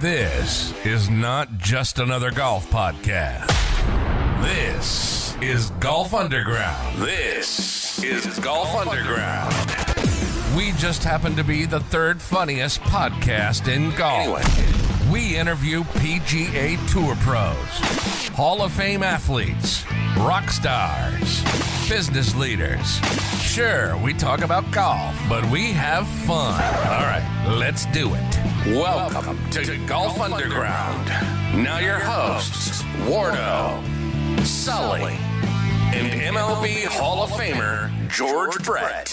This 0.00 0.72
is 0.86 1.10
not 1.10 1.58
just 1.58 1.98
another 1.98 2.30
golf 2.30 2.70
podcast. 2.70 3.48
This 4.40 5.34
is 5.42 5.70
Golf 5.80 6.14
Underground. 6.14 6.98
This 6.98 8.00
is 8.04 8.38
Golf 8.38 8.72
Underground. 8.76 9.52
We 10.56 10.70
just 10.78 11.02
happen 11.02 11.34
to 11.34 11.42
be 11.42 11.64
the 11.64 11.80
third 11.80 12.22
funniest 12.22 12.80
podcast 12.82 13.66
in 13.66 13.92
golf. 13.96 14.40
We 15.10 15.36
interview 15.36 15.82
PGA 15.82 16.76
Tour 16.92 17.16
pros, 17.16 18.28
Hall 18.36 18.62
of 18.62 18.70
Fame 18.70 19.02
athletes, 19.02 19.84
rock 20.18 20.48
stars, 20.50 21.42
business 21.88 22.36
leaders. 22.36 23.00
Sure, 23.48 23.96
we 24.04 24.12
talk 24.12 24.42
about 24.42 24.70
golf, 24.70 25.16
but 25.26 25.42
we 25.50 25.72
have 25.72 26.06
fun. 26.06 26.52
All 26.52 27.06
right, 27.06 27.56
let's 27.58 27.86
do 27.86 28.12
it. 28.14 28.36
Welcome 28.66 29.38
to 29.50 29.78
Golf 29.86 30.20
Underground. 30.20 31.08
Now, 31.64 31.78
your 31.78 31.98
hosts, 31.98 32.82
Wardo, 33.06 33.82
Sully, 34.44 35.16
and 35.94 36.12
MLB 36.36 36.84
Hall 36.84 37.22
of 37.22 37.30
Famer 37.30 37.90
George 38.10 38.62
Brett. 38.62 39.08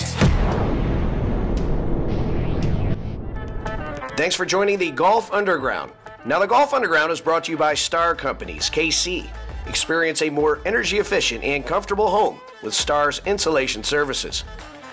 Thanks 4.18 4.36
for 4.36 4.46
joining 4.46 4.78
the 4.78 4.92
Golf 4.92 5.32
Underground. 5.32 5.94
Now, 6.26 6.40
the 6.40 6.46
Golf 6.46 6.74
Underground 6.74 7.12
is 7.12 7.22
brought 7.22 7.46
to 7.46 7.52
you 7.52 7.58
by 7.58 7.74
Star 7.74 8.14
Companies, 8.14 8.70
KC. 8.70 9.28
Experience 9.66 10.22
a 10.22 10.30
more 10.30 10.60
energy 10.66 11.00
efficient 11.00 11.44
and 11.44 11.66
comfortable 11.66 12.10
home 12.10 12.40
with 12.66 12.74
Star's 12.74 13.22
insulation 13.26 13.84
services. 13.84 14.44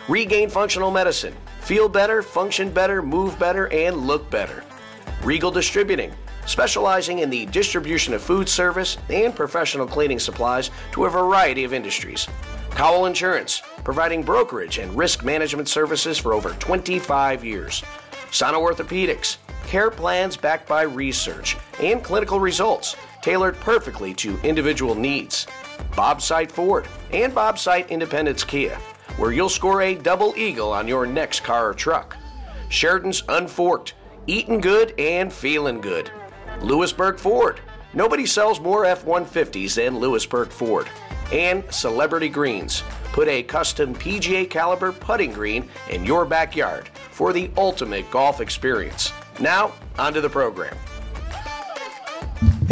Regain 0.09 0.49
functional 0.49 0.91
medicine. 0.91 1.35
Feel 1.63 1.89
better, 1.89 2.23
function 2.23 2.71
better, 2.71 3.03
move 3.03 3.39
better, 3.39 3.67
and 3.73 3.97
look 3.97 4.29
better. 4.31 4.63
Regal 5.25 5.51
Distributing, 5.51 6.13
specializing 6.47 7.21
in 7.21 7.31
the 7.31 7.47
distribution 7.47 8.13
of 8.15 8.23
food 8.23 8.49
service 8.49 8.99
and 9.09 9.35
professional 9.35 9.87
cleaning 9.87 10.19
supplies 10.19 10.71
to 10.93 11.07
a 11.07 11.11
variety 11.11 11.65
of 11.65 11.73
industries. 11.73 12.29
Cowell 12.73 13.07
Insurance, 13.07 13.63
providing 13.85 14.23
brokerage 14.23 14.79
and 14.79 14.97
risk 14.97 15.25
management 15.25 15.69
services 15.69 16.19
for 16.19 16.33
over 16.33 16.51
25 16.55 17.45
years. 17.45 17.83
Sono 18.31 18.61
Orthopedics, 18.61 19.37
care 19.67 19.91
plans 19.91 20.37
backed 20.37 20.69
by 20.69 20.83
research 20.83 21.57
and 21.81 22.03
clinical 22.03 22.41
results 22.41 22.97
tailored 23.21 23.57
perfectly 23.61 24.13
to 24.15 24.39
individual 24.41 24.95
needs. 24.95 25.47
Bob 25.97 26.21
Sight 26.23 26.51
Ford 26.51 26.87
and 27.13 27.35
Bob 27.35 27.59
Sight 27.59 27.91
Independence 27.91 28.45
Kia, 28.45 28.77
where 29.17 29.33
you'll 29.33 29.49
score 29.49 29.83
a 29.83 29.95
double 29.95 30.35
eagle 30.37 30.73
on 30.73 30.89
your 30.89 31.07
next 31.07 31.41
car 31.41 31.69
or 31.69 31.75
truck. 31.75 32.17
Sheridan's 32.69 33.23
Unforked, 33.29 33.95
eating 34.27 34.61
good 34.61 34.99
and 34.99 35.33
feeling 35.33 35.81
good. 35.81 36.11
Lewisburg 36.61 37.19
Ford, 37.19 37.61
nobody 37.93 38.25
sells 38.25 38.61
more 38.61 38.85
F 38.85 39.05
150s 39.05 39.75
than 39.75 39.99
Lewisburg 39.99 40.49
Ford. 40.49 40.89
And 41.33 41.65
Celebrity 41.73 42.29
Greens, 42.29 42.83
put 43.13 43.29
a 43.29 43.43
custom 43.43 43.95
PGA 43.95 44.49
caliber 44.49 44.93
putting 44.93 45.33
green 45.33 45.69
in 45.91 46.05
your 46.05 46.25
backyard 46.25 46.89
for 47.11 47.33
the 47.33 47.51
ultimate 47.57 48.11
golf 48.11 48.41
experience. 48.41 49.13
Now, 49.41 49.73
onto 49.99 50.21
the 50.21 50.29
program. 50.29 50.77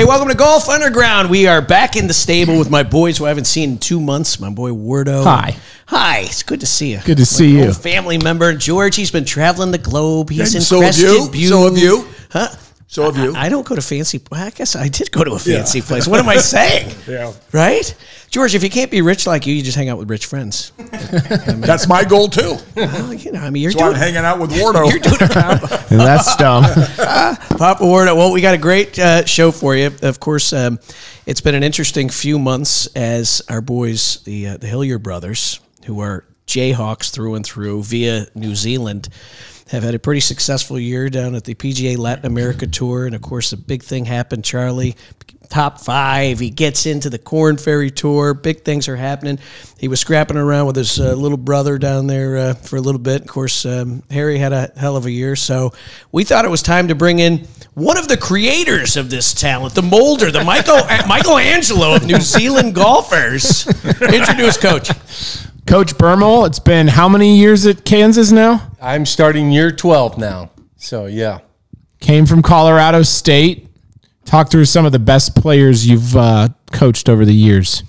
Hey, 0.00 0.06
welcome 0.06 0.28
to 0.28 0.34
Golf 0.34 0.70
Underground. 0.70 1.28
We 1.28 1.46
are 1.46 1.60
back 1.60 1.94
in 1.94 2.06
the 2.06 2.14
stable 2.14 2.58
with 2.58 2.70
my 2.70 2.82
boys 2.82 3.18
who 3.18 3.26
I 3.26 3.28
haven't 3.28 3.44
seen 3.44 3.72
in 3.72 3.78
two 3.78 4.00
months. 4.00 4.40
My 4.40 4.48
boy 4.48 4.70
Wardo. 4.70 5.22
Hi. 5.24 5.58
Hi. 5.88 6.20
It's 6.20 6.42
good 6.42 6.60
to 6.60 6.66
see 6.66 6.92
you. 6.92 7.00
Good 7.04 7.18
to 7.18 7.26
see 7.26 7.58
you. 7.58 7.70
Family 7.74 8.16
member 8.16 8.54
George. 8.54 8.96
He's 8.96 9.10
been 9.10 9.26
traveling 9.26 9.72
the 9.72 9.78
globe. 9.78 10.30
He's 10.30 10.54
in 10.54 10.62
so 10.62 10.80
have 10.80 10.96
you. 10.96 11.28
Butte. 11.30 11.50
So 11.50 11.64
have 11.66 11.76
you. 11.76 12.08
Huh? 12.30 12.48
So 12.90 13.04
have 13.04 13.16
you. 13.16 13.32
I 13.36 13.48
don't 13.48 13.64
go 13.64 13.76
to 13.76 13.80
fancy. 13.80 14.20
I 14.32 14.50
guess 14.50 14.74
I 14.74 14.88
did 14.88 15.12
go 15.12 15.22
to 15.22 15.34
a 15.34 15.38
fancy 15.38 15.80
place. 15.80 16.08
What 16.08 16.18
am 16.18 16.28
I 16.28 16.36
saying? 16.38 16.92
Yeah. 17.06 17.32
Right, 17.52 17.94
George. 18.30 18.54
If 18.54 18.62
you 18.62 18.70
can't 18.70 18.90
be 18.90 19.00
rich 19.00 19.26
like 19.26 19.44
you, 19.46 19.54
you 19.54 19.62
just 19.62 19.76
hang 19.76 19.88
out 19.88 19.98
with 19.98 20.08
rich 20.08 20.26
friends. 20.26 20.72
That's 20.78 21.88
my 21.88 22.04
goal 22.04 22.28
too. 22.28 22.56
Well, 22.76 23.14
you 23.14 23.32
know, 23.32 23.40
I 23.40 23.50
mean, 23.50 23.62
you're 23.62 23.72
So 23.72 23.80
I'm 23.80 23.92
doing 23.92 23.96
hanging 23.96 24.24
out 24.24 24.38
with 24.38 24.50
Wardo. 24.50 24.88
you're 24.90 25.00
doing 25.00 25.22
a 25.22 25.28
combo. 25.28 25.66
And 25.90 26.00
that's 26.00 26.36
dumb. 26.36 26.64
Papa 26.64 27.82
Wardo. 27.82 28.16
Well, 28.16 28.32
we 28.32 28.40
got 28.40 28.54
a 28.54 28.58
great 28.58 28.96
uh, 28.98 29.24
show 29.24 29.50
for 29.50 29.74
you. 29.74 29.90
Of 30.02 30.20
course, 30.20 30.52
um, 30.52 30.78
it's 31.26 31.40
been 31.40 31.54
an 31.54 31.62
interesting 31.64 32.08
few 32.08 32.38
months 32.38 32.86
as 32.94 33.42
our 33.48 33.60
boys, 33.60 34.22
the 34.24 34.48
uh, 34.48 34.56
the 34.56 34.66
Hillier 34.68 34.98
brothers, 34.98 35.58
who 35.86 36.00
are 36.00 36.24
Jayhawks 36.46 37.10
through 37.10 37.36
and 37.36 37.44
through 37.44 37.84
via 37.84 38.26
New 38.34 38.54
Zealand, 38.54 39.08
have 39.70 39.84
had 39.84 39.94
a 39.94 39.98
pretty 39.98 40.20
successful 40.20 40.78
year 40.78 41.08
down 41.08 41.34
at 41.34 41.44
the 41.44 41.54
PGA 41.54 41.96
Latin 41.96 42.26
America 42.26 42.66
Tour, 42.66 43.06
and 43.06 43.14
of 43.14 43.22
course, 43.22 43.50
the 43.50 43.56
big 43.56 43.84
thing 43.84 44.04
happened. 44.04 44.44
Charlie, 44.44 44.96
top 45.48 45.80
five. 45.80 46.38
He 46.38 46.50
gets 46.50 46.86
into 46.86 47.08
the 47.08 47.18
Korn 47.18 47.56
Ferry 47.56 47.90
Tour. 47.90 48.34
Big 48.34 48.64
things 48.64 48.88
are 48.88 48.96
happening. 48.96 49.38
He 49.78 49.88
was 49.88 50.00
scrapping 50.00 50.36
around 50.36 50.66
with 50.66 50.76
his 50.76 50.98
uh, 50.98 51.12
little 51.14 51.36
brother 51.36 51.78
down 51.78 52.08
there 52.08 52.36
uh, 52.36 52.54
for 52.54 52.76
a 52.76 52.80
little 52.80 53.00
bit. 53.00 53.22
Of 53.22 53.28
course, 53.28 53.64
um, 53.64 54.02
Harry 54.10 54.38
had 54.38 54.52
a 54.52 54.72
hell 54.76 54.96
of 54.96 55.06
a 55.06 55.10
year, 55.10 55.36
so 55.36 55.72
we 56.10 56.24
thought 56.24 56.44
it 56.44 56.50
was 56.50 56.62
time 56.62 56.88
to 56.88 56.94
bring 56.96 57.18
in 57.18 57.46
one 57.74 57.96
of 57.96 58.08
the 58.08 58.16
creators 58.16 58.96
of 58.96 59.08
this 59.08 59.34
talent, 59.34 59.74
the 59.74 59.82
molder, 59.82 60.32
the 60.32 60.42
Michael 60.44 60.80
Michelangelo 61.08 61.94
of 61.94 62.06
New 62.06 62.20
Zealand 62.20 62.74
golfers. 62.74 63.66
Introduce 64.02 64.56
Coach. 64.56 64.90
Coach 65.70 65.96
Bermel, 65.96 66.48
it's 66.48 66.58
been 66.58 66.88
how 66.88 67.08
many 67.08 67.36
years 67.36 67.64
at 67.64 67.84
Kansas 67.84 68.32
now? 68.32 68.72
I'm 68.82 69.06
starting 69.06 69.52
year 69.52 69.70
12 69.70 70.18
now. 70.18 70.50
So, 70.74 71.06
yeah. 71.06 71.42
Came 72.00 72.26
from 72.26 72.42
Colorado 72.42 73.02
State. 73.02 73.68
Talk 74.24 74.50
through 74.50 74.64
some 74.64 74.84
of 74.84 74.90
the 74.90 74.98
best 74.98 75.36
players 75.36 75.86
you've 75.86 76.16
uh, 76.16 76.48
coached 76.72 77.08
over 77.08 77.24
the 77.24 77.32
years. 77.32 77.84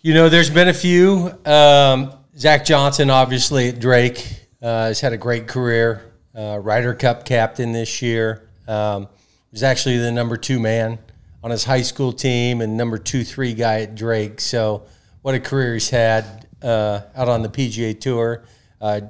You 0.00 0.12
know, 0.12 0.28
there's 0.28 0.50
been 0.50 0.66
a 0.66 0.74
few. 0.74 1.32
Um, 1.44 2.14
Zach 2.36 2.64
Johnson, 2.64 3.10
obviously, 3.10 3.68
at 3.68 3.78
Drake, 3.78 4.18
uh, 4.60 4.86
has 4.86 5.00
had 5.00 5.12
a 5.12 5.18
great 5.18 5.46
career. 5.46 6.02
Uh, 6.34 6.58
Ryder 6.60 6.94
Cup 6.94 7.24
captain 7.24 7.70
this 7.70 8.02
year. 8.02 8.48
Um, 8.66 9.06
was 9.52 9.62
actually 9.62 9.98
the 9.98 10.10
number 10.10 10.36
two 10.36 10.58
man 10.58 10.98
on 11.44 11.52
his 11.52 11.62
high 11.62 11.82
school 11.82 12.12
team 12.12 12.60
and 12.60 12.76
number 12.76 12.98
two, 12.98 13.22
three 13.22 13.54
guy 13.54 13.82
at 13.82 13.94
Drake. 13.94 14.40
So, 14.40 14.82
what 15.22 15.36
a 15.36 15.40
career 15.40 15.74
he's 15.74 15.90
had 15.90 16.47
uh, 16.62 17.00
out 17.14 17.28
on 17.28 17.42
the 17.42 17.48
PGA 17.48 17.98
Tour. 17.98 18.44
Uh, 18.80 19.00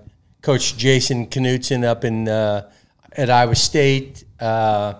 Coach 0.43 0.77
Jason 0.77 1.27
Knutson 1.27 1.85
up 1.85 2.05
in 2.05 2.29
uh, 2.29 2.71
at 3.13 3.31
Iowa 3.31 3.55
State. 3.55 4.25
Uh, 4.39 4.95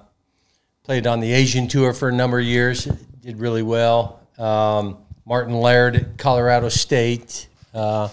played 0.83 1.07
on 1.07 1.21
the 1.21 1.33
Asian 1.33 1.69
tour 1.69 1.93
for 1.93 2.09
a 2.09 2.13
number 2.13 2.39
of 2.39 2.45
years, 2.45 2.85
did 3.21 3.39
really 3.39 3.63
well. 3.63 4.21
Um, 4.39 4.99
Martin 5.27 5.55
Laird 5.55 5.97
at 5.97 6.19
Colorado 6.19 6.69
State. 6.69 7.49
Uh, 7.75 8.09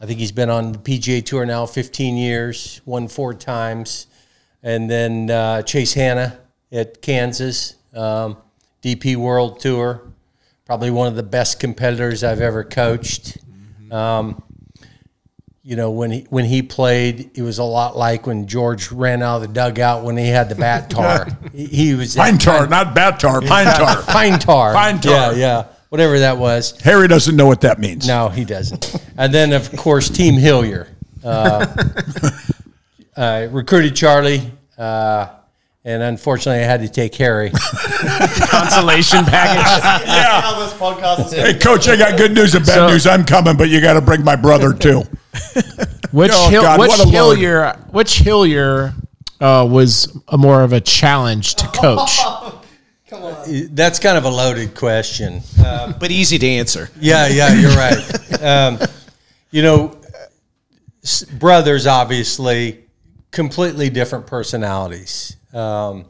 I 0.00 0.06
think 0.06 0.18
he's 0.18 0.32
been 0.32 0.50
on 0.50 0.72
the 0.72 0.78
PGA 0.78 1.24
Tour 1.24 1.46
now 1.46 1.64
15 1.64 2.16
years, 2.16 2.80
won 2.84 3.08
four 3.08 3.32
times. 3.32 4.06
And 4.62 4.90
then 4.90 5.64
Chase 5.64 5.94
Hanna 5.94 6.38
at 6.70 7.02
Kansas, 7.02 7.76
um, 7.94 8.36
DP 8.82 9.16
World 9.16 9.60
Tour, 9.60 10.02
probably 10.64 10.90
one 10.90 11.06
of 11.06 11.16
the 11.16 11.22
best 11.22 11.60
competitors 11.60 12.24
I've 12.24 12.40
ever 12.40 12.64
coached. 12.64 13.38
Um, 13.92 14.42
you 15.62 15.76
know, 15.76 15.92
when 15.92 16.10
he 16.10 16.26
when 16.28 16.44
he 16.44 16.62
played, 16.62 17.30
it 17.34 17.42
was 17.42 17.58
a 17.58 17.64
lot 17.64 17.96
like 17.96 18.26
when 18.26 18.48
George 18.48 18.90
ran 18.90 19.22
out 19.22 19.36
of 19.36 19.42
the 19.42 19.48
dugout 19.48 20.02
when 20.02 20.16
he 20.16 20.26
had 20.26 20.48
the 20.48 20.56
bat 20.56 20.90
tar. 20.90 21.28
he, 21.52 21.66
he 21.66 21.94
was 21.94 22.16
Pine 22.16 22.38
tar, 22.38 22.66
not 22.66 22.94
bat 22.94 23.20
tar. 23.20 23.40
Pine 23.40 23.66
tar. 23.66 24.02
pine 24.08 24.38
tar. 24.40 24.74
Pine 24.74 25.00
tar. 25.00 25.32
Yeah, 25.34 25.38
yeah. 25.38 25.66
Whatever 25.90 26.18
that 26.20 26.38
was. 26.38 26.80
Harry 26.80 27.06
doesn't 27.06 27.36
know 27.36 27.46
what 27.46 27.60
that 27.60 27.78
means. 27.78 28.08
No, 28.08 28.28
he 28.28 28.44
doesn't. 28.46 28.96
and 29.18 29.32
then, 29.32 29.52
of 29.52 29.70
course, 29.76 30.08
Team 30.08 30.34
Hillier. 30.34 30.88
Uh, 31.22 31.66
uh, 33.16 33.46
recruited 33.50 33.94
Charlie, 33.94 34.50
uh, 34.78 35.28
and 35.84 36.02
unfortunately, 36.02 36.62
I 36.62 36.66
had 36.66 36.80
to 36.80 36.88
take 36.88 37.14
Harry. 37.16 37.50
Consolation 38.50 39.24
package. 39.24 40.08
Hey, 41.32 41.54
coach, 41.58 41.88
I 41.88 41.96
got 41.96 42.16
good 42.18 42.32
news 42.32 42.54
and 42.54 42.64
bad 42.66 42.74
So- 42.74 42.88
news. 42.88 43.06
I'm 43.06 43.24
coming, 43.24 43.56
but 43.56 43.68
you 43.68 43.80
got 43.80 43.94
to 43.94 44.00
bring 44.00 44.24
my 44.24 44.36
brother 44.36 44.72
too. 44.78 45.02
Which 46.10 46.30
Oh, 46.34 46.48
Hill, 46.50 46.62
God, 46.62 46.80
which 46.80 46.88
what 46.88 47.00
a 47.00 47.04
load. 47.04 47.12
Hillier 47.38 47.72
which 47.90 48.18
Hillier 48.18 48.94
uh, 49.40 49.66
was 49.70 50.16
a 50.28 50.36
more 50.38 50.62
of 50.62 50.72
a 50.72 50.80
challenge 50.80 51.54
to 51.56 51.66
coach? 51.68 52.18
That's 53.70 53.98
kind 53.98 54.16
of 54.18 54.24
a 54.24 54.28
loaded 54.30 54.74
question. 54.74 55.42
But 55.58 56.10
easy 56.10 56.38
to 56.38 56.46
answer. 56.46 56.88
Yeah, 57.00 57.28
yeah, 57.28 57.52
you're 57.54 57.70
right. 57.72 58.42
Um, 58.42 58.78
you 59.50 59.62
know, 59.62 59.96
s- 61.02 61.24
brothers 61.24 61.86
obviously 61.86 62.84
completely 63.30 63.88
different 63.90 64.26
personalities. 64.26 65.36
Um, 65.52 66.06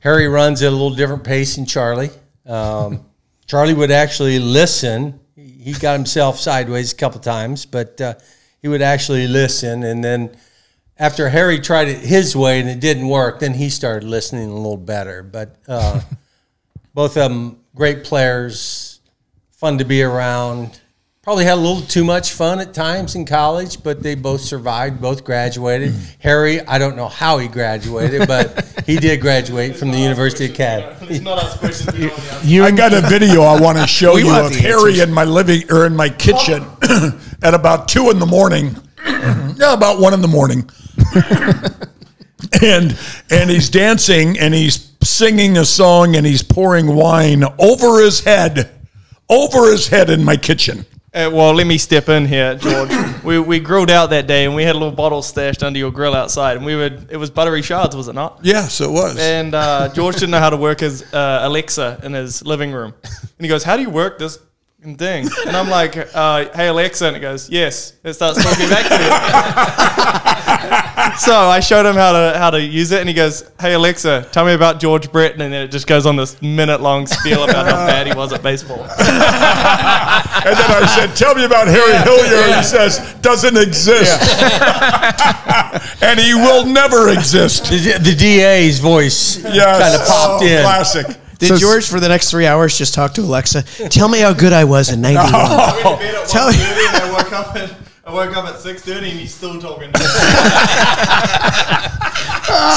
Harry 0.00 0.28
runs 0.28 0.62
at 0.62 0.68
a 0.68 0.70
little 0.70 0.94
different 0.94 1.24
pace 1.24 1.56
than 1.56 1.66
Charlie. 1.66 2.10
Um, 2.46 3.04
Charlie 3.46 3.74
would 3.74 3.90
actually 3.90 4.38
listen. 4.38 5.20
He 5.36 5.72
got 5.72 5.94
himself 5.94 6.38
sideways 6.38 6.92
a 6.92 6.96
couple 6.96 7.20
times, 7.20 7.66
but 7.66 8.00
uh, 8.00 8.14
he 8.62 8.68
would 8.68 8.82
actually 8.82 9.26
listen. 9.26 9.82
And 9.82 10.02
then 10.04 10.36
after 10.96 11.28
Harry 11.28 11.58
tried 11.58 11.88
it 11.88 11.98
his 11.98 12.36
way 12.36 12.60
and 12.60 12.68
it 12.68 12.80
didn't 12.80 13.08
work, 13.08 13.40
then 13.40 13.54
he 13.54 13.70
started 13.70 14.06
listening 14.06 14.50
a 14.50 14.54
little 14.54 14.76
better. 14.76 15.22
But 15.22 15.56
uh, 15.66 16.00
both 16.94 17.16
of 17.16 17.30
them 17.30 17.60
great 17.74 18.04
players, 18.04 19.00
fun 19.50 19.78
to 19.78 19.84
be 19.84 20.02
around. 20.02 20.80
Probably 21.30 21.44
had 21.44 21.58
a 21.58 21.60
little 21.60 21.82
too 21.82 22.02
much 22.02 22.32
fun 22.32 22.58
at 22.58 22.74
times 22.74 23.14
in 23.14 23.24
college, 23.24 23.84
but 23.84 24.02
they 24.02 24.16
both 24.16 24.40
survived, 24.40 25.00
both 25.00 25.22
graduated. 25.22 25.94
Harry, 26.18 26.60
I 26.62 26.76
don't 26.76 26.96
know 26.96 27.06
how 27.06 27.38
he 27.38 27.46
graduated, 27.46 28.26
but 28.26 28.82
he 28.84 28.96
did 28.96 29.20
graduate 29.20 29.76
from 29.76 29.92
the 29.92 29.98
University 29.98 30.46
of 30.46 30.54
Cal. 30.54 30.92
He's 30.94 31.20
not 31.20 31.38
asked 31.38 31.60
questions 31.60 31.96
we 31.96 32.08
don't 32.08 32.18
ask. 32.18 32.44
You 32.44 32.64
I 32.64 32.72
got 32.72 32.92
a 32.92 33.02
video 33.02 33.42
I 33.42 33.60
want 33.60 33.78
to 33.78 33.86
show 34.00 34.16
We 34.16 34.24
you 34.24 34.34
of 34.34 34.52
Harry 34.56 34.94
answers. 34.94 34.98
in 35.02 35.12
my 35.12 35.22
living 35.22 35.70
or 35.70 35.86
in 35.86 35.94
my 35.94 36.08
kitchen 36.08 36.64
at 37.44 37.54
about 37.54 37.86
two 37.86 38.10
in 38.10 38.18
the 38.18 38.26
morning. 38.26 38.74
yeah, 39.06 39.72
about 39.72 40.00
one 40.00 40.12
in 40.12 40.22
the 40.22 40.26
morning. 40.26 40.68
and 42.60 42.98
and 43.30 43.50
he's 43.50 43.70
dancing 43.70 44.36
and 44.36 44.52
he's 44.52 44.90
singing 45.04 45.58
a 45.58 45.64
song 45.64 46.16
and 46.16 46.26
he's 46.26 46.42
pouring 46.42 46.88
wine 46.88 47.44
over 47.60 48.00
his 48.00 48.18
head, 48.18 48.68
over 49.28 49.70
his 49.70 49.86
head 49.86 50.10
in 50.10 50.24
my 50.24 50.36
kitchen. 50.36 50.84
Uh, 51.12 51.28
well, 51.32 51.52
let 51.52 51.66
me 51.66 51.76
step 51.76 52.08
in 52.08 52.24
here, 52.24 52.54
George. 52.54 52.88
we, 53.24 53.40
we 53.40 53.58
grilled 53.58 53.90
out 53.90 54.10
that 54.10 54.28
day, 54.28 54.44
and 54.44 54.54
we 54.54 54.62
had 54.62 54.76
a 54.76 54.78
little 54.78 54.94
bottle 54.94 55.22
stashed 55.22 55.64
under 55.64 55.76
your 55.76 55.90
grill 55.90 56.14
outside, 56.14 56.56
and 56.56 56.64
we 56.64 56.76
would. 56.76 57.10
It 57.10 57.16
was 57.16 57.30
buttery 57.30 57.62
shards, 57.62 57.96
was 57.96 58.06
it 58.06 58.14
not? 58.14 58.38
Yes, 58.42 58.80
it 58.80 58.88
was. 58.88 59.18
And 59.18 59.52
uh, 59.52 59.88
George 59.94 60.14
didn't 60.14 60.30
know 60.30 60.38
how 60.38 60.50
to 60.50 60.56
work 60.56 60.78
his 60.80 61.02
uh, 61.12 61.40
Alexa 61.42 62.00
in 62.04 62.12
his 62.12 62.44
living 62.44 62.70
room, 62.70 62.94
and 63.02 63.40
he 63.40 63.48
goes, 63.48 63.64
"How 63.64 63.76
do 63.76 63.82
you 63.82 63.90
work 63.90 64.20
this 64.20 64.38
fucking 64.78 64.98
thing?" 64.98 65.28
And 65.48 65.56
I'm 65.56 65.68
like, 65.68 65.96
uh, 66.14 66.48
"Hey 66.54 66.68
Alexa," 66.68 67.06
and 67.06 67.16
it 67.16 67.20
goes, 67.20 67.50
"Yes." 67.50 67.94
It 68.04 68.14
starts 68.14 68.40
talking 68.40 68.68
back 68.68 68.86
to 68.86 68.98
me. 68.98 70.36
so 71.18 71.34
I 71.34 71.60
showed 71.60 71.86
him 71.86 71.94
how 71.96 72.12
to 72.12 72.38
how 72.38 72.50
to 72.50 72.60
use 72.60 72.90
it, 72.92 73.00
and 73.00 73.08
he 73.08 73.14
goes, 73.14 73.50
"Hey 73.60 73.74
Alexa, 73.74 74.28
tell 74.32 74.44
me 74.44 74.52
about 74.54 74.80
George 74.80 75.10
Brett," 75.12 75.32
and 75.32 75.40
then 75.40 75.52
it 75.52 75.68
just 75.70 75.86
goes 75.86 76.06
on 76.06 76.16
this 76.16 76.40
minute 76.42 76.80
long 76.80 77.06
spiel 77.06 77.44
about 77.44 77.66
how 77.66 77.86
bad 77.86 78.06
he 78.06 78.12
was 78.14 78.32
at 78.32 78.42
baseball. 78.42 78.86
And 80.42 80.56
then 80.56 80.70
I 80.70 80.86
said, 80.96 81.14
"Tell 81.16 81.34
me 81.34 81.44
about 81.44 81.66
Harry 81.68 81.92
Hillier." 81.98 82.42
And 82.44 82.54
he 82.56 82.62
says, 82.62 83.14
"Doesn't 83.20 83.56
exist, 83.58 84.18
and 86.02 86.18
he 86.18 86.32
will 86.34 86.64
never 86.64 87.10
exist." 87.10 87.64
The, 87.68 87.98
the 88.00 88.14
DA's 88.14 88.78
voice 88.78 89.36
Yes, 89.44 89.82
kind 89.82 89.94
of 89.94 90.06
popped 90.08 90.42
Oh, 90.42 90.46
in. 90.46 90.62
Classic. 90.62 91.06
Did 91.38 91.58
George 91.58 91.86
for 91.88 92.00
the 92.00 92.08
next 92.08 92.30
three 92.30 92.46
hours 92.46 92.76
just 92.78 92.94
talk 92.94 93.12
to 93.14 93.20
Alexa? 93.22 93.62
Tell 93.90 94.08
me 94.08 94.20
how 94.20 94.32
good 94.32 94.52
I 94.54 94.64
was 94.64 94.90
in 94.90 95.00
'91. 95.02 96.26
Tell 96.28 96.50
me- 96.50 96.56
I 98.10 98.12
woke 98.12 98.36
up 98.36 98.44
at 98.44 98.44
I 98.44 98.44
woke 98.44 98.48
up 98.48 98.54
at 98.54 98.60
six 98.60 98.82
thirty, 98.82 99.10
and 99.10 99.20
he's 99.20 99.34
still 99.34 99.60
talking. 99.60 99.92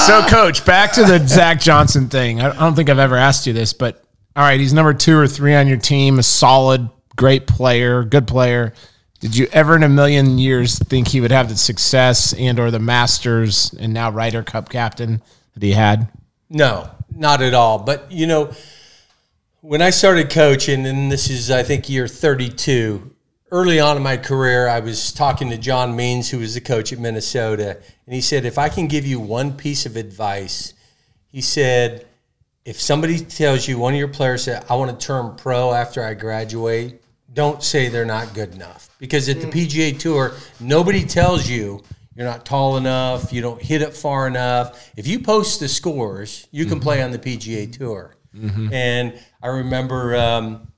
So, 0.06 0.22
coach, 0.28 0.66
back 0.66 0.92
to 0.94 1.04
the 1.04 1.26
Zach 1.28 1.60
Johnson 1.60 2.08
thing. 2.08 2.42
I 2.42 2.50
I 2.50 2.54
don't 2.54 2.76
think 2.76 2.90
I've 2.90 3.00
ever 3.00 3.16
asked 3.16 3.48
you 3.48 3.54
this, 3.54 3.74
but 3.74 4.04
all 4.36 4.44
right, 4.44 4.60
he's 4.60 4.74
number 4.74 4.94
two 4.94 5.18
or 5.18 5.28
three 5.28 5.56
on 5.56 5.68
your 5.68 5.78
team, 5.78 6.20
a 6.20 6.24
solid, 6.24 6.90
great 7.16 7.48
player, 7.48 8.04
good 8.04 8.28
player. 8.28 8.74
Did 9.20 9.36
you 9.36 9.48
ever 9.52 9.76
in 9.76 9.84
a 9.84 9.90
million 9.90 10.38
years 10.38 10.78
think 10.78 11.08
he 11.08 11.22
would 11.22 11.32
have 11.32 11.50
the 11.50 11.56
success 11.56 12.34
and 12.34 12.60
or 12.60 12.70
the 12.70 12.80
Masters 12.80 13.74
and 13.80 13.94
now 13.94 14.12
Ryder 14.12 14.44
Cup 14.44 14.70
captain 14.70 15.24
that 15.56 15.64
he 15.64 15.72
had? 15.72 16.08
No, 16.50 16.90
not 17.16 17.42
at 17.42 17.54
all. 17.56 17.80
But 17.80 18.12
you 18.12 18.28
know, 18.28 18.52
when 19.62 19.82
I 19.82 19.90
started 19.90 20.30
coaching, 20.30 20.86
and 20.86 21.12
this 21.12 21.30
is 21.30 21.50
I 21.50 21.64
think 21.64 21.90
year 21.90 22.08
32, 22.08 23.14
early 23.54 23.80
on 23.80 23.96
in 23.96 24.02
my 24.02 24.18
career, 24.18 24.68
I 24.68 24.80
was 24.80 25.14
talking 25.14 25.52
to 25.52 25.58
John 25.60 25.96
Means, 25.96 26.32
who 26.32 26.40
was 26.40 26.56
the 26.56 26.60
coach 26.60 26.92
at 26.92 26.98
Minnesota, 26.98 27.78
and 28.08 28.16
he 28.16 28.20
said, 28.20 28.46
if 28.46 28.58
I 28.58 28.68
can 28.68 28.88
give 28.88 29.06
you 29.06 29.20
one 29.20 29.54
piece 29.54 29.86
of 29.86 29.96
advice, 29.96 30.74
he 31.28 31.40
said, 31.40 32.08
if 32.66 32.82
somebody 32.82 33.20
tells 33.20 33.68
you 33.68 33.78
one 33.78 33.94
of 33.94 34.00
your 34.00 34.08
players 34.08 34.46
said, 34.46 34.66
I 34.72 34.76
want 34.76 35.00
to 35.00 35.06
turn 35.06 35.36
pro 35.36 35.72
after 35.72 36.04
I 36.04 36.16
graduate, 36.16 37.00
don't 37.32 37.62
say 37.62 37.90
they're 37.90 38.06
not 38.06 38.34
good 38.34 38.56
enough. 38.56 38.90
Because 38.98 39.30
at 39.30 39.40
the 39.40 39.48
mm. 39.48 39.68
PGA 39.68 40.00
Tour, 40.00 40.34
nobody 40.60 41.06
tells 41.06 41.48
you 41.48 41.84
you're 42.16 42.26
not 42.26 42.48
tall 42.48 42.78
enough, 42.78 43.32
you 43.32 43.42
don't 43.42 43.62
hit 43.62 43.84
it 43.84 43.96
far 43.96 44.26
enough. 44.26 44.92
If 44.98 45.06
you 45.06 45.20
post 45.20 45.60
the 45.60 45.68
scores, 45.68 46.48
you 46.50 46.66
can 46.66 46.76
mm-hmm. 46.76 46.84
play 46.84 47.04
on 47.04 47.12
the 47.12 47.20
PGA 47.20 47.72
Tour. 47.72 48.16
Mm-hmm. 48.36 48.74
And 48.74 49.20
I 49.44 49.48
remember 49.48 50.16
um, 50.16 50.73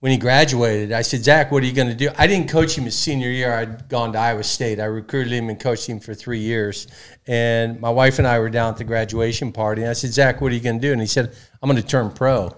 when 0.00 0.12
he 0.12 0.18
graduated, 0.18 0.92
I 0.92 1.02
said, 1.02 1.24
Zach, 1.24 1.50
what 1.50 1.62
are 1.62 1.66
you 1.66 1.72
going 1.72 1.88
to 1.88 1.94
do? 1.94 2.10
I 2.18 2.26
didn't 2.26 2.50
coach 2.50 2.76
him 2.76 2.84
his 2.84 2.96
senior 2.96 3.30
year. 3.30 3.52
I'd 3.54 3.88
gone 3.88 4.12
to 4.12 4.18
Iowa 4.18 4.44
State. 4.44 4.78
I 4.78 4.84
recruited 4.84 5.32
him 5.32 5.48
and 5.48 5.58
coached 5.58 5.88
him 5.88 6.00
for 6.00 6.14
three 6.14 6.40
years. 6.40 6.86
And 7.26 7.80
my 7.80 7.88
wife 7.88 8.18
and 8.18 8.26
I 8.26 8.38
were 8.38 8.50
down 8.50 8.72
at 8.72 8.78
the 8.78 8.84
graduation 8.84 9.52
party. 9.52 9.82
And 9.82 9.90
I 9.90 9.94
said, 9.94 10.12
Zach, 10.12 10.40
what 10.40 10.52
are 10.52 10.54
you 10.54 10.60
going 10.60 10.78
to 10.78 10.86
do? 10.86 10.92
And 10.92 11.00
he 11.00 11.06
said, 11.06 11.34
I'm 11.62 11.70
going 11.70 11.80
to 11.80 11.86
turn 11.86 12.10
pro. 12.10 12.44
And 12.46 12.54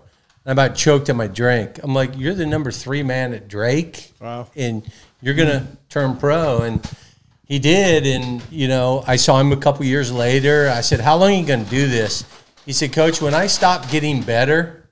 I 0.47 0.53
about 0.53 0.77
choked 0.77 1.09
on 1.11 1.17
my 1.17 1.29
drink. 1.29 1.79
I'm 1.83 1.95
like, 1.95 2.19
you're 2.19 2.35
the 2.35 2.47
number 2.47 2.73
three 2.73 3.05
man 3.05 3.33
at 3.33 3.47
Drake. 3.47 4.13
Wow. 4.21 4.49
And 4.57 4.91
you're 5.21 5.35
going 5.35 5.49
to 5.49 5.67
turn 5.89 6.17
pro. 6.17 6.63
And 6.63 6.85
he 7.45 7.61
did. 7.61 8.05
And, 8.05 8.43
you 8.51 8.67
know, 8.67 9.05
I 9.07 9.15
saw 9.15 9.39
him 9.39 9.53
a 9.53 9.57
couple 9.57 9.85
years 9.85 10.11
later. 10.11 10.69
I 10.75 10.81
said, 10.81 11.01
how 11.01 11.17
long 11.17 11.31
are 11.31 11.37
you 11.37 11.47
going 11.47 11.65
to 11.65 11.71
do 11.71 11.87
this? 11.87 12.25
He 12.67 12.73
said, 12.73 12.93
Coach, 12.93 13.23
when 13.23 13.33
I 13.33 13.47
stop 13.47 13.89
getting 13.91 14.23
better, 14.23 14.88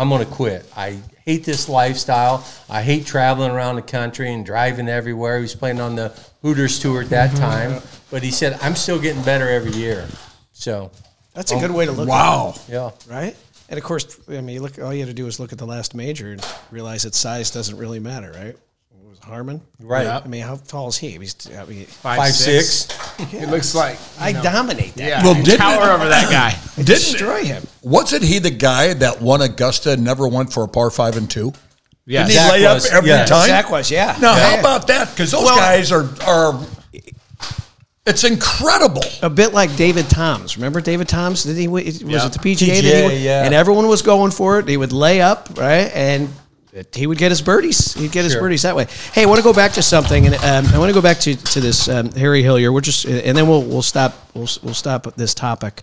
I'm 0.00 0.08
going 0.08 0.24
to 0.24 0.32
quit. 0.32 0.64
I 0.74 0.98
hate 1.26 1.44
this 1.44 1.68
lifestyle. 1.68 2.42
I 2.70 2.80
hate 2.80 3.04
traveling 3.04 3.50
around 3.50 3.76
the 3.76 3.82
country 3.82 4.32
and 4.32 4.46
driving 4.46 4.88
everywhere. 4.88 5.36
He 5.36 5.42
was 5.42 5.54
playing 5.54 5.78
on 5.78 5.94
the 5.94 6.08
Hooters 6.40 6.78
tour 6.78 7.02
at 7.02 7.10
that 7.10 7.28
mm-hmm. 7.32 7.38
time, 7.38 7.82
but 8.10 8.22
he 8.22 8.30
said 8.30 8.58
I'm 8.62 8.76
still 8.76 8.98
getting 8.98 9.22
better 9.22 9.46
every 9.46 9.72
year. 9.72 10.08
So, 10.52 10.90
That's 11.34 11.52
a 11.52 11.56
good 11.56 11.70
um, 11.70 11.76
way 11.76 11.84
to 11.84 11.92
look 11.92 12.08
Wow. 12.08 12.54
yeah. 12.66 12.86
at 12.86 12.94
it, 12.94 13.06
right? 13.10 13.36
And 13.68 13.76
of 13.76 13.84
course, 13.84 14.18
I 14.26 14.40
mean, 14.40 14.54
you 14.54 14.62
look. 14.62 14.78
All 14.78 14.92
you 14.92 15.00
have 15.00 15.10
to 15.10 15.14
do 15.14 15.26
is 15.26 15.38
look 15.38 15.52
at 15.52 15.58
the 15.58 15.66
last 15.66 15.94
major 15.94 16.32
and 16.32 16.44
realize 16.70 17.02
that 17.02 17.14
size 17.14 17.50
doesn't 17.50 17.76
really 17.76 18.00
matter, 18.00 18.32
right? 18.32 18.56
It 19.22 19.26
was 19.26 19.28
Harman, 19.30 19.60
Right. 19.80 20.06
I 20.06 20.26
mean, 20.26 20.42
how 20.42 20.56
tall 20.56 20.88
is 20.88 20.96
he? 20.98 21.10
He's, 21.10 21.34
I 21.56 21.64
mean, 21.64 21.84
Five, 21.86 22.32
six. 22.32 22.88
It 23.32 23.48
looks 23.48 23.74
like 23.74 23.98
I 24.18 24.32
dominate 24.32 24.94
that. 24.94 25.04
yeah, 25.08 25.22
Well, 25.22 25.36
you 25.36 25.42
didn't 25.44 25.60
tower 25.60 25.90
over 25.92 26.08
that 26.08 26.30
guy. 26.30 26.58
Didn't 26.76 26.86
Destroy 26.86 27.44
him. 27.44 27.62
wasn't 27.82 28.22
he 28.24 28.38
the 28.38 28.50
guy 28.50 28.94
that 28.94 29.20
won 29.20 29.42
Augusta 29.42 29.92
and 29.92 30.04
never 30.04 30.26
went 30.26 30.52
for 30.52 30.62
a 30.64 30.68
par 30.68 30.90
five 30.90 31.16
and 31.16 31.30
two? 31.30 31.52
Yeah, 32.06 32.20
Didn't 32.26 32.30
he 32.30 32.34
Zach 32.36 32.52
lay 32.52 32.66
up 32.66 32.82
every 32.92 33.10
yes. 33.10 33.28
time? 33.28 33.46
Zach 33.46 33.70
was, 33.70 33.90
yeah. 33.90 34.16
Now, 34.20 34.34
Yeah. 34.36 34.50
how 34.56 34.60
about 34.60 34.86
that? 34.88 35.10
Because 35.10 35.30
those 35.30 35.44
Well- 35.44 35.56
guys 35.56 35.92
are 35.92 36.08
are. 36.26 36.66
It's 38.06 38.24
incredible. 38.24 39.02
a 39.22 39.28
bit 39.30 39.52
like 39.52 39.76
David 39.76 40.08
Toms. 40.08 40.56
Remember 40.56 40.80
David 40.80 41.06
Toms? 41.08 41.44
Did 41.44 41.56
he 41.56 41.68
was 41.68 41.84
it 41.86 41.98
the 42.00 42.38
PGA? 42.38 42.80
that 42.82 43.10
he 43.12 43.24
yeah. 43.24 43.44
And 43.44 43.54
everyone 43.54 43.86
was 43.88 44.02
going 44.02 44.32
for 44.32 44.58
it. 44.58 44.66
He 44.66 44.76
would 44.78 44.92
lay 44.92 45.20
up, 45.20 45.50
right? 45.58 45.90
And 45.94 46.30
he 46.94 47.06
would 47.06 47.18
get 47.18 47.30
his 47.30 47.42
birdies. 47.42 47.94
He'd 47.94 48.12
get 48.12 48.24
his 48.24 48.32
Sure. 48.32 48.42
birdies 48.42 48.62
that 48.62 48.76
way. 48.76 48.86
Hey, 49.12 49.22
I 49.22 49.26
want 49.26 49.38
to 49.38 49.44
go 49.44 49.52
back 49.52 49.72
to 49.72 49.82
something, 49.82 50.26
and 50.26 50.34
um, 50.36 50.72
I 50.74 50.78
want 50.78 50.88
to 50.90 50.94
go 50.94 51.02
back 51.02 51.18
to 51.20 51.34
to 51.34 51.60
this 51.60 51.88
um, 51.88 52.12
Harry 52.12 52.42
Hillier. 52.42 52.72
We're 52.72 52.80
just, 52.80 53.04
and 53.06 53.36
then 53.36 53.48
we'll 53.48 53.62
we'll 53.62 53.82
stop 53.82 54.14
we'll 54.34 54.48
we'll 54.62 54.74
stop 54.74 55.14
this 55.16 55.34
topic. 55.34 55.82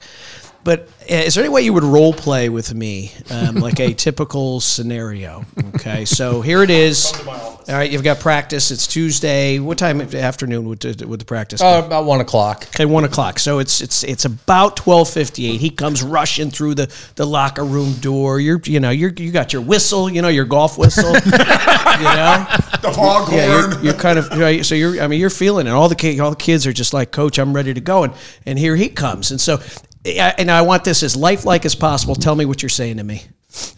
But 0.68 0.90
uh, 1.10 1.16
is 1.16 1.36
there 1.36 1.46
any 1.46 1.54
way 1.54 1.62
you 1.62 1.72
would 1.72 1.86
role 1.86 2.12
play 2.12 2.50
with 2.50 2.74
me, 2.76 3.14
um, 3.32 3.56
like 3.68 3.80
a 3.80 3.94
typical 3.94 4.60
scenario? 4.60 5.46
Okay, 5.76 6.04
so 6.04 6.42
here 6.42 6.62
it 6.62 6.70
is. 6.70 7.14
All 7.26 7.64
right, 7.70 7.90
you've 7.90 8.04
got 8.04 8.20
practice. 8.20 8.70
It's 8.70 8.86
Tuesday. 8.86 9.60
What 9.60 9.78
time 9.78 10.02
of 10.02 10.12
the 10.12 10.22
afternoon 10.22 10.68
would, 10.68 10.84
would 10.84 11.22
the 11.22 11.26
practice? 11.26 11.62
be? 11.62 11.68
Uh, 11.68 11.86
about 11.86 12.04
one 12.04 12.20
o'clock. 12.20 12.68
Okay, 12.76 12.84
one 12.84 13.06
o'clock. 13.06 13.40
So 13.40 13.60
it's 13.60 13.80
it's 13.80 14.04
it's 14.04 14.26
about 14.26 14.76
twelve 14.76 15.10
fifty 15.10 15.48
eight. 15.48 15.62
He 15.62 15.70
comes 15.70 16.04
rushing 16.04 16.52
through 16.52 16.76
the, 16.76 16.94
the 17.16 17.26
locker 17.26 17.64
room 17.64 17.94
door. 18.02 18.42
You're 18.42 18.62
you 18.66 18.82
know 18.82 18.90
you're 18.90 19.14
you 19.14 19.32
got 19.32 19.54
your 19.54 19.62
whistle, 19.62 20.10
you 20.10 20.22
know 20.22 20.28
your 20.28 20.44
golf 20.44 20.78
whistle, 20.78 21.14
you 21.14 21.32
know. 21.32 22.46
The 22.82 22.92
foghorn. 22.94 23.38
Yeah, 23.38 23.48
you're, 23.48 23.84
you're 23.86 23.94
kind 23.94 24.20
of 24.20 24.66
so 24.66 24.76
you're. 24.76 25.02
I 25.02 25.08
mean, 25.08 25.22
you're 25.22 25.30
feeling 25.30 25.66
it. 25.66 25.70
All 25.70 25.88
the 25.88 25.96
ki- 25.96 26.20
all 26.20 26.30
the 26.30 26.36
kids 26.36 26.68
are 26.68 26.74
just 26.74 26.94
like, 26.94 27.12
Coach, 27.14 27.38
I'm 27.40 27.54
ready 27.54 27.74
to 27.74 27.82
go, 27.82 28.04
and 28.04 28.14
and 28.46 28.60
here 28.60 28.76
he 28.76 28.90
comes. 28.90 29.32
And 29.32 29.40
so, 29.40 29.56
I- 29.56 29.60
and 30.06 30.50
I 30.51 30.62
want 30.62 30.84
this 30.84 31.04
as 31.04 31.16
lifelike 31.16 31.66
as 31.66 31.75
possible. 31.75 32.16
Tell 32.16 32.36
me 32.36 32.46
what 32.46 32.62
you're 32.62 32.70
saying 32.70 32.98
to 32.98 33.04
me, 33.04 33.24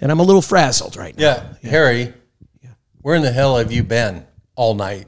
and 0.02 0.12
I'm 0.12 0.20
a 0.20 0.24
little 0.24 0.42
frazzled 0.42 0.96
right 0.98 1.18
now. 1.18 1.24
Yeah, 1.64 1.70
Harry. 1.70 2.14
Where 3.02 3.16
in 3.16 3.22
the 3.22 3.32
hell 3.32 3.58
have 3.58 3.72
you 3.72 3.84
been 3.84 4.26
all 4.56 4.76
night? 4.76 5.08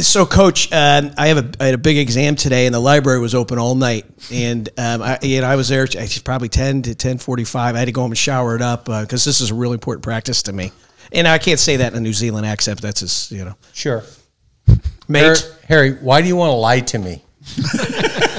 So, 0.00 0.26
Coach, 0.26 0.72
um, 0.72 1.12
I 1.16 1.28
have 1.28 1.38
a 1.38 1.50
I 1.60 1.66
had 1.66 1.74
a 1.74 1.78
big 1.78 1.98
exam 1.98 2.34
today, 2.34 2.66
and 2.66 2.74
the 2.74 2.80
library 2.80 3.20
was 3.20 3.34
open 3.34 3.58
all 3.58 3.74
night. 3.76 4.04
And 4.32 4.68
um, 4.76 5.00
I, 5.02 5.18
you 5.22 5.40
know, 5.40 5.46
I 5.46 5.54
was 5.56 5.68
there 5.68 5.86
probably 6.24 6.48
ten 6.48 6.82
to 6.82 6.94
ten 6.96 7.18
forty 7.18 7.44
five. 7.44 7.76
I 7.76 7.78
had 7.78 7.84
to 7.84 7.92
go 7.92 8.02
home 8.02 8.10
and 8.10 8.18
shower 8.18 8.56
it 8.56 8.62
up 8.62 8.86
because 8.86 9.24
this 9.24 9.40
is 9.40 9.50
a 9.52 9.54
really 9.54 9.74
important 9.74 10.02
practice 10.02 10.42
to 10.44 10.52
me. 10.52 10.72
And 11.12 11.28
I 11.28 11.38
can't 11.38 11.60
say 11.60 11.76
that 11.76 11.92
in 11.92 11.98
a 11.98 12.00
New 12.00 12.12
Zealand 12.12 12.44
accent. 12.44 12.82
That's 12.82 13.00
just 13.00 13.30
you 13.30 13.44
know, 13.44 13.54
Sure. 13.72 14.02
mate. 15.06 15.20
Harry, 15.22 15.36
Harry, 15.68 15.90
why 15.94 16.20
do 16.22 16.26
you 16.28 16.34
want 16.36 16.50
to 16.50 16.54
lie 16.56 16.80
to 16.80 16.98
me? 16.98 17.22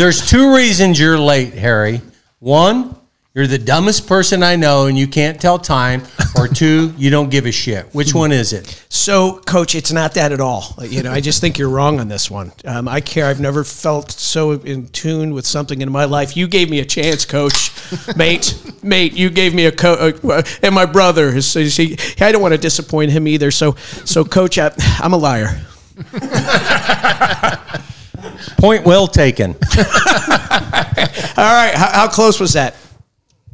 There's 0.00 0.26
two 0.26 0.56
reasons 0.56 0.98
you're 0.98 1.18
late, 1.18 1.52
Harry. 1.52 2.00
One, 2.38 2.96
you're 3.34 3.46
the 3.46 3.58
dumbest 3.58 4.06
person 4.06 4.42
I 4.42 4.56
know 4.56 4.86
and 4.86 4.98
you 4.98 5.06
can't 5.06 5.38
tell 5.38 5.58
time, 5.58 6.04
or 6.36 6.48
two, 6.48 6.94
you 6.96 7.10
don't 7.10 7.28
give 7.28 7.44
a 7.44 7.52
shit. 7.52 7.84
Which 7.94 8.14
one 8.14 8.32
is 8.32 8.54
it? 8.54 8.82
So, 8.88 9.40
coach, 9.40 9.74
it's 9.74 9.92
not 9.92 10.14
that 10.14 10.32
at 10.32 10.40
all. 10.40 10.74
You 10.80 11.02
know, 11.02 11.12
I 11.12 11.20
just 11.20 11.42
think 11.42 11.58
you're 11.58 11.68
wrong 11.68 12.00
on 12.00 12.08
this 12.08 12.30
one. 12.30 12.50
Um, 12.64 12.88
I 12.88 13.02
care. 13.02 13.26
I've 13.26 13.40
never 13.40 13.62
felt 13.62 14.10
so 14.10 14.52
in 14.52 14.88
tune 14.88 15.34
with 15.34 15.46
something 15.46 15.82
in 15.82 15.92
my 15.92 16.06
life. 16.06 16.34
You 16.34 16.48
gave 16.48 16.70
me 16.70 16.80
a 16.80 16.86
chance, 16.86 17.26
coach, 17.26 17.70
mate, 18.16 18.58
mate. 18.82 19.12
You 19.12 19.28
gave 19.28 19.54
me 19.54 19.66
a 19.66 19.72
co- 19.72 20.14
uh, 20.24 20.42
and 20.62 20.74
my 20.74 20.86
brother. 20.86 21.28
Is, 21.28 21.54
is 21.56 21.76
he, 21.76 21.98
I 22.18 22.32
don't 22.32 22.40
want 22.40 22.54
to 22.54 22.58
disappoint 22.58 23.10
him 23.10 23.28
either. 23.28 23.50
So, 23.50 23.72
so, 24.06 24.24
coach, 24.24 24.56
I, 24.56 24.72
I'm 24.98 25.12
a 25.12 25.18
liar. 25.18 25.60
Point 28.58 28.84
well 28.84 29.06
taken. 29.06 29.52
All 29.52 29.56
right, 31.36 31.72
how, 31.74 31.90
how 31.92 32.08
close 32.08 32.40
was 32.40 32.54
that? 32.54 32.74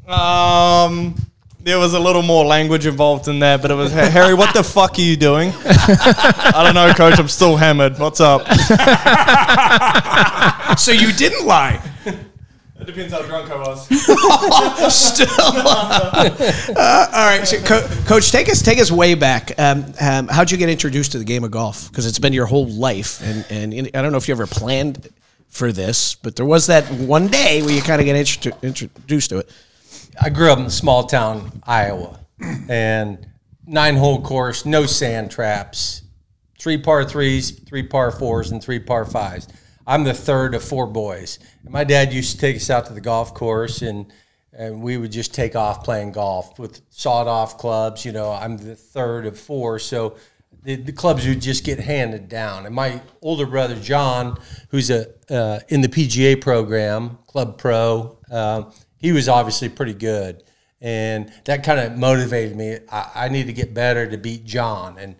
Um, 0.09 1.15
there 1.61 1.79
was 1.79 1.95
a 1.95 1.99
little 1.99 2.23
more 2.23 2.45
language 2.45 2.87
involved 2.87 3.29
in 3.29 3.41
there, 3.41 3.59
but 3.59 3.71
it 3.71 3.75
was 3.75 3.93
"Hey, 3.93 4.09
Harry. 4.09 4.35
What 4.35 4.55
the 4.55 4.63
fuck 4.63 4.99
are 4.99 5.03
you 5.03 5.17
doing? 5.17 5.53
I 5.65 6.63
don't 6.65 6.75
know, 6.75 6.93
Coach. 6.95 7.19
I'm 7.19 7.29
still 7.29 7.57
hammered. 7.57 7.99
What's 7.99 8.21
up? 8.21 8.47
So 10.79 10.93
you 10.93 11.13
didn't 11.13 11.47
lie. 11.47 11.81
It 12.87 12.95
depends 12.95 13.13
how 13.13 13.23
drunk 13.23 13.51
I 13.51 13.57
was. 13.57 14.95
Still. 14.95 15.27
Uh, 16.77 17.07
all 17.13 17.27
right, 17.27 17.47
so 17.47 17.61
Co- 17.63 17.87
coach, 18.05 18.31
take 18.31 18.49
us 18.49 18.63
take 18.63 18.79
us 18.79 18.91
way 18.91 19.15
back. 19.15 19.53
Um, 19.59 19.93
um, 20.01 20.29
how'd 20.29 20.51
you 20.51 20.57
get 20.57 20.69
introduced 20.69 21.13
to 21.13 21.19
the 21.19 21.25
game 21.25 21.43
of 21.43 21.51
golf? 21.51 21.89
Because 21.89 22.07
it's 22.07 22.19
been 22.19 22.33
your 22.33 22.47
whole 22.47 22.69
life, 22.69 23.21
and 23.23 23.45
and 23.51 23.91
I 23.95 24.03
don't 24.03 24.13
know 24.13 24.19
if 24.19 24.29
you 24.29 24.35
ever 24.35 24.47
planned 24.47 25.09
for 25.49 25.73
this, 25.73 26.15
but 26.15 26.37
there 26.37 26.47
was 26.47 26.67
that 26.67 26.85
one 26.91 27.29
day 27.29 27.63
where 27.63 27.73
you 27.73 27.83
kind 27.83 28.01
of 28.01 28.05
get 28.05 28.17
intro- 28.17 28.59
introduced 28.63 29.31
to 29.31 29.39
it. 29.39 29.51
I 30.21 30.31
grew 30.31 30.51
up 30.53 30.59
in 30.59 30.71
small 30.71 31.05
town 31.05 31.61
Iowa, 31.65 32.21
and 32.69 33.27
nine 33.67 33.97
hole 33.97 34.21
course, 34.23 34.65
no 34.65 34.87
sand 34.87 35.31
traps, 35.31 36.03
three 36.59 36.79
par 36.79 37.05
threes, 37.05 37.51
three 37.67 37.83
par 37.85 38.11
fours, 38.11 38.51
and 38.51 38.63
three 38.63 38.79
par 38.81 39.05
fives. 39.05 39.49
I'm 39.87 40.05
the 40.05 40.15
third 40.15 40.55
of 40.55 40.65
four 40.65 40.87
boys. 40.87 41.39
And 41.63 41.73
my 41.73 41.85
dad 41.85 42.13
used 42.13 42.33
to 42.33 42.39
take 42.39 42.57
us 42.57 42.71
out 42.71 42.87
to 42.87 42.93
the 42.93 43.01
golf 43.01 43.35
course, 43.35 43.83
and 43.83 44.13
and 44.53 44.81
we 44.83 44.97
would 44.97 45.13
just 45.13 45.35
take 45.35 45.55
off 45.55 45.85
playing 45.85 46.13
golf 46.13 46.59
with 46.59 46.81
sawed 46.91 47.29
off 47.29 47.59
clubs. 47.59 48.05
You 48.05 48.13
know, 48.13 48.33
I'm 48.33 48.57
the 48.57 48.75
third 48.75 49.27
of 49.27 49.39
four, 49.39 49.79
so 49.79 50.17
the, 50.63 50.77
the 50.77 50.93
clubs 50.93 51.27
would 51.27 51.41
just 51.41 51.63
get 51.63 51.79
handed 51.79 52.29
down. 52.29 52.67
And 52.67 52.75
my 52.75 53.01
older 53.23 53.47
brother 53.47 53.77
John, 53.77 54.39
who's 54.71 54.91
a 54.91 55.09
uh, 55.31 55.61
in 55.69 55.83
the 55.83 55.89
PGA 55.89 56.41
program, 56.41 57.19
Club 57.27 57.59
Pro, 57.59 58.19
uh, 58.31 58.65
he 58.97 59.13
was 59.13 59.29
obviously 59.29 59.69
pretty 59.69 59.95
good, 59.95 60.43
and 60.81 61.33
that 61.45 61.63
kind 61.63 61.79
of 61.79 61.97
motivated 61.97 62.57
me. 62.57 62.79
I, 62.91 63.11
I 63.15 63.29
need 63.29 63.47
to 63.47 63.53
get 63.53 63.75
better 63.75 64.09
to 64.09 64.17
beat 64.17 64.45
John, 64.45 64.99
and 64.99 65.17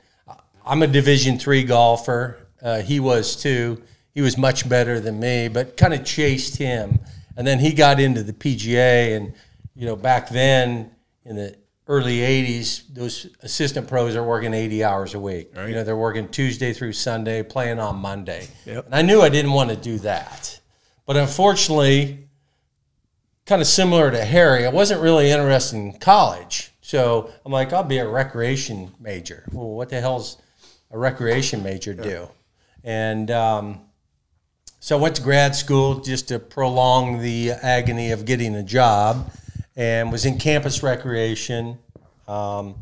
I'm 0.65 0.83
a 0.83 0.89
Division 0.89 1.39
three 1.39 1.63
golfer. 1.63 2.49
Uh, 2.61 2.81
he 2.81 2.99
was 2.99 3.37
too. 3.37 3.83
He 4.17 4.23
was 4.23 4.39
much 4.39 4.67
better 4.67 4.99
than 4.99 5.21
me, 5.21 5.47
but 5.49 5.77
kind 5.77 5.93
of 5.93 6.03
chased 6.03 6.57
him. 6.57 7.01
And 7.37 7.47
then 7.47 7.59
he 7.59 7.75
got 7.75 8.01
into 8.01 8.23
the 8.23 8.33
PGA, 8.33 9.15
and 9.15 9.35
you 9.75 9.85
know, 9.85 9.95
back 9.95 10.31
then 10.31 10.91
in 11.27 11.37
the 11.37 11.55
early 11.87 12.21
'80s, 12.21 12.85
those 12.95 13.27
assistant 13.43 13.89
pros 13.89 14.17
are 14.17 14.23
working 14.23 14.55
80 14.55 14.83
hours 14.83 15.13
a 15.13 15.21
week. 15.21 15.51
You 15.69 15.75
know, 15.75 15.85
they're 15.85 15.99
working 15.99 16.29
Tuesday 16.29 16.73
through 16.73 16.95
Sunday, 16.95 17.43
playing 17.43 17.79
on 17.79 17.97
Monday. 17.97 18.49
And 18.87 18.95
I 18.95 19.03
knew 19.03 19.21
I 19.21 19.29
didn't 19.29 19.53
want 19.53 19.69
to 19.69 19.77
do 19.77 19.99
that, 19.99 20.61
but 21.05 21.19
unfortunately, 21.19 22.27
kind 23.45 23.61
of 23.61 23.69
similar 23.69 24.11
to 24.11 24.25
Harry, 24.25 24.65
I 24.65 24.71
wasn't 24.71 25.03
really 25.03 25.31
interested 25.31 25.77
in 25.77 25.93
college. 25.99 26.73
So 26.81 27.31
I'm 27.45 27.53
like, 27.53 27.71
I'll 27.75 27.85
be 27.85 27.99
a 27.99 28.09
recreation 28.09 28.95
major. 28.99 29.45
Well, 29.53 29.69
what 29.69 29.91
the 29.91 30.01
hell's 30.01 30.39
a 30.91 30.97
recreation 30.99 31.63
major 31.63 31.93
do? 31.93 32.29
And 32.83 33.31
um, 33.31 33.81
so 34.81 34.99
I 34.99 35.01
went 35.01 35.17
to 35.17 35.23
grad 35.23 35.55
school 35.55 36.01
just 36.01 36.29
to 36.29 36.39
prolong 36.39 37.21
the 37.21 37.51
agony 37.51 38.13
of 38.13 38.25
getting 38.25 38.55
a 38.55 38.63
job 38.63 39.31
and 39.75 40.13
was 40.13 40.25
in 40.25 40.39
campus 40.39 40.83
recreation 40.83 41.79
um, 42.29 42.77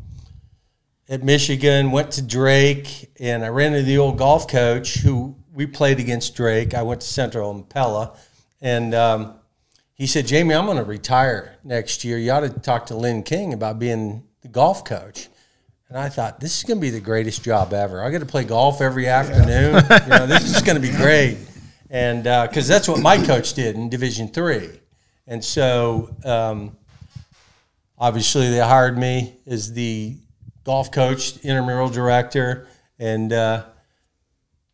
at 1.09 1.23
Michigan, 1.23 1.91
went 1.91 2.11
to 2.11 2.21
Drake, 2.21 3.11
and 3.19 3.43
I 3.43 3.49
ran 3.49 3.73
into 3.73 3.85
the 3.85 3.97
old 3.97 4.17
golf 4.17 4.47
coach 4.47 4.95
who 4.95 5.35
we 5.53 5.65
played 5.65 5.99
against 5.99 6.35
Drake. 6.35 6.73
I 6.73 6.81
went 6.81 7.01
to 7.01 7.07
Central 7.07 7.51
and 7.51 7.67
Pella. 7.67 8.17
And 8.61 8.93
um, 8.93 9.35
he 9.93 10.07
said, 10.07 10.27
Jamie, 10.27 10.53
I'm 10.55 10.65
going 10.65 10.77
to 10.77 10.83
retire 10.83 11.57
next 11.63 12.03
year. 12.03 12.17
You 12.17 12.31
ought 12.31 12.41
to 12.41 12.49
talk 12.49 12.87
to 12.87 12.95
Lynn 12.95 13.23
King 13.23 13.53
about 13.53 13.79
being 13.79 14.23
the 14.41 14.47
golf 14.47 14.83
coach. 14.83 15.29
And 15.89 15.97
I 15.97 16.09
thought, 16.09 16.39
this 16.39 16.57
is 16.57 16.63
going 16.63 16.77
to 16.77 16.81
be 16.81 16.89
the 16.89 16.99
greatest 16.99 17.43
job 17.43 17.71
ever. 17.71 18.03
I 18.03 18.09
get 18.09 18.19
to 18.19 18.25
play 18.25 18.43
golf 18.43 18.81
every 18.81 19.07
afternoon. 19.07 19.75
you 19.75 20.09
know, 20.09 20.25
this 20.25 20.43
is 20.43 20.61
going 20.63 20.81
to 20.81 20.81
be 20.81 20.95
great. 20.95 21.37
And 21.95 22.23
because 22.23 22.67
that's 22.67 22.89
what 22.89 22.99
my 22.99 23.17
coach 23.17 23.53
did 23.53 23.77
in 23.77 23.89
Division 23.89 24.27
three. 24.27 24.69
And 25.27 25.41
so 25.41 26.13
um, 26.25 26.75
obviously 27.97 28.49
they 28.49 28.59
hired 28.59 28.97
me 28.97 29.37
as 29.47 29.71
the 29.71 30.17
golf 30.65 30.91
coach, 30.91 31.37
intramural 31.37 31.87
director. 31.87 32.67
And 32.99 33.31
uh, 33.31 33.63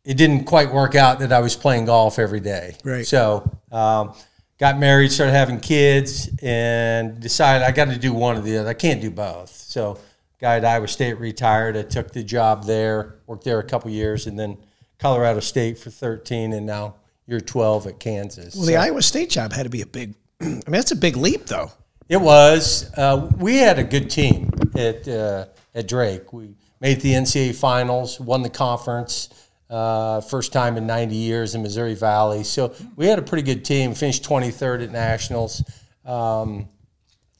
it 0.03 0.17
didn't 0.17 0.45
quite 0.45 0.73
work 0.73 0.95
out 0.95 1.19
that 1.19 1.31
I 1.31 1.41
was 1.41 1.55
playing 1.55 1.85
golf 1.85 2.17
every 2.17 2.39
day. 2.39 2.75
Right. 2.83 3.05
So 3.05 3.55
um, 3.71 4.15
got 4.57 4.79
married, 4.79 5.11
started 5.11 5.33
having 5.33 5.59
kids, 5.59 6.27
and 6.41 7.19
decided 7.19 7.63
I 7.63 7.71
got 7.71 7.89
to 7.89 7.99
do 7.99 8.13
one 8.13 8.35
or 8.35 8.41
the 8.41 8.57
other. 8.57 8.69
I 8.69 8.73
can't 8.73 8.99
do 8.99 9.11
both. 9.11 9.51
So 9.51 9.99
guy 10.39 10.57
at 10.57 10.65
Iowa 10.65 10.87
State 10.87 11.19
retired. 11.19 11.77
I 11.77 11.83
took 11.83 12.13
the 12.13 12.23
job 12.23 12.65
there, 12.65 13.19
worked 13.27 13.43
there 13.43 13.59
a 13.59 13.63
couple 13.63 13.91
years, 13.91 14.25
and 14.25 14.39
then 14.39 14.57
Colorado 14.97 15.39
State 15.39 15.77
for 15.77 15.91
13, 15.91 16.53
and 16.53 16.65
now 16.65 16.95
year 17.27 17.39
12 17.39 17.87
at 17.87 17.99
Kansas. 17.99 18.55
Well, 18.55 18.65
the 18.65 18.77
Iowa 18.77 19.01
State 19.01 19.29
job 19.29 19.53
had 19.53 19.63
to 19.63 19.69
be 19.69 19.81
a 19.81 19.85
big. 19.85 20.15
I 20.41 20.45
mean, 20.45 20.61
that's 20.67 20.91
a 20.91 20.95
big 20.95 21.15
leap, 21.15 21.45
though. 21.45 21.71
It 22.09 22.19
was. 22.19 22.91
Uh, 22.97 23.29
we 23.37 23.57
had 23.57 23.79
a 23.79 23.83
good 23.83 24.09
team 24.09 24.49
at 24.75 25.07
uh, 25.07 25.45
at 25.73 25.87
Drake. 25.87 26.33
We 26.33 26.55
made 26.79 27.01
the 27.01 27.13
NCAA 27.13 27.55
finals, 27.55 28.19
won 28.19 28.41
the 28.41 28.49
conference, 28.49 29.29
uh, 29.69 30.19
first 30.21 30.51
time 30.51 30.75
in 30.77 30.85
90 30.85 31.15
years 31.15 31.55
in 31.55 31.61
Missouri 31.61 31.93
Valley. 31.93 32.43
So 32.43 32.73
we 32.97 33.05
had 33.05 33.19
a 33.19 33.21
pretty 33.21 33.43
good 33.43 33.63
team. 33.63 33.93
Finished 33.93 34.23
23rd 34.23 34.85
at 34.85 34.91
nationals. 34.91 35.63
Um, 36.03 36.67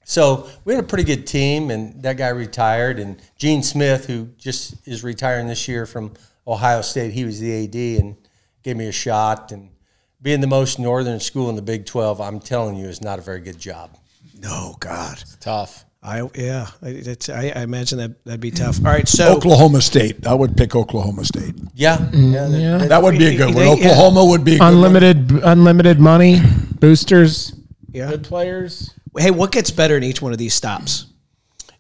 so 0.06 0.50
we 0.66 0.74
had 0.74 0.84
a 0.84 0.88
pretty 0.88 1.04
good 1.04 1.28
team, 1.28 1.72
and 1.72 2.02
that 2.04 2.18
guy 2.18 2.30
retired. 2.30 3.00
And 3.00 3.22
Gene 3.38 3.64
Smith, 3.64 4.06
who 4.06 4.30
just 4.38 4.88
is 4.88 5.04
retiring 5.04 5.48
this 5.48 5.68
year 5.68 5.86
from 5.86 6.14
Ohio 6.48 6.82
State, 6.82 7.14
he 7.14 7.26
was 7.26 7.40
the 7.40 7.66
AD 7.66 8.04
and 8.04 8.16
gave 8.64 8.78
me 8.78 8.88
a 8.88 8.92
shot. 8.92 9.52
And 9.52 9.70
being 10.22 10.42
the 10.42 10.48
most 10.48 10.80
northern 10.80 11.20
school 11.20 11.50
in 11.50 11.56
the 11.56 11.62
Big 11.62 11.86
12, 11.86 12.22
I'm 12.22 12.40
telling 12.40 12.76
you, 12.76 12.88
is 12.88 13.02
not 13.02 13.20
a 13.20 13.22
very 13.22 13.40
good 13.40 13.60
job. 13.60 13.98
No, 14.40 14.76
God. 14.80 15.24
Tough. 15.40 15.86
I 16.04 16.28
yeah, 16.34 16.66
I, 16.82 16.88
it's, 16.90 17.30
I, 17.30 17.50
I 17.56 17.62
imagine 17.62 18.00
that 18.00 18.26
that'd 18.26 18.40
be 18.40 18.50
tough. 18.50 18.80
All 18.84 18.92
right, 18.92 19.08
so 19.08 19.36
Oklahoma 19.38 19.82
State. 19.82 20.26
I 20.26 20.34
would 20.34 20.58
pick 20.58 20.76
Oklahoma 20.76 21.24
State. 21.26 21.54
Yeah, 21.76 22.00
yeah, 22.12 22.48
that- 22.48 22.82
mm, 22.82 22.90
That 22.90 23.04
would 23.04 23.20
be 23.20 23.28
a 23.28 23.38
good 23.38 23.54
one. 23.54 23.64
Yeah. 23.64 23.72
Oklahoma 23.72 24.26
would 24.26 24.44
be 24.44 24.56
a 24.56 24.58
good 24.58 24.64
one. 24.64 24.74
Unlimited, 24.74 25.32
unlimited 25.44 26.00
money, 26.00 26.40
boosters, 26.80 27.54
yeah. 27.92 28.10
good 28.10 28.24
players. 28.24 28.90
Hey, 29.16 29.30
what 29.30 29.52
gets 29.52 29.70
better 29.70 29.96
in 29.96 30.02
each 30.04 30.24
one 30.24 30.32
of 30.32 30.40
these 30.40 30.56
stops? 30.56 31.06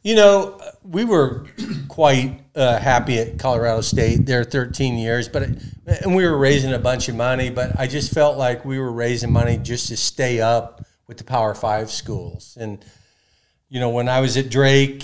You 0.04 0.16
know, 0.16 0.60
we 0.84 1.06
were 1.06 1.46
quite 1.88 2.42
uh, 2.56 2.80
happy 2.80 3.20
at 3.20 3.38
Colorado 3.38 3.82
State 3.82 4.26
there 4.26 4.44
13 4.44 4.98
years, 4.98 5.30
but 5.30 5.44
and 5.44 6.16
we 6.16 6.26
were 6.26 6.38
raising 6.38 6.74
a 6.74 6.80
bunch 6.80 7.08
of 7.08 7.16
money, 7.16 7.52
but 7.52 7.80
I 7.80 7.86
just 7.86 8.12
felt 8.12 8.36
like 8.36 8.66
we 8.66 8.80
were 8.80 8.92
raising 8.92 9.32
money 9.32 9.58
just 9.58 9.90
to 9.90 9.98
stay 9.98 10.42
up 10.42 10.84
with 11.06 11.18
the 11.20 11.24
Power 11.24 11.54
Five 11.54 11.92
schools. 11.92 12.58
And 12.60 12.84
you 13.70 13.80
know, 13.80 13.90
when 13.90 14.10
I 14.10 14.22
was 14.22 14.38
at 14.38 14.50
Drake 14.50 15.04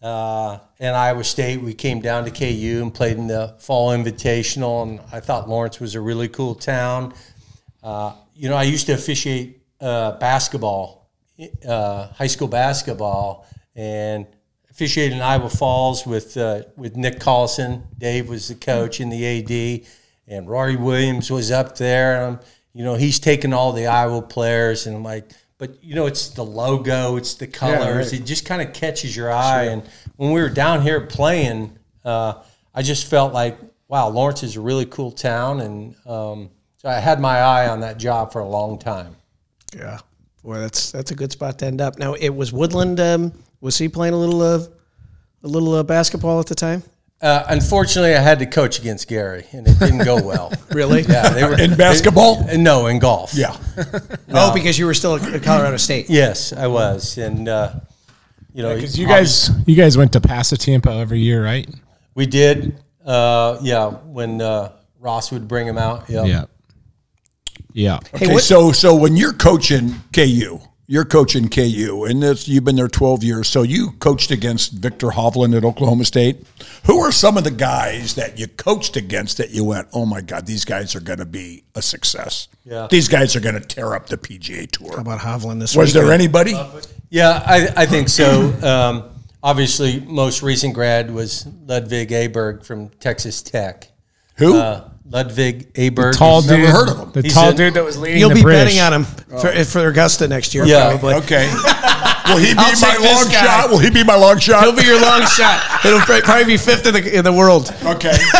uh, 0.00 0.60
and 0.78 0.94
Iowa 0.94 1.24
State, 1.24 1.60
we 1.60 1.74
came 1.74 2.00
down 2.00 2.24
to 2.24 2.30
KU 2.30 2.82
and 2.82 2.94
played 2.94 3.16
in 3.16 3.26
the 3.26 3.56
Fall 3.58 3.90
Invitational, 3.90 4.84
and 4.84 5.00
I 5.10 5.18
thought 5.18 5.48
Lawrence 5.48 5.80
was 5.80 5.96
a 5.96 6.00
really 6.00 6.28
cool 6.28 6.54
town. 6.54 7.14
Uh, 7.82 8.14
you 8.36 8.48
know, 8.48 8.56
I 8.56 8.62
used 8.62 8.86
to 8.86 8.92
officiate 8.92 9.60
uh, 9.80 10.12
basketball, 10.18 11.10
uh, 11.68 12.06
high 12.12 12.28
school 12.28 12.48
basketball, 12.48 13.44
and 13.74 14.26
officiated 14.76 15.14
in 15.16 15.22
Iowa 15.22 15.48
Falls 15.48 16.06
with 16.06 16.36
uh, 16.36 16.62
with 16.76 16.96
Nick 16.96 17.18
Collison. 17.18 17.84
Dave 17.96 18.28
was 18.28 18.48
the 18.48 18.54
coach 18.54 19.00
and 19.00 19.10
the 19.10 19.24
AD, 19.26 19.86
and 20.28 20.46
Roy 20.46 20.76
Williams 20.76 21.30
was 21.30 21.50
up 21.50 21.78
there. 21.78 22.26
And 22.26 22.38
you 22.74 22.84
know, 22.84 22.94
he's 22.94 23.18
taking 23.18 23.54
all 23.54 23.72
the 23.72 23.86
Iowa 23.86 24.20
players, 24.20 24.86
and 24.86 24.94
I'm 24.94 25.02
like, 25.02 25.30
but 25.56 25.82
you 25.82 25.94
know, 25.94 26.04
it's 26.04 26.28
the 26.28 26.44
logo, 26.44 27.16
it's 27.16 27.34
the 27.34 27.46
colors. 27.46 28.12
It 28.12 28.26
just 28.26 28.44
kind 28.44 28.60
of 28.60 28.74
catches 28.74 29.16
your 29.16 29.32
eye. 29.32 29.64
And 29.64 29.82
when 30.16 30.32
we 30.32 30.42
were 30.42 30.50
down 30.50 30.82
here 30.82 31.00
playing, 31.00 31.78
uh, 32.04 32.42
I 32.74 32.82
just 32.82 33.08
felt 33.08 33.32
like, 33.32 33.58
wow, 33.88 34.10
Lawrence 34.10 34.42
is 34.42 34.56
a 34.56 34.60
really 34.60 34.84
cool 34.84 35.10
town, 35.10 35.60
and 35.60 35.96
um, 36.06 36.50
so 36.76 36.90
I 36.90 37.00
had 37.00 37.18
my 37.18 37.38
eye 37.38 37.68
on 37.68 37.80
that 37.80 37.96
job 37.96 38.30
for 38.30 38.40
a 38.40 38.48
long 38.48 38.78
time. 38.78 39.16
Yeah. 39.74 40.00
Boy, 40.44 40.58
that's 40.58 40.92
that's 40.92 41.10
a 41.12 41.14
good 41.14 41.32
spot 41.32 41.58
to 41.60 41.66
end 41.66 41.80
up. 41.80 41.98
Now, 41.98 42.12
it 42.12 42.28
was 42.28 42.52
Woodland. 42.52 43.00
Um, 43.00 43.32
was 43.60 43.78
he 43.78 43.88
playing 43.88 44.14
a 44.14 44.18
little 44.18 44.40
uh, 44.42 44.66
a 45.42 45.48
little 45.48 45.74
uh, 45.74 45.82
basketball 45.82 46.40
at 46.40 46.46
the 46.46 46.54
time? 46.54 46.82
Uh, 47.22 47.44
unfortunately, 47.48 48.14
I 48.14 48.20
had 48.20 48.38
to 48.40 48.46
coach 48.46 48.78
against 48.78 49.08
Gary, 49.08 49.46
and 49.52 49.66
it 49.66 49.78
didn't 49.78 50.04
go 50.04 50.22
well. 50.22 50.52
Really? 50.70 51.00
Yeah, 51.02 51.30
they 51.30 51.44
were 51.44 51.58
In 51.58 51.74
basketball? 51.74 52.42
they- 52.44 52.58
no, 52.58 52.86
in 52.88 52.98
golf. 52.98 53.32
Yeah. 53.34 53.56
Oh, 54.28 54.52
because 54.52 54.78
you 54.78 54.84
were 54.84 54.92
still 54.92 55.16
at 55.16 55.42
Colorado 55.42 55.78
State. 55.78 56.10
Yes, 56.10 56.52
I 56.52 56.66
was, 56.66 57.16
and 57.16 57.48
uh, 57.48 57.72
you 58.52 58.62
know, 58.62 58.74
Because 58.74 58.98
you 58.98 59.06
guys, 59.06 59.48
you 59.66 59.74
guys 59.74 59.96
went 59.96 60.12
to 60.12 60.20
Pasatiempo 60.20 61.00
every 61.00 61.20
year, 61.20 61.42
right? 61.42 61.66
we 62.14 62.26
did. 62.26 62.82
Uh, 63.04 63.56
yeah, 63.62 63.86
when 63.88 64.42
uh, 64.42 64.72
Ross 65.00 65.32
would 65.32 65.48
bring 65.48 65.66
him 65.66 65.78
out. 65.78 66.10
Yeah. 66.10 66.44
Yeah. 67.72 67.98
Okay, 68.14 68.32
what- 68.34 68.42
so 68.42 68.72
so 68.72 68.94
when 68.94 69.16
you're 69.16 69.32
coaching 69.32 69.94
KU, 70.12 70.58
you're 70.88 71.04
coaching 71.04 71.48
KU, 71.48 72.06
and 72.08 72.22
this, 72.22 72.46
you've 72.46 72.64
been 72.64 72.76
there 72.76 72.88
12 72.88 73.24
years. 73.24 73.48
So 73.48 73.62
you 73.62 73.92
coached 73.92 74.30
against 74.30 74.72
Viktor 74.72 75.08
Hovland 75.08 75.56
at 75.56 75.64
Oklahoma 75.64 76.04
State. 76.04 76.46
Who 76.86 77.00
are 77.00 77.10
some 77.10 77.36
of 77.36 77.44
the 77.44 77.50
guys 77.50 78.14
that 78.14 78.38
you 78.38 78.46
coached 78.46 78.96
against 78.96 79.38
that 79.38 79.50
you 79.50 79.64
went, 79.64 79.88
oh 79.92 80.06
my 80.06 80.20
God, 80.20 80.46
these 80.46 80.64
guys 80.64 80.94
are 80.94 81.00
going 81.00 81.18
to 81.18 81.26
be 81.26 81.64
a 81.74 81.82
success? 81.82 82.48
Yeah. 82.64 82.86
These 82.88 83.08
guys 83.08 83.34
are 83.34 83.40
going 83.40 83.56
to 83.56 83.60
tear 83.60 83.94
up 83.94 84.06
the 84.06 84.16
PGA 84.16 84.70
Tour. 84.70 84.92
How 84.92 85.02
about 85.02 85.20
Hovland 85.20 85.58
this 85.58 85.74
Was 85.74 85.92
there 85.92 86.12
anybody? 86.12 86.54
Yeah, 87.10 87.42
I, 87.44 87.68
I 87.76 87.86
think 87.86 88.08
so. 88.08 88.52
Um, 88.62 89.10
obviously, 89.42 90.00
most 90.00 90.42
recent 90.42 90.74
grad 90.74 91.12
was 91.12 91.46
Ludvig 91.66 92.10
Åberg 92.10 92.64
from 92.64 92.90
Texas 93.00 93.42
Tech. 93.42 93.88
Who? 94.36 94.56
Uh, 94.56 94.88
Ludvig 95.10 95.72
Åberg. 95.74 96.16
Tall 96.16 96.42
He's- 96.42 96.50
dude. 96.52 96.60
Never 96.64 96.72
heard 96.72 96.88
of 96.88 96.98
him. 96.98 97.12
The 97.12 97.22
He's 97.22 97.34
tall 97.34 97.50
in- 97.50 97.56
dude 97.56 97.74
that 97.74 97.84
was 97.84 97.96
leading 97.98 98.18
You'll 98.18 98.28
the 98.30 98.34
be 98.36 98.42
British. 98.42 98.74
betting 98.76 98.80
on 98.80 98.92
him 99.02 99.04
for, 99.40 99.64
for 99.64 99.86
Augusta 99.88 100.26
next 100.28 100.54
year, 100.54 100.64
Yeah. 100.66 100.90
probably. 100.90 101.14
okay. 101.14 101.52
Will 102.28 102.38
he 102.38 102.52
be 102.54 102.58
I'll 102.58 102.72
my 102.72 102.90
take 102.90 102.98
this 102.98 103.14
long 103.22 103.32
guy. 103.32 103.44
shot? 103.44 103.70
Will 103.70 103.78
he 103.78 103.90
be 103.90 104.02
my 104.02 104.16
long 104.16 104.38
shot? 104.40 104.64
He'll 104.64 104.74
be 104.74 104.82
your 104.84 105.00
long 105.00 105.24
shot. 105.26 105.62
It'll 105.84 106.00
pr- 106.00 106.20
probably 106.24 106.44
be 106.44 106.56
fifth 106.56 106.84
in 106.86 106.94
the 106.94 107.18
in 107.18 107.24
the 107.24 107.32
world. 107.32 107.72
okay. 107.84 108.16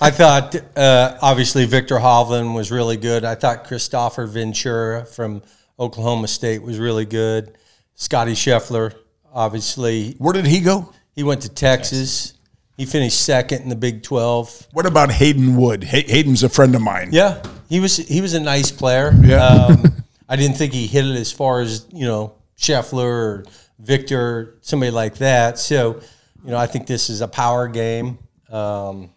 I 0.00 0.10
thought 0.10 0.54
uh, 0.76 1.16
obviously 1.22 1.64
Viktor 1.66 1.96
Hovland 1.96 2.54
was 2.54 2.70
really 2.70 2.96
good. 2.96 3.24
I 3.24 3.34
thought 3.34 3.64
Kristoffer 3.66 4.26
Ventura 4.28 5.04
from 5.04 5.42
Oklahoma 5.78 6.28
State 6.28 6.62
was 6.62 6.78
really 6.78 7.04
good. 7.06 7.56
Scotty 7.96 8.32
Scheffler, 8.32 8.94
obviously, 9.32 10.14
Where 10.18 10.32
did 10.32 10.46
he 10.46 10.60
go? 10.60 10.92
he 11.14 11.22
went 11.22 11.42
to 11.42 11.48
Texas. 11.48 12.33
He 12.76 12.86
finished 12.86 13.20
second 13.20 13.62
in 13.62 13.68
the 13.68 13.76
Big 13.76 14.02
Twelve. 14.02 14.66
What 14.72 14.86
about 14.86 15.10
Hayden 15.12 15.56
Wood? 15.56 15.84
Hay- 15.84 16.06
Hayden's 16.06 16.42
a 16.42 16.48
friend 16.48 16.74
of 16.74 16.82
mine. 16.82 17.10
Yeah, 17.12 17.42
he 17.68 17.80
was 17.80 17.96
he 17.96 18.20
was 18.20 18.34
a 18.34 18.40
nice 18.40 18.70
player. 18.70 19.12
Yeah. 19.22 19.44
Um, 19.46 19.84
I 20.28 20.36
didn't 20.36 20.56
think 20.56 20.72
he 20.72 20.86
hit 20.86 21.04
it 21.04 21.16
as 21.16 21.30
far 21.30 21.60
as 21.60 21.86
you 21.92 22.06
know 22.06 22.34
Scheffler 22.58 23.04
or 23.04 23.44
Viktor, 23.78 24.56
somebody 24.60 24.90
like 24.90 25.16
that. 25.16 25.58
So, 25.58 26.00
you 26.44 26.50
know, 26.50 26.56
I 26.56 26.66
think 26.66 26.86
this 26.86 27.10
is 27.10 27.20
a 27.20 27.28
power 27.28 27.68
game. 27.68 28.18
Um, 28.48 29.10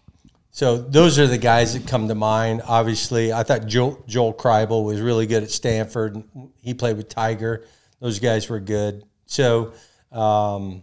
so 0.52 0.78
those 0.78 1.20
are 1.20 1.28
the 1.28 1.38
guys 1.38 1.74
that 1.74 1.88
come 1.88 2.08
to 2.08 2.16
mind. 2.16 2.62
Obviously, 2.66 3.32
I 3.32 3.44
thought 3.44 3.68
Joel, 3.68 4.04
Joel 4.08 4.34
Kribel 4.34 4.84
was 4.84 5.00
really 5.00 5.28
good 5.28 5.44
at 5.44 5.52
Stanford. 5.52 6.24
He 6.62 6.74
played 6.74 6.98
with 6.98 7.10
Tiger. 7.10 7.66
Those 8.00 8.20
guys 8.20 8.50
were 8.50 8.60
good. 8.60 9.04
So 9.28 9.74
um, 10.12 10.82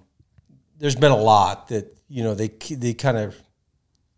there's 0.85 0.97
been 0.97 1.13
a 1.13 1.17
lot 1.17 1.69
that 1.69 1.97
you 2.09 2.23
know 2.23 2.35
they 2.35 2.49
they 2.49 2.93
kind 2.93 3.17
of 3.17 3.35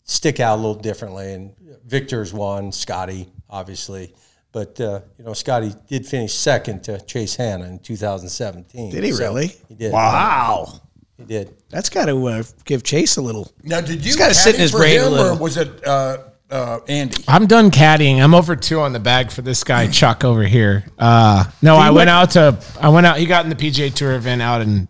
stick 0.02 0.40
out 0.40 0.56
a 0.56 0.60
little 0.60 0.74
differently. 0.74 1.32
And 1.32 1.54
Viktor's 1.86 2.32
one, 2.32 2.72
Scotty, 2.72 3.28
obviously. 3.48 4.12
But, 4.50 4.80
uh, 4.80 5.00
you 5.18 5.24
know, 5.24 5.32
Scotty 5.32 5.74
did 5.86 6.06
finish 6.06 6.34
second 6.34 6.82
to 6.84 6.98
Chase 7.04 7.36
Hanna 7.36 7.66
in 7.66 7.78
2017. 7.78 8.90
Did 8.90 9.04
he 9.04 9.12
So 9.12 9.22
really? 9.22 9.48
He 9.68 9.74
did. 9.74 9.92
Wow. 9.92 10.80
He 11.18 11.24
did. 11.24 11.54
That's 11.68 11.88
got 11.88 12.06
to 12.06 12.26
uh, 12.26 12.42
give 12.64 12.82
Chase 12.82 13.16
a 13.16 13.22
little. 13.22 13.52
Now, 13.62 13.80
did 13.80 13.96
you 13.98 14.02
He's 14.02 14.16
gotta 14.16 14.34
sit 14.34 14.54
in 14.56 14.60
his 14.60 14.72
for 14.72 14.78
brain 14.78 15.00
a 15.00 15.08
little. 15.08 15.36
or 15.36 15.38
was 15.38 15.56
it 15.56 15.86
uh, 15.86 16.18
uh, 16.50 16.80
Andy? 16.88 17.22
I'm 17.28 17.46
done 17.46 17.70
caddying. 17.70 18.20
I'm 18.22 18.34
over 18.34 18.56
two 18.56 18.80
on 18.80 18.92
the 18.92 19.00
bag 19.00 19.30
for 19.30 19.42
this 19.42 19.62
guy 19.62 19.88
Chuck 19.88 20.24
over 20.24 20.42
here. 20.42 20.84
Uh, 20.98 21.44
no, 21.62 21.76
I 21.76 21.90
went 21.90 22.10
out 22.10 22.32
to. 22.32 22.58
I 22.80 22.88
went 22.88 23.06
out. 23.06 23.18
He 23.18 23.26
got 23.26 23.44
in 23.44 23.50
the 23.50 23.56
PGA 23.56 23.92
Tour 23.92 24.14
event 24.14 24.42
out 24.42 24.60
in 24.62 24.88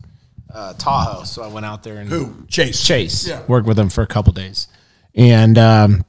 uh, 0.56 0.72
Tahoe, 0.74 1.24
so 1.24 1.42
I 1.42 1.48
went 1.48 1.66
out 1.66 1.82
there 1.82 1.98
and 1.98 2.08
Who? 2.08 2.46
Chase. 2.48 2.82
Chase. 2.82 3.28
Yeah. 3.28 3.42
Worked 3.46 3.66
with 3.66 3.78
him 3.78 3.88
for 3.90 4.02
a 4.02 4.06
couple 4.06 4.32
days, 4.32 4.68
and 5.14 5.58
um, 5.58 6.04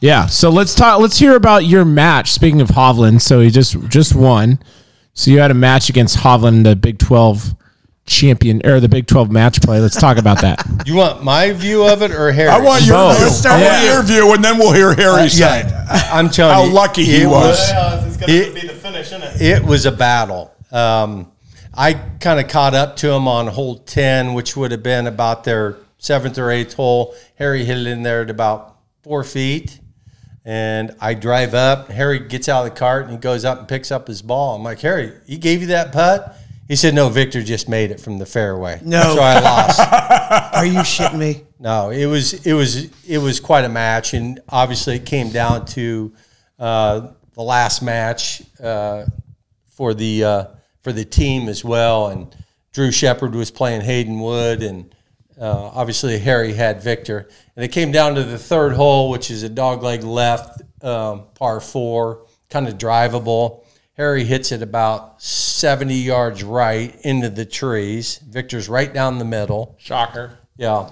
yeah. 0.00 0.26
So 0.26 0.50
let's 0.50 0.74
talk. 0.74 1.00
Let's 1.00 1.18
hear 1.18 1.36
about 1.36 1.64
your 1.66 1.84
match. 1.84 2.32
Speaking 2.32 2.60
of 2.60 2.68
Hovland, 2.68 3.20
so 3.20 3.40
he 3.40 3.50
just 3.50 3.78
just 3.88 4.14
won. 4.14 4.58
So 5.12 5.30
you 5.30 5.40
had 5.40 5.50
a 5.50 5.54
match 5.54 5.88
against 5.90 6.18
Hovland, 6.18 6.64
the 6.64 6.74
Big 6.76 6.98
Twelve 6.98 7.54
champion 8.06 8.60
or 8.64 8.80
the 8.80 8.88
Big 8.88 9.06
Twelve 9.06 9.30
match 9.30 9.60
play. 9.60 9.78
Let's 9.80 10.00
talk 10.00 10.16
about 10.16 10.40
that. 10.40 10.64
You 10.86 10.96
want 10.96 11.22
my 11.22 11.52
view 11.52 11.86
of 11.86 12.00
it 12.02 12.10
or 12.10 12.32
Harry? 12.32 12.48
I 12.48 12.58
want 12.58 12.84
your 12.84 12.96
Both. 12.96 13.16
view. 13.18 13.26
Let's 13.26 13.38
start 13.38 13.60
I 13.60 13.64
want 13.64 13.82
with 13.84 13.92
your 13.92 14.02
view, 14.02 14.32
and 14.34 14.42
then 14.42 14.58
we'll 14.58 14.72
hear 14.72 14.94
Harry's 14.94 15.38
side. 15.38 15.66
I'm 16.10 16.30
telling 16.30 16.54
How 16.54 16.62
you. 16.64 16.70
How 16.70 16.74
lucky 16.74 17.04
he 17.04 17.22
it 17.22 17.26
was. 17.28 17.58
it's 18.06 18.16
going 18.16 18.30
It- 18.32 18.54
be 18.54 18.66
the 18.66 18.72
finish, 18.72 19.08
isn't 19.08 19.22
it? 19.22 19.40
It 19.42 19.64
was 19.64 19.84
a 19.86 19.92
battle. 19.92 20.52
Um, 20.72 21.30
I 21.74 21.94
kind 21.94 22.40
of 22.40 22.48
caught 22.48 22.74
up 22.74 22.96
to 22.96 23.12
him 23.12 23.28
on 23.28 23.46
hole 23.46 23.78
10, 23.78 24.34
which 24.34 24.56
would 24.56 24.72
have 24.72 24.82
been 24.82 25.06
about 25.06 25.44
their 25.44 25.76
seventh 25.98 26.38
or 26.38 26.50
eighth 26.50 26.74
hole. 26.74 27.14
Harry 27.36 27.64
hit 27.64 27.78
it 27.78 27.86
in 27.86 28.02
there 28.02 28.22
at 28.22 28.30
about 28.30 28.76
four 29.02 29.22
feet. 29.24 29.78
And 30.44 30.96
I 31.00 31.14
drive 31.14 31.54
up. 31.54 31.88
Harry 31.88 32.18
gets 32.18 32.48
out 32.48 32.66
of 32.66 32.72
the 32.72 32.78
cart 32.78 33.04
and 33.04 33.12
he 33.12 33.18
goes 33.18 33.44
up 33.44 33.58
and 33.58 33.68
picks 33.68 33.90
up 33.90 34.08
his 34.08 34.22
ball. 34.22 34.56
I'm 34.56 34.62
like, 34.62 34.80
Harry, 34.80 35.12
he 35.26 35.36
gave 35.36 35.60
you 35.60 35.68
that 35.68 35.92
putt? 35.92 36.36
He 36.66 36.76
said, 36.76 36.94
No, 36.94 37.08
Viktor 37.08 37.42
just 37.42 37.68
made 37.68 37.90
it 37.90 38.00
from 38.00 38.18
the 38.18 38.26
fairway. 38.26 38.80
No. 38.82 39.16
So 39.16 39.20
I 39.20 39.40
lost. 39.40 39.80
Are 40.54 40.64
you 40.64 40.78
shitting 40.80 41.18
me? 41.18 41.42
No, 41.58 41.90
it 41.90 42.06
was 42.06 42.46
it 42.46 42.54
was 42.54 42.88
it 43.06 43.18
was 43.18 43.38
quite 43.38 43.64
a 43.64 43.68
match, 43.68 44.14
and 44.14 44.40
obviously 44.48 44.96
it 44.96 45.04
came 45.04 45.30
down 45.30 45.66
to 45.66 46.12
uh, 46.58 47.08
the 47.34 47.42
last 47.42 47.82
match 47.82 48.42
uh, 48.62 49.04
for 49.66 49.92
the 49.94 50.24
uh, 50.24 50.44
for 50.82 50.92
the 50.92 51.04
team 51.04 51.48
as 51.48 51.64
well. 51.64 52.08
And 52.08 52.34
Drew 52.72 52.92
Shepard 52.92 53.34
was 53.34 53.50
playing 53.50 53.82
Hayden 53.82 54.20
Wood, 54.20 54.62
and 54.62 54.94
uh, 55.40 55.70
obviously 55.74 56.18
Harry 56.18 56.52
had 56.52 56.82
Viktor. 56.82 57.28
And 57.56 57.64
it 57.64 57.68
came 57.68 57.92
down 57.92 58.14
to 58.14 58.24
the 58.24 58.38
third 58.38 58.74
hole, 58.74 59.10
which 59.10 59.30
is 59.30 59.42
a 59.42 59.50
dogleg 59.50 60.04
left 60.04 60.62
um, 60.82 61.24
par 61.34 61.60
four, 61.60 62.26
kind 62.48 62.68
of 62.68 62.78
drivable. 62.78 63.64
Harry 63.94 64.24
hits 64.24 64.50
it 64.50 64.62
about 64.62 65.20
70 65.20 65.94
yards 65.94 66.42
right 66.42 66.98
into 67.02 67.28
the 67.28 67.44
trees. 67.44 68.18
Viktor's 68.18 68.68
right 68.68 68.92
down 68.92 69.18
the 69.18 69.24
middle. 69.24 69.76
Shocker. 69.78 70.38
Yeah. 70.56 70.88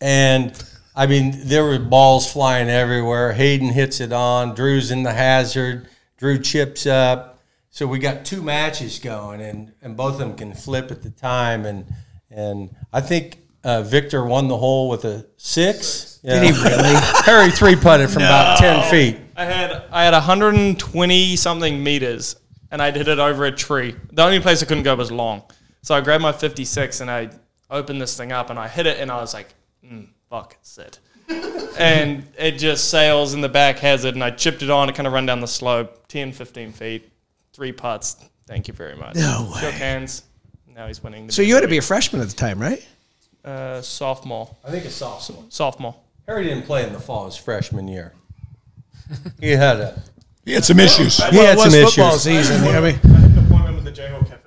And 0.00 0.52
I 0.94 1.06
mean, 1.06 1.32
there 1.44 1.64
were 1.64 1.78
balls 1.78 2.30
flying 2.30 2.68
everywhere. 2.68 3.32
Hayden 3.32 3.68
hits 3.68 4.00
it 4.00 4.12
on. 4.12 4.54
Drew's 4.54 4.90
in 4.90 5.04
the 5.04 5.12
hazard. 5.12 5.88
Drew 6.18 6.38
chips 6.38 6.86
up. 6.86 7.31
So 7.74 7.86
we 7.86 7.98
got 7.98 8.26
two 8.26 8.42
matches 8.42 8.98
going, 8.98 9.40
and, 9.40 9.72
and 9.80 9.96
both 9.96 10.12
of 10.12 10.18
them 10.18 10.36
can 10.36 10.52
flip 10.52 10.90
at 10.90 11.02
the 11.02 11.08
time. 11.08 11.64
And 11.64 11.86
and 12.30 12.76
I 12.92 13.00
think 13.00 13.38
uh, 13.64 13.80
Viktor 13.80 14.26
won 14.26 14.48
the 14.48 14.58
hole 14.58 14.90
with 14.90 15.06
a 15.06 15.26
six. 15.38 16.20
Yeah. 16.22 16.40
Did 16.40 16.54
he 16.54 16.62
really? 16.62 16.94
Harry 17.24 17.50
three 17.50 17.74
putted 17.74 18.10
from 18.10 18.24
about 18.24 18.58
ten 18.58 18.90
feet. 18.90 19.18
I 19.36 19.46
had 19.46 19.84
I 19.90 20.04
had 20.04 20.12
120 20.12 21.36
something 21.36 21.82
meters, 21.82 22.36
and 22.70 22.82
I 22.82 22.90
did 22.90 23.08
it 23.08 23.18
over 23.18 23.46
a 23.46 23.52
tree. 23.52 23.96
The 24.12 24.22
only 24.22 24.38
place 24.38 24.62
I 24.62 24.66
couldn't 24.66 24.82
go 24.82 24.94
was 24.94 25.10
long, 25.10 25.42
so 25.80 25.94
I 25.94 26.02
grabbed 26.02 26.22
my 26.22 26.32
56 26.32 27.00
and 27.00 27.10
I 27.10 27.30
opened 27.70 28.02
this 28.02 28.14
thing 28.14 28.32
up 28.32 28.50
and 28.50 28.58
I 28.58 28.68
hit 28.68 28.84
it, 28.84 28.98
and 29.00 29.10
I 29.10 29.16
was 29.16 29.32
like, 29.32 29.48
mm, 29.82 30.08
"Fuck, 30.28 30.58
it's 30.60 30.76
it." 30.76 30.98
and 31.78 32.26
it 32.36 32.58
just 32.58 32.90
sails 32.90 33.32
in 33.32 33.40
the 33.40 33.48
back 33.48 33.78
hazard, 33.78 34.12
and 34.12 34.22
I 34.22 34.30
chipped 34.30 34.62
it 34.62 34.68
on. 34.68 34.90
It 34.90 34.94
kind 34.94 35.06
of 35.06 35.14
run 35.14 35.24
down 35.24 35.40
the 35.40 35.48
slope, 35.48 36.06
10, 36.08 36.32
15 36.32 36.72
feet, 36.72 37.11
three 37.52 37.72
putts. 37.72 38.16
Thank 38.46 38.68
you 38.68 38.74
very 38.74 38.96
much. 38.96 39.14
No 39.16 39.50
way. 39.54 39.60
Shook 39.60 39.74
hands. 39.74 40.22
Now 40.74 40.86
he's 40.86 41.02
winning. 41.02 41.26
The 41.26 41.32
So 41.32 41.42
you 41.42 41.54
had 41.54 41.60
to 41.62 41.68
be 41.68 41.78
a 41.78 41.82
freshman 41.82 42.22
at 42.22 42.28
the 42.28 42.34
time, 42.36 42.58
right? 42.60 42.84
uh, 43.44 43.80
sophomore. 43.82 44.54
I 44.64 44.70
think 44.70 44.84
it's 44.84 44.94
sophomore. 44.94 45.44
Sophomore. 45.48 45.96
Harry 46.26 46.44
didn't 46.44 46.62
play 46.64 46.86
in 46.86 46.92
the 46.92 47.00
fall 47.00 47.26
his 47.26 47.36
freshman 47.36 47.88
year. 47.88 48.12
He 49.40 49.50
had 49.50 49.80
a 49.80 50.02
He 50.44 50.52
had 50.52 50.64
some 50.64 50.78
issues. 50.80 51.16
he 51.16 51.36
had 51.36 51.58
it 51.58 51.58
some 51.58 51.72
was 51.72 51.94
football 51.94 52.10
issues. 52.16 52.22
season. 52.22 52.62
I 52.62 52.80
mean, 52.80 52.94
I 53.04 53.18
had 53.18 53.30
an 53.32 53.44
appointment 53.46 53.74
with 53.76 53.84
the 53.84 53.92
Jayhawk 53.92 54.26
Cafe. 54.28 54.38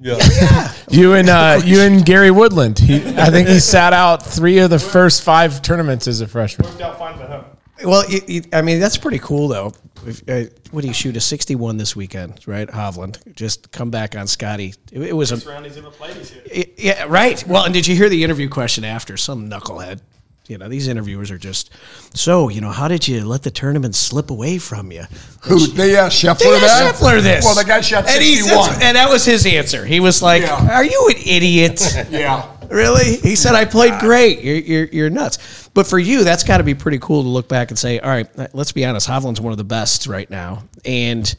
Yeah. 0.00 0.72
You 0.90 1.14
and 1.14 1.28
uh, 1.28 1.60
you 1.64 1.80
and 1.82 2.04
Gary 2.04 2.30
Woodland. 2.32 2.78
He, 2.78 2.96
I 3.16 3.30
think 3.30 3.48
he 3.48 3.60
sat 3.60 3.92
out 3.92 4.22
three 4.26 4.58
of 4.58 4.68
the 4.70 4.78
first 4.80 5.22
five 5.22 5.62
tournaments 5.62 6.08
as 6.08 6.20
a 6.20 6.26
freshman. 6.26 6.68
Worked 6.68 6.80
out 6.82 6.98
fine 6.98 7.16
for 7.16 7.26
him. 7.28 7.44
Well, 7.84 8.08
you, 8.10 8.20
you, 8.26 8.42
I 8.52 8.62
mean 8.62 8.80
that's 8.80 8.96
pretty 8.98 9.18
cool 9.18 9.48
though. 9.48 9.72
If, 10.06 10.22
uh, 10.28 10.50
what 10.70 10.80
do 10.82 10.88
you 10.88 10.94
shoot 10.94 11.16
a 11.16 11.20
sixty-one 11.20 11.76
this 11.76 11.94
weekend, 11.94 12.40
right? 12.46 12.68
Hovland 12.68 13.34
just 13.34 13.70
come 13.72 13.90
back 13.90 14.16
on 14.16 14.26
Scotty. 14.26 14.74
It, 14.92 15.02
it 15.02 15.12
was 15.12 15.30
a 15.32 15.36
Best 15.36 15.46
round 15.46 15.66
he's 15.66 15.76
ever 15.76 15.90
played 15.90 16.16
this 16.16 16.32
year. 16.34 16.64
Yeah, 16.78 17.04
right. 17.08 17.46
Well, 17.46 17.64
and 17.64 17.74
did 17.74 17.86
you 17.86 17.94
hear 17.96 18.08
the 18.08 18.24
interview 18.24 18.48
question 18.48 18.84
after? 18.84 19.16
Some 19.16 19.50
knucklehead. 19.50 20.00
You 20.48 20.58
know, 20.58 20.68
these 20.68 20.88
interviewers 20.88 21.30
are 21.30 21.38
just 21.38 21.70
so. 22.14 22.48
You 22.48 22.60
know, 22.60 22.70
how 22.70 22.88
did 22.88 23.06
you 23.06 23.24
let 23.24 23.42
the 23.42 23.50
tournament 23.52 23.94
slip 23.94 24.30
away 24.30 24.58
from 24.58 24.90
you? 24.90 25.04
Who 25.42 25.66
they 25.68 25.96
asked 25.96 26.20
Scheffler 26.22 26.38
They 26.38 26.60
that? 26.60 26.82
asked 26.94 27.02
Scheffler 27.02 27.22
this. 27.22 27.44
Well, 27.44 27.54
the 27.54 27.64
guy 27.64 27.80
shot 27.82 28.08
and 28.08 28.22
sixty 28.24 28.54
one. 28.56 28.70
said- 28.72 28.82
and 28.82 28.96
that 28.96 29.08
was 29.10 29.24
his 29.24 29.46
answer. 29.46 29.84
He 29.84 30.00
was 30.00 30.22
like, 30.22 30.42
Yeah. 30.42 30.74
"Are 30.76 30.84
you 30.84 31.08
an 31.10 31.22
idiot?" 31.24 31.80
Yeah. 32.10 32.50
Really? 32.70 33.16
He 33.16 33.34
said, 33.34 33.54
I 33.54 33.64
played 33.64 33.98
great. 33.98 34.42
You're, 34.42 34.56
you're, 34.56 34.84
you're 34.86 35.10
nuts. 35.10 35.68
But 35.74 35.86
for 35.86 35.98
you, 35.98 36.24
that's 36.24 36.44
got 36.44 36.58
to 36.58 36.64
be 36.64 36.74
pretty 36.74 36.98
cool 36.98 37.22
to 37.22 37.28
look 37.28 37.48
back 37.48 37.70
and 37.70 37.78
say, 37.78 37.98
all 37.98 38.10
right, 38.10 38.28
let's 38.54 38.72
be 38.72 38.84
honest. 38.84 39.08
Hovland's 39.08 39.40
one 39.40 39.52
of 39.52 39.58
the 39.58 39.64
best 39.64 40.06
right 40.06 40.30
now. 40.30 40.62
And, 40.84 41.34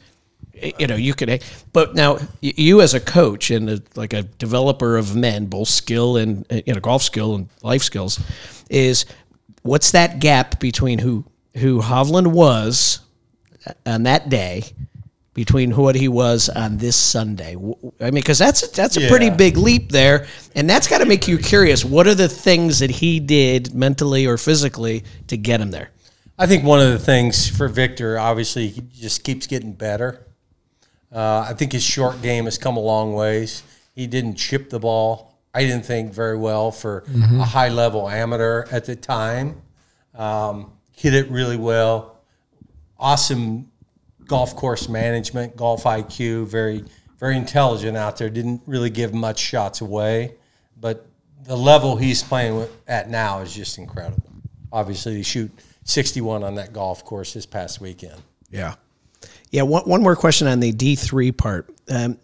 you 0.78 0.86
know, 0.86 0.96
you 0.96 1.14
could, 1.14 1.42
but 1.72 1.94
now 1.94 2.18
you 2.40 2.82
as 2.82 2.94
a 2.94 3.00
coach 3.00 3.50
and 3.50 3.68
a, 3.70 3.82
like 3.94 4.12
a 4.12 4.22
developer 4.22 4.96
of 4.96 5.16
men, 5.16 5.46
both 5.46 5.68
skill 5.68 6.18
and, 6.18 6.46
uh, 6.52 6.60
you 6.66 6.74
know, 6.74 6.80
golf 6.80 7.02
skill 7.02 7.34
and 7.34 7.48
life 7.62 7.82
skills, 7.82 8.20
is 8.68 9.06
what's 9.62 9.92
that 9.92 10.20
gap 10.20 10.60
between 10.60 10.98
who, 10.98 11.24
who 11.56 11.80
Hovland 11.80 12.28
was 12.28 13.00
on 13.86 14.02
that 14.02 14.28
day 14.28 14.64
between 15.34 15.70
what 15.70 15.94
he 15.94 16.08
was 16.08 16.48
on 16.50 16.76
this 16.76 16.96
Sunday. 16.96 17.56
I 18.00 18.04
mean, 18.10 18.14
because 18.14 18.38
that's 18.38 18.68
that's 18.68 18.96
a 18.96 19.08
pretty 19.08 19.30
big 19.30 19.56
leap 19.56 19.90
there, 19.90 20.26
and 20.54 20.68
that's 20.68 20.86
got 20.86 20.98
to 20.98 21.06
make 21.06 21.26
you 21.26 21.38
curious. 21.38 21.84
What 21.84 22.06
are 22.06 22.14
the 22.14 22.28
things 22.28 22.80
that 22.80 22.90
he 22.90 23.18
did 23.18 23.74
mentally 23.74 24.26
or 24.26 24.36
physically 24.36 25.04
to 25.28 25.36
get 25.36 25.60
him 25.60 25.70
there? 25.70 25.90
I 26.38 26.46
think 26.46 26.64
one 26.64 26.80
of 26.80 26.90
the 26.90 26.98
things 26.98 27.48
for 27.48 27.68
Viktor, 27.68 28.18
obviously, 28.18 28.68
he 28.68 28.82
just 28.92 29.24
keeps 29.24 29.46
getting 29.46 29.72
better. 29.72 30.26
Uh, 31.10 31.46
I 31.48 31.54
think 31.54 31.72
his 31.72 31.82
short 31.82 32.20
game 32.22 32.44
has 32.46 32.58
come 32.58 32.76
a 32.76 32.80
long 32.80 33.14
ways. 33.14 33.62
He 33.94 34.06
didn't 34.06 34.36
chip 34.36 34.70
the 34.70 34.80
ball. 34.80 35.38
I 35.54 35.62
didn't 35.64 35.84
think 35.84 36.12
very 36.12 36.38
well 36.38 36.70
for 36.70 37.04
a 37.14 37.44
high 37.44 37.68
level 37.68 38.08
amateur 38.08 38.64
at 38.70 38.86
the 38.86 38.96
time. 38.96 39.60
Um, 40.14 40.72
hit 40.96 41.12
it 41.12 41.30
really 41.30 41.58
well. 41.58 42.22
Awesome 42.98 43.71
golf 44.26 44.56
course 44.56 44.88
management, 44.88 45.56
golf 45.56 45.84
IQ, 45.84 46.46
very 46.46 46.84
very 47.18 47.36
intelligent 47.36 47.96
out 47.96 48.16
there. 48.16 48.28
Didn't 48.28 48.62
really 48.66 48.90
give 48.90 49.14
much 49.14 49.38
shots 49.38 49.80
away, 49.80 50.34
but 50.80 51.06
the 51.44 51.56
level 51.56 51.96
he's 51.96 52.22
playing 52.22 52.56
with, 52.56 52.76
at 52.88 53.08
now 53.10 53.40
is 53.40 53.54
just 53.54 53.78
incredible. 53.78 54.30
Obviously, 54.72 55.16
he 55.16 55.22
shoot 55.22 55.50
61 55.84 56.42
on 56.42 56.56
that 56.56 56.72
golf 56.72 57.04
course 57.04 57.32
this 57.34 57.46
past 57.46 57.80
weekend. 57.80 58.20
Yeah, 58.50 58.74
yeah. 59.50 59.62
One 59.62 59.82
one 59.84 60.02
more 60.02 60.16
question 60.16 60.46
on 60.48 60.60
the 60.60 60.72
D 60.72 60.96
three 60.96 61.32
part. 61.32 61.70
Um, 61.88 62.18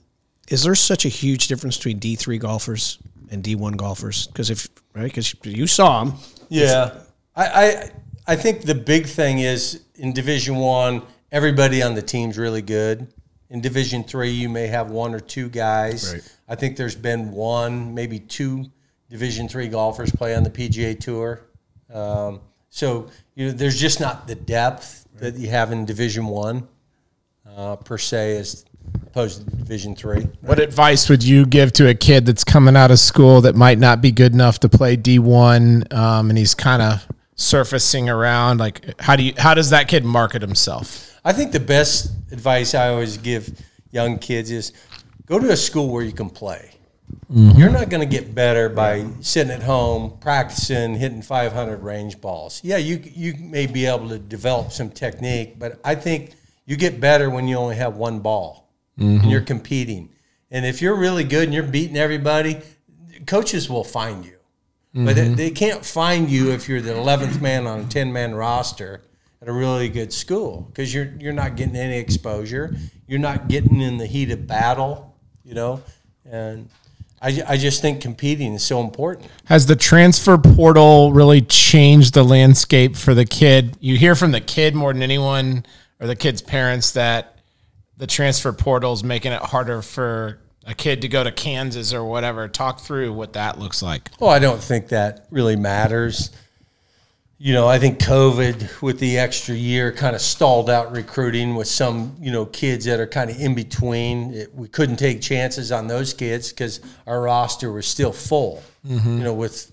is 0.48 0.62
there 0.62 0.74
such 0.74 1.04
a 1.04 1.08
huge 1.08 1.48
difference 1.48 1.76
between 1.76 1.98
D 1.98 2.16
three 2.16 2.38
golfers 2.38 2.98
and 3.30 3.42
D 3.42 3.54
one 3.54 3.74
golfers? 3.74 4.26
Because 4.26 4.50
if 4.50 4.68
right, 4.94 5.04
because 5.04 5.34
you 5.44 5.66
saw 5.66 6.04
them. 6.04 6.18
Yeah, 6.48 6.98
I, 7.36 7.46
I 7.46 7.90
I 8.28 8.36
think 8.36 8.62
the 8.62 8.74
big 8.74 9.06
thing 9.06 9.38
is 9.38 9.84
in 9.94 10.12
Division 10.12 10.56
One, 10.56 11.02
everybody 11.30 11.82
on 11.82 11.94
the 11.94 12.02
team's 12.02 12.38
really 12.38 12.62
good. 12.62 13.12
In 13.50 13.60
Division 13.60 14.04
Three, 14.04 14.30
you 14.30 14.48
may 14.48 14.66
have 14.66 14.90
one 14.90 15.14
or 15.14 15.20
two 15.20 15.48
guys. 15.48 16.12
Right. 16.12 16.38
I 16.48 16.54
think 16.54 16.76
there's 16.76 16.94
been 16.94 17.32
one, 17.32 17.94
maybe 17.94 18.18
two 18.18 18.66
Division 19.08 19.48
Three 19.48 19.68
golfers 19.68 20.10
play 20.10 20.34
on 20.34 20.42
the 20.42 20.50
PGA 20.50 20.98
Tour. 20.98 21.40
Um, 21.92 22.40
so 22.68 23.08
you 23.34 23.46
know, 23.46 23.52
there's 23.52 23.80
just 23.80 24.00
not 24.00 24.26
the 24.26 24.34
depth 24.34 25.06
that 25.14 25.36
you 25.36 25.48
have 25.48 25.72
in 25.72 25.86
Division 25.86 26.26
One 26.26 26.68
uh, 27.56 27.76
per 27.76 27.96
se, 27.96 28.36
as 28.36 28.64
opposed 29.06 29.48
to 29.48 29.56
Division 29.56 29.94
Three. 29.96 30.28
What 30.42 30.58
advice 30.58 31.08
would 31.08 31.24
you 31.24 31.46
give 31.46 31.72
to 31.74 31.88
a 31.88 31.94
kid 31.94 32.26
that's 32.26 32.44
coming 32.44 32.76
out 32.76 32.90
of 32.90 32.98
school 32.98 33.40
that 33.42 33.56
might 33.56 33.78
not 33.78 34.02
be 34.02 34.12
good 34.12 34.34
enough 34.34 34.60
to 34.60 34.68
play 34.68 34.96
D 34.96 35.18
one, 35.18 35.84
um, 35.90 36.28
and 36.28 36.38
he's 36.38 36.54
kind 36.54 36.82
of 36.82 37.06
surfacing 37.34 38.10
around? 38.10 38.58
Like, 38.58 39.00
how 39.00 39.16
do 39.16 39.22
you 39.22 39.32
how 39.38 39.54
does 39.54 39.70
that 39.70 39.88
kid 39.88 40.04
market 40.04 40.42
himself? 40.42 41.07
I 41.28 41.34
think 41.34 41.52
the 41.52 41.60
best 41.60 42.10
advice 42.32 42.74
I 42.74 42.88
always 42.88 43.18
give 43.18 43.50
young 43.90 44.18
kids 44.18 44.50
is 44.50 44.72
go 45.26 45.38
to 45.38 45.50
a 45.50 45.58
school 45.58 45.90
where 45.90 46.02
you 46.02 46.12
can 46.12 46.30
play. 46.30 46.70
Mm-hmm. 47.30 47.58
You're 47.58 47.68
not 47.68 47.90
going 47.90 48.00
to 48.00 48.10
get 48.10 48.34
better 48.34 48.70
by 48.70 49.06
sitting 49.20 49.52
at 49.52 49.62
home 49.62 50.16
practicing 50.22 50.94
hitting 50.94 51.20
500 51.20 51.82
range 51.82 52.18
balls. 52.22 52.62
Yeah, 52.64 52.78
you 52.78 53.02
you 53.04 53.34
may 53.38 53.66
be 53.66 53.84
able 53.84 54.08
to 54.08 54.18
develop 54.18 54.72
some 54.72 54.88
technique, 54.88 55.58
but 55.58 55.78
I 55.84 55.96
think 55.96 56.30
you 56.64 56.78
get 56.78 56.98
better 56.98 57.28
when 57.28 57.46
you 57.46 57.56
only 57.56 57.76
have 57.76 57.98
one 57.98 58.20
ball 58.20 58.72
and 58.96 59.20
mm-hmm. 59.20 59.28
you're 59.28 59.42
competing. 59.42 60.08
And 60.50 60.64
if 60.64 60.80
you're 60.80 60.96
really 60.96 61.24
good 61.24 61.44
and 61.44 61.52
you're 61.52 61.62
beating 61.62 61.98
everybody, 61.98 62.62
coaches 63.26 63.68
will 63.68 63.84
find 63.84 64.24
you. 64.24 64.38
But 64.94 65.16
mm-hmm. 65.16 65.34
they, 65.34 65.48
they 65.48 65.50
can't 65.50 65.84
find 65.84 66.30
you 66.30 66.52
if 66.52 66.70
you're 66.70 66.80
the 66.80 66.94
11th 66.94 67.42
man 67.42 67.66
on 67.66 67.80
a 67.80 67.84
10 67.84 68.14
man 68.14 68.34
roster 68.34 69.02
at 69.48 69.52
a 69.52 69.54
really 69.54 69.88
good 69.88 70.12
school 70.12 70.68
because 70.68 70.92
you're 70.92 71.10
you're 71.18 71.32
not 71.32 71.56
getting 71.56 71.76
any 71.76 71.96
exposure. 71.96 72.76
You're 73.06 73.18
not 73.18 73.48
getting 73.48 73.80
in 73.80 73.96
the 73.96 74.06
heat 74.06 74.30
of 74.30 74.46
battle, 74.46 75.16
you 75.42 75.54
know. 75.54 75.82
And 76.30 76.68
I, 77.22 77.42
I 77.48 77.56
just 77.56 77.80
think 77.80 78.02
competing 78.02 78.52
is 78.52 78.62
so 78.62 78.80
important. 78.80 79.30
Has 79.46 79.64
the 79.64 79.74
transfer 79.74 80.36
portal 80.36 81.12
really 81.12 81.40
changed 81.40 82.12
the 82.12 82.22
landscape 82.22 82.94
for 82.94 83.14
the 83.14 83.24
kid? 83.24 83.78
You 83.80 83.96
hear 83.96 84.14
from 84.14 84.32
the 84.32 84.40
kid 84.40 84.74
more 84.74 84.92
than 84.92 85.02
anyone, 85.02 85.64
or 85.98 86.06
the 86.06 86.16
kid's 86.16 86.42
parents, 86.42 86.92
that 86.92 87.38
the 87.96 88.06
transfer 88.06 88.52
portal 88.52 88.92
is 88.92 89.02
making 89.02 89.32
it 89.32 89.40
harder 89.40 89.80
for 89.80 90.40
a 90.66 90.74
kid 90.74 91.00
to 91.00 91.08
go 91.08 91.24
to 91.24 91.32
Kansas 91.32 91.94
or 91.94 92.04
whatever. 92.04 92.48
Talk 92.48 92.80
through 92.80 93.14
what 93.14 93.32
that 93.32 93.58
looks 93.58 93.82
like. 93.82 94.10
Well, 94.20 94.30
I 94.30 94.40
don't 94.40 94.62
think 94.62 94.88
that 94.88 95.26
really 95.30 95.56
matters. 95.56 96.30
You 97.40 97.54
know, 97.54 97.68
I 97.68 97.78
think 97.78 98.00
COVID 98.00 98.82
with 98.82 98.98
the 98.98 99.18
extra 99.18 99.54
year 99.54 99.92
kind 99.92 100.16
of 100.16 100.20
stalled 100.20 100.68
out 100.68 100.90
recruiting 100.90 101.54
with 101.54 101.68
some, 101.68 102.16
you 102.20 102.32
know, 102.32 102.46
kids 102.46 102.84
that 102.86 102.98
are 102.98 103.06
kind 103.06 103.30
of 103.30 103.40
in 103.40 103.54
between. 103.54 104.34
It, 104.34 104.54
we 104.56 104.66
couldn't 104.66 104.96
take 104.96 105.20
chances 105.20 105.70
on 105.70 105.86
those 105.86 106.12
kids 106.12 106.50
because 106.50 106.80
our 107.06 107.22
roster 107.22 107.70
was 107.70 107.86
still 107.86 108.12
full, 108.12 108.60
mm-hmm. 108.84 109.18
you 109.18 109.22
know, 109.22 109.34
with 109.34 109.70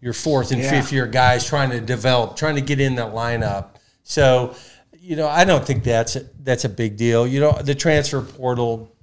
your 0.00 0.12
fourth 0.12 0.52
and 0.52 0.62
fifth 0.64 0.92
year 0.92 1.08
guys 1.08 1.44
trying 1.44 1.70
to 1.70 1.80
develop, 1.80 2.36
trying 2.36 2.54
to 2.54 2.60
get 2.60 2.78
in 2.78 2.94
that 2.94 3.12
lineup. 3.12 3.76
So, 4.04 4.54
you 4.92 5.16
know, 5.16 5.26
I 5.26 5.44
don't 5.44 5.66
think 5.66 5.82
that's 5.82 6.14
a, 6.14 6.26
that's 6.40 6.64
a 6.64 6.68
big 6.68 6.96
deal. 6.96 7.26
You 7.26 7.40
know, 7.40 7.52
the 7.60 7.74
transfer 7.74 8.22
portal, 8.22 8.94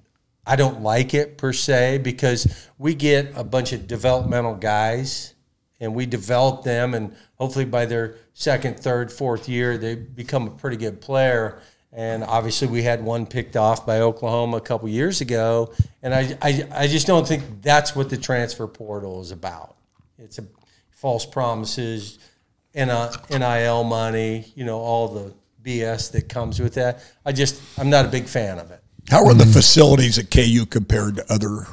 I 0.45 0.55
don't 0.55 0.81
like 0.81 1.13
it 1.13 1.37
per 1.37 1.51
se 1.51 1.97
because 1.97 2.69
we 2.77 2.95
get 2.95 3.33
a 3.35 3.43
bunch 3.43 3.73
of 3.73 3.87
developmental 3.87 4.55
guys 4.55 5.35
and 5.81 5.95
we 5.95 6.05
develop 6.05 6.63
them 6.63 6.93
and 6.93 7.15
hopefully 7.39 7.65
by 7.65 7.85
their 7.85 8.15
second, 8.33 8.79
third, 8.79 9.11
fourth 9.11 9.47
year 9.47 9.77
they 9.77 9.95
become 9.95 10.47
a 10.47 10.51
pretty 10.51 10.77
good 10.77 11.01
player. 11.01 11.59
And 11.91 12.23
obviously 12.23 12.67
we 12.67 12.83
had 12.83 13.03
one 13.03 13.25
picked 13.25 13.55
off 13.55 13.85
by 13.85 14.01
Oklahoma 14.01 14.57
a 14.57 14.61
couple 14.61 14.87
years 14.89 15.21
ago. 15.21 15.73
And 16.03 16.13
I, 16.13 16.37
I, 16.41 16.67
I 16.71 16.87
just 16.87 17.07
don't 17.07 17.27
think 17.27 17.61
that's 17.61 17.95
what 17.95 18.09
the 18.09 18.17
transfer 18.17 18.67
portal 18.67 19.21
is 19.21 19.31
about. 19.31 19.75
It's 20.17 20.37
a 20.37 20.45
false 20.91 21.25
promises, 21.25 22.19
NIL 22.75 23.83
money, 23.83 24.51
you 24.55 24.65
know, 24.65 24.77
all 24.77 25.07
the 25.07 25.33
BS 25.63 26.11
that 26.11 26.29
comes 26.29 26.59
with 26.59 26.75
that. 26.75 27.03
I 27.25 27.31
just, 27.31 27.61
I'm 27.79 27.89
not 27.89 28.05
a 28.05 28.09
big 28.09 28.25
fan 28.25 28.59
of 28.59 28.69
it. 28.69 28.83
How 29.09 29.25
are 29.25 29.33
the 29.33 29.45
facilities 29.45 30.19
at 30.19 30.29
KU 30.29 30.65
compared 30.67 31.15
to 31.15 31.33
other 31.33 31.65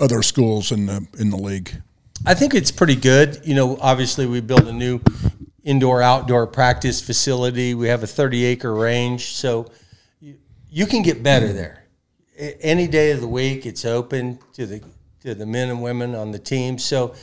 other 0.00 0.22
schools 0.22 0.72
in 0.72 0.86
the 0.86 1.06
in 1.18 1.30
the 1.30 1.36
league? 1.36 1.82
I 2.26 2.34
think 2.34 2.54
it's 2.54 2.70
pretty 2.70 2.96
good. 2.96 3.40
You 3.44 3.54
know, 3.54 3.78
obviously 3.80 4.26
we 4.26 4.40
built 4.40 4.66
a 4.66 4.72
new 4.72 5.00
indoor 5.64 6.02
outdoor 6.02 6.46
practice 6.46 7.00
facility. 7.00 7.74
We 7.74 7.88
have 7.88 8.02
a 8.02 8.06
30 8.06 8.44
acre 8.44 8.74
range, 8.74 9.32
so 9.34 9.70
you, 10.20 10.86
can 10.86 11.02
get 11.02 11.22
better 11.22 11.52
there. 11.52 11.86
Any 12.36 12.86
day 12.86 13.12
of 13.12 13.20
the 13.20 13.28
week, 13.28 13.64
it's 13.64 13.84
open 13.84 14.38
to 14.52 14.66
the 14.66 14.82
to 15.20 15.34
the 15.34 15.44
men 15.44 15.68
and 15.68 15.82
women 15.82 16.14
on 16.14 16.30
the 16.30 16.38
team. 16.38 16.78
So 16.78 17.14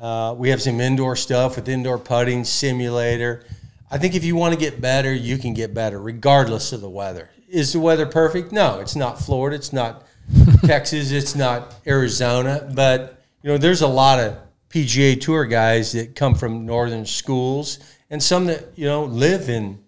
uh, 0.00 0.34
we 0.36 0.48
have 0.50 0.60
some 0.60 0.80
indoor 0.80 1.14
stuff 1.14 1.54
with 1.54 1.68
indoor 1.68 1.98
putting 1.98 2.42
simulator. 2.42 3.44
I 3.90 3.98
think 3.98 4.16
if 4.16 4.24
you 4.24 4.34
want 4.34 4.54
to 4.54 4.58
get 4.58 4.80
better, 4.80 5.14
you 5.14 5.38
can 5.38 5.54
get 5.54 5.72
better 5.72 6.00
regardless 6.00 6.72
of 6.72 6.80
the 6.80 6.90
weather. 6.90 7.30
Is 7.48 7.72
the 7.72 7.78
weather 7.78 8.06
perfect? 8.06 8.50
No, 8.50 8.80
it's 8.80 8.96
not 8.96 9.20
Florida. 9.20 9.54
It's 9.56 9.72
not 9.72 10.04
Texas. 10.64 11.12
It's 11.12 11.36
not 11.36 11.74
Arizona. 11.86 12.68
But 12.74 13.22
you 13.42 13.50
know, 13.50 13.58
there's 13.58 13.82
a 13.82 13.88
lot 13.88 14.18
of 14.18 14.36
PGA 14.74 15.20
Tour 15.20 15.44
guys 15.44 15.92
that 15.92 16.16
come 16.16 16.34
from 16.34 16.66
northern 16.66 17.06
schools, 17.06 17.78
and 18.10 18.20
some 18.20 18.46
that 18.46 18.76
you 18.76 18.86
know 18.86 19.04
live 19.04 19.48
in 19.48 19.78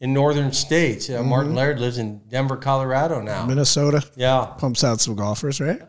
in 0.00 0.12
northern 0.12 0.52
states. 0.52 1.08
Uh, 1.08 1.22
Martin 1.22 1.54
Laird 1.54 1.80
lives 1.80 1.96
in 1.96 2.18
Denver, 2.28 2.58
Colorado 2.58 3.22
now. 3.22 3.46
Minnesota 3.46 4.02
Yeah, 4.16 4.44
pumps 4.58 4.84
out 4.84 5.00
some 5.00 5.14
golfers, 5.14 5.62
right? 5.62 5.80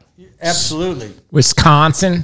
absolutely. 0.41 1.11
Wisconsin. 1.31 2.23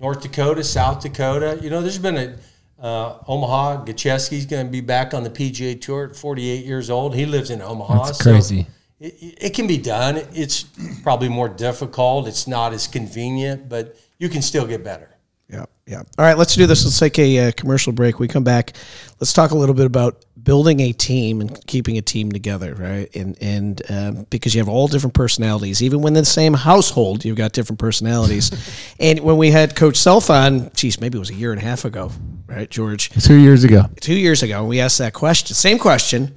North 0.00 0.20
Dakota, 0.20 0.64
South 0.64 1.00
Dakota. 1.00 1.60
You 1.62 1.70
know, 1.70 1.80
there's 1.80 1.98
been 1.98 2.16
a 2.16 2.84
uh, 2.84 3.18
Omaha. 3.28 3.84
Gacheski's 3.84 4.46
going 4.46 4.66
to 4.66 4.72
be 4.72 4.80
back 4.80 5.14
on 5.14 5.22
the 5.22 5.30
PGA 5.30 5.80
Tour 5.80 6.06
at 6.10 6.16
48 6.16 6.64
years 6.64 6.90
old. 6.90 7.14
He 7.14 7.24
lives 7.24 7.50
in 7.50 7.62
Omaha. 7.62 8.06
That's 8.06 8.20
crazy. 8.22 8.66
it, 8.98 9.36
it 9.40 9.54
can 9.54 9.68
be 9.68 9.78
done. 9.78 10.16
It's 10.34 10.64
probably 11.04 11.28
more 11.28 11.48
difficult. 11.48 12.26
It's 12.26 12.48
not 12.48 12.72
as 12.72 12.88
convenient, 12.88 13.68
but 13.68 13.96
you 14.18 14.28
can 14.28 14.42
still 14.42 14.66
get 14.66 14.82
better. 14.82 15.14
Yeah, 15.50 15.64
yeah. 15.86 16.02
All 16.18 16.24
right, 16.24 16.36
let's 16.36 16.54
do 16.54 16.66
this. 16.66 16.84
Let's 16.84 16.98
take 16.98 17.18
a 17.18 17.48
uh, 17.48 17.52
commercial 17.52 17.92
break. 17.92 18.18
We 18.18 18.28
come 18.28 18.44
back. 18.44 18.74
Let's 19.18 19.32
talk 19.32 19.50
a 19.50 19.56
little 19.56 19.74
bit 19.74 19.86
about 19.86 20.26
building 20.42 20.80
a 20.80 20.92
team 20.92 21.40
and 21.40 21.66
keeping 21.66 21.96
a 21.96 22.02
team 22.02 22.30
together, 22.30 22.74
right? 22.74 23.08
And 23.16 23.36
and 23.40 23.82
um, 23.88 24.26
because 24.28 24.54
you 24.54 24.60
have 24.60 24.68
all 24.68 24.88
different 24.88 25.14
personalities, 25.14 25.82
even 25.82 26.02
when 26.02 26.14
in 26.14 26.22
the 26.22 26.26
same 26.26 26.52
household, 26.52 27.24
you've 27.24 27.38
got 27.38 27.52
different 27.52 27.78
personalities. 27.78 28.50
and 29.00 29.20
when 29.20 29.38
we 29.38 29.50
had 29.50 29.74
Coach 29.74 29.96
Self 29.96 30.28
on, 30.28 30.70
geez, 30.74 31.00
maybe 31.00 31.16
it 31.16 31.20
was 31.20 31.30
a 31.30 31.34
year 31.34 31.52
and 31.52 31.60
a 31.60 31.64
half 31.64 31.86
ago, 31.86 32.12
right, 32.46 32.68
George? 32.68 33.08
Two 33.24 33.36
years 33.36 33.64
ago. 33.64 33.84
Two 34.00 34.18
years 34.18 34.42
ago, 34.42 34.66
we 34.66 34.80
asked 34.80 34.98
that 34.98 35.14
question, 35.14 35.54
same 35.54 35.78
question. 35.78 36.34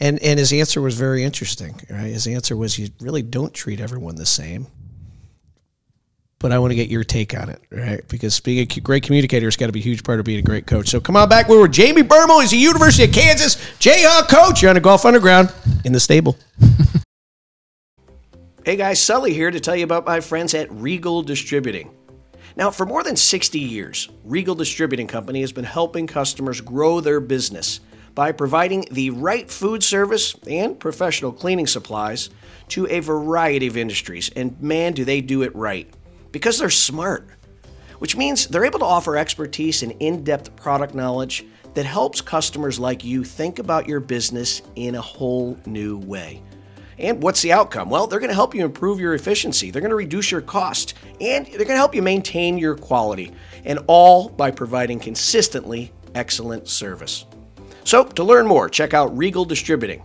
And, 0.00 0.18
and 0.22 0.38
his 0.38 0.52
answer 0.52 0.80
was 0.80 0.96
very 0.96 1.22
interesting. 1.22 1.78
Right? 1.88 2.06
His 2.06 2.26
answer 2.26 2.56
was, 2.56 2.78
"You 2.78 2.88
really 3.00 3.22
don't 3.22 3.54
treat 3.54 3.78
everyone 3.78 4.16
the 4.16 4.26
same." 4.26 4.66
But 6.44 6.52
I 6.52 6.58
want 6.58 6.72
to 6.72 6.74
get 6.74 6.90
your 6.90 7.04
take 7.04 7.34
on 7.34 7.48
it, 7.48 7.58
right? 7.70 8.06
Because 8.06 8.38
being 8.38 8.58
a 8.58 8.80
great 8.80 9.02
communicator 9.02 9.46
has 9.46 9.56
got 9.56 9.68
to 9.68 9.72
be 9.72 9.80
a 9.80 9.82
huge 9.82 10.04
part 10.04 10.20
of 10.20 10.26
being 10.26 10.40
a 10.40 10.42
great 10.42 10.66
coach. 10.66 10.88
So 10.88 11.00
come 11.00 11.16
on 11.16 11.26
back. 11.26 11.48
We're 11.48 11.62
with 11.62 11.72
Jamie 11.72 12.02
Bermel. 12.02 12.42
He's 12.42 12.52
a 12.52 12.58
University 12.58 13.04
of 13.04 13.12
Kansas 13.12 13.56
Jayhawk 13.78 14.28
coach. 14.28 14.60
You're 14.60 14.68
on 14.68 14.76
a 14.76 14.80
Golf 14.80 15.06
Underground 15.06 15.50
in 15.86 15.94
the 15.94 16.00
stable. 16.00 16.36
hey 18.66 18.76
guys, 18.76 19.00
Sully 19.00 19.32
here 19.32 19.50
to 19.50 19.58
tell 19.58 19.74
you 19.74 19.84
about 19.84 20.04
my 20.04 20.20
friends 20.20 20.52
at 20.52 20.70
Regal 20.70 21.22
Distributing. 21.22 21.90
Now, 22.56 22.70
for 22.70 22.84
more 22.84 23.02
than 23.02 23.16
60 23.16 23.58
years, 23.58 24.10
Regal 24.22 24.54
Distributing 24.54 25.06
Company 25.06 25.40
has 25.40 25.50
been 25.50 25.64
helping 25.64 26.06
customers 26.06 26.60
grow 26.60 27.00
their 27.00 27.20
business 27.20 27.80
by 28.14 28.32
providing 28.32 28.84
the 28.90 29.08
right 29.08 29.50
food 29.50 29.82
service 29.82 30.36
and 30.46 30.78
professional 30.78 31.32
cleaning 31.32 31.66
supplies 31.66 32.28
to 32.68 32.86
a 32.88 33.00
variety 33.00 33.66
of 33.66 33.78
industries. 33.78 34.28
And 34.36 34.60
man, 34.60 34.92
do 34.92 35.06
they 35.06 35.22
do 35.22 35.40
it 35.40 35.56
right 35.56 35.90
because 36.34 36.58
they're 36.58 36.68
smart, 36.68 37.28
which 38.00 38.16
means 38.16 38.48
they're 38.48 38.64
able 38.64 38.80
to 38.80 38.84
offer 38.84 39.16
expertise 39.16 39.84
and 39.84 39.92
in 40.00 40.24
depth 40.24 40.54
product 40.56 40.92
knowledge 40.92 41.46
that 41.74 41.86
helps 41.86 42.20
customers 42.20 42.76
like 42.76 43.04
you 43.04 43.22
think 43.22 43.60
about 43.60 43.86
your 43.86 44.00
business 44.00 44.60
in 44.74 44.96
a 44.96 45.00
whole 45.00 45.56
new 45.64 45.96
way. 45.96 46.42
And 46.98 47.22
what's 47.22 47.40
the 47.40 47.52
outcome? 47.52 47.88
Well, 47.88 48.08
they're 48.08 48.18
going 48.18 48.30
to 48.30 48.34
help 48.34 48.52
you 48.52 48.64
improve 48.64 48.98
your 48.98 49.14
efficiency, 49.14 49.70
they're 49.70 49.80
going 49.80 49.90
to 49.90 49.96
reduce 49.96 50.32
your 50.32 50.40
cost, 50.40 50.94
and 51.20 51.46
they're 51.46 51.58
going 51.58 51.68
to 51.68 51.76
help 51.76 51.94
you 51.94 52.02
maintain 52.02 52.58
your 52.58 52.74
quality, 52.74 53.30
and 53.64 53.78
all 53.86 54.28
by 54.28 54.50
providing 54.50 54.98
consistently 54.98 55.92
excellent 56.16 56.66
service. 56.66 57.26
So, 57.84 58.02
to 58.02 58.24
learn 58.24 58.48
more, 58.48 58.68
check 58.68 58.92
out 58.92 59.16
Regal 59.16 59.44
Distributing, 59.44 60.02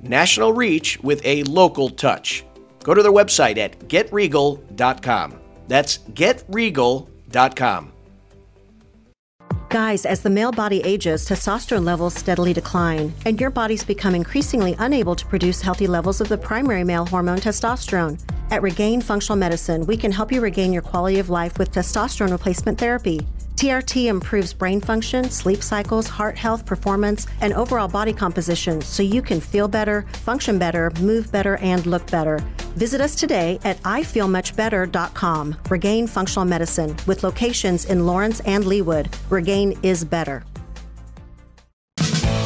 national 0.00 0.52
reach 0.52 1.00
with 1.00 1.20
a 1.24 1.42
local 1.42 1.90
touch. 1.90 2.44
Go 2.84 2.94
to 2.94 3.02
their 3.02 3.10
website 3.10 3.56
at 3.58 3.80
getregal.com. 3.88 5.41
That's 5.68 5.98
getregal.com. 5.98 7.92
Guys, 9.72 10.04
as 10.04 10.20
the 10.20 10.28
male 10.28 10.52
body 10.52 10.82
ages, 10.84 11.26
testosterone 11.26 11.82
levels 11.82 12.12
steadily 12.12 12.52
decline, 12.52 13.10
and 13.24 13.40
your 13.40 13.48
body's 13.48 13.82
become 13.82 14.14
increasingly 14.14 14.76
unable 14.78 15.14
to 15.14 15.24
produce 15.24 15.62
healthy 15.62 15.86
levels 15.86 16.20
of 16.20 16.28
the 16.28 16.36
primary 16.36 16.84
male 16.84 17.06
hormone 17.06 17.38
testosterone. 17.38 18.20
At 18.50 18.60
Regain 18.60 19.00
Functional 19.00 19.38
Medicine, 19.38 19.86
we 19.86 19.96
can 19.96 20.12
help 20.12 20.30
you 20.30 20.42
regain 20.42 20.74
your 20.74 20.82
quality 20.82 21.18
of 21.20 21.30
life 21.30 21.58
with 21.58 21.72
testosterone 21.72 22.32
replacement 22.32 22.76
therapy. 22.76 23.26
TRT 23.62 24.06
improves 24.06 24.52
brain 24.52 24.80
function, 24.80 25.30
sleep 25.30 25.62
cycles, 25.62 26.08
heart 26.08 26.36
health, 26.36 26.66
performance, 26.66 27.28
and 27.40 27.52
overall 27.52 27.86
body 27.86 28.12
composition 28.12 28.80
so 28.80 29.04
you 29.04 29.22
can 29.22 29.40
feel 29.40 29.68
better, 29.68 30.02
function 30.24 30.58
better, 30.58 30.90
move 31.00 31.30
better, 31.30 31.58
and 31.58 31.86
look 31.86 32.04
better. 32.10 32.40
Visit 32.74 33.00
us 33.00 33.14
today 33.14 33.60
at 33.62 33.80
ifeelmuchbetter.com. 33.82 35.56
Regain 35.70 36.08
Functional 36.08 36.44
Medicine 36.44 36.96
with 37.06 37.22
locations 37.22 37.84
in 37.84 38.04
Lawrence 38.04 38.40
and 38.40 38.64
Leawood. 38.64 39.14
Regain 39.30 39.78
is 39.84 40.04
better. 40.04 40.42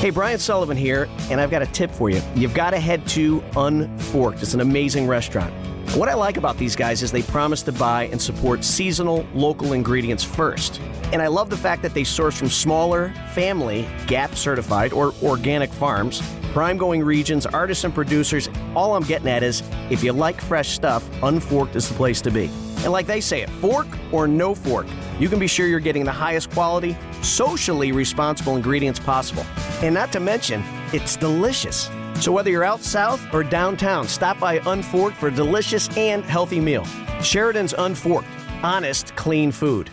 Hey, 0.00 0.10
Brian 0.10 0.38
Sullivan 0.38 0.76
here, 0.76 1.08
and 1.30 1.40
I've 1.40 1.50
got 1.50 1.62
a 1.62 1.66
tip 1.66 1.92
for 1.92 2.10
you. 2.10 2.20
You've 2.34 2.52
got 2.52 2.72
to 2.72 2.78
head 2.78 3.08
to 3.08 3.42
Unforked. 3.56 4.42
It's 4.42 4.52
an 4.52 4.60
amazing 4.60 5.06
restaurant. 5.06 5.54
What 5.96 6.10
I 6.10 6.14
like 6.14 6.36
about 6.36 6.58
these 6.58 6.76
guys 6.76 7.02
is 7.02 7.10
they 7.10 7.22
promise 7.22 7.62
to 7.62 7.72
buy 7.72 8.08
and 8.12 8.20
support 8.20 8.62
seasonal, 8.62 9.26
local 9.32 9.72
ingredients 9.72 10.22
first. 10.22 10.78
And 11.10 11.22
I 11.22 11.28
love 11.28 11.48
the 11.48 11.56
fact 11.56 11.80
that 11.80 11.94
they 11.94 12.04
source 12.04 12.38
from 12.38 12.50
smaller, 12.50 13.14
family, 13.32 13.88
GAP 14.06 14.34
certified, 14.34 14.92
or 14.92 15.14
organic 15.22 15.70
farms, 15.70 16.20
prime 16.52 16.76
going 16.76 17.02
regions, 17.02 17.46
artisan 17.46 17.92
producers. 17.92 18.50
All 18.74 18.94
I'm 18.94 19.04
getting 19.04 19.26
at 19.26 19.42
is 19.42 19.62
if 19.88 20.04
you 20.04 20.12
like 20.12 20.38
fresh 20.38 20.68
stuff, 20.68 21.02
Unforked 21.22 21.74
is 21.76 21.88
the 21.88 21.94
place 21.94 22.20
to 22.20 22.30
be. 22.30 22.50
And 22.80 22.92
like 22.92 23.06
they 23.06 23.22
say 23.22 23.40
it, 23.40 23.48
fork 23.48 23.88
or 24.12 24.28
no 24.28 24.54
fork, 24.54 24.86
you 25.18 25.30
can 25.30 25.38
be 25.38 25.46
sure 25.46 25.66
you're 25.66 25.80
getting 25.80 26.04
the 26.04 26.12
highest 26.12 26.50
quality, 26.50 26.94
socially 27.22 27.92
responsible 27.92 28.54
ingredients 28.54 29.00
possible. 29.00 29.46
And 29.82 29.94
not 29.94 30.12
to 30.12 30.20
mention, 30.20 30.62
it's 30.92 31.16
delicious. 31.16 31.88
So 32.20 32.32
whether 32.32 32.50
you're 32.50 32.64
out 32.64 32.80
south 32.80 33.22
or 33.32 33.42
downtown, 33.42 34.08
stop 34.08 34.40
by 34.40 34.58
Unforked 34.66 35.16
for 35.16 35.28
a 35.28 35.30
delicious 35.30 35.94
and 35.96 36.24
healthy 36.24 36.60
meal. 36.60 36.84
Sheridan's 37.22 37.72
Unforked, 37.72 38.28
honest, 38.62 39.14
clean 39.16 39.52
food. 39.52 39.90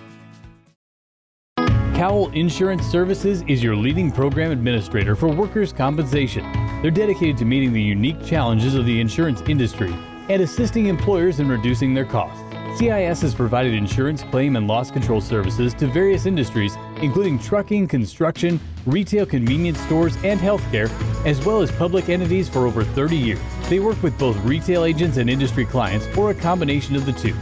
Cowell 1.93 2.31
Insurance 2.31 2.85
Services 2.85 3.43
is 3.47 3.61
your 3.61 3.75
leading 3.75 4.11
program 4.11 4.51
administrator 4.51 5.15
for 5.15 5.29
workers' 5.29 5.71
compensation. 5.71 6.43
They're 6.81 6.91
dedicated 6.91 7.37
to 7.37 7.45
meeting 7.45 7.71
the 7.71 7.81
unique 7.81 8.25
challenges 8.25 8.73
of 8.73 8.85
the 8.85 8.99
insurance 8.99 9.41
industry 9.41 9.93
and 10.27 10.41
assisting 10.41 10.87
employers 10.87 11.39
in 11.39 11.47
reducing 11.47 11.93
their 11.93 12.05
costs. 12.05 12.52
CIS 12.77 13.21
has 13.21 13.35
provided 13.35 13.75
insurance 13.75 14.23
claim 14.23 14.55
and 14.55 14.67
loss 14.67 14.89
control 14.89 15.21
services 15.21 15.75
to 15.75 15.85
various 15.85 16.25
industries, 16.25 16.75
including 17.03 17.37
trucking, 17.37 17.87
construction, 17.87 18.59
retail 18.87 19.27
convenience 19.27 19.79
stores, 19.81 20.15
and 20.23 20.39
healthcare, 20.39 20.89
as 21.23 21.45
well 21.45 21.61
as 21.61 21.71
public 21.73 22.09
entities 22.09 22.49
for 22.49 22.65
over 22.65 22.83
30 22.83 23.15
years. 23.15 23.39
They 23.69 23.79
work 23.79 24.01
with 24.01 24.17
both 24.17 24.35
retail 24.37 24.85
agents 24.85 25.17
and 25.17 25.29
industry 25.29 25.65
clients, 25.65 26.07
or 26.17 26.31
a 26.31 26.35
combination 26.35 26.95
of 26.95 27.05
the 27.05 27.13
two. 27.13 27.35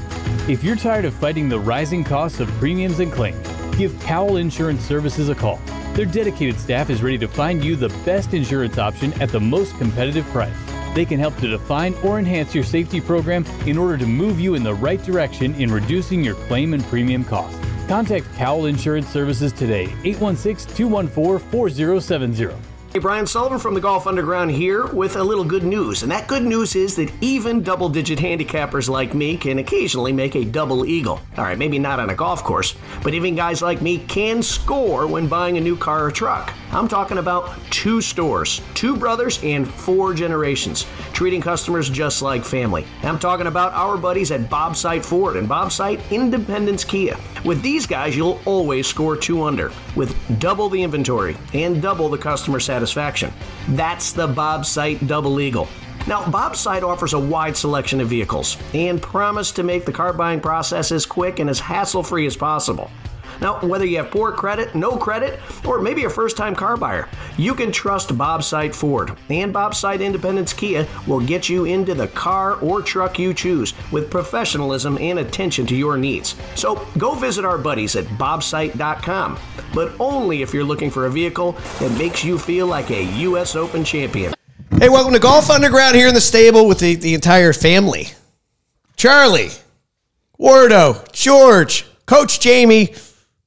If 0.52 0.66
you're 0.66 0.76
tired 0.76 1.06
of 1.06 1.14
fighting 1.14 1.48
the 1.48 1.60
rising 1.60 2.04
costs 2.04 2.42
of 2.42 2.50
premiums 2.60 3.00
and 3.00 3.12
claims, 3.12 3.48
give 3.78 3.98
Cowell 4.02 4.36
Insurance 4.36 4.82
Services 4.82 5.30
a 5.30 5.36
call. 5.36 5.62
Their 5.94 6.06
dedicated 6.06 6.60
staff 6.60 6.90
is 6.90 7.02
ready 7.02 7.18
to 7.20 7.28
find 7.30 7.64
you 7.64 7.78
the 7.78 7.90
best 8.06 8.34
insurance 8.34 8.78
option 8.78 9.14
at 9.22 9.30
the 9.30 9.40
most 9.40 9.78
competitive 9.78 10.26
price. 10.26 10.71
They 10.94 11.06
can 11.06 11.20
help 11.20 11.38
to 11.38 11.48
define 11.48 11.94
or 12.04 12.20
enhance 12.20 12.54
your 12.54 12.64
safety 12.64 13.00
program 13.00 13.46
in 13.66 13.78
order 13.78 13.98
to 13.98 14.06
move 14.06 14.40
you 14.40 14.56
in 14.56 14.64
the 14.64 14.74
right 14.74 15.02
direction 15.04 15.56
in 15.56 15.72
reducing 15.72 16.24
your 16.24 16.36
claim 16.36 16.74
and 16.74 16.84
premium 16.84 17.24
costs. 17.24 17.58
Contact 17.88 18.26
Cowell 18.36 18.68
Insurance 18.68 19.08
Services 19.08 19.52
today, 19.52 19.84
816 20.04 20.76
214 20.76 21.50
4070. 21.52 22.71
Hey, 22.94 23.00
Brian 23.00 23.26
Sullivan 23.26 23.58
from 23.58 23.74
the 23.74 23.80
Golf 23.80 24.06
Underground 24.06 24.52
here 24.52 24.86
with 24.88 25.16
a 25.16 25.24
little 25.24 25.46
good 25.46 25.64
news. 25.64 26.04
And 26.04 26.12
that 26.12 26.28
good 26.28 26.44
news 26.44 26.76
is 26.76 26.98
that 26.98 27.10
even 27.22 27.64
double 27.64 27.88
digit 27.88 28.20
handicappers 28.20 28.90
like 28.90 29.14
me 29.14 29.38
can 29.38 29.60
occasionally 29.60 30.12
make 30.12 30.36
a 30.36 30.44
double 30.44 30.86
eagle. 30.86 31.22
All 31.38 31.46
right, 31.46 31.58
maybe 31.58 31.80
not 31.80 32.02
on 32.02 32.10
a 32.10 32.16
golf 32.16 32.44
course, 32.44 32.76
but 33.02 33.14
even 33.14 33.34
guys 33.34 33.62
like 33.62 33.82
me 33.82 34.00
can 34.00 34.44
score 34.44 35.08
when 35.08 35.30
buying 35.30 35.56
a 35.56 35.62
new 35.62 35.78
car 35.78 36.04
or 36.04 36.12
truck. 36.12 36.54
I'm 36.74 36.90
talking 36.90 37.18
about 37.18 37.58
two 37.70 38.02
stores, 38.02 38.60
two 38.74 38.98
brothers, 38.98 39.42
and 39.42 39.66
four 39.66 40.14
generations, 40.14 40.86
treating 41.14 41.42
customers 41.42 41.90
just 41.90 42.22
like 42.22 42.44
family. 42.44 42.86
I'm 43.04 43.20
talking 43.20 43.48
about 43.48 43.72
our 43.72 43.98
buddies 43.98 44.32
at 44.32 44.50
Bob 44.50 44.76
Sight 44.76 45.06
Ford 45.06 45.38
and 45.38 45.48
Bob 45.48 45.72
Sight 45.72 46.02
Independence 46.12 46.84
Kia. 46.84 47.16
With 47.46 47.62
these 47.62 47.88
guys, 47.88 48.18
you'll 48.18 48.42
always 48.46 48.86
score 48.86 49.16
two 49.16 49.44
under 49.44 49.72
with 49.96 50.14
double 50.40 50.68
the 50.68 50.84
inventory 50.84 51.38
and 51.54 51.82
double 51.82 52.10
the 52.10 52.18
customer 52.18 52.60
satisfaction 52.60 52.81
satisfaction. 52.82 53.32
That's 53.70 54.12
the 54.12 54.28
Bob 54.28 54.66
Sight 54.66 55.06
Double 55.06 55.40
Eagle. 55.40 55.68
Now, 56.08 56.28
Bob 56.32 56.56
Sight 56.56 56.82
offers 56.82 57.14
a 57.14 57.20
wide 57.20 57.56
selection 57.56 58.02
of 58.02 58.08
vehicles 58.08 58.58
and 58.74 59.00
promise 59.00 59.52
to 59.52 59.62
make 59.64 59.86
the 59.86 59.92
car 59.92 60.14
buying 60.14 60.42
process 60.42 60.92
as 60.92 61.06
quick 61.06 61.38
and 61.38 61.48
as 61.48 61.60
hassle 61.60 62.02
free 62.02 62.26
as 62.26 62.36
possible. 62.36 62.90
Now, 63.42 63.60
whether 63.62 63.86
you 63.86 63.98
have 63.98 64.12
poor 64.12 64.32
credit, 64.32 64.76
no 64.76 64.96
credit, 64.96 65.40
or 65.66 65.82
maybe 65.82 66.04
a 66.04 66.10
first 66.10 66.38
time 66.38 66.56
car 66.56 66.78
buyer, 66.78 67.10
you 67.38 67.56
can 67.56 67.72
trust 67.72 68.16
Bob 68.16 68.44
Sight 68.44 68.76
Ford. 68.76 69.18
And 69.30 69.52
Bob 69.52 69.74
Sight 69.74 70.00
Independence 70.00 70.54
Kia 70.54 70.88
will 71.08 71.20
get 71.20 71.50
you 71.50 71.66
into 71.66 71.96
the 71.96 72.08
car 72.10 72.56
or 72.60 72.84
truck 72.84 73.18
you 73.18 73.34
choose 73.34 73.74
with 73.92 74.12
professionalism 74.12 74.98
and 75.00 75.20
attention 75.20 75.66
to 75.66 75.76
your 75.76 75.98
needs. 75.98 76.36
So 76.56 76.88
go 77.00 77.16
visit 77.16 77.44
our 77.44 77.58
buddies 77.58 77.96
at 77.96 78.06
bobsight.com, 78.06 79.40
but 79.74 79.92
only 80.00 80.44
if 80.44 80.54
you're 80.54 80.64
looking 80.64 80.92
for 80.92 81.08
a 81.08 81.10
vehicle 81.10 81.54
that 81.80 81.98
makes 81.98 82.24
you 82.24 82.38
feel 82.38 82.68
like 82.68 82.92
a 82.92 83.04
U.S. 83.22 83.56
Open 83.56 83.84
champion. 83.84 84.34
Hey, 84.78 84.90
welcome 84.90 85.14
to 85.14 85.20
Golf 85.20 85.50
Underground 85.50 85.96
here 85.96 86.08
in 86.08 86.14
the 86.14 86.22
stable 86.22 86.68
with 86.68 86.80
the, 86.80 86.96
the 86.96 87.16
entire 87.16 87.54
family. 87.54 88.08
Charlie, 88.98 89.50
Wardo, 90.40 91.12
George, 91.12 91.86
Coach 92.06 92.40
Jamie, 92.40 92.94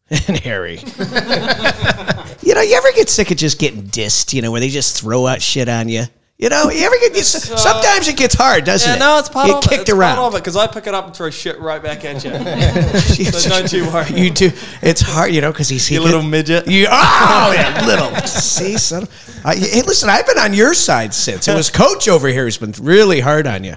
and 0.29 0.39
Harry. 0.39 0.79
you 2.43 2.55
know, 2.55 2.61
you 2.61 2.75
ever 2.77 2.93
get 2.93 3.09
sick 3.09 3.31
of 3.31 3.39
just 3.39 3.59
getting 3.59 3.85
dissed, 3.85 4.35
you 4.35 4.43
know, 4.43 4.51
where 4.51 4.61
they 4.61 4.69
just 4.69 5.01
throw 5.01 5.27
out 5.27 5.41
shit 5.41 5.69
on 5.69 5.89
you? 5.89 6.05
You 6.37 6.49
know, 6.49 6.69
you 6.69 6.85
ever 6.85 6.97
get 6.99 7.15
sometimes 7.25 8.09
it 8.09 8.17
gets 8.17 8.35
hard, 8.35 8.65
doesn't 8.65 8.89
Yeah, 8.89 8.97
it? 8.97 8.99
no, 8.99 9.19
it's 9.21 9.29
part 9.29 9.47
you 9.47 9.55
of 9.55 9.63
kicked 9.63 9.75
it. 9.75 9.81
It's 9.83 9.91
around. 9.91 10.17
part 10.17 10.35
of 10.35 10.35
it 10.35 10.43
because 10.43 10.57
I 10.57 10.67
pick 10.67 10.89
it 10.89 10.93
up 10.93 11.07
and 11.07 11.15
throw 11.15 11.31
shit 11.31 11.61
right 11.61 11.81
back 11.81 12.05
at 12.05 12.25
you. 12.25 13.25
so 13.31 13.49
don't 13.49 13.73
you 13.73 13.87
worry. 13.87 14.11
You 14.21 14.31
do. 14.31 14.51
It's 14.83 15.01
hard, 15.01 15.33
you 15.33 15.41
know, 15.41 15.53
because 15.53 15.69
he's 15.69 15.87
he 15.87 15.95
You 15.95 16.03
little 16.03 16.23
midget. 16.25 16.67
You 16.67 16.89
oh, 16.91 17.53
yeah, 17.55 17.87
little. 17.87 18.11
See, 18.27 18.77
son. 18.79 19.07
I, 19.45 19.55
hey, 19.55 19.83
listen, 19.83 20.09
I've 20.09 20.27
been 20.27 20.39
on 20.39 20.55
your 20.55 20.75
side 20.75 21.15
since 21.15 21.47
it 21.47 21.55
was 21.55 21.71
Coach 21.75 22.09
over 22.09 22.27
here 22.27 22.43
who's 22.43 22.59
been 22.59 22.75
really 22.81 23.21
hard 23.21 23.47
on 23.47 23.63
you. 23.63 23.77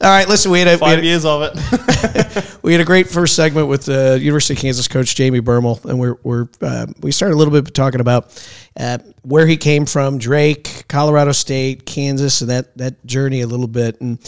All 0.00 0.08
right, 0.08 0.28
listen, 0.28 0.52
we 0.52 0.60
had 0.60 0.68
a 0.68 0.78
Five 0.78 0.96
had, 0.96 1.04
years 1.04 1.24
of 1.24 1.42
it. 1.42 2.58
we 2.62 2.70
had 2.70 2.80
a 2.80 2.84
great 2.84 3.08
first 3.08 3.34
segment 3.34 3.66
with 3.66 3.86
the 3.86 4.18
University 4.22 4.54
of 4.54 4.60
Kansas 4.60 4.86
coach 4.86 5.16
Jamie 5.16 5.40
Bermel, 5.40 5.84
and 5.86 5.98
we're 5.98 6.16
we're 6.22 6.46
uh, 6.60 6.86
we 7.00 7.10
started 7.10 7.34
a 7.34 7.38
little 7.38 7.52
bit 7.52 7.74
talking 7.74 8.00
about 8.00 8.30
uh, 8.76 8.98
where 9.22 9.46
he 9.46 9.56
came 9.56 9.86
from, 9.86 10.18
Drake, 10.18 10.84
Colorado 10.88 11.32
State, 11.32 11.86
Kansas, 11.86 12.40
and 12.40 12.50
that 12.50 12.76
that 12.76 13.04
journey 13.06 13.40
a 13.40 13.46
little 13.46 13.68
bit, 13.68 14.00
and 14.00 14.18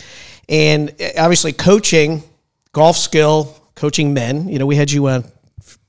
and 0.48 0.94
obviously 1.18 1.52
coaching, 1.52 2.22
golf 2.72 2.96
skill, 2.96 3.54
coaching 3.74 4.14
men. 4.14 4.48
You 4.48 4.58
know, 4.58 4.66
we 4.66 4.76
had 4.76 4.90
you 4.90 5.08
on 5.08 5.24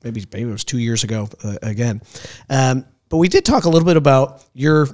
maybe 0.04 0.26
maybe 0.32 0.50
it 0.50 0.52
was 0.52 0.64
two 0.64 0.80
years 0.80 1.04
ago 1.04 1.30
uh, 1.44 1.58
again, 1.62 2.02
um, 2.50 2.86
but 3.10 3.18
we 3.18 3.28
did 3.28 3.46
talk 3.46 3.66
a 3.66 3.70
little 3.70 3.88
bit 3.88 3.98
about 3.98 4.44
your 4.54 4.88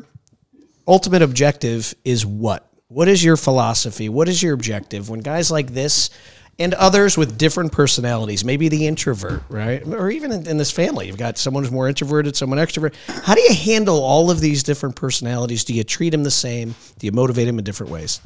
ultimate 0.88 1.22
objective 1.22 1.94
is 2.04 2.26
what? 2.26 2.70
What 2.88 3.08
is 3.08 3.24
your 3.24 3.36
philosophy? 3.36 4.10
What 4.10 4.30
is 4.30 4.42
your 4.44 4.54
objective 4.54 5.10
when 5.10 5.22
guys 5.22 5.50
like 5.50 5.74
this 5.74 6.12
and 6.58 6.74
others 6.76 7.18
with 7.18 7.38
different 7.38 7.72
personalities, 7.72 8.46
maybe 8.46 8.70
the 8.70 8.88
introvert, 8.88 9.44
right? 9.50 9.86
Or 9.86 10.10
even 10.10 10.32
in, 10.32 10.48
in 10.48 10.58
this 10.58 10.72
family, 10.72 11.08
you've 11.08 11.18
got 11.18 11.38
someone 11.38 11.64
who's 11.64 11.72
more 11.72 11.88
introverted, 11.88 12.36
someone 12.36 12.60
extrovert. 12.60 12.94
How 13.08 13.36
do 13.36 13.42
you 13.42 13.54
handle 13.54 14.02
all 14.04 14.32
of 14.32 14.40
these 14.40 14.64
different 14.64 14.96
personalities? 14.96 15.64
Do 15.66 15.74
you 15.74 15.84
treat 15.84 16.12
them 16.12 16.24
the 16.24 16.32
same? 16.32 16.76
Do 16.98 17.06
you 17.06 17.12
motivate 17.12 17.48
them 17.48 17.60
in 17.60 17.66
different 17.66 17.92
ways? 17.92 18.22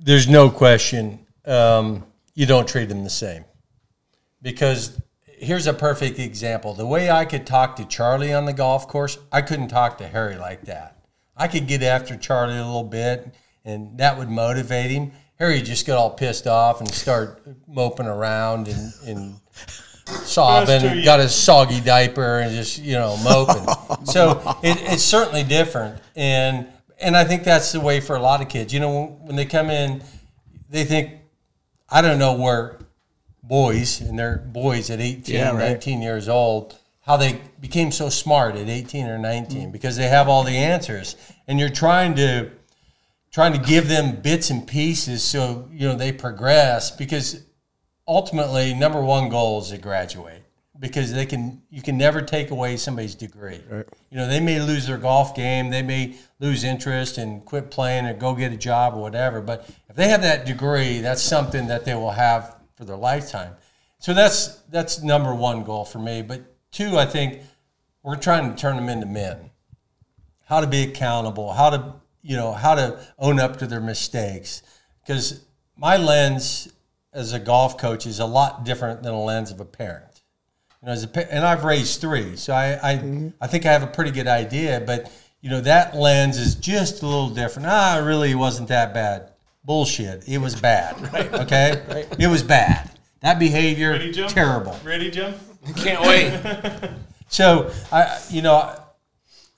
There's 0.00 0.28
no 0.28 0.50
question 0.50 1.20
um, 1.44 2.04
you 2.34 2.46
don't 2.46 2.66
treat 2.66 2.88
them 2.88 3.04
the 3.04 3.10
same. 3.10 3.44
Because 4.40 5.00
here's 5.26 5.66
a 5.66 5.74
perfect 5.74 6.18
example. 6.18 6.74
The 6.74 6.86
way 6.86 7.10
I 7.10 7.24
could 7.24 7.46
talk 7.46 7.76
to 7.76 7.84
Charlie 7.84 8.32
on 8.32 8.44
the 8.44 8.52
golf 8.52 8.88
course, 8.88 9.18
I 9.30 9.42
couldn't 9.42 9.68
talk 9.68 9.98
to 9.98 10.08
Harry 10.08 10.36
like 10.36 10.62
that. 10.62 10.96
I 11.36 11.48
could 11.48 11.66
get 11.66 11.82
after 11.82 12.16
Charlie 12.16 12.56
a 12.56 12.64
little 12.64 12.84
bit, 12.84 13.34
and 13.64 13.98
that 13.98 14.18
would 14.18 14.28
motivate 14.28 14.90
him. 14.90 15.12
Harry 15.42 15.60
just 15.60 15.86
get 15.86 15.96
all 15.96 16.10
pissed 16.10 16.46
off 16.46 16.78
and 16.78 16.88
start 16.88 17.42
moping 17.66 18.06
around 18.06 18.68
and, 18.68 18.92
and 19.04 19.34
sobbing, 20.06 21.02
got 21.02 21.18
his 21.18 21.34
soggy 21.34 21.80
diaper 21.80 22.38
and 22.38 22.54
just 22.54 22.78
you 22.78 22.92
know 22.92 23.16
moping. 23.24 23.66
so 24.04 24.40
it, 24.62 24.80
it's 24.82 25.02
certainly 25.02 25.42
different, 25.42 26.00
and 26.14 26.68
and 27.00 27.16
I 27.16 27.24
think 27.24 27.42
that's 27.42 27.72
the 27.72 27.80
way 27.80 28.00
for 28.00 28.14
a 28.14 28.20
lot 28.20 28.40
of 28.40 28.48
kids. 28.48 28.72
You 28.72 28.78
know, 28.78 29.18
when, 29.22 29.34
they 29.34 29.44
come 29.44 29.68
in, 29.68 30.04
they 30.70 30.84
think 30.84 31.14
I 31.90 32.02
don't 32.02 32.20
know 32.20 32.34
where 32.34 32.78
boys 33.42 34.00
and 34.00 34.16
they're 34.16 34.38
boys 34.38 34.90
at 34.90 35.00
18, 35.00 35.34
Yeah, 35.34 35.48
right. 35.48 35.72
19 35.72 36.02
years 36.02 36.28
old, 36.28 36.78
how 37.00 37.16
they 37.16 37.40
became 37.60 37.90
so 37.90 38.10
smart 38.10 38.54
at 38.54 38.68
18 38.68 39.08
or 39.08 39.18
19 39.18 39.72
because 39.72 39.96
they 39.96 40.06
have 40.06 40.28
all 40.28 40.44
the 40.44 40.56
answers, 40.56 41.16
and 41.48 41.58
you're 41.58 41.68
trying 41.68 42.14
to 42.14 42.52
trying 43.32 43.52
to 43.52 43.58
give 43.58 43.88
them 43.88 44.16
bits 44.20 44.50
and 44.50 44.66
pieces 44.66 45.22
so 45.22 45.68
you 45.72 45.88
know 45.88 45.96
they 45.96 46.12
progress 46.12 46.90
because 46.90 47.44
ultimately 48.06 48.74
number 48.74 49.00
one 49.00 49.28
goal 49.28 49.60
is 49.60 49.70
to 49.70 49.78
graduate 49.78 50.42
because 50.78 51.12
they 51.12 51.26
can 51.26 51.62
you 51.70 51.80
can 51.80 51.96
never 51.96 52.20
take 52.20 52.50
away 52.50 52.76
somebody's 52.76 53.14
degree. 53.14 53.60
You 54.10 54.16
know 54.16 54.28
they 54.28 54.40
may 54.40 54.60
lose 54.60 54.86
their 54.86 54.98
golf 54.98 55.34
game 55.34 55.70
they 55.70 55.82
may 55.82 56.16
lose 56.40 56.64
interest 56.64 57.18
and 57.18 57.44
quit 57.44 57.70
playing 57.70 58.06
or 58.06 58.14
go 58.14 58.34
get 58.34 58.52
a 58.52 58.56
job 58.56 58.94
or 58.94 59.00
whatever 59.00 59.40
but 59.40 59.68
if 59.88 59.96
they 59.96 60.08
have 60.08 60.22
that 60.22 60.44
degree 60.46 61.00
that's 61.00 61.22
something 61.22 61.68
that 61.68 61.84
they 61.84 61.94
will 61.94 62.10
have 62.10 62.56
for 62.74 62.84
their 62.84 62.96
lifetime. 62.96 63.54
So 63.98 64.12
that's 64.14 64.48
that's 64.70 65.02
number 65.02 65.34
one 65.34 65.64
goal 65.64 65.84
for 65.84 65.98
me 65.98 66.22
but 66.22 66.42
two 66.70 66.98
i 66.98 67.06
think 67.06 67.40
we're 68.02 68.16
trying 68.16 68.50
to 68.50 68.60
turn 68.60 68.76
them 68.76 68.88
into 68.88 69.06
men. 69.06 69.50
How 70.46 70.60
to 70.60 70.66
be 70.66 70.82
accountable, 70.82 71.52
how 71.52 71.70
to 71.70 71.94
you 72.22 72.36
know 72.36 72.52
how 72.52 72.74
to 72.74 72.98
own 73.18 73.38
up 73.40 73.58
to 73.58 73.66
their 73.66 73.80
mistakes. 73.80 74.62
Because 75.04 75.40
my 75.76 75.96
lens 75.96 76.72
as 77.12 77.32
a 77.32 77.38
golf 77.38 77.76
coach 77.78 78.06
is 78.06 78.20
a 78.20 78.26
lot 78.26 78.64
different 78.64 79.02
than 79.02 79.12
a 79.12 79.20
lens 79.22 79.50
of 79.50 79.60
a 79.60 79.64
parent. 79.64 80.22
You 80.80 80.86
know, 80.86 80.92
as 80.92 81.04
a 81.04 81.08
pa- 81.08 81.26
and 81.30 81.44
I've 81.44 81.64
raised 81.64 82.00
three, 82.00 82.36
so 82.36 82.52
I 82.52 82.78
I, 82.82 83.32
I 83.40 83.46
think 83.46 83.66
I 83.66 83.72
have 83.72 83.82
a 83.82 83.88
pretty 83.88 84.10
good 84.10 84.28
idea. 84.28 84.82
But 84.84 85.10
you 85.40 85.50
know 85.50 85.60
that 85.60 85.94
lens 85.96 86.38
is 86.38 86.54
just 86.54 87.02
a 87.02 87.06
little 87.06 87.30
different. 87.30 87.68
Ah, 87.68 87.98
it 87.98 88.02
really 88.02 88.34
wasn't 88.34 88.68
that 88.68 88.94
bad. 88.94 89.30
Bullshit. 89.64 90.28
It 90.28 90.38
was 90.38 90.54
bad. 90.54 90.96
Okay, 91.42 91.82
it 92.18 92.28
was 92.28 92.42
bad. 92.42 92.90
That 93.20 93.38
behavior 93.38 93.96
Jim? 94.10 94.28
terrible. 94.28 94.76
Ready, 94.84 95.10
Jim? 95.10 95.34
Can't 95.76 96.02
wait. 96.02 96.90
So 97.28 97.70
I, 97.90 98.20
you 98.28 98.42
know, 98.42 98.78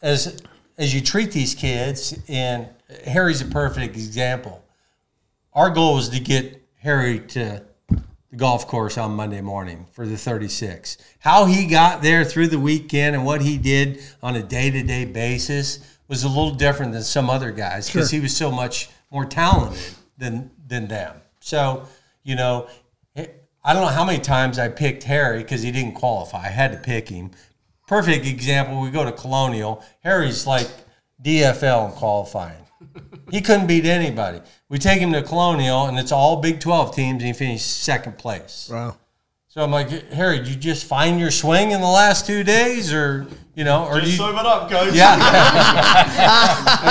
as 0.00 0.40
as 0.76 0.94
you 0.94 1.00
treat 1.00 1.32
these 1.32 1.54
kids, 1.54 2.18
and 2.28 2.68
Harry's 3.06 3.40
a 3.40 3.46
perfect 3.46 3.94
example. 3.94 4.62
Our 5.52 5.70
goal 5.70 5.94
was 5.94 6.08
to 6.10 6.20
get 6.20 6.62
Harry 6.78 7.20
to 7.20 7.62
the 8.30 8.37
golf 8.37 8.66
course 8.66 8.98
on 8.98 9.12
Monday 9.12 9.40
morning 9.40 9.87
for 9.92 10.06
the 10.06 10.16
36. 10.16 10.98
How 11.20 11.44
he 11.44 11.66
got 11.66 12.02
there 12.02 12.24
through 12.24 12.48
the 12.48 12.58
weekend 12.58 13.14
and 13.14 13.24
what 13.24 13.40
he 13.40 13.56
did 13.56 14.02
on 14.22 14.34
a 14.34 14.42
day 14.42 14.70
to 14.70 14.82
day 14.82 15.04
basis 15.04 15.78
was 16.08 16.24
a 16.24 16.28
little 16.28 16.54
different 16.54 16.92
than 16.92 17.02
some 17.02 17.30
other 17.30 17.52
guys 17.52 17.87
because 17.87 18.10
he 18.10 18.20
was 18.20 18.37
so 18.37 18.50
much 18.50 18.90
more 19.10 19.24
talented 19.24 19.94
than 20.18 20.50
than 20.66 20.88
them. 20.88 21.14
So, 21.40 21.87
you 22.24 22.34
know, 22.34 22.68
I 23.16 23.72
don't 23.72 23.82
know 23.82 23.88
how 23.88 24.04
many 24.04 24.18
times 24.18 24.58
I 24.58 24.68
picked 24.68 25.04
Harry 25.04 25.38
because 25.38 25.62
he 25.62 25.70
didn't 25.70 25.94
qualify. 25.94 26.44
I 26.44 26.48
had 26.48 26.72
to 26.72 26.78
pick 26.78 27.08
him. 27.08 27.30
Perfect 27.87 28.27
example. 28.27 28.81
We 28.81 28.90
go 28.90 29.05
to 29.05 29.12
Colonial. 29.12 29.85
Harry's 30.01 30.47
like 30.47 30.68
DFL 31.23 31.90
in 31.90 31.92
qualifying. 31.92 32.64
He 33.31 33.40
couldn't 33.40 33.66
beat 33.66 33.85
anybody. 33.87 34.40
We 34.68 34.79
take 34.79 35.01
him 35.01 35.12
to 35.12 35.23
Colonial, 35.23 35.87
and 35.87 35.99
it's 35.99 36.12
all 36.12 36.40
Big 36.40 36.61
12 36.61 36.94
teams, 36.94 37.23
and 37.23 37.27
he 37.27 37.33
finished 37.33 37.83
second 37.83 38.18
place. 38.18 38.68
Wow. 38.73 38.97
So 39.49 39.62
I'm 39.62 39.70
like, 39.70 39.88
Harry, 40.11 40.38
did 40.38 40.49
you 40.49 40.57
just 40.57 40.85
find 40.85 41.20
your 41.20 41.31
swing 41.31 41.70
in 41.70 41.81
the 41.81 41.87
last 41.87 42.27
two 42.27 42.42
days, 42.42 42.92
or 42.92 43.27
you 43.55 43.62
know, 43.64 43.87
or 43.87 44.01
do 44.01 44.07
you? 44.07 44.16
Sober 44.16 44.38
up, 44.38 44.68
coach. 44.68 44.94
Yeah, 44.94 45.16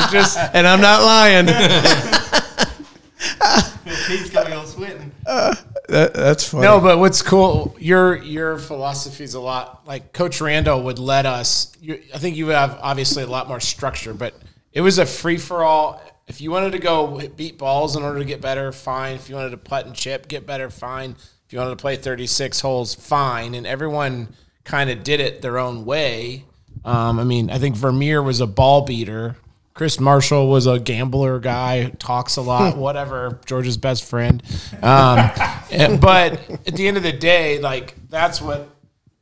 just, 0.12 0.38
And 0.54 0.66
I'm 0.66 0.80
not 0.80 1.02
lying. 1.04 1.48
He's 4.08 4.30
coming 4.30 4.54
on 4.54 4.66
sweating. 4.66 5.12
That, 5.26 6.14
that's 6.14 6.48
funny. 6.48 6.64
No, 6.64 6.80
but 6.80 7.00
what's 7.00 7.22
cool, 7.22 7.76
your 7.80 8.16
your 8.16 8.58
philosophy 8.58 9.24
is 9.24 9.34
a 9.34 9.40
lot 9.40 9.86
like 9.86 10.14
Coach 10.14 10.40
Randall 10.40 10.84
would 10.84 11.00
let 11.00 11.26
us. 11.26 11.72
You, 11.82 12.02
I 12.14 12.18
think 12.18 12.36
you 12.38 12.48
have 12.50 12.80
obviously 12.82 13.24
a 13.24 13.28
lot 13.28 13.48
more 13.48 13.60
structure, 13.60 14.14
but 14.14 14.34
it 14.72 14.82
was 14.82 14.98
a 14.98 15.06
free 15.06 15.38
for 15.38 15.64
all. 15.64 16.02
If 16.28 16.40
you 16.40 16.52
wanted 16.52 16.72
to 16.72 16.80
go 16.80 17.28
beat 17.36 17.58
balls 17.58 17.96
in 17.98 18.04
order 18.04 18.20
to 18.20 18.26
get 18.26 18.40
better, 18.40 18.72
fine. 18.72 19.16
If 19.16 19.30
you 19.30 19.36
wanted 19.36 19.52
to 19.52 19.58
putt 19.58 19.86
and 19.86 19.94
chip, 19.94 20.28
get 20.30 20.46
better, 20.46 20.70
fine. 20.70 21.18
If 21.46 21.52
you 21.52 21.60
wanted 21.60 21.72
to 21.72 21.82
play 21.82 21.98
36 21.98 22.62
holes, 22.62 22.96
fine. 22.96 23.56
And 23.56 23.68
everyone 23.68 24.30
kind 24.64 24.90
of 24.90 25.04
did 25.04 25.20
it 25.20 25.42
their 25.42 25.60
own 25.60 25.84
way. 25.84 26.46
Um, 26.86 27.20
I 27.20 27.26
mean, 27.26 27.50
I 27.50 27.60
think 27.60 27.76
Vermeer 27.76 28.24
was 28.24 28.40
a 28.40 28.48
ball 28.48 28.82
beater. 28.86 29.36
Chris 29.74 30.00
Marshall 30.00 30.50
was 30.50 30.68
a 30.68 30.80
gambler 30.80 31.40
guy, 31.40 31.90
talks 31.98 32.38
a 32.38 32.42
lot, 32.42 32.78
whatever, 32.78 33.40
George's 33.46 33.78
best 33.78 34.04
friend. 34.04 34.44
Um, 34.84 35.32
and- 35.72 36.00
but 36.02 36.34
at 36.68 36.76
the 36.76 36.88
end 36.88 36.98
of 36.98 37.04
the 37.04 37.12
day, 37.12 37.60
like 37.60 37.96
that's 38.10 38.40
what 38.42 38.70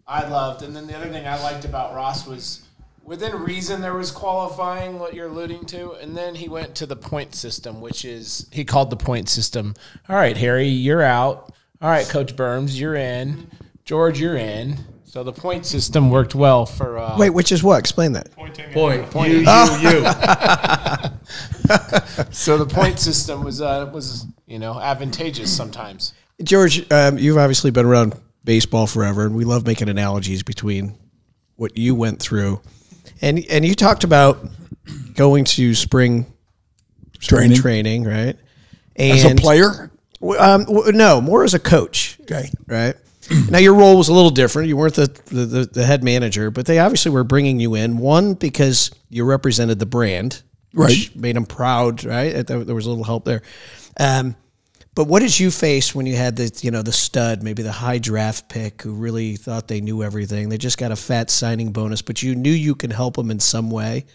I 0.07 0.27
loved. 0.27 0.61
And 0.63 0.75
then 0.75 0.87
the 0.87 0.95
other 0.97 1.07
thing 1.09 1.25
I 1.25 1.41
liked 1.41 1.63
about 1.63 1.95
Ross 1.95 2.27
was 2.27 2.63
within 3.05 3.33
reason 3.41 3.79
there 3.81 3.93
was 3.95 4.11
qualifying, 4.11 4.99
what 4.99 5.13
you're 5.13 5.27
alluding 5.27 5.65
to. 5.67 5.93
And 5.93 6.17
then 6.17 6.35
he 6.35 6.49
went 6.49 6.75
to 6.75 6.85
the 6.85 6.97
point 6.97 7.33
system, 7.33 7.79
which 7.79 8.03
is 8.03 8.47
he 8.51 8.65
called 8.65 8.89
the 8.89 8.97
point 8.97 9.29
system. 9.29 9.73
All 10.09 10.17
right, 10.17 10.35
Harry, 10.35 10.67
you're 10.67 11.01
out. 11.01 11.53
All 11.81 11.89
right, 11.89 12.07
Coach 12.07 12.35
Burns, 12.35 12.77
you're 12.79 12.95
in. 12.95 13.49
George, 13.85 14.19
you're 14.19 14.35
in. 14.37 14.77
So 15.11 15.23
the 15.25 15.33
point 15.33 15.65
system 15.65 16.09
worked 16.09 16.35
well 16.35 16.65
for. 16.65 16.97
Uh, 16.97 17.17
Wait, 17.17 17.31
which 17.31 17.51
is 17.51 17.61
what? 17.61 17.79
Explain 17.79 18.13
that. 18.13 18.31
Pointing. 18.31 18.71
point, 19.07 19.29
you, 19.29 19.39
you, 19.39 19.89
you. 19.89 20.05
So 22.31 22.57
the 22.57 22.65
point 22.65 22.97
system 22.97 23.43
was 23.43 23.61
uh, 23.61 23.91
was 23.93 24.25
you 24.47 24.57
know 24.57 24.79
advantageous 24.79 25.53
sometimes. 25.53 26.13
George, 26.41 26.89
um, 26.93 27.17
you've 27.17 27.37
obviously 27.37 27.71
been 27.71 27.85
around 27.85 28.15
baseball 28.45 28.87
forever, 28.87 29.25
and 29.25 29.35
we 29.35 29.43
love 29.43 29.67
making 29.67 29.89
analogies 29.89 30.43
between 30.43 30.97
what 31.57 31.77
you 31.77 31.93
went 31.93 32.21
through, 32.21 32.61
and 33.21 33.45
and 33.49 33.65
you 33.65 33.75
talked 33.75 34.05
about 34.05 34.39
going 35.15 35.43
to 35.43 35.75
spring 35.75 36.25
spring 37.19 37.53
Training. 37.53 37.57
training, 37.57 38.05
right? 38.05 38.37
As 38.95 39.25
a 39.25 39.35
player? 39.35 39.91
Um, 40.39 40.65
no, 40.93 41.19
more 41.19 41.43
as 41.43 41.53
a 41.53 41.59
coach. 41.59 42.17
Okay. 42.21 42.49
Right. 42.65 42.95
Now 43.49 43.57
your 43.57 43.73
role 43.75 43.97
was 43.97 44.09
a 44.09 44.13
little 44.13 44.29
different. 44.31 44.67
You 44.67 44.77
weren't 44.77 44.95
the, 44.95 45.07
the, 45.25 45.45
the, 45.45 45.65
the 45.65 45.85
head 45.85 46.03
manager, 46.03 46.51
but 46.51 46.65
they 46.65 46.79
obviously 46.79 47.11
were 47.11 47.23
bringing 47.23 47.59
you 47.59 47.75
in 47.75 47.97
one 47.97 48.33
because 48.33 48.91
you 49.09 49.23
represented 49.25 49.79
the 49.79 49.85
brand 49.85 50.43
which 50.73 51.09
Right. 51.09 51.15
made 51.15 51.35
them 51.35 51.45
proud. 51.45 52.03
Right, 52.05 52.45
there, 52.47 52.57
was 52.59 52.85
a 52.85 52.89
little 52.89 53.03
help 53.03 53.25
there. 53.25 53.41
Um, 53.99 54.35
but 54.95 55.07
what 55.07 55.21
did 55.21 55.37
you 55.39 55.51
face 55.51 55.93
when 55.95 56.05
you 56.05 56.15
had 56.15 56.35
the 56.35 56.51
you 56.61 56.71
know 56.71 56.81
the 56.81 56.91
stud, 56.91 57.43
maybe 57.43 57.63
the 57.63 57.71
high 57.71 57.97
draft 57.97 58.49
pick 58.49 58.81
who 58.81 58.93
really 58.93 59.35
thought 59.35 59.67
they 59.67 59.81
knew 59.81 60.03
everything? 60.03 60.49
They 60.49 60.57
just 60.57 60.77
got 60.77 60.91
a 60.91 60.95
fat 60.95 61.29
signing 61.29 61.71
bonus, 61.71 62.01
but 62.01 62.23
you 62.23 62.35
knew 62.35 62.51
you 62.51 62.75
could 62.75 62.93
help 62.93 63.15
them 63.15 63.31
in 63.31 63.39
some 63.39 63.69
way. 63.69 64.05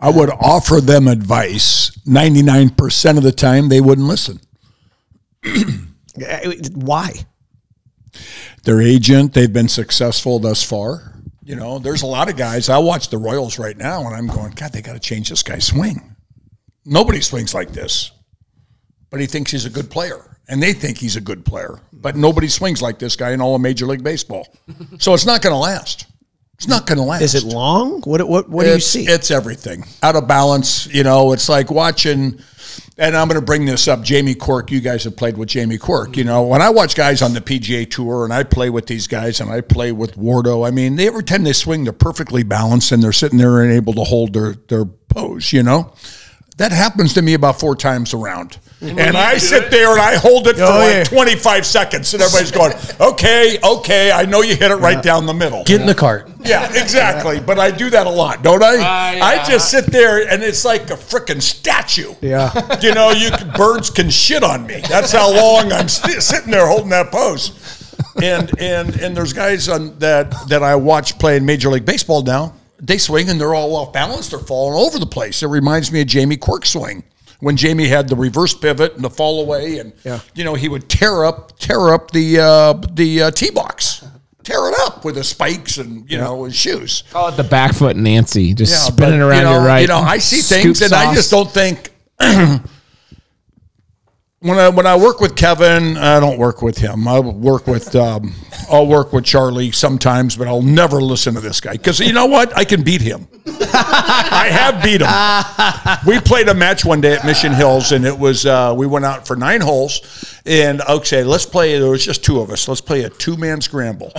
I 0.00 0.10
would 0.10 0.30
offer 0.30 0.80
them 0.80 1.08
advice. 1.08 1.90
99% 2.06 3.16
of 3.16 3.22
the 3.22 3.32
time, 3.32 3.68
they 3.68 3.80
wouldn't 3.80 4.06
listen. 4.08 4.40
Why? 6.74 7.12
Their 8.64 8.80
agent, 8.80 9.34
they've 9.34 9.52
been 9.52 9.68
successful 9.68 10.38
thus 10.38 10.62
far. 10.62 11.20
You 11.42 11.56
know, 11.56 11.78
there's 11.78 12.02
a 12.02 12.06
lot 12.06 12.30
of 12.30 12.36
guys. 12.36 12.68
I 12.68 12.78
watch 12.78 13.10
the 13.10 13.18
Royals 13.18 13.58
right 13.58 13.76
now, 13.76 14.06
and 14.06 14.14
I'm 14.14 14.26
going, 14.26 14.52
God, 14.52 14.72
they 14.72 14.80
got 14.80 14.94
to 14.94 15.00
change 15.00 15.28
this 15.28 15.42
guy's 15.42 15.66
swing. 15.66 16.16
Nobody 16.86 17.20
swings 17.20 17.52
like 17.54 17.72
this. 17.72 18.12
But 19.10 19.20
he 19.20 19.26
thinks 19.26 19.50
he's 19.50 19.66
a 19.66 19.70
good 19.70 19.90
player, 19.90 20.38
and 20.48 20.62
they 20.62 20.72
think 20.72 20.98
he's 20.98 21.16
a 21.16 21.20
good 21.20 21.44
player. 21.44 21.80
But 21.92 22.16
nobody 22.16 22.48
swings 22.48 22.80
like 22.80 22.98
this 22.98 23.14
guy 23.14 23.32
in 23.32 23.40
all 23.40 23.54
of 23.54 23.60
Major 23.60 23.86
League 23.86 24.02
Baseball. 24.02 24.48
So 24.98 25.12
it's 25.14 25.26
not 25.26 25.42
going 25.42 25.52
to 25.52 25.58
last. 25.58 26.06
It's 26.54 26.68
not 26.68 26.86
going 26.86 26.98
to 26.98 27.04
last. 27.04 27.22
Is 27.22 27.34
it 27.34 27.44
long? 27.44 28.00
What 28.02 28.26
what 28.28 28.48
what 28.48 28.64
do 28.64 28.70
you 28.72 28.80
see? 28.80 29.04
It's 29.06 29.30
everything 29.30 29.84
out 30.02 30.16
of 30.16 30.26
balance. 30.26 30.86
You 30.86 31.02
know, 31.02 31.32
it's 31.32 31.48
like 31.48 31.70
watching. 31.70 32.40
And 32.96 33.16
I'm 33.16 33.26
going 33.26 33.40
to 33.40 33.44
bring 33.44 33.64
this 33.64 33.88
up. 33.88 34.02
Jamie 34.02 34.36
Quirk, 34.36 34.70
you 34.70 34.80
guys 34.80 35.02
have 35.02 35.16
played 35.16 35.36
with 35.36 35.48
Jamie 35.48 35.78
Quirk. 35.78 36.16
You 36.16 36.22
know, 36.22 36.44
when 36.44 36.62
I 36.62 36.70
watch 36.70 36.94
guys 36.94 37.22
on 37.22 37.34
the 37.34 37.40
PGA 37.40 37.90
Tour 37.90 38.24
and 38.24 38.32
I 38.32 38.44
play 38.44 38.70
with 38.70 38.86
these 38.86 39.08
guys 39.08 39.40
and 39.40 39.50
I 39.50 39.62
play 39.62 39.90
with 39.90 40.16
Wardo, 40.16 40.66
I 40.66 40.70
mean, 40.70 40.94
they 40.94 41.08
every 41.08 41.24
time 41.24 41.42
they 41.42 41.52
swing, 41.52 41.82
they're 41.82 41.92
perfectly 41.92 42.44
balanced 42.44 42.92
and 42.92 43.02
they're 43.02 43.12
sitting 43.12 43.38
there 43.38 43.62
and 43.62 43.72
able 43.72 43.94
to 43.94 44.04
hold 44.04 44.32
their 44.32 44.52
their 44.68 44.84
pose. 44.84 45.52
You 45.52 45.64
know, 45.64 45.92
that 46.56 46.70
happens 46.72 47.14
to 47.14 47.22
me 47.22 47.34
about 47.34 47.58
four 47.58 47.74
times 47.74 48.14
around. 48.14 48.58
Mm-hmm. 48.80 48.98
And 48.98 49.16
I 49.16 49.38
sit 49.38 49.70
there 49.70 49.90
and 49.92 50.00
I 50.00 50.16
hold 50.16 50.46
it 50.46 50.56
for 50.56 50.62
Oh, 50.62 50.78
like 50.78 50.94
yeah. 50.94 51.04
25 51.04 51.64
seconds, 51.66 52.12
and 52.12 52.22
everybody's 52.22 52.50
going, 52.50 52.72
"Okay, 53.00 53.58
okay, 53.64 54.12
I 54.12 54.24
know 54.26 54.42
you 54.42 54.54
hit 54.54 54.70
it 54.70 54.76
right 54.76 55.02
down 55.02 55.26
the 55.26 55.32
middle." 55.34 55.64
Get 55.64 55.80
in 55.80 55.86
the 55.86 55.94
cart. 55.94 56.30
Yeah, 56.44 56.68
exactly. 56.80 57.40
But 57.40 57.58
I 57.58 57.70
do 57.70 57.88
that 57.90 58.06
a 58.06 58.10
lot, 58.10 58.42
don't 58.42 58.62
I? 58.62 58.76
Ah, 58.78 59.10
I 59.22 59.44
just 59.48 59.70
sit 59.70 59.86
there 59.86 60.28
and 60.28 60.42
it's 60.42 60.64
like 60.64 60.90
a 60.90 60.96
freaking 60.96 61.40
statue. 61.40 62.14
Yeah. 62.20 62.52
You 62.82 62.92
know, 62.92 63.10
you 63.10 63.30
can, 63.30 63.50
birds 63.52 63.88
can 63.88 64.10
shit 64.10 64.42
on 64.44 64.66
me. 64.66 64.82
That's 64.88 65.12
how 65.12 65.34
long 65.34 65.72
I'm 65.72 65.88
st- 65.88 66.22
sitting 66.22 66.50
there 66.50 66.66
holding 66.66 66.90
that 66.90 67.10
pose. 67.10 67.52
And 68.22 68.50
and 68.60 68.94
and 69.00 69.16
there's 69.16 69.32
guys 69.32 69.68
on 69.68 69.98
that 70.00 70.30
that 70.48 70.62
I 70.62 70.76
watch 70.76 71.18
playing 71.18 71.46
Major 71.46 71.70
League 71.70 71.86
Baseball 71.86 72.22
now. 72.22 72.52
They 72.86 72.98
swing 72.98 73.30
and 73.30 73.40
they're 73.40 73.54
all 73.54 73.74
off 73.76 73.92
balance. 73.92 74.28
They're 74.28 74.38
falling 74.38 74.78
over 74.86 74.98
the 74.98 75.06
place. 75.06 75.42
It 75.42 75.46
reminds 75.46 75.90
me 75.90 76.00
of 76.02 76.06
Jamie 76.06 76.36
Quirk's 76.36 76.70
swing 76.70 77.02
when 77.40 77.56
Jamie 77.56 77.88
had 77.88 78.08
the 78.08 78.16
reverse 78.16 78.54
pivot 78.54 78.94
and 78.94 79.02
the 79.04 79.10
fall 79.10 79.40
away, 79.40 79.78
and 79.78 79.92
Yeah. 80.04 80.20
you 80.34 80.44
know 80.44 80.54
he 80.54 80.68
would 80.68 80.88
tear 80.88 81.24
up 81.24 81.58
tear 81.58 81.92
up 81.94 82.10
the 82.10 82.38
uh, 82.40 82.72
the 82.92 83.22
uh, 83.24 83.30
tee 83.30 83.50
box, 83.50 84.04
tear 84.42 84.68
it 84.68 84.74
up 84.80 85.04
with 85.04 85.16
his 85.16 85.28
spikes 85.28 85.78
and 85.78 86.10
you 86.10 86.18
know 86.18 86.44
his 86.44 86.54
shoes. 86.54 87.04
Call 87.10 87.28
it 87.28 87.36
the 87.36 87.44
back 87.44 87.72
foot 87.74 87.96
Nancy, 87.96 88.52
just 88.54 88.72
Yeah, 88.72 88.78
spinning 88.94 89.20
but, 89.20 89.26
around 89.28 89.38
you 89.38 89.44
know, 89.44 89.52
your 89.54 89.64
right. 89.66 89.80
You 89.80 89.88
know, 89.88 89.98
I 89.98 90.18
see 90.18 90.40
Scoop 90.40 90.62
things, 90.62 90.82
and 90.82 90.92
I 90.92 91.14
just 91.14 91.30
don't 91.30 91.50
think. 91.50 91.90
when 94.44 94.58
I 94.58 94.68
when 94.68 94.86
I 94.86 94.94
work 94.94 95.20
with 95.20 95.36
Kevin, 95.36 95.96
I 95.96 96.20
don't 96.20 96.38
work 96.38 96.60
with 96.60 96.76
him. 96.76 97.08
I 97.08 97.18
work 97.18 97.66
with 97.66 97.96
um, 97.96 98.34
I'll 98.70 98.86
work 98.86 99.10
with 99.12 99.24
Charlie 99.24 99.72
sometimes, 99.72 100.36
but 100.36 100.46
I'll 100.46 100.60
never 100.60 101.00
listen 101.00 101.32
to 101.34 101.40
this 101.40 101.62
guy 101.62 101.72
because 101.72 101.98
you 101.98 102.12
know 102.12 102.26
what? 102.26 102.54
I 102.54 102.64
can 102.64 102.82
beat 102.82 103.00
him. 103.00 103.26
I 103.46 104.48
have 104.50 104.82
beat 104.84 105.00
him. 105.00 106.06
We 106.06 106.20
played 106.20 106.48
a 106.48 106.54
match 106.54 106.84
one 106.84 107.00
day 107.00 107.14
at 107.14 107.24
Mission 107.24 107.54
Hills, 107.54 107.92
and 107.92 108.04
it 108.04 108.18
was 108.18 108.44
uh, 108.44 108.74
we 108.76 108.86
went 108.86 109.06
out 109.06 109.26
for 109.26 109.34
nine 109.34 109.62
holes, 109.62 110.38
and 110.44 110.82
okay, 110.82 111.24
let's 111.24 111.46
play. 111.46 111.78
There 111.78 111.90
was 111.90 112.04
just 112.04 112.22
two 112.22 112.40
of 112.40 112.50
us. 112.50 112.68
Let's 112.68 112.82
play 112.82 113.04
a 113.04 113.08
two 113.08 113.38
man 113.38 113.62
scramble. 113.62 114.12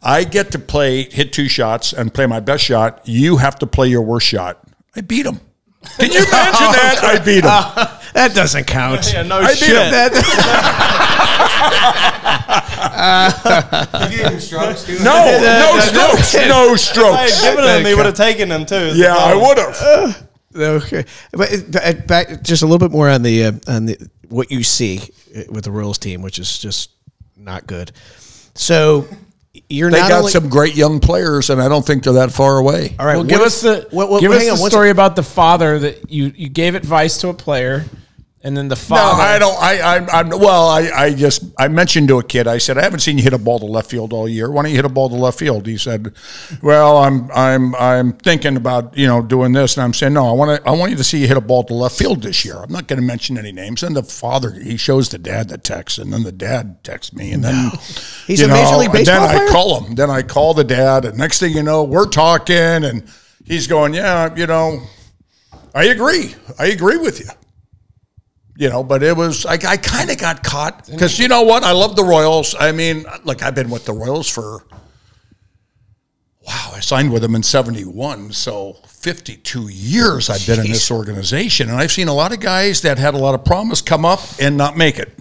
I 0.00 0.22
get 0.22 0.52
to 0.52 0.60
play 0.60 1.10
hit 1.10 1.32
two 1.32 1.48
shots 1.48 1.92
and 1.92 2.14
play 2.14 2.26
my 2.26 2.38
best 2.38 2.62
shot. 2.62 3.02
You 3.04 3.38
have 3.38 3.58
to 3.58 3.66
play 3.66 3.88
your 3.88 4.02
worst 4.02 4.28
shot. 4.28 4.62
I 4.94 5.00
beat 5.00 5.26
him. 5.26 5.40
Can 5.98 6.10
you 6.12 6.18
imagine 6.18 6.72
that? 6.72 7.00
I 7.02 7.18
beat 7.24 7.44
him. 7.44 7.50
that 8.14 8.34
doesn't 8.34 8.66
count. 8.66 9.12
Yeah, 9.12 9.22
no 9.22 9.38
I 9.40 9.48
beat 9.48 9.58
shit. 9.58 9.76
him. 9.92 9.92
No, 15.04 15.38
no 15.40 15.74
no 15.74 15.78
strokes. 15.80 16.34
No 16.34 16.70
Hey, 16.70 16.76
strokes. 16.76 17.42
given 17.42 17.64
him, 17.64 17.86
he 17.86 17.94
would 17.94 18.06
have 18.06 18.14
taken 18.14 18.50
him 18.50 18.64
too. 18.66 18.92
Yeah, 18.94 19.14
I 19.16 19.34
would 19.34 19.58
have. 19.58 20.28
Okay, 20.54 21.04
but 21.32 21.50
it- 21.52 21.72
but 21.72 22.06
back 22.06 22.42
just 22.42 22.62
a 22.62 22.66
little 22.66 22.78
bit 22.78 22.90
more 22.90 23.08
on 23.08 23.22
the 23.22 23.44
uh, 23.44 23.52
on 23.68 23.86
the 23.86 23.96
what 24.28 24.50
you 24.50 24.62
see 24.62 25.00
uh, 25.36 25.42
with 25.50 25.64
the 25.64 25.70
Royals 25.70 25.98
team, 25.98 26.20
which 26.22 26.38
is 26.38 26.58
just 26.58 26.90
not 27.36 27.66
good. 27.66 27.90
So 28.54 29.08
you're 29.72 29.90
They 29.90 30.00
not 30.00 30.08
got 30.08 30.18
only, 30.20 30.30
some 30.32 30.48
great 30.48 30.76
young 30.76 31.00
players, 31.00 31.50
and 31.50 31.60
I 31.60 31.68
don't 31.68 31.84
think 31.86 32.04
they're 32.04 32.12
that 32.14 32.32
far 32.32 32.58
away. 32.58 32.94
All 32.98 33.06
right, 33.06 33.16
Well, 33.16 33.24
give 33.24 33.40
us 33.40 33.56
is- 33.56 33.62
the 33.62 33.88
what- 33.90 34.10
what- 34.10 34.20
give 34.20 34.30
us 34.32 34.42
on, 34.42 34.56
the 34.56 34.62
what's- 34.62 34.72
story 34.72 34.90
about 34.90 35.16
the 35.16 35.22
father 35.22 35.78
that 35.78 36.10
you 36.10 36.32
you 36.36 36.48
gave 36.48 36.74
advice 36.74 37.18
to 37.18 37.28
a 37.28 37.34
player, 37.34 37.84
and 38.44 38.56
then 38.56 38.66
the 38.66 38.74
father. 38.74 39.18
No. 39.18 39.22
I 39.22 39.38
don't. 39.38 39.62
I, 39.62 39.78
I, 39.78 40.18
I'm 40.18 40.28
well. 40.30 40.66
I, 40.68 40.90
I 40.90 41.14
just 41.14 41.44
I 41.60 41.68
mentioned 41.68 42.08
to 42.08 42.18
a 42.18 42.24
kid. 42.24 42.48
I 42.48 42.58
said, 42.58 42.76
I 42.76 42.82
haven't 42.82 42.98
seen 42.98 43.16
you 43.16 43.22
hit 43.22 43.32
a 43.32 43.38
ball 43.38 43.60
to 43.60 43.66
left 43.66 43.88
field 43.88 44.12
all 44.12 44.28
year. 44.28 44.50
Why 44.50 44.62
don't 44.62 44.70
you 44.72 44.76
hit 44.76 44.84
a 44.84 44.88
ball 44.88 45.08
to 45.10 45.14
left 45.14 45.38
field? 45.38 45.64
He 45.64 45.78
said, 45.78 46.12
Well, 46.60 46.96
I'm 46.98 47.30
I'm 47.32 47.72
I'm 47.76 48.12
thinking 48.14 48.56
about 48.56 48.98
you 48.98 49.06
know 49.06 49.22
doing 49.22 49.52
this, 49.52 49.76
and 49.76 49.84
I'm 49.84 49.94
saying, 49.94 50.14
No, 50.14 50.26
I 50.28 50.32
want 50.32 50.60
to 50.60 50.68
I 50.68 50.72
want 50.72 50.90
you 50.90 50.96
to 50.96 51.04
see 51.04 51.18
you 51.18 51.28
hit 51.28 51.36
a 51.36 51.40
ball 51.40 51.62
to 51.64 51.74
left 51.74 51.96
field 51.96 52.22
this 52.22 52.44
year. 52.44 52.56
I'm 52.56 52.72
not 52.72 52.88
going 52.88 53.00
to 53.00 53.06
mention 53.06 53.38
any 53.38 53.52
names. 53.52 53.84
And 53.84 53.94
the 53.94 54.02
father, 54.02 54.50
he 54.50 54.76
shows 54.76 55.10
the 55.10 55.18
dad 55.18 55.48
the 55.48 55.56
text, 55.58 55.98
and 55.98 56.12
then 56.12 56.24
the 56.24 56.32
dad 56.32 56.82
texts 56.82 57.12
me, 57.14 57.30
and 57.30 57.44
then 57.44 57.70
He's 58.26 58.40
you 58.40 58.46
a 58.46 58.48
Major 58.48 58.76
League 58.76 58.86
and 58.86 58.92
Baseball 58.92 59.20
then 59.20 59.36
player? 59.36 59.48
I 59.48 59.52
call 59.52 59.80
him. 59.80 59.94
Then 59.94 60.10
I 60.10 60.22
call 60.22 60.54
the 60.54 60.64
dad, 60.64 61.04
and 61.04 61.18
next 61.18 61.40
thing 61.40 61.52
you 61.52 61.62
know, 61.62 61.84
we're 61.84 62.06
talking, 62.06 62.56
and 62.56 63.04
he's 63.44 63.66
going, 63.66 63.94
Yeah, 63.94 64.34
you 64.34 64.46
know, 64.46 64.82
I 65.74 65.84
agree. 65.84 66.34
I 66.58 66.66
agree 66.66 66.98
with 66.98 67.20
you 67.20 67.28
you 68.56 68.68
know, 68.68 68.84
but 68.84 69.02
it 69.02 69.16
was 69.16 69.46
I, 69.46 69.54
I 69.54 69.76
kind 69.76 70.10
of 70.10 70.18
got 70.18 70.44
caught 70.44 70.86
because 70.86 71.18
you 71.18 71.28
know 71.28 71.42
what? 71.42 71.64
I 71.64 71.72
love 71.72 71.96
the 71.96 72.04
Royals. 72.04 72.54
I 72.58 72.72
mean, 72.72 73.04
look, 73.24 73.42
I've 73.42 73.54
been 73.54 73.70
with 73.70 73.84
the 73.86 73.92
Royals 73.92 74.28
for 74.28 74.64
wow. 76.46 76.72
I 76.74 76.80
signed 76.80 77.12
with 77.12 77.22
them 77.22 77.34
in 77.34 77.42
'71, 77.42 78.32
so 78.32 78.74
52 78.86 79.68
years 79.68 80.28
I've 80.28 80.46
been 80.46 80.60
in 80.60 80.70
this 80.70 80.90
organization, 80.90 81.70
and 81.70 81.78
I've 81.78 81.92
seen 81.92 82.08
a 82.08 82.14
lot 82.14 82.32
of 82.32 82.40
guys 82.40 82.82
that 82.82 82.98
had 82.98 83.14
a 83.14 83.18
lot 83.18 83.34
of 83.34 83.44
promise 83.44 83.80
come 83.80 84.04
up 84.04 84.20
and 84.40 84.56
not 84.56 84.76
make 84.76 84.98
it. 84.98 85.18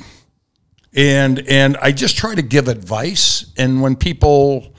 And 0.93 1.39
and 1.47 1.77
I 1.77 1.91
just 1.91 2.17
try 2.17 2.35
to 2.35 2.41
give 2.41 2.67
advice, 2.67 3.51
and 3.57 3.81
when 3.81 3.95
people 3.95 4.75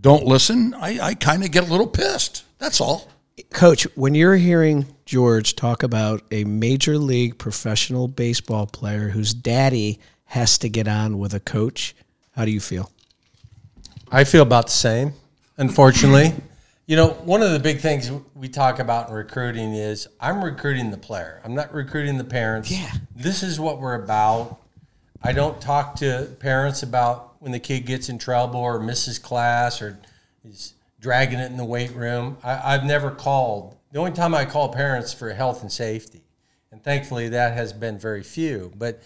don't 0.00 0.24
listen, 0.24 0.74
I, 0.74 0.98
I 1.00 1.14
kind 1.14 1.44
of 1.44 1.50
get 1.50 1.64
a 1.64 1.70
little 1.70 1.86
pissed. 1.86 2.44
That's 2.58 2.80
all. 2.80 3.08
Coach, 3.50 3.86
when 3.96 4.14
you're 4.14 4.36
hearing 4.36 4.86
George 5.04 5.56
talk 5.56 5.82
about 5.82 6.22
a 6.30 6.44
major 6.44 6.98
league 6.98 7.38
professional 7.38 8.08
baseball 8.08 8.66
player 8.66 9.10
whose 9.10 9.34
daddy 9.34 9.98
has 10.26 10.58
to 10.58 10.68
get 10.68 10.88
on 10.88 11.18
with 11.18 11.34
a 11.34 11.40
coach, 11.40 11.94
how 12.32 12.44
do 12.44 12.50
you 12.50 12.60
feel? 12.60 12.90
I 14.10 14.24
feel 14.24 14.42
about 14.42 14.66
the 14.66 14.72
same, 14.72 15.12
unfortunately. 15.56 16.32
You 16.86 16.96
know, 16.96 17.08
one 17.08 17.42
of 17.42 17.50
the 17.50 17.58
big 17.58 17.80
things 17.80 18.10
we 18.34 18.48
talk 18.48 18.78
about 18.78 19.08
in 19.08 19.14
recruiting 19.14 19.74
is 19.74 20.06
I'm 20.20 20.44
recruiting 20.44 20.90
the 20.90 20.96
player. 20.96 21.40
I'm 21.44 21.54
not 21.54 21.74
recruiting 21.74 22.16
the 22.16 22.24
parents. 22.24 22.70
Yeah. 22.70 22.92
This 23.14 23.42
is 23.42 23.58
what 23.58 23.80
we're 23.80 24.00
about. 24.00 24.60
I 25.22 25.32
don't 25.32 25.60
talk 25.60 25.96
to 25.96 26.36
parents 26.40 26.82
about 26.82 27.36
when 27.40 27.52
the 27.52 27.58
kid 27.58 27.86
gets 27.86 28.08
in 28.08 28.18
trouble 28.18 28.60
or 28.60 28.78
misses 28.78 29.18
class 29.18 29.80
or 29.80 29.98
is 30.44 30.74
dragging 31.00 31.38
it 31.38 31.50
in 31.50 31.56
the 31.56 31.64
weight 31.64 31.92
room. 31.92 32.38
I, 32.42 32.74
I've 32.74 32.84
never 32.84 33.10
called. 33.10 33.76
The 33.92 33.98
only 33.98 34.12
time 34.12 34.34
I 34.34 34.44
call 34.44 34.72
parents 34.72 35.12
for 35.12 35.32
health 35.32 35.62
and 35.62 35.70
safety. 35.70 36.22
And 36.70 36.82
thankfully 36.82 37.28
that 37.30 37.54
has 37.54 37.72
been 37.72 37.98
very 37.98 38.22
few. 38.22 38.72
But 38.76 39.02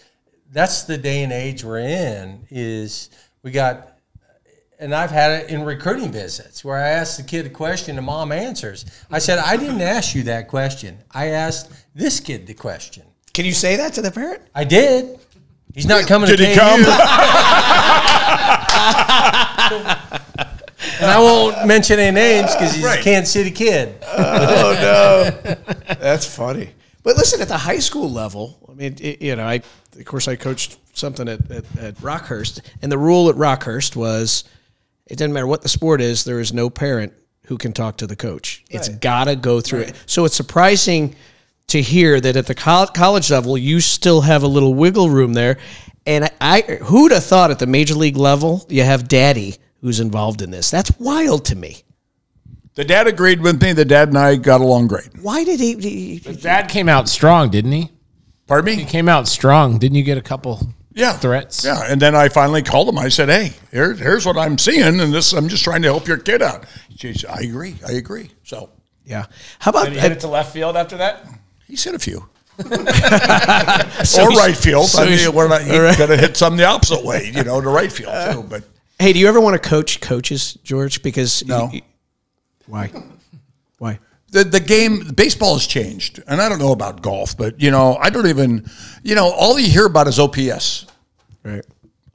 that's 0.51 0.83
the 0.83 0.97
day 0.97 1.23
and 1.23 1.31
age 1.31 1.63
we're 1.63 1.79
in 1.79 2.45
is 2.49 3.09
we 3.43 3.51
got 3.51 3.87
and 4.79 4.95
I've 4.95 5.11
had 5.11 5.43
it 5.43 5.49
in 5.51 5.63
recruiting 5.63 6.11
visits 6.11 6.65
where 6.65 6.75
I 6.75 6.89
ask 6.89 7.17
the 7.17 7.23
kid 7.23 7.45
a 7.45 7.49
question 7.49 7.97
and 7.97 8.05
mom 8.05 8.31
answers. 8.31 8.83
I 9.11 9.19
said, 9.19 9.37
I 9.37 9.55
didn't 9.55 9.81
ask 9.81 10.15
you 10.15 10.23
that 10.23 10.47
question. 10.47 10.97
I 11.11 11.27
asked 11.27 11.71
this 11.93 12.19
kid 12.19 12.47
the 12.47 12.55
question. 12.55 13.03
Can 13.31 13.45
you 13.45 13.53
say 13.53 13.75
that 13.75 13.93
to 13.93 14.01
the 14.01 14.09
parent? 14.09 14.41
I 14.55 14.63
did. 14.63 15.19
He's 15.73 15.85
not 15.85 16.05
coming 16.07 16.27
Did 16.29 16.37
to 16.37 16.45
he 16.45 16.53
KU. 16.53 16.59
come? 16.59 16.83
And 20.99 21.09
I 21.09 21.19
won't 21.19 21.65
mention 21.67 21.99
any 21.99 22.13
names 22.13 22.53
because 22.53 22.73
he's 22.73 22.83
Right. 22.83 22.99
a 22.99 23.03
Kansas 23.03 23.31
City 23.33 23.51
kid. 23.51 23.95
Oh 24.03 25.31
no, 25.45 25.53
that's 25.99 26.25
funny. 26.25 26.71
But 27.03 27.17
listen, 27.17 27.41
at 27.41 27.47
the 27.47 27.57
high 27.57 27.79
school 27.79 28.09
level, 28.11 28.59
I 28.69 28.73
mean, 28.73 28.95
it, 28.99 29.21
you 29.21 29.35
know, 29.35 29.43
I 29.45 29.61
of 29.97 30.05
course 30.05 30.27
I 30.27 30.35
coached 30.35 30.77
something 30.93 31.27
at, 31.27 31.49
at, 31.51 31.65
at 31.77 31.95
Rockhurst, 31.97 32.61
and 32.81 32.91
the 32.91 32.97
rule 32.97 33.29
at 33.29 33.35
Rockhurst 33.35 33.95
was 33.95 34.43
it 35.07 35.17
doesn't 35.17 35.33
matter 35.33 35.47
what 35.47 35.61
the 35.61 35.69
sport 35.69 36.01
is, 36.01 36.23
there 36.23 36.39
is 36.39 36.53
no 36.53 36.69
parent 36.69 37.13
who 37.45 37.57
can 37.57 37.73
talk 37.73 37.97
to 37.97 38.07
the 38.07 38.15
coach. 38.15 38.63
It's 38.69 38.87
got 38.89 39.25
to 39.25 39.35
go 39.35 39.59
through 39.61 39.81
it. 39.81 39.95
So 40.05 40.25
it's 40.25 40.35
surprising 40.35 41.15
to 41.71 41.81
hear 41.81 42.19
that 42.21 42.35
at 42.35 42.47
the 42.47 42.55
college 42.55 43.29
level 43.31 43.57
you 43.57 43.79
still 43.79 44.21
have 44.21 44.43
a 44.43 44.47
little 44.47 44.73
wiggle 44.73 45.09
room 45.09 45.33
there. 45.33 45.57
And 46.05 46.25
I, 46.25 46.29
I 46.41 46.61
who'd 46.83 47.11
have 47.11 47.23
thought 47.23 47.51
at 47.51 47.59
the 47.59 47.67
major 47.67 47.93
league 47.95 48.17
level 48.17 48.65
you 48.69 48.83
have 48.83 49.07
Daddy 49.07 49.57
who's 49.81 49.99
involved 49.99 50.41
in 50.41 50.51
this? 50.51 50.69
That's 50.71 50.91
wild 50.99 51.45
to 51.45 51.55
me. 51.55 51.83
The 52.75 52.85
dad 52.85 53.07
agreed 53.07 53.41
with 53.41 53.61
me. 53.61 53.73
The 53.73 53.83
dad 53.85 54.07
and 54.09 54.17
I 54.17 54.35
got 54.37 54.61
along 54.61 54.87
great. 54.87 55.09
Why 55.21 55.43
did 55.43 55.59
he? 55.59 55.75
he- 55.75 56.15
he- 56.17 56.33
Dad 56.35 56.69
came 56.69 56.87
out 56.87 57.09
strong, 57.09 57.49
didn't 57.49 57.73
he? 57.73 57.91
Pardon 58.47 58.65
me. 58.77 58.81
He 58.81 58.85
came 58.89 59.09
out 59.09 59.27
strong. 59.27 59.77
Didn't 59.77 59.95
you 59.95 60.03
get 60.03 60.17
a 60.17 60.21
couple 60.21 60.73
Yeah. 60.93 61.13
threats? 61.13 61.63
Yeah. 61.65 61.81
And 61.87 62.01
then 62.01 62.15
I 62.15 62.29
finally 62.29 62.63
called 62.63 62.87
him. 62.89 62.97
I 62.97 63.09
said, 63.09 63.29
Hey, 63.29 63.53
here, 63.71 63.93
here's 63.93 64.25
what 64.25 64.37
I'm 64.37 64.57
seeing. 64.57 64.99
And 64.99 65.13
this, 65.13 65.33
I'm 65.33 65.49
just 65.49 65.63
trying 65.63 65.81
to 65.83 65.89
help 65.89 66.07
your 66.07 66.17
kid 66.17 66.41
out. 66.41 66.65
She 66.97 67.13
said, 67.13 67.29
I 67.29 67.41
agree. 67.41 67.75
I 67.87 67.93
agree. 67.93 68.31
So 68.43 68.69
yeah. 69.05 69.25
How 69.59 69.69
about 69.71 69.85
Did 69.85 69.93
he 69.93 69.99
hit 69.99 70.11
it 70.13 70.19
to 70.21 70.27
left 70.27 70.53
field 70.53 70.77
after 70.77 70.97
that? 70.97 71.25
He's 71.71 71.83
hit 71.83 71.95
a 71.95 71.99
few. 71.99 72.29
or 72.59 74.27
right 74.37 74.55
field. 74.55 74.85
so 74.87 75.01
I 75.01 75.05
mean, 75.09 75.33
we're 75.33 75.47
not, 75.47 75.61
right. 75.61 75.95
could 75.97 76.09
have 76.09 76.19
hit 76.19 76.37
some 76.37 76.57
the 76.57 76.65
opposite 76.65 77.03
way, 77.03 77.31
you 77.33 77.43
know, 77.43 77.59
to 77.59 77.69
right 77.69 77.91
field 77.91 78.11
too. 78.11 78.39
Uh, 78.39 78.41
but 78.43 78.63
Hey, 78.99 79.13
do 79.13 79.19
you 79.19 79.27
ever 79.27 79.41
want 79.41 79.61
to 79.61 79.69
coach 79.69 79.99
coaches, 79.99 80.59
George? 80.63 81.01
Because 81.01 81.43
No. 81.47 81.69
you- 81.73 81.81
why? 82.67 82.91
Why? 83.79 83.99
the 84.29 84.43
the 84.45 84.59
game 84.59 85.09
baseball 85.15 85.55
has 85.55 85.65
changed, 85.67 86.21
and 86.27 86.41
I 86.41 86.47
don't 86.47 86.59
know 86.59 86.71
about 86.71 87.01
golf, 87.01 87.35
but 87.35 87.59
you 87.59 87.69
know, 87.71 87.97
I 87.99 88.09
don't 88.09 88.27
even, 88.27 88.65
you 89.03 89.15
know, 89.15 89.29
all 89.31 89.59
you 89.59 89.69
hear 89.69 89.85
about 89.87 90.07
is 90.07 90.19
OPS. 90.19 90.85
Right. 91.43 91.65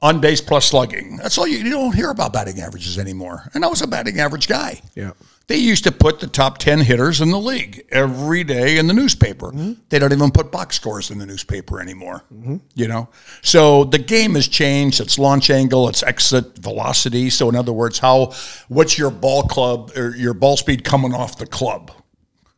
on 0.01 0.21
base 0.21 0.39
plus 0.39 0.65
slugging. 0.67 1.17
That's 1.17 1.37
all 1.37 1.45
you, 1.45 1.57
you 1.57 1.69
don't 1.71 1.93
hear 1.93 2.09
about 2.11 2.31
batting 2.31 2.59
averages 2.61 2.97
anymore. 2.97 3.49
And 3.53 3.65
I 3.65 3.67
was 3.67 3.81
a 3.81 3.87
batting 3.87 4.19
average 4.21 4.47
guy. 4.47 4.79
Yeah. 4.95 5.11
They 5.47 5.55
used 5.55 5.85
to 5.85 5.93
put 5.93 6.19
the 6.19 6.27
top 6.27 6.57
10 6.57 6.81
hitters 6.81 7.21
in 7.21 7.31
the 7.31 7.39
league 7.39 7.85
every 7.89 8.43
day 8.43 8.77
in 8.77 8.87
the 8.87 8.93
newspaper. 8.93 9.47
Mm-hmm. 9.47 9.73
They 9.87 9.97
don't 9.97 10.11
even 10.11 10.29
put 10.29 10.51
box 10.51 10.75
scores 10.75 11.09
in 11.09 11.19
the 11.19 11.25
newspaper 11.25 11.79
anymore. 11.79 12.23
Mm-hmm. 12.33 12.57
You 12.75 12.89
know? 12.89 13.07
So 13.41 13.85
the 13.85 13.97
game 13.97 14.35
has 14.35 14.49
changed. 14.49 14.99
It's 14.99 15.17
launch 15.17 15.49
angle, 15.49 15.87
it's 15.87 16.03
exit 16.03 16.57
velocity. 16.57 17.29
So 17.29 17.47
in 17.47 17.55
other 17.55 17.71
words, 17.71 17.99
how 17.99 18.33
what's 18.67 18.97
your 18.97 19.09
ball 19.09 19.43
club 19.43 19.91
or 19.95 20.15
your 20.17 20.33
ball 20.33 20.57
speed 20.57 20.83
coming 20.83 21.13
off 21.13 21.37
the 21.37 21.47
club? 21.47 21.91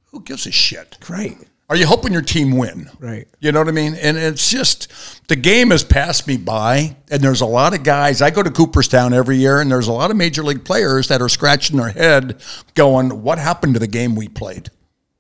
Who 0.06 0.22
gives 0.22 0.48
a 0.48 0.52
shit? 0.52 0.98
Right. 1.08 1.38
Are 1.70 1.76
you 1.76 1.86
hoping 1.86 2.12
your 2.12 2.24
team 2.24 2.58
win? 2.58 2.90
Right. 3.00 3.28
You 3.40 3.52
know 3.52 3.60
what 3.60 3.68
I 3.68 3.72
mean? 3.72 3.94
And 3.94 4.18
it's 4.18 4.50
just 4.50 5.28
the 5.28 5.36
game 5.36 5.70
has 5.70 5.84
passed 5.84 6.28
me 6.28 6.36
by, 6.36 6.96
and 7.12 7.22
there's 7.22 7.42
a 7.42 7.46
lot 7.46 7.76
of 7.76 7.84
guys. 7.84 8.24
I 8.24 8.32
go 8.32 8.42
to 8.42 8.50
Cooperstown 8.50 9.14
every 9.14 9.38
year, 9.38 9.62
and 9.62 9.72
there's 9.72 9.88
a 9.88 9.94
lot 9.94 10.10
of 10.10 10.18
major 10.18 10.42
league 10.42 10.66
players 10.66 11.10
that 11.10 11.22
are 11.22 11.30
scratching 11.30 11.78
their 11.78 11.90
head, 11.90 12.42
going, 12.74 13.22
"What 13.22 13.38
happened 13.38 13.76
to 13.76 13.80
the 13.80 13.88
game 13.88 14.16
we 14.16 14.28
played? 14.28 14.72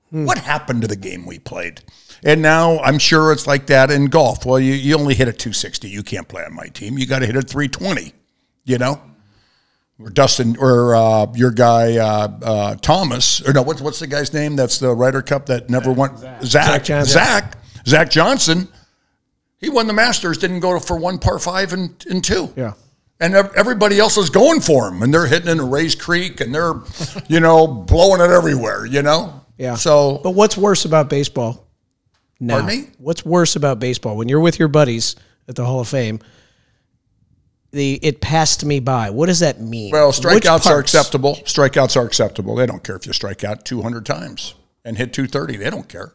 Hmm. 0.09 0.25
What 0.25 0.39
happened 0.39 0.81
to 0.81 0.87
the 0.87 0.95
game 0.95 1.27
we 1.27 1.37
played?" 1.37 1.81
And 2.23 2.41
now 2.41 2.79
I'm 2.79 2.97
sure 2.97 3.31
it's 3.31 3.45
like 3.45 3.67
that 3.67 3.91
in 3.91 4.07
golf. 4.07 4.43
Well, 4.43 4.59
you, 4.59 4.73
you 4.73 4.97
only 4.97 5.13
hit 5.13 5.27
a 5.27 5.33
260. 5.33 5.87
You 5.87 6.01
can't 6.01 6.27
play 6.27 6.43
on 6.43 6.55
my 6.55 6.67
team. 6.67 6.97
You 6.97 7.05
got 7.05 7.19
to 7.19 7.27
hit 7.27 7.35
a 7.35 7.43
320. 7.43 8.13
You 8.65 8.77
know. 8.79 9.01
Or 10.01 10.09
Dustin, 10.09 10.55
or 10.57 10.95
uh, 10.95 11.27
your 11.35 11.51
guy 11.51 11.97
uh, 11.97 12.29
uh, 12.41 12.75
Thomas, 12.75 13.45
or 13.45 13.51
no, 13.51 13.61
what's 13.63 13.81
what's 13.81 13.99
the 13.99 14.07
guy's 14.07 14.33
name? 14.33 14.55
That's 14.55 14.79
the 14.79 14.93
Ryder 14.93 15.21
Cup 15.21 15.47
that 15.47 15.69
never 15.69 15.91
went. 15.91 16.17
Zach. 16.19 16.43
Zach 16.45 16.83
Johnson. 16.85 17.13
Zach. 17.13 17.57
Zach 17.85 18.09
Johnson. 18.09 18.69
He 19.57 19.69
won 19.69 19.87
the 19.87 19.93
Masters. 19.93 20.37
Didn't 20.37 20.61
go 20.61 20.79
for 20.79 20.95
one 20.95 21.19
par 21.19 21.37
five 21.37 21.73
and, 21.73 21.93
and 22.09 22.23
two. 22.23 22.53
Yeah. 22.55 22.73
And 23.19 23.35
everybody 23.35 23.99
else 23.99 24.15
is 24.15 24.29
going 24.29 24.61
for 24.61 24.87
him, 24.87 25.03
and 25.03 25.13
they're 25.13 25.27
hitting 25.27 25.49
into 25.49 25.65
Rae's 25.65 25.95
Creek, 25.95 26.39
and 26.39 26.55
they're, 26.55 26.75
you 27.27 27.41
know, 27.41 27.67
blowing 27.67 28.21
it 28.21 28.31
everywhere. 28.31 28.85
You 28.85 29.01
know. 29.01 29.43
Yeah. 29.57 29.75
So 29.75 30.21
but 30.23 30.31
what's 30.31 30.57
worse 30.57 30.85
about 30.85 31.09
baseball? 31.09 31.67
Now? 32.39 32.61
Pardon 32.61 32.83
me? 32.83 32.87
What's 32.99 33.25
worse 33.25 33.57
about 33.57 33.79
baseball 33.79 34.15
when 34.15 34.29
you're 34.29 34.39
with 34.39 34.59
your 34.59 34.69
buddies 34.69 35.17
at 35.49 35.55
the 35.55 35.65
Hall 35.65 35.81
of 35.81 35.89
Fame? 35.89 36.19
The 37.71 37.99
it 38.01 38.21
passed 38.21 38.65
me 38.65 38.79
by. 38.79 39.09
What 39.11 39.27
does 39.27 39.39
that 39.39 39.61
mean? 39.61 39.91
Well, 39.91 40.11
strikeouts 40.11 40.65
are 40.65 40.79
acceptable. 40.79 41.35
Strikeouts 41.45 41.95
are 41.95 42.05
acceptable. 42.05 42.55
They 42.55 42.65
don't 42.65 42.83
care 42.83 42.95
if 42.95 43.05
you 43.05 43.13
strike 43.13 43.43
out 43.43 43.65
200 43.65 44.05
times 44.05 44.55
and 44.83 44.97
hit 44.97 45.13
230. 45.13 45.57
They 45.57 45.69
don't 45.69 45.87
care. 45.87 46.13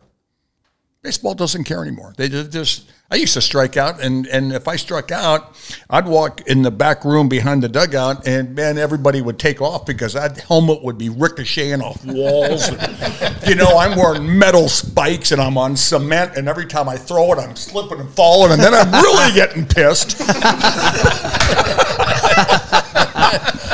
Baseball 1.04 1.34
doesn't 1.34 1.64
care 1.64 1.82
anymore. 1.82 2.14
They 2.16 2.30
just. 2.30 2.90
I 3.10 3.16
used 3.16 3.34
to 3.34 3.42
strike 3.42 3.76
out, 3.76 4.02
and 4.02 4.26
and 4.28 4.54
if 4.54 4.66
I 4.66 4.76
struck 4.76 5.12
out, 5.12 5.54
I'd 5.90 6.06
walk 6.06 6.40
in 6.48 6.62
the 6.62 6.70
back 6.70 7.04
room 7.04 7.28
behind 7.28 7.62
the 7.62 7.68
dugout, 7.68 8.26
and 8.26 8.54
man, 8.54 8.78
everybody 8.78 9.20
would 9.20 9.38
take 9.38 9.60
off 9.60 9.84
because 9.84 10.14
that 10.14 10.38
helmet 10.38 10.82
would 10.82 10.96
be 10.96 11.10
ricocheting 11.10 11.82
off 11.82 12.02
walls. 12.06 12.68
and, 12.68 13.46
you 13.46 13.54
know, 13.54 13.76
I'm 13.76 13.98
wearing 13.98 14.38
metal 14.38 14.70
spikes, 14.70 15.30
and 15.30 15.42
I'm 15.42 15.58
on 15.58 15.76
cement, 15.76 16.38
and 16.38 16.48
every 16.48 16.64
time 16.64 16.88
I 16.88 16.96
throw 16.96 17.34
it, 17.34 17.38
I'm 17.38 17.54
slipping 17.54 18.00
and 18.00 18.08
falling, 18.08 18.52
and 18.52 18.62
then 18.62 18.72
I'm 18.72 18.90
really 18.90 19.34
getting 19.34 19.66
pissed. 19.66 20.18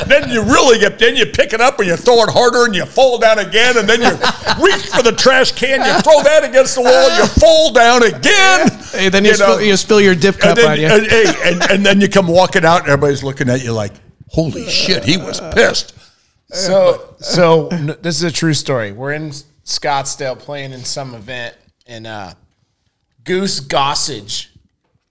then 0.07 0.29
you 0.31 0.43
really 0.43 0.79
get 0.79 0.99
then 0.99 1.17
you 1.17 1.27
pick 1.27 1.53
it 1.53 1.61
up 1.61 1.79
and 1.79 1.89
you 1.89 1.97
throw 1.97 2.23
it 2.23 2.31
harder 2.31 2.65
and 2.65 2.75
you 2.75 2.85
fall 2.87 3.19
down 3.19 3.39
again 3.39 3.77
and 3.79 3.89
then 3.89 4.01
you 4.01 4.09
reach 4.65 4.87
for 4.89 5.03
the 5.03 5.15
trash 5.17 5.53
can 5.53 5.81
you 5.81 6.01
throw 6.03 6.23
that 6.23 6.45
against 6.45 6.75
the 6.75 6.81
wall 6.81 7.17
you 7.17 7.27
fall 7.27 7.73
down 7.73 8.03
again 8.03 8.69
Hey, 8.93 9.09
then 9.09 9.25
you, 9.25 9.31
know. 9.31 9.37
spill, 9.37 9.61
you 9.63 9.77
spill 9.77 10.01
your 10.01 10.15
dip 10.17 10.39
cup 10.39 10.57
and 10.57 10.59
then, 10.59 10.71
on 10.73 10.81
you. 10.81 10.87
and, 10.89 11.07
hey, 11.07 11.35
and, 11.45 11.71
and 11.71 11.87
then 11.87 12.01
you 12.01 12.09
come 12.09 12.27
walking 12.27 12.65
out 12.65 12.81
and 12.81 12.89
everybody's 12.89 13.23
looking 13.23 13.49
at 13.49 13.63
you 13.63 13.73
like 13.73 13.93
holy 14.29 14.67
shit 14.69 15.05
he 15.05 15.17
was 15.17 15.41
pissed 15.55 15.95
So, 16.53 17.15
so 17.21 17.69
this 17.69 18.17
is 18.17 18.25
a 18.25 18.33
true 18.33 18.55
story. 18.55 18.91
We're 18.91 19.13
in 19.13 19.31
Scottsdale 19.65 20.37
playing 20.37 20.73
in 20.73 20.85
some 20.85 21.15
event, 21.15 21.55
and 21.87 22.09
uh, 22.09 22.35
Goose 23.23 23.61
Gossage 23.61 24.49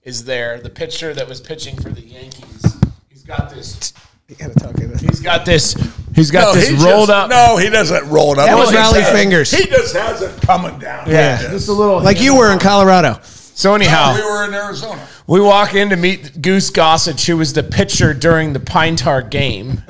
is 0.03 0.25
there, 0.25 0.59
the 0.59 0.69
pitcher 0.69 1.13
that 1.13 1.29
was 1.29 1.39
pitching 1.39 1.77
for 1.77 1.91
the 1.91 2.01
Yankees. 2.01 2.75
He's 3.09 3.23
got 3.23 3.51
this. 3.51 3.93
You 4.29 4.35
gotta 4.35 4.53
talk 4.53 4.77
about 4.77 5.01
He's 5.01 5.19
got 5.21 5.43
this. 5.45 5.75
He's 6.15 6.29
got 6.29 6.53
No, 6.53 6.59
this 6.61 6.69
he 6.69 6.75
rolled 6.75 7.07
just- 7.07 7.09
up. 7.09 7.29
no 7.31 7.57
he 7.57 7.69
doesn't 7.69 8.07
roll 8.09 8.33
it 8.33 8.39
up 8.39 8.45
That 8.45 8.53
He 8.55 8.59
was 8.61 8.69
just 8.71 8.93
rally 8.93 9.03
fingers. 9.11 9.49
he 9.51 9.65
just 9.65 9.95
has 9.95 10.21
it 10.21 10.39
coming 10.41 10.77
down 10.79 11.09
Yeah. 11.09 11.37
just 11.49 11.67
a 11.67 11.73
little. 11.73 11.99
like 12.01 12.21
you 12.21 12.35
were 12.35 12.51
in 12.53 12.59
Colorado. 12.59 13.19
So 13.23 13.73
anyhow, 13.75 14.15
we 14.15 14.21
were 14.21 14.45
in 14.45 14.53
Arizona 14.53 15.01
We 15.27 15.41
walk 15.41 15.73
in 15.75 15.89
to 15.89 15.95
meet 15.95 16.41
Goose 16.41 16.69
Gossage, 16.71 17.25
who 17.25 17.37
was 17.37 17.53
the 17.53 17.63
pitcher 17.63 18.13
during 18.13 18.53
the 18.53 18.59
Pine 18.59 18.95
Tar 18.95 19.21
game. 19.21 19.83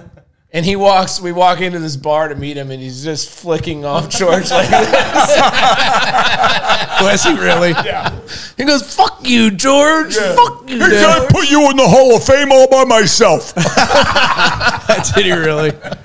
And 0.51 0.65
he 0.65 0.75
walks, 0.75 1.21
we 1.21 1.31
walk 1.31 1.61
into 1.61 1.77
this 1.77 1.95
bar 1.95 2.27
to 2.27 2.33
meet 2.35 2.57
him, 2.57 2.71
and 2.71 2.81
he's 2.81 3.03
just 3.03 3.29
flicking 3.29 3.85
off 3.85 4.09
George 4.17 4.49
like 4.49 4.67
this. 4.67 5.37
Was 7.01 7.23
he 7.23 7.33
really? 7.33 7.69
yeah 7.69 8.19
He 8.57 8.65
goes, 8.65 8.95
Fuck 8.95 9.19
you, 9.27 9.51
George. 9.51 10.15
Fuck 10.15 10.67
you. 10.67 10.79
Hey, 10.79 11.03
I 11.05 11.27
put 11.29 11.49
you 11.51 11.69
in 11.69 11.77
the 11.77 11.87
Hall 11.87 12.15
of 12.15 12.23
Fame 12.23 12.51
all 12.51 12.67
by 12.67 12.83
myself. 12.83 13.53
Did 15.15 15.25
he 15.25 15.31
really? 15.31 15.71
Uh, 15.71 15.95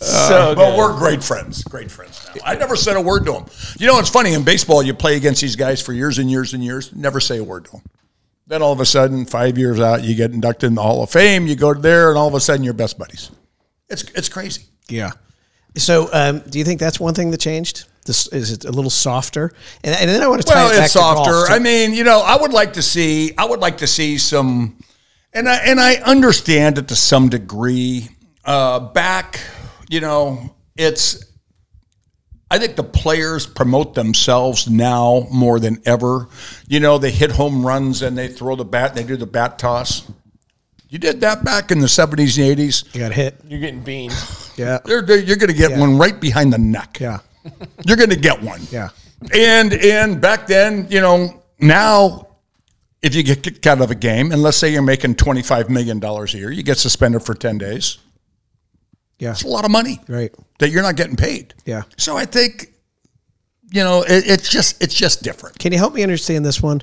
so 0.00 0.54
But 0.54 0.70
good. 0.70 0.78
we're 0.78 0.96
great 0.98 1.24
friends, 1.24 1.64
great 1.64 1.90
friends 1.90 2.24
now. 2.36 2.42
I 2.44 2.54
never 2.56 2.76
said 2.76 2.96
a 2.96 3.00
word 3.00 3.24
to 3.26 3.32
him. 3.34 3.46
You 3.78 3.86
know, 3.88 3.98
it's 3.98 4.10
funny 4.10 4.34
in 4.34 4.44
baseball, 4.44 4.82
you 4.82 4.92
play 4.94 5.16
against 5.16 5.40
these 5.40 5.56
guys 5.56 5.80
for 5.82 5.92
years 5.94 6.18
and 6.18 6.30
years 6.30 6.52
and 6.54 6.62
years, 6.62 6.94
never 6.94 7.20
say 7.20 7.38
a 7.38 7.44
word 7.44 7.64
to 7.64 7.70
them. 7.72 7.82
Then 8.46 8.62
all 8.62 8.72
of 8.72 8.80
a 8.80 8.86
sudden, 8.86 9.24
five 9.26 9.58
years 9.58 9.80
out, 9.80 10.04
you 10.04 10.14
get 10.14 10.30
inducted 10.30 10.68
in 10.68 10.74
the 10.74 10.82
Hall 10.82 11.02
of 11.02 11.10
Fame. 11.10 11.46
You 11.46 11.56
go 11.56 11.74
there, 11.74 12.10
and 12.10 12.16
all 12.18 12.28
of 12.28 12.34
a 12.34 12.40
sudden, 12.40 12.64
you're 12.64 12.72
best 12.74 12.96
buddies. 12.98 13.30
It's 13.88 14.02
it's 14.14 14.28
crazy. 14.28 14.62
Yeah. 14.88 15.10
So, 15.76 16.08
um, 16.12 16.40
do 16.48 16.58
you 16.58 16.64
think 16.64 16.80
that's 16.80 16.98
one 16.98 17.14
thing 17.14 17.30
that 17.30 17.40
changed? 17.40 17.84
This 18.04 18.26
is 18.28 18.52
it 18.52 18.64
a 18.64 18.72
little 18.72 18.90
softer? 18.90 19.52
And, 19.84 19.94
and 19.94 20.08
then 20.10 20.22
I 20.22 20.28
want 20.28 20.42
to 20.42 20.48
tie 20.48 20.54
Well, 20.54 20.70
it 20.72 20.76
back 20.76 20.84
it's 20.84 20.94
to 20.94 20.98
golf, 20.98 21.26
softer. 21.26 21.52
I 21.52 21.58
mean, 21.58 21.92
you 21.92 22.04
know, 22.04 22.20
I 22.20 22.36
would 22.40 22.52
like 22.52 22.72
to 22.74 22.82
see. 22.82 23.32
I 23.36 23.44
would 23.44 23.60
like 23.60 23.78
to 23.78 23.86
see 23.86 24.18
some, 24.18 24.78
and 25.32 25.48
I 25.48 25.56
and 25.58 25.78
I 25.78 25.96
understand 25.96 26.78
it 26.78 26.88
to 26.88 26.96
some 26.96 27.28
degree. 27.28 28.08
Uh, 28.44 28.80
back, 28.80 29.40
you 29.88 30.00
know, 30.00 30.54
it's. 30.76 31.24
I 32.50 32.58
think 32.58 32.76
the 32.76 32.82
players 32.84 33.46
promote 33.46 33.94
themselves 33.94 34.70
now 34.70 35.26
more 35.30 35.60
than 35.60 35.82
ever. 35.84 36.28
You 36.66 36.80
know, 36.80 36.96
they 36.96 37.10
hit 37.10 37.30
home 37.30 37.64
runs 37.64 38.00
and 38.00 38.16
they 38.16 38.28
throw 38.28 38.56
the 38.56 38.64
bat. 38.64 38.90
and 38.90 38.98
They 38.98 39.04
do 39.04 39.18
the 39.18 39.26
bat 39.26 39.58
toss. 39.58 40.10
You 40.88 40.98
did 40.98 41.20
that 41.20 41.44
back 41.44 41.70
in 41.70 41.80
the 41.80 41.88
seventies 41.88 42.38
and 42.38 42.46
eighties. 42.46 42.84
you 42.92 43.00
got 43.00 43.12
hit. 43.12 43.36
You're 43.46 43.60
getting 43.60 43.80
beamed. 43.82 44.14
Yeah. 44.56 44.78
They're, 44.84 45.02
they're- 45.02 45.20
you're 45.20 45.36
going 45.36 45.52
to 45.52 45.56
get 45.56 45.70
Yeah. 45.70 45.78
one 45.78 45.98
right 45.98 46.18
behind 46.20 46.52
the 46.52 46.58
neck. 46.58 46.98
Yeah. 47.00 47.20
You're 47.86 47.96
going 47.96 48.10
to 48.10 48.16
get 48.16 48.42
one. 48.42 48.60
Yeah. 48.72 48.88
And 49.32 49.72
and 49.72 50.20
back 50.20 50.48
then, 50.48 50.88
you 50.90 51.00
know, 51.00 51.44
now 51.60 52.26
if 53.00 53.14
you 53.14 53.22
get 53.22 53.44
kicked 53.44 53.64
out 53.68 53.80
of 53.80 53.92
a 53.92 53.94
game, 53.94 54.32
and 54.32 54.42
let's 54.42 54.56
say 54.56 54.72
you're 54.72 54.82
making 54.82 55.14
twenty 55.14 55.42
five 55.42 55.70
million 55.70 56.00
dollars 56.00 56.34
a 56.34 56.38
year, 56.38 56.50
you 56.50 56.64
get 56.64 56.76
suspended 56.76 57.22
for 57.22 57.34
ten 57.34 57.56
days. 57.58 57.98
Yeah. 59.20 59.30
It's 59.30 59.44
a 59.44 59.48
lot 59.48 59.64
of 59.64 59.70
money 59.70 60.00
Right. 60.08 60.34
that 60.58 60.70
you're 60.70 60.82
not 60.82 60.96
getting 60.96 61.14
paid. 61.16 61.54
Yeah. 61.64 61.82
So 61.96 62.16
I 62.16 62.24
think, 62.24 62.72
you 63.70 63.84
know, 63.84 64.02
it, 64.02 64.24
it's 64.28 64.48
just 64.48 64.82
it's 64.82 64.94
just 64.94 65.22
different. 65.22 65.56
Can 65.60 65.70
you 65.72 65.78
help 65.78 65.94
me 65.94 66.02
understand 66.02 66.44
this 66.44 66.60
one? 66.60 66.82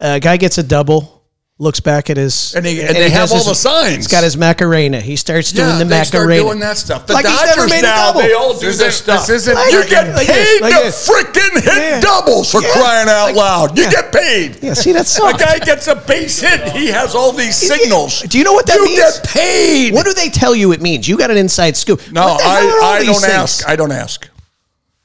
A 0.00 0.18
guy 0.20 0.38
gets 0.38 0.56
a 0.56 0.62
double 0.62 1.19
looks 1.60 1.78
back 1.78 2.08
at 2.08 2.16
his 2.16 2.54
And 2.56 2.64
they- 2.64 2.80
and 2.80 2.96
they 2.96 3.10
have 3.10 3.30
all 3.30 3.36
his- 3.36 3.46
the 3.48 3.54
signs. 3.54 3.96
He's 3.96 4.06
got 4.06 4.24
his 4.24 4.34
Macarena. 4.34 4.98
He 4.98 5.14
starts 5.14 5.52
doing 5.52 5.68
Yeah, 5.68 5.76
the 5.78 5.84
they 5.84 6.04
start 6.04 6.24
Macarena. 6.24 6.42
doing 6.42 6.58
that 6.60 6.78
stuff. 6.78 7.06
The 7.06 7.12
Like 7.12 7.26
he's 7.26 7.38
never 7.38 7.54
Dodgers 7.66 7.70
made 7.70 7.78
a 7.80 7.82
now, 7.82 8.06
double. 8.06 8.20
they 8.22 8.32
all 8.32 8.54
do 8.54 8.66
This 8.66 8.78
this 8.78 8.96
stuff. 8.96 9.26
this 9.26 9.46
isn't 9.46 9.58
you 9.70 9.80
freaking- 9.82 9.88
get 9.90 10.14
like 10.14 10.26
paid 10.26 10.46
this, 10.46 10.60
like 10.62 10.74
to 10.74 11.40
freaking 11.40 11.60
hit 11.62 11.76
Yeah. 11.76 12.00
doubles 12.00 12.50
for 12.50 12.62
Yeah. 12.62 12.68
crying 12.72 13.08
out 13.10 13.26
Like- 13.26 13.36
loud. 13.36 13.76
You 13.76 13.84
yeah. 13.84 13.90
get 13.90 14.10
paid. 14.10 14.56
Yeah, 14.62 14.72
see, 14.72 14.92
that's 14.92 15.14
A 15.18 15.32
guy 15.34 15.58
gets 15.58 15.86
a 15.86 15.96
base 15.96 16.40
hit. 16.40 16.72
He 16.72 16.86
has 16.88 17.14
all 17.14 17.30
these 17.32 17.56
signals. 17.56 18.22
Do 18.22 18.38
you 18.38 18.44
know 18.44 18.54
what 18.54 18.64
that 18.66 18.76
you 18.76 18.84
means? 18.86 18.96
You 18.96 19.04
get 19.04 19.24
paid. 19.24 19.92
What 19.92 20.06
do 20.06 20.14
they 20.14 20.30
tell 20.30 20.54
you 20.54 20.72
it 20.72 20.80
means? 20.80 21.06
You 21.06 21.18
got 21.18 21.30
an 21.30 21.36
inside 21.36 21.76
scoop. 21.76 22.00
no, 22.10 22.24
What 22.26 22.38
the 22.38 22.44
hell 22.44 22.68
are 22.70 22.80
all 22.82 22.92
I, 22.94 22.96
I 22.96 23.04
don't 23.04 23.14
things? 23.20 23.24
ask. 23.34 23.68
I 23.68 23.76
don't 23.76 23.92
ask. 23.92 24.26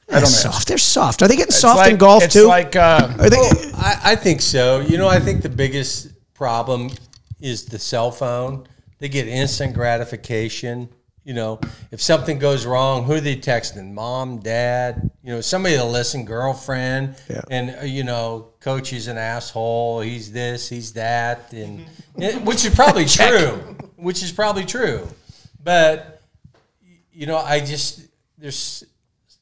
I 0.08 0.12
They're 0.12 0.20
don't 0.22 0.30
soft. 0.30 0.56
ask. 0.56 0.66
They're 0.68 0.78
soft. 0.78 1.22
Are 1.22 1.28
they 1.28 1.34
getting 1.36 1.48
It's 1.48 1.58
soft 1.60 1.78
like, 1.78 1.90
in 1.90 1.96
golf 1.98 2.22
it's 2.22 2.32
too? 2.32 2.46
like 2.46 2.76
uh, 2.76 3.08
Are 3.18 3.28
they? 3.28 3.36
I, 3.76 3.98
I 4.04 4.14
think 4.16 4.40
so. 4.40 4.80
You 4.80 4.96
know, 4.96 5.08
I 5.08 5.18
think 5.20 5.42
the 5.42 5.48
biggest 5.50 6.06
problem 6.36 6.90
is 7.40 7.66
the 7.66 7.78
cell 7.78 8.10
phone. 8.10 8.66
They 8.98 9.08
get 9.08 9.28
instant 9.28 9.74
gratification. 9.74 10.88
You 11.24 11.34
know, 11.34 11.60
if 11.90 12.00
something 12.00 12.38
goes 12.38 12.64
wrong, 12.64 13.04
who 13.04 13.14
are 13.14 13.20
they 13.20 13.36
texting? 13.36 13.92
Mom, 13.92 14.38
dad, 14.38 15.10
you 15.24 15.32
know, 15.32 15.40
somebody 15.40 15.76
to 15.76 15.84
listen, 15.84 16.24
girlfriend. 16.24 17.16
Yeah. 17.28 17.42
And, 17.50 17.76
uh, 17.80 17.84
you 17.84 18.04
know, 18.04 18.52
coach 18.60 18.92
is 18.92 19.08
an 19.08 19.18
asshole. 19.18 20.02
He's 20.02 20.30
this, 20.30 20.68
he's 20.68 20.92
that. 20.92 21.52
And 21.52 21.84
which 22.46 22.64
is 22.64 22.74
probably 22.74 23.06
true, 23.06 23.76
which 23.96 24.22
is 24.22 24.30
probably 24.30 24.64
true. 24.64 25.08
But, 25.62 26.22
you 27.12 27.26
know, 27.26 27.38
I 27.38 27.58
just, 27.58 28.06
there's 28.38 28.84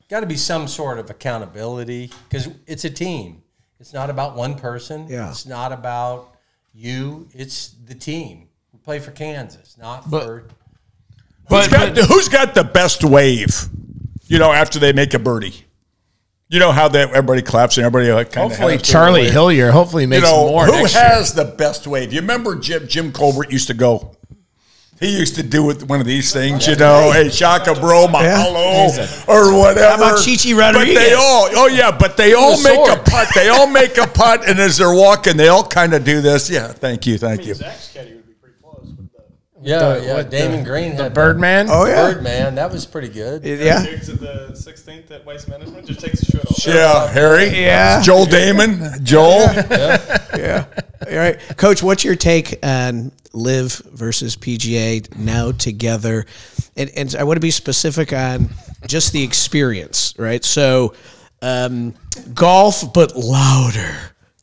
got 0.09 0.20
to 0.20 0.26
be 0.26 0.36
some 0.36 0.68
sort 0.68 0.99
of 0.99 1.11
accountability 1.11 2.11
because 2.28 2.49
it's 2.66 2.86
a 2.86 2.90
team. 2.90 3.42
It's 3.78 3.92
not 3.92 4.09
about 4.09 4.36
one 4.36 4.55
person. 4.55 5.07
Yeah. 5.09 5.28
It's 5.28 5.45
not 5.45 5.70
about 5.70 6.34
you. 6.75 7.29
It's 7.33 7.68
the 7.87 7.95
team. 7.95 8.49
We 8.72 8.79
play 8.81 8.99
for 8.99 9.11
Kansas, 9.12 9.77
not 9.79 10.11
But- 10.11 10.22
for. 10.25 10.45
Who's 11.51 11.68
got, 11.68 11.97
who's 11.97 12.29
got 12.29 12.55
the 12.55 12.64
best 12.64 13.05
wave? 13.05 13.68
You 14.29 14.39
know, 14.39 14.51
after 14.51 14.79
they 14.79 14.95
make 14.95 15.12
a 15.12 15.18
birdie. 15.18 15.66
You 16.49 16.59
know 16.59 16.72
how 16.72 16.89
that 16.89 17.11
everybody 17.11 17.43
claps 17.43 17.77
and 17.77 17.85
everybody 17.85 18.11
like 18.12 18.33
kind 18.33 18.49
hopefully 18.49 18.77
of 18.77 18.83
Charlie 18.83 19.29
Hillier. 19.29 19.70
Hopefully 19.70 20.05
You 20.05 20.09
makes 20.09 20.22
know 20.22 20.47
more. 20.49 20.64
who 20.66 20.72
next 20.72 20.95
year. 20.95 21.03
has 21.05 21.35
the 21.35 21.45
best 21.45 21.87
wave? 21.87 22.12
You 22.14 22.20
remember 22.20 22.55
Jim 22.57 22.87
Jim 22.89 23.12
Colbert 23.12 23.51
used 23.51 23.66
to 23.66 23.75
go. 23.75 24.16
He 25.05 25.18
used 25.18 25.34
to 25.36 25.42
do 25.42 25.62
with 25.62 25.86
one 25.88 26.00
of 26.00 26.07
these 26.07 26.32
things, 26.32 26.66
you 26.66 26.76
know, 26.76 27.11
hey 27.12 27.28
Shaka 27.28 27.74
Bro, 27.74 28.07
mahalo, 28.09 29.28
or 29.28 29.52
whatever. 29.59 29.80
How 29.88 29.94
about 29.96 30.24
Chi 30.24 30.36
Chi 30.36 30.52
But 30.55 30.74
Rodriguez? 30.74 30.94
they 30.94 31.12
all, 31.14 31.48
oh 31.52 31.66
yeah, 31.66 31.90
but 31.90 32.16
they 32.16 32.32
all 32.32 32.57
the 32.57 32.62
make 32.64 32.78
a 32.78 32.86
sword. 32.94 33.05
putt. 33.05 33.28
They 33.34 33.48
all 33.48 33.66
make 33.66 33.98
a 33.98 34.07
putt, 34.07 34.48
and 34.48 34.59
as 34.59 34.78
they're 34.78 34.94
walking, 34.94 35.36
they 35.36 35.48
all 35.48 35.66
kind 35.66 35.92
of 35.92 36.05
do 36.05 36.20
this. 36.22 36.48
Yeah, 36.48 36.68
thank 36.68 37.07
you, 37.07 37.18
thank 37.18 37.44
you. 37.44 37.55
Yeah, 39.65 39.79
the- 39.95 40.05
yeah. 40.05 40.17
with 40.17 40.31
Dahmen 40.33 40.59
the- 40.59 40.65
Green 40.71 40.97
the 40.97 41.05
had 41.05 41.15
Birdman. 41.15 41.67
Oh 41.71 41.87
yeah. 41.87 42.12
Birdman. 42.12 42.55
That 42.57 42.71
was 42.73 42.85
pretty 42.87 43.09
good. 43.09 43.45
Yeah. 43.45 43.85
Diggs 43.85 44.09
at 44.09 44.21
the 44.21 44.51
16th 44.55 45.11
at 45.11 45.25
Waste 45.25 45.49
Management 45.49 45.87
just 45.87 46.01
takes 46.01 46.21
his 46.21 46.29
shirt 46.29 46.45
off. 46.47 46.67
Yeah, 46.67 47.09
Harry. 47.09 47.49
Yeah. 47.49 48.01
Joel 48.03 48.27
Dahmen. 48.27 49.03
Joel. 49.03 49.45
Yeah. 49.71 50.25
yeah. 50.37 50.65
All 51.11 51.17
right, 51.17 51.39
Coach. 51.57 51.83
What's 51.83 52.05
your 52.05 52.17
take 52.17 52.59
on 52.65 53.12
LIV 53.33 53.73
versus 53.93 54.37
PGA 54.37 55.15
now 55.17 55.53
together? 55.53 56.25
And, 56.77 56.91
and 56.97 57.15
I 57.17 57.25
want 57.25 57.37
to 57.37 57.41
be 57.41 57.51
specific 57.51 58.12
on 58.12 58.51
just 58.87 59.12
the 59.12 59.23
experience, 59.23 60.15
right? 60.19 60.45
So, 60.45 60.95
um, 61.43 61.95
golf, 62.35 62.93
but 62.93 63.15
louder. 63.17 63.95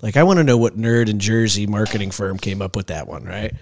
Like 0.02 0.18
I 0.18 0.24
want 0.24 0.38
to 0.38 0.44
know 0.44 0.58
what 0.58 0.78
nerd 0.78 1.10
in 1.10 1.20
Jersey 1.20 1.68
marketing 1.68 2.12
firm 2.12 2.38
came 2.38 2.62
up 2.62 2.76
with 2.76 2.88
that 2.88 3.08
one, 3.08 3.24
right? 3.24 3.54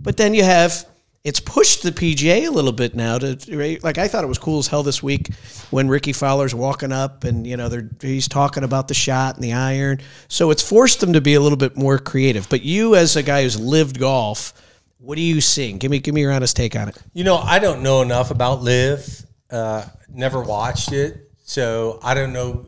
But 0.00 0.16
then 0.16 0.34
you 0.34 0.44
have 0.44 0.86
it's 1.24 1.38
pushed 1.38 1.84
the 1.84 1.92
PGA 1.92 2.48
a 2.48 2.50
little 2.50 2.72
bit 2.72 2.96
now 2.96 3.16
to 3.16 3.78
like 3.82 3.96
I 3.96 4.08
thought 4.08 4.24
it 4.24 4.28
was 4.28 4.38
cool 4.38 4.58
as 4.58 4.66
hell 4.66 4.82
this 4.82 5.02
week 5.02 5.32
when 5.70 5.88
Rickie 5.88 6.12
Fowler's 6.12 6.54
walking 6.54 6.90
up 6.90 7.22
and 7.22 7.46
you 7.46 7.56
know 7.56 7.70
he's 8.00 8.26
talking 8.26 8.64
about 8.64 8.88
the 8.88 8.94
shot 8.94 9.36
and 9.36 9.44
the 9.44 9.52
iron. 9.52 10.00
So 10.28 10.50
it's 10.50 10.68
forced 10.68 11.00
them 11.00 11.12
to 11.12 11.20
be 11.20 11.34
a 11.34 11.40
little 11.40 11.58
bit 11.58 11.76
more 11.76 11.98
creative. 11.98 12.48
But 12.48 12.62
you 12.62 12.96
as 12.96 13.14
a 13.14 13.22
guy 13.22 13.44
who's 13.44 13.58
lived 13.58 14.00
golf, 14.00 14.52
what 14.98 15.16
are 15.16 15.22
you 15.22 15.40
seeing? 15.40 15.78
Give 15.78 15.92
me 15.92 16.00
give 16.00 16.14
me 16.14 16.22
your 16.22 16.32
honest 16.32 16.56
take 16.56 16.74
on 16.74 16.88
it. 16.88 17.00
You 17.12 17.22
know, 17.22 17.36
I 17.36 17.60
don't 17.60 17.82
know 17.82 18.02
enough 18.02 18.32
about 18.32 18.62
LIV. 18.62 19.26
Uh, 19.48 19.84
never 20.08 20.42
watched 20.42 20.92
it, 20.92 21.30
so 21.44 22.00
I 22.02 22.14
don't 22.14 22.32
know. 22.32 22.66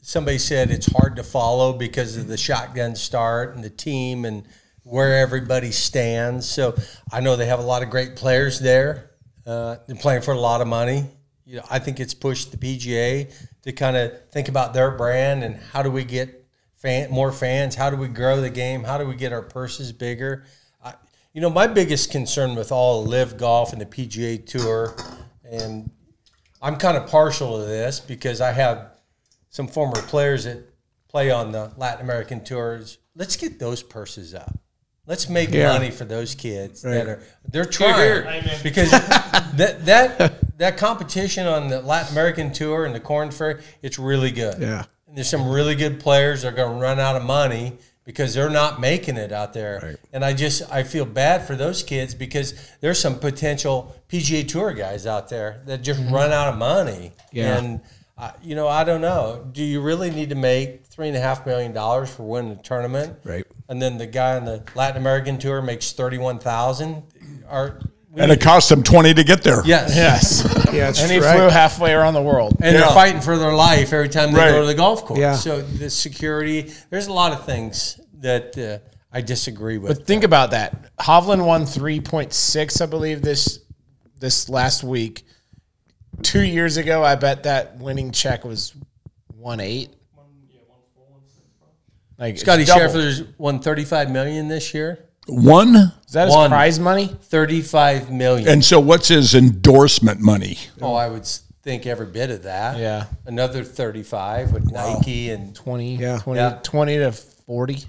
Somebody 0.00 0.38
said 0.38 0.70
it's 0.70 0.90
hard 0.90 1.16
to 1.16 1.24
follow 1.24 1.72
because 1.72 2.16
of 2.16 2.28
the 2.28 2.36
shotgun 2.36 2.94
start 2.94 3.56
and 3.56 3.64
the 3.64 3.70
team 3.70 4.24
and 4.24 4.46
where 4.88 5.18
everybody 5.18 5.70
stands. 5.70 6.48
So 6.48 6.74
I 7.12 7.20
know 7.20 7.36
they 7.36 7.46
have 7.46 7.58
a 7.58 7.62
lot 7.62 7.82
of 7.82 7.90
great 7.90 8.16
players 8.16 8.58
there. 8.58 9.10
Uh, 9.46 9.76
they're 9.86 9.96
playing 9.96 10.22
for 10.22 10.32
a 10.32 10.40
lot 10.40 10.60
of 10.60 10.66
money. 10.66 11.04
You 11.44 11.56
know, 11.56 11.64
I 11.70 11.78
think 11.78 12.00
it's 12.00 12.14
pushed 12.14 12.50
the 12.50 12.56
PGA 12.56 13.32
to 13.62 13.72
kind 13.72 13.96
of 13.96 14.28
think 14.30 14.48
about 14.48 14.74
their 14.74 14.90
brand 14.90 15.44
and 15.44 15.56
how 15.56 15.82
do 15.82 15.90
we 15.90 16.04
get 16.04 16.46
fan, 16.76 17.10
more 17.10 17.32
fans? 17.32 17.74
How 17.74 17.90
do 17.90 17.96
we 17.96 18.08
grow 18.08 18.40
the 18.40 18.50
game? 18.50 18.84
How 18.84 18.98
do 18.98 19.06
we 19.06 19.14
get 19.14 19.32
our 19.32 19.42
purses 19.42 19.92
bigger? 19.92 20.44
I, 20.82 20.94
you 21.32 21.40
know, 21.40 21.50
my 21.50 21.66
biggest 21.66 22.10
concern 22.10 22.54
with 22.54 22.72
all 22.72 23.04
LIV 23.04 23.36
Golf 23.36 23.72
and 23.72 23.80
the 23.80 23.86
PGA 23.86 24.44
Tour, 24.44 24.96
and 25.44 25.90
I'm 26.62 26.76
kind 26.76 26.96
of 26.96 27.08
partial 27.08 27.58
to 27.58 27.64
this 27.64 28.00
because 28.00 28.40
I 28.40 28.52
have 28.52 28.92
some 29.50 29.68
former 29.68 30.00
players 30.02 30.44
that 30.44 30.64
play 31.08 31.30
on 31.30 31.52
the 31.52 31.72
Latin 31.76 32.04
American 32.04 32.44
tours. 32.44 32.98
Let's 33.14 33.36
get 33.36 33.58
those 33.58 33.82
purses 33.82 34.34
up. 34.34 34.58
Let's 35.08 35.26
make 35.30 35.50
Yeah. 35.54 35.72
money 35.72 35.90
for 35.90 36.04
those 36.04 36.34
kids 36.34 36.82
that 36.82 37.08
are 37.08 37.22
they're 37.50 37.62
here. 37.64 38.22
trying 38.22 38.42
Amen. 38.44 38.60
because 38.62 38.90
that 38.90 39.86
that 39.86 40.58
that 40.58 40.76
competition 40.76 41.46
on 41.46 41.68
the 41.68 41.80
Latin 41.80 42.12
American 42.12 42.52
tour 42.52 42.84
and 42.84 42.94
the 42.94 43.00
Korn 43.00 43.30
Ferry, 43.30 43.62
it's 43.80 43.98
really 43.98 44.30
good. 44.30 44.60
Yeah. 44.60 44.84
And 45.06 45.16
there's 45.16 45.30
some 45.30 45.48
really 45.48 45.74
good 45.74 45.98
players 45.98 46.42
that 46.42 46.52
are 46.52 46.56
going 46.56 46.74
to 46.74 46.82
run 46.82 47.00
out 47.00 47.16
of 47.16 47.22
money 47.22 47.78
because 48.04 48.34
they're 48.34 48.50
not 48.50 48.80
making 48.82 49.16
it 49.16 49.32
out 49.32 49.54
there. 49.54 49.96
And 50.12 50.22
I 50.22 50.34
just 50.34 50.70
I 50.70 50.82
feel 50.82 51.06
bad 51.06 51.46
for 51.46 51.56
those 51.56 51.82
kids 51.82 52.14
because 52.14 52.52
there's 52.80 52.98
some 52.98 53.18
potential 53.18 53.96
PGA 54.10 54.46
Tour 54.46 54.74
guys 54.74 55.06
out 55.06 55.30
there 55.30 55.62
that 55.64 55.80
just 55.80 56.00
run 56.10 56.32
out 56.32 56.48
of 56.48 56.58
money. 56.58 57.12
Yeah. 57.32 57.56
And 57.56 57.80
uh, 58.18 58.32
you 58.42 58.54
know, 58.54 58.68
I 58.68 58.84
don't 58.84 59.00
know. 59.00 59.48
Do 59.52 59.64
you 59.64 59.80
really 59.80 60.10
need 60.10 60.28
to 60.28 60.34
make 60.34 60.84
three 60.84 61.08
and 61.08 61.16
a 61.16 61.20
half 61.20 61.46
million 61.46 61.72
dollars 61.72 62.10
for 62.14 62.24
winning 62.24 62.52
a 62.52 62.62
tournament? 62.62 63.16
Right. 63.24 63.46
And 63.68 63.80
then 63.82 63.98
the 63.98 64.06
guy 64.06 64.36
on 64.36 64.44
the 64.44 64.62
Latin 64.74 64.96
American 64.96 65.38
tour 65.38 65.60
makes 65.60 65.92
thirty-one 65.92 66.38
thousand. 66.38 67.02
Are 67.48 67.78
we 68.10 68.22
And 68.22 68.32
it 68.32 68.40
cost 68.40 68.68
them 68.70 68.82
twenty 68.82 69.12
to 69.14 69.22
get 69.24 69.42
there. 69.42 69.62
yes, 69.66 69.94
Yes. 69.94 70.64
Yeah, 70.72 70.88
and 70.98 71.10
he 71.10 71.18
right. 71.18 71.34
flew 71.36 71.48
halfway 71.48 71.92
around 71.94 72.14
the 72.14 72.22
world. 72.22 72.52
and 72.62 72.74
Yeah. 72.74 72.80
they're 72.82 72.90
fighting 72.90 73.20
for 73.22 73.36
their 73.38 73.52
life 73.54 73.92
every 73.92 74.08
time 74.08 74.32
they 74.32 74.38
Right. 74.38 74.50
go 74.50 74.60
to 74.60 74.66
the 74.66 74.74
golf 74.74 75.04
course. 75.04 75.18
Yeah. 75.18 75.34
So 75.34 75.62
the 75.62 75.88
security, 75.90 76.72
there's 76.90 77.06
a 77.06 77.12
lot 77.12 77.32
of 77.32 77.44
things 77.46 77.98
that 78.20 78.56
uh, 78.58 78.78
I 79.12 79.20
disagree 79.22 79.78
with. 79.78 79.96
But 79.98 80.06
think 80.06 80.24
about 80.24 80.50
that. 80.50 80.94
Hovland 80.98 81.44
won 81.46 81.64
three 81.66 82.00
point 82.00 82.32
six, 82.34 82.80
I 82.80 82.86
believe 82.86 83.22
this 83.22 83.60
this 84.18 84.48
last 84.48 84.82
week. 84.84 85.24
Two 86.22 86.42
years 86.42 86.76
ago, 86.78 87.04
I 87.04 87.14
bet 87.14 87.44
that 87.44 87.76
winning 87.78 88.10
check 88.12 88.44
was 88.44 88.74
one 89.36 89.60
eight. 89.60 89.90
Like 92.18 92.38
Scotty 92.38 92.62
it's 92.62 92.70
double. 92.70 92.86
Scheffler's 92.88 93.22
won 93.38 93.60
35 93.60 94.10
million 94.10 94.48
this 94.48 94.74
year. 94.74 95.04
One. 95.26 95.76
Is 96.06 96.12
that 96.14 96.26
his 96.26 96.34
One. 96.34 96.50
prize 96.50 96.80
money? 96.80 97.06
35 97.06 98.10
million. 98.10 98.48
And 98.48 98.64
so, 98.64 98.80
what's 98.80 99.08
his 99.08 99.34
endorsement 99.34 100.20
money? 100.20 100.58
oh, 100.80 100.94
I 100.94 101.08
would 101.08 101.26
think 101.62 101.86
every 101.86 102.06
bit 102.06 102.30
of 102.30 102.44
that. 102.44 102.78
Yeah. 102.78 103.04
Another 103.26 103.62
35 103.62 104.52
with 104.52 104.70
Nike 104.72 105.30
and 105.30 105.54
20, 105.54 105.96
Yeah. 105.96 106.18
20, 106.18 106.40
Yeah. 106.40 106.58
20 106.62 106.96
to 106.98 107.12
40. 107.12 107.84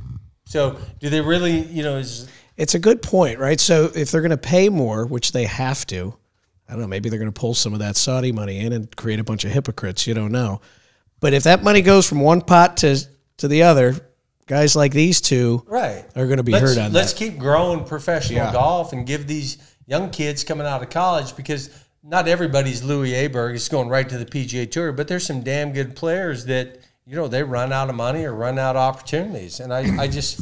so 0.45 0.77
do 0.99 1.09
they 1.09 1.21
really, 1.21 1.61
you 1.61 1.83
know, 1.83 1.97
is 1.97 2.27
It's 2.57 2.75
a 2.75 2.79
good 2.79 3.01
point, 3.01 3.39
right? 3.39 3.59
So 3.59 3.89
if 3.95 4.11
they're 4.11 4.21
going 4.21 4.31
to 4.31 4.37
pay 4.37 4.67
more, 4.67 5.05
which 5.05 5.31
they 5.31 5.45
have 5.45 5.87
to, 5.87 6.13
I 6.67 6.73
don't 6.73 6.81
know, 6.81 6.87
maybe 6.87 7.07
they're 7.09 7.19
going 7.19 7.31
to 7.31 7.39
pull 7.39 7.53
some 7.53 7.71
of 7.73 7.79
that 7.79 7.95
Saudi 7.95 8.33
money 8.33 8.59
in 8.59 8.73
and 8.73 8.93
create 8.97 9.19
a 9.19 9.23
bunch 9.23 9.45
of 9.45 9.51
hypocrites. 9.51 10.05
You 10.05 10.13
don't 10.13 10.31
know. 10.33 10.59
But 11.21 11.33
if 11.33 11.43
that 11.43 11.63
money 11.63 11.81
goes 11.81 12.07
from 12.07 12.19
one 12.19 12.41
pot 12.41 12.77
to 12.77 12.97
to 13.37 13.47
the 13.47 13.63
other, 13.63 13.95
guys 14.49 14.75
like 14.75 14.91
these 14.91 15.21
two 15.21 15.63
right. 15.67 16.03
are 16.15 16.25
going 16.25 16.37
to 16.37 16.43
be 16.43 16.51
let's, 16.51 16.75
heard 16.75 16.77
on 16.79 16.91
let's 16.91 17.13
that. 17.13 17.19
keep 17.19 17.37
growing 17.37 17.85
professional 17.85 18.37
Yeah. 18.37 18.51
golf 18.51 18.91
and 18.91 19.05
give 19.05 19.27
these 19.27 19.57
young 19.85 20.09
kids 20.09 20.43
coming 20.43 20.67
out 20.67 20.81
of 20.81 20.89
college 20.89 21.35
because 21.37 21.69
not 22.03 22.27
everybody's 22.27 22.83
Ludvig 22.83 23.31
Åberg 23.31 23.53
is 23.53 23.69
going 23.69 23.87
right 23.89 24.09
to 24.09 24.17
the 24.17 24.25
PGA 24.25 24.69
Tour, 24.69 24.91
but 24.91 25.07
there's 25.07 25.25
some 25.25 25.41
damn 25.41 25.71
good 25.71 25.95
players 25.95 26.45
that 26.45 26.79
you 27.05 27.15
know 27.15 27.27
they 27.27 27.43
run 27.43 27.71
out 27.71 27.89
of 27.89 27.95
money 27.95 28.25
or 28.25 28.33
run 28.33 28.57
out 28.59 28.75
of 28.75 28.81
opportunities, 28.81 29.59
and 29.59 29.73
I, 29.73 30.03
I 30.03 30.07
just 30.07 30.41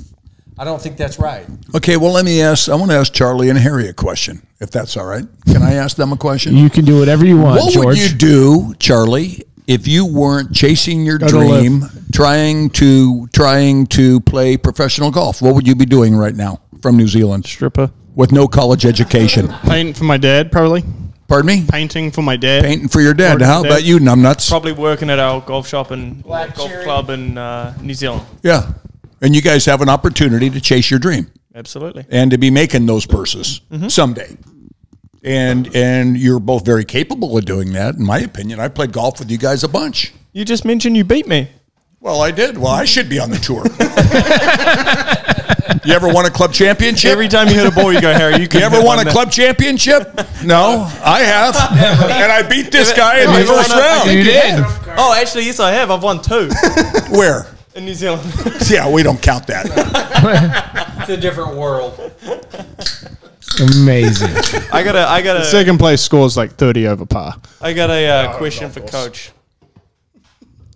I 0.58 0.64
don't 0.64 0.82
think 0.82 0.98
that's 0.98 1.20
right. 1.20 1.46
Okay, 1.76 1.98
well, 1.98 2.12
let 2.12 2.26
me 2.26 2.42
ask. 2.42 2.70
I 2.70 2.76
want 2.76 2.92
to 2.92 2.98
ask 2.98 3.14
Charlie 3.14 3.50
and 3.50 3.60
Harry 3.60 3.88
a 3.88 3.94
question, 3.94 4.46
if 4.60 4.72
that's 4.72 4.98
all 4.98 5.06
right. 5.06 5.26
Can 5.46 5.62
I 5.62 5.74
ask 5.74 5.98
them 5.98 6.12
a 6.12 6.18
question? 6.18 6.56
You 6.56 6.70
can 6.70 6.84
do 6.86 7.00
whatever 7.00 7.26
you 7.26 7.38
want, 7.38 7.62
what 7.62 7.74
George. 7.74 7.86
would 7.86 8.12
you 8.12 8.16
do, 8.18 8.74
Charlie, 8.80 9.44
if 9.68 9.88
you 9.88 10.06
weren't 10.06 10.54
chasing 10.54 11.06
your 11.06 11.18
Go 11.18 11.28
to 11.28 11.38
live. 11.40 11.60
dream, 11.62 11.84
trying 12.14 12.70
to 12.72 13.28
trying 13.28 13.86
to 13.88 14.20
play 14.22 14.58
professional 14.58 15.12
golf? 15.12 15.42
What 15.42 15.54
would 15.56 15.68
you 15.68 15.76
be 15.76 15.86
doing 15.86 16.16
right 16.16 16.36
now 16.36 16.62
from 16.82 16.98
New 16.98 17.08
Zealand 17.08 17.46
Stripper. 17.46 17.92
with 18.16 18.32
no 18.32 18.48
college 18.48 18.86
education? 18.86 19.48
Painting 19.64 19.94
for 19.94 20.06
my 20.06 20.18
dad, 20.18 20.52
probably. 20.52 20.84
Pardon 21.28 21.48
me? 21.48 21.66
Painting 21.70 22.10
for 22.12 22.22
my 22.22 22.38
dad. 22.38 22.64
Painting 22.64 22.88
for 22.88 23.02
your 23.02 23.14
dad. 23.14 23.34
Working 23.34 23.48
How 23.48 23.62
for 23.62 23.68
about 23.68 23.80
dad. 23.80 23.86
you, 23.88 24.00
numbnuts? 24.00 24.48
Probably 24.50 24.72
working 24.72 25.10
at 25.10 25.20
our 25.20 25.42
golf 25.42 25.68
shop 25.68 25.92
and 25.92 26.24
Black 26.24 26.56
golf 26.56 26.70
cherry. 26.70 26.86
club 26.86 27.10
in 27.10 27.38
uh, 27.38 27.78
New 27.82 27.94
Zealand. 27.94 28.24
Yeah. 28.44 28.72
And 29.22 29.36
you 29.36 29.42
guys 29.42 29.66
have 29.66 29.82
an 29.82 29.90
opportunity 29.90 30.50
to 30.50 30.62
chase 30.62 30.90
your 30.90 31.00
dream 31.02 31.30
Absolutely. 31.54 32.06
and 32.10 32.32
to 32.32 32.38
be 32.38 32.50
making 32.50 32.86
those 32.86 33.06
purses 33.06 33.60
someday. 33.90 34.38
And 35.28 35.76
and 35.76 36.18
you're 36.18 36.40
both 36.40 36.66
very 36.66 36.86
capable 36.86 37.38
of 37.38 37.44
doing 37.46 37.74
that, 37.74 37.96
in 37.96 38.06
my 38.06 38.20
opinion. 38.20 38.60
I 38.62 38.70
played 38.70 38.94
golf 38.94 39.20
with 39.20 39.30
you 39.30 39.38
guys 39.38 39.64
a 39.64 39.68
bunch. 39.68 40.14
You 40.32 40.46
just 40.46 40.64
mentioned 40.64 40.96
you 40.96 41.04
beat 41.04 41.28
me. 41.28 41.50
Well, 42.00 42.22
I 42.22 42.32
did. 42.32 42.58
Well, 42.58 42.72
I 42.72 42.86
should 42.86 43.10
be 43.10 43.20
on 43.20 43.30
the 43.32 43.38
tour. 43.38 43.66
you 45.86 45.94
ever 45.94 46.08
won 46.08 46.26
a 46.26 46.30
club 46.30 46.54
championship? 46.54 47.12
Every 47.12 47.28
time 47.28 47.48
you 47.50 47.56
hit 47.56 47.68
a 47.68 47.72
ball, 47.72 47.92
you 47.92 48.00
go, 48.00 48.14
Harry. 48.14 48.36
You, 48.42 48.48
you 48.50 48.60
ever 48.60 48.82
won 48.82 49.06
a 49.06 49.12
club 49.12 49.32
championship? 49.32 50.16
No, 50.46 50.88
I 51.04 51.22
have, 51.24 51.56
and 51.56 52.32
I 52.32 52.48
beat 52.48 52.72
this 52.72 52.94
guy 52.94 53.20
in 53.22 53.28
the 53.28 53.46
first 53.46 53.70
won 53.70 53.80
a- 53.80 53.82
round. 53.82 54.12
You 54.12 54.24
did. 54.24 54.64
Oh, 54.98 55.14
actually, 55.20 55.46
yes, 55.46 55.60
I 55.60 55.72
have. 55.72 55.92
I've 55.92 56.04
won 56.04 56.22
two 56.22 56.50
Where? 57.12 57.48
in 57.76 57.86
New 57.86 57.94
Zealand. 57.94 58.24
Yeah, 58.70 58.90
we 58.90 59.04
don't 59.04 59.22
count 59.22 59.48
that. 59.48 60.84
It's 61.08 61.10
a 61.10 61.18
different 61.22 61.56
world. 61.56 62.12
Amazing. 63.60 64.30
I 64.72 64.84
got 64.84 64.96
a, 64.96 65.08
I 65.08 65.22
got 65.22 65.38
a, 65.38 65.46
Second 65.46 65.80
place 65.80 66.02
scores 66.02 66.38
like 66.38 66.54
30 66.56 66.88
over 66.88 67.06
par. 67.06 67.36
I 67.62 67.74
got 67.74 67.90
a 67.90 68.08
uh, 68.08 68.38
question 68.38 68.70
for 68.70 68.82
Coach. 68.82 69.32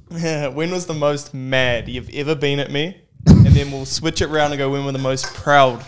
Yeah, 0.10 0.48
when 0.50 0.72
was 0.72 0.88
the 0.88 0.94
most 0.94 1.34
mad 1.34 1.88
you've 1.88 2.10
ever 2.10 2.36
been 2.36 2.60
at 2.60 2.72
me? 2.72 2.98
And 3.28 3.48
then 3.48 3.72
we'll 3.72 3.86
switch 3.86 4.22
it 4.22 4.30
around 4.30 4.52
and 4.52 4.58
go, 4.58 4.70
when 4.72 4.84
were 4.84 4.92
the 4.92 4.98
most 4.98 5.26
proud 5.34 5.86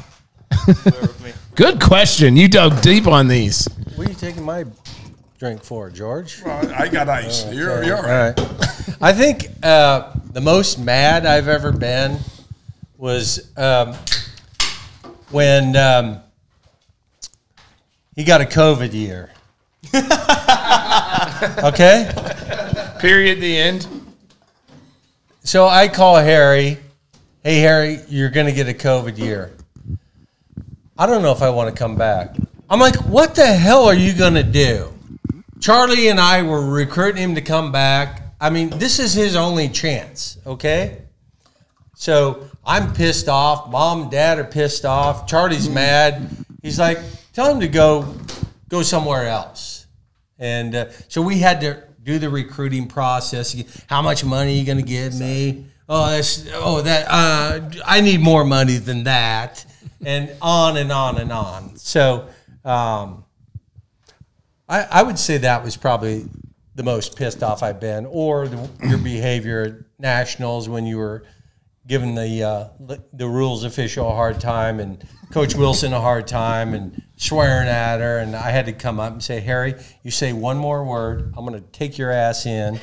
you 0.67 0.75
were 0.85 0.99
of 0.99 1.23
me? 1.23 1.33
Good 1.55 1.81
question. 1.81 2.37
You 2.37 2.47
dug 2.47 2.81
deep 2.81 3.07
on 3.07 3.27
these. 3.27 3.67
What 3.95 4.07
are 4.07 4.11
you 4.11 4.15
taking 4.15 4.43
my 4.43 4.65
drink 5.39 5.63
for, 5.63 5.89
George? 5.89 6.43
I 6.45 6.87
got 6.87 7.09
ice. 7.09 7.45
You're, 7.51 7.83
you're 7.83 7.97
all 7.97 8.05
All 8.05 8.09
right. 8.09 8.39
right. 8.39 8.97
I 9.01 9.13
think 9.13 9.47
uh, 9.63 10.13
the 10.31 10.41
most 10.41 10.77
mad 10.77 11.25
I've 11.25 11.47
ever 11.47 11.71
been 11.71 12.19
was 12.97 13.51
um, 13.57 13.95
when 15.31 15.75
um, 15.75 16.21
he 18.15 18.23
got 18.23 18.41
a 18.41 18.45
COVID 18.45 18.93
year. 18.93 19.31
okay? 21.63 22.11
Period. 22.99 23.41
The 23.41 23.57
end. 23.57 23.87
So 25.43 25.67
I 25.67 25.87
call 25.87 26.15
Harry, 26.15 26.77
hey, 27.43 27.59
Harry, 27.59 27.99
you're 28.07 28.29
going 28.29 28.45
to 28.45 28.53
get 28.53 28.69
a 28.69 28.73
COVID 28.73 29.17
year. 29.17 29.51
I 30.97 31.05
don't 31.05 31.21
know 31.21 31.31
if 31.31 31.41
I 31.41 31.49
want 31.49 31.73
to 31.73 31.77
come 31.77 31.97
back. 31.97 32.35
I'm 32.69 32.79
like, 32.79 32.95
what 33.07 33.35
the 33.35 33.47
hell 33.47 33.85
are 33.85 33.93
you 33.93 34.13
going 34.13 34.35
to 34.35 34.43
do? 34.43 34.93
Charlie 35.59 36.07
and 36.07 36.19
I 36.19 36.43
were 36.43 36.65
recruiting 36.65 37.21
him 37.21 37.35
to 37.35 37.41
come 37.41 37.71
back. 37.71 38.21
I 38.39 38.49
mean, 38.49 38.69
this 38.69 38.99
is 38.99 39.13
his 39.13 39.35
only 39.35 39.69
chance, 39.69 40.37
okay? 40.45 41.01
So 41.95 42.49
I'm 42.65 42.93
pissed 42.93 43.27
off. 43.27 43.69
Mom 43.69 44.03
and 44.03 44.11
dad 44.11 44.39
are 44.39 44.43
pissed 44.43 44.85
off. 44.85 45.27
Charlie's 45.27 45.69
mad. 45.69 46.29
He's 46.61 46.79
like, 46.79 46.99
tell 47.33 47.51
him 47.51 47.59
to 47.59 47.67
go 47.67 48.15
go 48.69 48.81
somewhere 48.81 49.27
else. 49.27 49.87
And 50.39 50.75
uh, 50.75 50.89
so 51.07 51.21
we 51.21 51.39
had 51.39 51.61
to 51.61 51.83
do 52.01 52.19
the 52.19 52.29
recruiting 52.29 52.87
process. 52.87 53.55
How 53.87 54.01
much 54.01 54.23
money 54.23 54.55
are 54.55 54.59
you 54.59 54.65
going 54.65 54.77
to 54.77 54.83
give 54.83 55.19
me? 55.19 55.65
Oh, 55.89 56.09
that's 56.09 56.47
oh 56.53 56.81
that 56.81 57.07
uh, 57.09 57.69
I 57.85 58.01
need 58.01 58.21
more 58.21 58.45
money 58.45 58.77
than 58.77 59.03
that, 59.03 59.65
and 60.05 60.31
on 60.41 60.77
and 60.77 60.91
on 60.91 61.17
and 61.19 61.31
on. 61.31 61.75
So 61.75 62.29
um, 62.63 63.25
I, 64.69 64.87
I 64.89 65.03
would 65.03 65.19
say 65.19 65.39
that 65.39 65.63
was 65.63 65.75
probably 65.75 66.25
the 66.75 66.83
most 66.83 67.15
pissed 67.17 67.43
off 67.43 67.61
I've 67.61 67.79
been, 67.79 68.05
or 68.05 68.47
the, 68.47 68.69
your 68.87 68.97
behavior 68.97 69.61
at 69.61 69.99
nationals 69.99 70.69
when 70.69 70.85
you 70.85 70.97
were 70.97 71.25
giving 71.85 72.15
the 72.15 72.43
uh, 72.43 72.67
the 73.11 73.27
rules 73.27 73.65
official 73.65 74.09
a 74.09 74.15
hard 74.15 74.39
time 74.39 74.79
and 74.79 75.05
Coach 75.31 75.53
Wilson 75.55 75.93
a 75.93 75.99
hard 75.99 76.27
time 76.27 76.73
and 76.73 77.02
swearing 77.15 77.67
at 77.67 77.99
her, 77.99 78.17
and 78.19 78.35
I 78.35 78.49
had 78.51 78.65
to 78.65 78.73
come 78.73 78.99
up 78.99 79.13
and 79.13 79.23
say, 79.23 79.39
Harry, 79.39 79.75
you 80.03 80.11
say 80.11 80.33
one 80.33 80.57
more 80.57 80.83
word, 80.83 81.33
I'm 81.37 81.45
going 81.45 81.59
to 81.61 81.67
take 81.71 81.97
your 81.97 82.11
ass 82.11 82.45
in, 82.45 82.79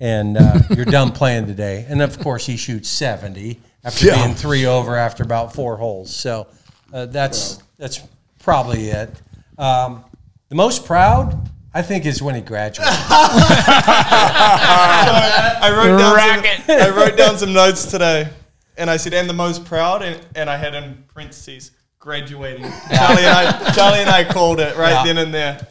and 0.00 0.36
uh, 0.36 0.58
you're 0.70 0.84
done 0.84 1.12
playing 1.12 1.46
today. 1.46 1.84
And 1.88 2.00
of 2.02 2.18
course, 2.18 2.46
he 2.46 2.56
shoots 2.56 2.88
seventy 2.88 3.60
after 3.84 4.06
Yeah. 4.06 4.22
being 4.24 4.34
three 4.34 4.66
over 4.66 4.96
after 4.96 5.22
about 5.22 5.54
four 5.54 5.76
holes. 5.76 6.14
So 6.14 6.46
uh, 6.92 7.06
that's 7.06 7.58
that's 7.78 8.00
probably 8.38 8.88
it. 8.88 9.10
Um, 9.58 10.04
the 10.48 10.54
most 10.54 10.84
proud. 10.86 11.48
I 11.74 11.80
think 11.80 12.04
is 12.04 12.20
when 12.20 12.34
he 12.34 12.42
graduated. 12.42 12.92
I 15.62 15.70
wrote 15.74 15.98
down 15.98 16.44
some, 16.66 16.76
I 16.80 16.90
wrote 16.90 17.16
down 17.16 17.38
some 17.38 17.52
notes 17.54 17.86
today, 17.90 18.28
and 18.76 18.90
I 18.90 18.98
said, 18.98 19.14
"And 19.14 19.26
the 19.28 19.32
most 19.34 19.64
proud," 19.64 20.02
and, 20.02 20.20
and 20.34 20.50
I 20.50 20.56
had 20.58 20.74
in 20.74 21.04
parentheses 21.14 21.70
graduating. 22.02 22.64
Charlie 22.94 23.24
and 23.24 23.28
I, 23.28 23.72
Charlie 23.74 24.00
and 24.00 24.10
I 24.10 24.24
called 24.24 24.58
it 24.60 24.76
right 24.76 24.90
Yeah. 24.90 25.04
then 25.04 25.18
and 25.18 25.32
there. 25.32 25.66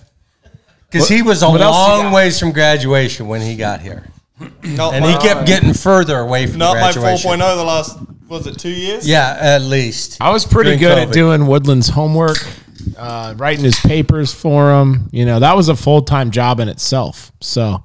Because 0.89 1.07
he 1.09 1.21
was 1.21 1.43
a 1.43 1.49
what 1.49 1.59
else 1.61 1.75
you 1.75 1.93
long 1.93 2.01
got? 2.05 2.13
ways 2.13 2.39
from 2.39 2.51
graduation 2.53 3.27
when 3.27 3.41
he 3.41 3.55
got 3.57 3.82
here. 3.82 4.05
Not 4.63 4.93
And 4.93 5.03
my, 5.05 5.11
he 5.11 5.17
kept 5.19 5.45
getting 5.45 5.73
further 5.73 6.17
away 6.19 6.47
from 6.47 6.59
graduation. 6.59 6.59
not 6.59 6.95
my 6.95 7.01
graduation. 7.01 7.32
4.0 7.39 7.55
the 7.57 7.63
last 7.63 7.99
was 8.29 8.47
it 8.47 8.57
two 8.57 8.69
years? 8.71 9.05
Yeah, 9.07 9.38
at 9.39 9.61
least. 9.61 10.17
I 10.21 10.29
was 10.32 10.45
pretty 10.45 10.77
During 10.77 10.79
good 10.79 10.97
at 10.97 11.07
COVID. 11.09 11.13
doing 11.13 11.47
Woodland's 11.47 11.89
homework, 11.89 12.38
uh, 12.97 13.34
writing 13.38 13.65
his 13.65 13.77
papers 13.79 14.34
for 14.34 14.71
him. 14.79 15.09
You 15.11 15.25
know, 15.25 15.39
that 15.41 15.55
was 15.57 15.67
a 15.67 15.75
full 15.75 16.01
time 16.01 16.32
job 16.32 16.61
in 16.61 16.69
itself. 16.69 17.32
So 17.41 17.84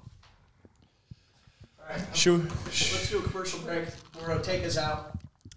Sure. 2.14 2.38
Let's 2.66 3.10
do 3.10 3.18
a 3.18 3.22
commercial 3.22 3.60
break. 3.60 3.86
We're 4.20 4.26
going 4.28 4.38
to 4.40 4.44
take 4.44 4.64
us 4.64 4.76
out. 4.78 5.05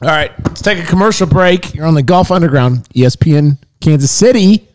All 0.01 0.07
right, 0.07 0.31
let's 0.45 0.61
take 0.61 0.79
a 0.79 0.85
commercial 0.85 1.27
break. 1.27 1.73
You're 1.73 1.85
on 1.85 1.93
the 1.93 2.01
Golf 2.01 2.31
Underground, 2.31 2.87
ESPN 2.95 3.57
Kansas 3.81 4.09
City. 4.09 4.65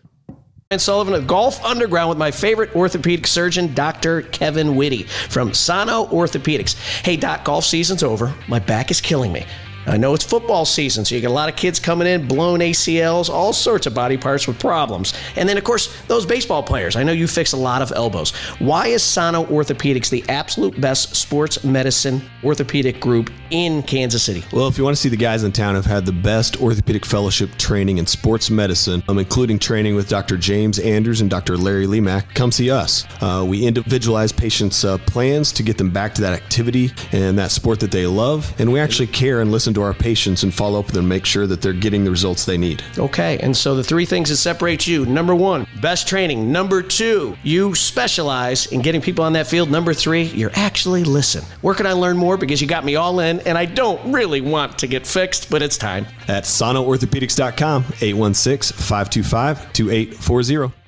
Ryan 0.70 0.78
Sullivan 0.78 1.14
of 1.14 1.26
Golf 1.26 1.64
Underground 1.64 2.10
with 2.10 2.18
my 2.18 2.30
favorite 2.30 2.76
orthopedic 2.76 3.26
surgeon, 3.26 3.72
Dr. 3.72 4.20
Kevin 4.20 4.76
Whitty 4.76 5.04
from 5.04 5.54
Sano 5.54 6.04
Orthopedics. 6.06 6.74
Hey, 7.02 7.16
Doc, 7.16 7.42
golf 7.44 7.64
season's 7.64 8.02
over. 8.02 8.34
My 8.48 8.58
back 8.58 8.90
is 8.90 9.00
killing 9.00 9.32
me. 9.32 9.46
I 9.86 9.96
know 9.96 10.14
it's 10.14 10.24
football 10.24 10.64
season, 10.64 11.04
so 11.04 11.14
you 11.14 11.20
get 11.20 11.30
a 11.30 11.34
lot 11.34 11.48
of 11.48 11.56
kids 11.56 11.78
coming 11.78 12.08
in, 12.08 12.26
blown 12.26 12.60
ACLs, 12.60 13.28
all 13.28 13.52
sorts 13.52 13.86
of 13.86 13.94
body 13.94 14.16
parts 14.16 14.46
with 14.46 14.58
problems. 14.58 15.14
And 15.36 15.48
then, 15.48 15.58
of 15.58 15.64
course, 15.64 15.94
those 16.06 16.24
baseball 16.24 16.62
players. 16.62 16.96
I 16.96 17.02
know 17.02 17.12
you 17.12 17.26
fix 17.26 17.52
a 17.52 17.56
lot 17.56 17.82
of 17.82 17.92
elbows. 17.92 18.30
Why 18.58 18.88
is 18.88 19.02
Sano 19.02 19.44
Orthopedics 19.44 20.08
the 20.10 20.24
absolute 20.28 20.80
best 20.80 21.14
sports 21.14 21.64
medicine 21.64 22.22
orthopedic 22.42 23.00
group 23.00 23.30
in 23.50 23.82
Kansas 23.82 24.22
City? 24.22 24.44
Well, 24.52 24.68
if 24.68 24.78
you 24.78 24.84
want 24.84 24.96
to 24.96 25.02
see 25.02 25.08
the 25.08 25.16
guys 25.16 25.44
in 25.44 25.52
town 25.52 25.74
who've 25.74 25.84
had 25.84 26.06
the 26.06 26.12
best 26.12 26.60
orthopedic 26.60 27.04
fellowship 27.04 27.50
training 27.58 27.98
in 27.98 28.06
sports 28.06 28.50
medicine, 28.50 29.02
um, 29.08 29.18
including 29.18 29.58
training 29.58 29.94
with 29.94 30.08
Dr. 30.08 30.36
James 30.36 30.78
Andrews 30.78 31.20
and 31.20 31.28
Dr. 31.28 31.56
Larry 31.56 31.86
Lemak, 31.86 32.34
come 32.34 32.50
see 32.50 32.70
us. 32.70 33.04
Uh, 33.20 33.44
we 33.46 33.66
individualize 33.66 34.32
patients' 34.32 34.84
uh, 34.84 34.98
plans 34.98 35.52
to 35.52 35.62
get 35.62 35.76
them 35.76 35.90
back 35.90 36.14
to 36.14 36.22
that 36.22 36.32
activity 36.32 36.90
and 37.12 37.38
that 37.38 37.50
sport 37.50 37.80
that 37.80 37.90
they 37.90 38.06
love, 38.06 38.52
and 38.58 38.72
we 38.72 38.80
actually 38.80 39.06
care 39.06 39.40
and 39.40 39.52
listen 39.52 39.73
to 39.74 39.82
our 39.82 39.94
patients 39.94 40.42
and 40.42 40.52
follow 40.52 40.78
up 40.78 40.86
with 40.86 40.94
them, 40.94 41.08
make 41.08 41.26
sure 41.26 41.46
that 41.46 41.60
they're 41.60 41.72
getting 41.72 42.04
the 42.04 42.10
results 42.10 42.44
they 42.44 42.58
need. 42.58 42.82
Okay, 42.98 43.38
and 43.38 43.56
so 43.56 43.74
the 43.74 43.84
three 43.84 44.06
things 44.06 44.28
that 44.28 44.36
separate 44.36 44.86
you 44.86 45.06
number 45.06 45.34
one, 45.34 45.66
best 45.80 46.08
training. 46.08 46.50
Number 46.50 46.82
two, 46.82 47.36
you 47.42 47.74
specialize 47.74 48.66
in 48.66 48.80
getting 48.82 49.00
people 49.00 49.24
on 49.24 49.32
that 49.34 49.46
field. 49.46 49.70
Number 49.70 49.94
three, 49.94 50.24
you're 50.24 50.52
actually 50.54 51.04
listen. 51.04 51.44
Where 51.60 51.74
can 51.74 51.86
I 51.86 51.92
learn 51.92 52.16
more? 52.16 52.36
Because 52.36 52.60
you 52.60 52.68
got 52.68 52.84
me 52.84 52.96
all 52.96 53.20
in, 53.20 53.40
and 53.40 53.56
I 53.58 53.64
don't 53.64 54.12
really 54.12 54.40
want 54.40 54.78
to 54.78 54.86
get 54.86 55.06
fixed, 55.06 55.50
but 55.50 55.62
it's 55.62 55.76
time. 55.76 56.06
At 56.28 56.44
sonoorthopedics.com, 56.44 57.84
816 58.00 58.76
525 58.76 59.72
2840. 59.72 60.83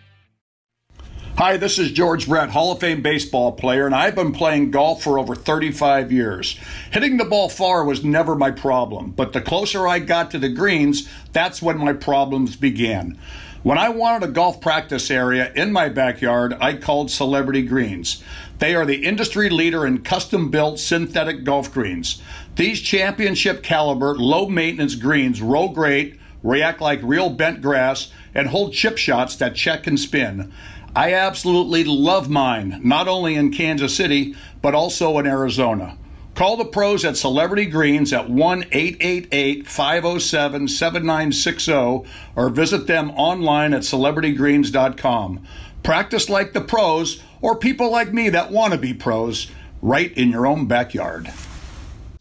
Hi, 1.39 1.59
this 1.59 1.79
is 1.79 1.93
George 1.93 2.29
Brett, 2.29 2.49
Hall 2.49 2.73
of 2.73 2.81
Fame 2.81 3.03
baseball 3.03 3.53
player, 3.53 3.85
and 3.85 3.95
I've 3.95 4.15
been 4.15 4.33
playing 4.33 4.71
golf 4.71 5.03
for 5.03 5.19
over 5.19 5.35
35 5.35 6.11
years. 6.11 6.59
Hitting 6.93 7.19
the 7.19 7.27
ball 7.27 7.51
far 7.51 7.85
was 7.85 8.03
never 8.03 8.35
my 8.35 8.51
problem, 8.51 9.11
but 9.11 9.35
the 9.35 9.43
closer 9.43 9.87
I 9.87 9.99
got 9.99 10.31
to 10.31 10.39
the 10.39 10.49
greens, 10.49 11.07
that's 11.35 11.61
when 11.61 11.77
my 11.77 11.93
problems 11.93 12.57
began. 12.57 13.19
When 13.63 13.77
I 13.77 13.91
wanted 13.91 14.27
a 14.27 14.33
golf 14.33 14.63
practice 14.63 15.11
area 15.11 15.53
in 15.55 15.73
my 15.73 15.91
backyard, 15.91 16.57
I 16.59 16.73
called 16.79 17.11
Celebrity 17.11 17.61
Greens. 17.61 18.25
They 18.59 18.75
are 18.75 18.87
the 18.87 19.05
industry 19.05 19.51
leader 19.51 19.85
in 19.85 20.05
custom 20.05 20.51
built 20.51 20.79
synthetic 20.79 21.45
golf 21.45 21.71
greens. 21.71 22.23
These 22.55 22.81
championship 22.81 23.63
caliber, 23.63 24.17
low 24.17 24.49
maintenance 24.49 24.95
greens 24.95 25.43
roll 25.43 25.69
great 25.69 26.19
react 26.47 26.81
like 26.81 27.01
real 27.03 27.29
bent 27.29 27.61
grass, 27.61 28.13
and 28.35 28.49
hold 28.49 28.73
chip 28.73 28.97
shots 28.97 29.37
that 29.37 29.55
check 29.55 29.87
and 29.87 29.99
spin. 29.99 30.53
I 30.97 31.13
absolutely 31.13 31.85
love 31.85 32.31
mine, 32.31 32.81
not 32.83 33.07
only 33.07 33.35
in 33.35 33.53
Kansas 33.53 33.95
City, 33.95 34.35
but 34.63 34.75
also 34.75 35.19
in 35.19 35.27
Arizona. 35.27 35.99
Call 36.35 36.57
the 36.57 36.65
pros 36.65 37.05
at 37.05 37.19
Celebrity 37.19 37.67
Greens 37.67 38.15
at 38.15 38.31
1 38.31 38.65
888 38.73 39.67
507 39.67 40.69
7960 40.69 42.09
or 42.35 42.49
visit 42.49 42.87
them 42.87 43.11
online 43.11 43.75
at 43.75 43.83
celebritygreens.com. 43.83 45.47
Practice 45.83 46.31
like 46.31 46.55
the 46.55 46.63
pros 46.63 47.23
or 47.43 47.59
people 47.59 47.91
like 47.91 48.15
me 48.15 48.31
that 48.31 48.51
want 48.51 48.73
to 48.73 48.79
be 48.79 48.95
pros 48.95 49.51
right 49.83 50.17
in 50.17 50.31
your 50.31 50.47
own 50.47 50.65
backyard. 50.65 51.31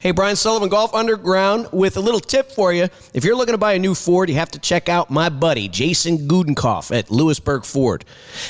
Hey, 0.05 0.11
Brian 0.11 0.35
Sullivan, 0.35 0.69
Golf 0.69 0.93
Underground, 0.93 1.67
with 1.71 1.97
a 1.97 1.99
little 1.99 2.19
tip 2.19 2.51
for 2.51 2.71
you. 2.71 2.89
If 3.15 3.23
you're 3.23 3.35
looking 3.35 3.53
to 3.53 3.57
buy 3.57 3.73
a 3.73 3.79
new 3.79 3.95
Ford, 3.95 4.29
you 4.29 4.35
have 4.35 4.51
to 4.51 4.59
check 4.59 4.87
out 4.87 5.09
my 5.09 5.29
buddy, 5.29 5.67
Jason 5.67 6.27
Gudenkoff 6.27 6.95
at 6.95 7.09
Lewisburg 7.09 7.65
Ford. 7.65 8.05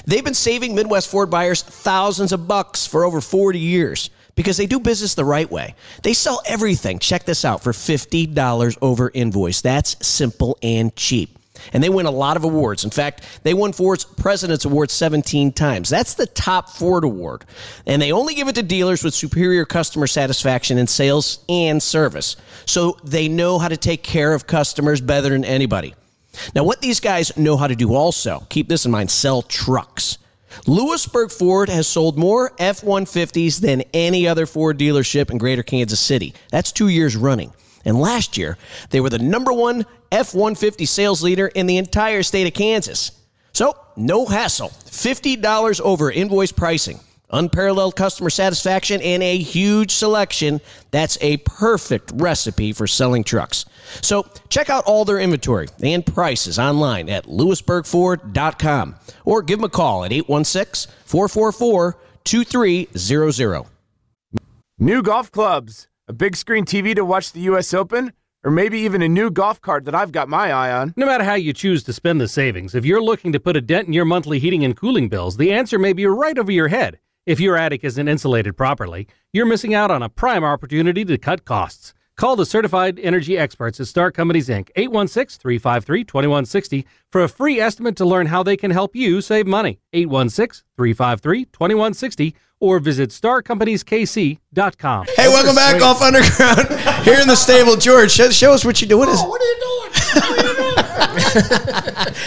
They've 0.05 0.21
been 0.21 0.33
saving 0.33 0.75
Midwest 0.75 1.09
Ford 1.09 1.29
buyers 1.29 1.63
thousands 1.63 2.33
of 2.33 2.45
bucks 2.45 2.85
for 2.85 3.05
over 3.05 3.21
40 3.21 3.57
years 3.57 4.09
because 4.35 4.57
they 4.57 4.65
do 4.65 4.81
business 4.81 5.15
the 5.15 5.23
right 5.23 5.49
way. 5.49 5.75
They 6.03 6.13
sell 6.13 6.41
everything, 6.45 6.99
check 6.99 7.23
this 7.23 7.45
out, 7.45 7.63
for 7.63 7.71
$50 7.71 8.77
over 8.81 9.09
invoice. 9.13 9.61
That's 9.61 10.05
simple 10.05 10.57
and 10.61 10.93
cheap. 10.97 11.39
And 11.73 11.83
they 11.83 11.89
win 11.89 12.05
a 12.05 12.11
lot 12.11 12.37
of 12.37 12.43
awards. 12.43 12.83
In 12.83 12.89
fact, 12.89 13.23
they 13.43 13.53
won 13.53 13.73
Ford's 13.73 14.05
President's 14.05 14.65
Award 14.65 14.91
17 14.91 15.51
times. 15.51 15.89
That's 15.89 16.13
the 16.13 16.27
top 16.27 16.69
Ford 16.69 17.03
award. 17.03 17.45
And 17.85 18.01
they 18.01 18.11
only 18.11 18.35
give 18.35 18.47
it 18.47 18.55
to 18.55 18.63
dealers 18.63 19.03
with 19.03 19.13
superior 19.13 19.65
customer 19.65 20.07
satisfaction 20.07 20.77
in 20.77 20.87
sales 20.87 21.43
and 21.49 21.81
service. 21.81 22.35
So 22.65 22.97
they 23.03 23.27
know 23.27 23.59
how 23.59 23.67
to 23.67 23.77
take 23.77 24.03
care 24.03 24.33
of 24.33 24.47
customers 24.47 25.01
better 25.01 25.29
than 25.29 25.45
anybody. 25.45 25.93
Now, 26.53 26.63
what 26.63 26.81
these 26.81 26.99
guys 26.99 27.35
know 27.37 27.57
how 27.57 27.67
to 27.67 27.75
do 27.75 27.93
also, 27.93 28.45
keep 28.49 28.67
this 28.67 28.85
in 28.85 28.91
mind, 28.91 29.09
sell 29.09 29.41
trucks. 29.41 30.17
Lewisburg 30.67 31.31
Ford 31.31 31.69
has 31.69 31.87
sold 31.87 32.17
more 32.17 32.51
F 32.59 32.81
150s 32.81 33.59
than 33.59 33.83
any 33.93 34.27
other 34.27 34.45
Ford 34.45 34.77
dealership 34.77 35.29
in 35.29 35.37
greater 35.37 35.63
Kansas 35.63 35.99
City. 35.99 36.33
That's 36.51 36.71
two 36.71 36.87
years 36.87 37.15
running. 37.15 37.53
And 37.85 37.99
last 37.99 38.37
year, 38.37 38.57
they 38.89 38.99
were 38.99 39.09
the 39.09 39.19
number 39.19 39.53
one 39.53 39.85
F 40.11 40.33
150 40.33 40.85
sales 40.85 41.23
leader 41.23 41.47
in 41.47 41.67
the 41.67 41.77
entire 41.77 42.23
state 42.23 42.47
of 42.47 42.53
Kansas. 42.53 43.11
So, 43.53 43.77
no 43.95 44.25
hassle. 44.25 44.69
$50 44.69 45.79
over 45.81 46.11
invoice 46.11 46.51
pricing, 46.51 46.99
unparalleled 47.29 47.95
customer 47.95 48.29
satisfaction, 48.29 49.01
and 49.01 49.23
a 49.23 49.37
huge 49.37 49.91
selection. 49.91 50.59
That's 50.91 51.17
a 51.21 51.37
perfect 51.37 52.11
recipe 52.15 52.73
for 52.73 52.87
selling 52.87 53.23
trucks. 53.23 53.65
So, 54.01 54.27
check 54.49 54.69
out 54.69 54.83
all 54.85 55.05
their 55.05 55.19
inventory 55.19 55.67
and 55.81 56.05
prices 56.05 56.59
online 56.59 57.07
at 57.07 57.27
lewisburgford.com 57.27 58.95
or 59.23 59.41
give 59.41 59.59
them 59.59 59.65
a 59.65 59.69
call 59.69 60.03
at 60.03 60.11
816 60.11 60.91
444 61.05 61.97
2300. 62.25 63.63
New 64.77 65.01
golf 65.01 65.31
clubs, 65.31 65.87
a 66.07 66.13
big 66.13 66.35
screen 66.35 66.65
TV 66.65 66.95
to 66.95 67.03
watch 67.03 67.31
the 67.31 67.39
U.S. 67.41 67.73
Open, 67.73 68.13
or 68.43 68.51
maybe 68.51 68.79
even 68.79 69.01
a 69.01 69.09
new 69.09 69.31
golf 69.31 69.59
cart 69.59 69.85
that 69.85 69.95
I've 69.95 70.11
got 70.11 70.29
my 70.29 70.51
eye 70.51 70.71
on. 70.71 70.93
No 70.95 71.07
matter 71.07 71.23
how 71.23 71.33
you 71.33 71.51
choose 71.51 71.83
to 71.83 71.93
spend 71.93 72.21
the 72.21 72.27
savings, 72.27 72.75
if 72.75 72.85
you're 72.85 73.01
looking 73.01 73.31
to 73.31 73.39
put 73.39 73.57
a 73.57 73.61
dent 73.61 73.87
in 73.87 73.93
your 73.93 74.05
monthly 74.05 74.37
heating 74.37 74.63
and 74.63 74.77
cooling 74.77 75.09
bills, 75.09 75.37
the 75.37 75.51
answer 75.51 75.79
may 75.79 75.93
be 75.93 76.05
right 76.05 76.37
over 76.37 76.51
your 76.51 76.67
head. 76.67 76.99
If 77.25 77.39
your 77.39 77.57
attic 77.57 77.83
isn't 77.83 78.07
insulated 78.07 78.55
properly, 78.55 79.07
you're 79.33 79.47
missing 79.47 79.73
out 79.73 79.89
on 79.89 80.03
a 80.03 80.09
prime 80.09 80.43
opportunity 80.43 81.03
to 81.05 81.17
cut 81.17 81.43
costs. 81.43 81.95
Call 82.17 82.35
the 82.35 82.45
certified 82.45 82.99
energy 82.99 83.37
experts 83.37 83.79
at 83.79 83.87
Star 83.87 84.11
Companies 84.11 84.47
Inc. 84.47 84.69
816 84.75 85.39
353 85.41 86.03
2160 86.03 86.85
for 87.11 87.23
a 87.23 87.27
free 87.27 87.59
estimate 87.59 87.95
to 87.97 88.05
learn 88.05 88.27
how 88.27 88.43
they 88.43 88.55
can 88.55 88.71
help 88.71 88.95
you 88.95 89.21
save 89.21 89.47
money. 89.47 89.79
816 89.91 90.63
353 90.77 91.45
2160 91.45 92.35
or 92.65 92.79
visit 92.79 93.11
starcompanieskc.com. 93.11 95.05
Hey, 95.15 95.27
welcome 95.27 95.53
back, 95.55 95.81
off 95.83 96.01
Underground. 96.01 96.67
Here 97.05 97.19
in 97.19 97.27
the 97.27 97.35
stable, 97.35 97.75
George. 97.75 98.11
Show, 98.11 98.31
show 98.31 98.53
us 98.53 98.65
what 98.65 98.81
you're 98.81 98.89
doing. 98.89 99.07
What, 99.07 99.19
oh, 99.19 99.29
what 99.29 99.39
are 99.39 99.45
you 99.45 99.55
doing? 99.59 99.75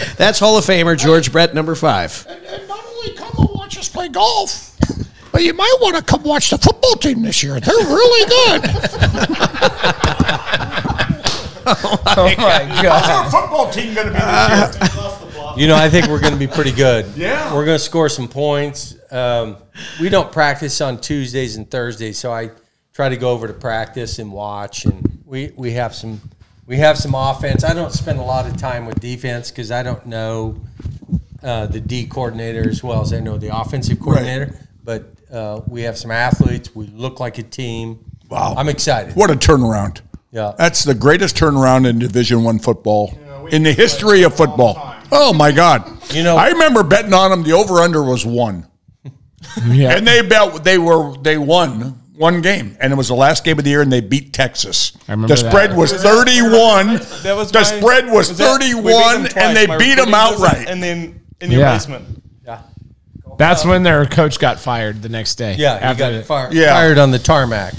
That's 0.17 0.39
Hall 0.39 0.57
of 0.57 0.63
Famer 0.63 0.97
George 0.97 1.31
Brett, 1.33 1.53
number 1.53 1.75
five. 1.75 2.25
And, 2.29 2.41
and 2.45 2.67
not 2.69 2.85
only 2.85 3.11
come 3.15 3.31
and 3.37 3.49
watch 3.53 3.77
us 3.77 3.89
play 3.89 4.07
golf, 4.07 4.77
but 5.33 5.43
you 5.43 5.53
might 5.53 5.75
want 5.81 5.97
to 5.97 6.03
come 6.03 6.23
watch 6.23 6.49
the 6.51 6.57
football 6.57 6.95
team 6.95 7.21
this 7.21 7.43
year. 7.43 7.59
They're 7.59 7.75
really 7.75 8.29
good. 8.29 8.71
oh 11.67 12.33
my 12.37 12.81
god! 12.81 13.03
How's 13.03 13.09
our 13.09 13.29
football 13.29 13.69
team 13.69 13.93
going 13.93 14.07
to 14.07 14.13
be 14.13 14.19
this 14.19 14.95
year? 14.95 15.28
You 15.57 15.67
know, 15.67 15.75
I 15.75 15.89
think 15.89 16.07
we're 16.07 16.19
going 16.19 16.33
to 16.33 16.39
be 16.39 16.47
pretty 16.47 16.71
good. 16.71 17.05
Yeah. 17.15 17.53
We're 17.53 17.65
going 17.65 17.77
to 17.77 17.83
score 17.83 18.07
some 18.07 18.27
points. 18.27 18.95
Um, 19.11 19.57
we 19.99 20.09
don't 20.09 20.31
practice 20.31 20.79
on 20.79 21.01
Tuesdays 21.01 21.57
and 21.57 21.69
Thursdays, 21.69 22.17
so 22.17 22.31
I 22.31 22.51
try 22.93 23.09
to 23.09 23.17
go 23.17 23.31
over 23.31 23.47
to 23.47 23.53
practice 23.53 24.19
and 24.19 24.31
watch. 24.31 24.85
And 24.85 25.21
we, 25.25 25.51
we 25.55 25.71
have 25.71 25.93
some 25.93 26.21
we 26.65 26.77
have 26.77 26.97
some 26.97 27.15
offense. 27.15 27.63
I 27.63 27.73
don't 27.73 27.91
spend 27.91 28.19
a 28.19 28.23
lot 28.23 28.45
of 28.45 28.55
time 28.55 28.85
with 28.85 28.99
defense 28.99 29.49
because 29.49 29.71
I 29.71 29.81
don't 29.81 30.05
know 30.05 30.61
uh, 31.43 31.65
the 31.65 31.79
D 31.79 32.05
coordinator 32.05 32.69
as 32.69 32.83
well 32.83 33.01
as 33.01 33.11
I 33.11 33.19
know 33.19 33.37
the 33.37 33.55
offensive 33.55 33.99
coordinator. 33.99 34.55
But 34.83 35.07
uh, 35.31 35.61
we 35.67 35.81
have 35.81 35.97
some 35.97 36.11
athletes. 36.11 36.75
We 36.75 36.87
look 36.87 37.19
like 37.19 37.37
a 37.37 37.43
team. 37.43 38.05
Wow. 38.29 38.53
I'm 38.55 38.69
excited. 38.69 39.15
What 39.15 39.31
a 39.31 39.35
turnaround. 39.35 40.01
Yeah. 40.31 40.53
That's 40.57 40.83
the 40.83 40.93
greatest 40.93 41.35
turnaround 41.35 41.89
in 41.89 41.99
Division 41.99 42.43
One 42.43 42.59
football 42.59 43.17
in 43.51 43.63
the 43.63 43.73
history 43.73 44.23
of 44.23 44.35
football. 44.35 44.95
Oh 45.11 45.33
my 45.33 45.51
God! 45.51 45.89
You 46.13 46.23
know, 46.23 46.35
I 46.37 46.49
remember 46.49 46.83
betting 46.83 47.13
on 47.13 47.31
them. 47.31 47.43
The 47.43 47.53
over 47.53 47.75
under 47.79 48.03
was 48.03 48.25
one. 48.25 48.65
Yeah. 49.65 49.95
and 49.95 50.05
they 50.05 50.21
bet 50.21 50.63
they 50.63 50.77
were 50.77 51.15
they 51.17 51.37
won 51.37 51.99
one 52.15 52.41
game, 52.41 52.77
and 52.81 52.91
it 52.91 52.95
was 52.95 53.07
the 53.07 53.15
last 53.15 53.43
game 53.45 53.57
of 53.57 53.63
the 53.63 53.69
year, 53.71 53.81
and 53.81 53.91
they 53.91 54.01
beat 54.01 54.33
Texas. 54.33 54.91
I 55.07 55.13
remember 55.13 55.33
the 55.33 55.37
spread 55.37 55.71
that. 55.71 55.77
was 55.77 55.93
Was 55.93 56.03
thirty-one. 56.03 56.87
That 57.23 57.33
was 57.35 57.51
the 57.51 57.59
my- 57.59 57.63
spread 57.63 58.05
was, 58.07 58.29
was 58.29 58.37
that- 58.37 58.59
we 58.59 58.73
beat 58.73 58.73
them 58.73 58.83
thirty-one, 58.83 59.37
and 59.37 59.57
they 59.57 59.65
My 59.67 59.77
beat 59.77 59.95
them 59.95 60.13
outright. 60.13 60.67
And 60.67 60.83
then 60.83 61.21
in 61.41 61.51
your 61.51 61.61
Yeah. 61.61 61.73
basement. 61.73 62.05
Yeah. 62.45 62.59
That's 63.37 63.63
when 63.65 63.83
their 63.83 64.05
coach 64.05 64.37
got 64.39 64.59
fired 64.59 65.01
the 65.01 65.09
next 65.09 65.35
day. 65.35 65.55
Yeah, 65.57 65.77
he 65.79 65.83
after 65.85 65.99
got 66.03 66.11
the- 66.11 66.23
fired, 66.23 66.53
Yeah. 66.53 66.73
fired 66.73 66.97
on 66.97 67.11
the 67.11 67.19
tarmac. 67.19 67.73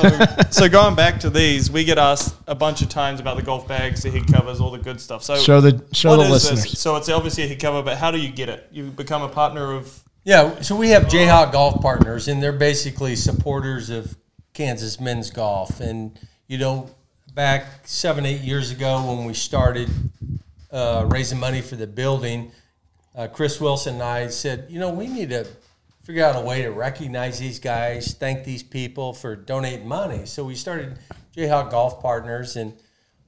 So, 0.00 0.26
so 0.50 0.68
going 0.68 0.94
back 0.94 1.20
to 1.20 1.30
these, 1.30 1.70
we 1.70 1.84
get 1.84 1.98
asked 1.98 2.36
a 2.46 2.54
bunch 2.54 2.82
of 2.82 2.88
times 2.88 3.20
about 3.20 3.36
the 3.36 3.42
golf 3.42 3.66
bags, 3.66 4.02
the 4.02 4.10
head 4.10 4.26
covers, 4.32 4.60
all 4.60 4.70
the 4.70 4.78
good 4.78 5.00
stuff. 5.00 5.22
So 5.22 5.36
Show 5.36 5.60
the- 5.60 5.84
show 5.92 6.16
the 6.16 6.22
is 6.34 6.48
this? 6.48 6.78
So 6.78 6.96
it's 6.96 7.08
obviously 7.08 7.44
a 7.44 7.48
head 7.48 7.60
cover, 7.60 7.82
but 7.82 7.98
how 7.98 8.10
do 8.10 8.18
you 8.18 8.30
get 8.30 8.48
it? 8.48 8.68
You 8.70 8.90
become 8.90 9.22
a 9.22 9.28
partner 9.28 9.72
of. 9.72 10.02
Yeah, 10.24 10.60
so 10.60 10.76
we 10.76 10.90
have 10.90 11.04
Jayhawk 11.04 11.52
Golf 11.52 11.80
Partners, 11.80 12.28
and 12.28 12.42
they're 12.42 12.52
basically 12.52 13.16
supporters 13.16 13.88
of 13.88 14.16
Kansas 14.52 15.00
men's 15.00 15.30
golf. 15.30 15.80
And 15.80 16.18
you 16.48 16.58
know, 16.58 16.90
back 17.34 17.64
seven, 17.84 18.26
eight 18.26 18.40
years 18.40 18.70
ago 18.70 19.06
when 19.06 19.24
we 19.24 19.32
started 19.34 19.88
uh, 20.70 21.06
raising 21.08 21.38
money 21.38 21.60
for 21.60 21.76
the 21.76 21.86
building, 21.86 22.52
uh, 23.14 23.28
Chris 23.28 23.60
Wilson 23.60 23.94
and 23.94 24.02
I 24.02 24.28
said, 24.28 24.66
you 24.68 24.78
know, 24.78 24.90
we 24.90 25.06
need 25.06 25.30
to 25.30 25.46
figure 26.08 26.24
out 26.24 26.36
a 26.36 26.40
way 26.40 26.62
to 26.62 26.70
recognize 26.70 27.38
these 27.38 27.58
guys, 27.58 28.14
thank 28.14 28.42
these 28.42 28.62
people 28.62 29.12
for 29.12 29.36
donating 29.36 29.86
money. 29.86 30.24
So 30.24 30.42
we 30.42 30.54
started 30.54 30.98
Jayhawk 31.36 31.70
Golf 31.70 32.00
Partners, 32.00 32.56
and 32.56 32.72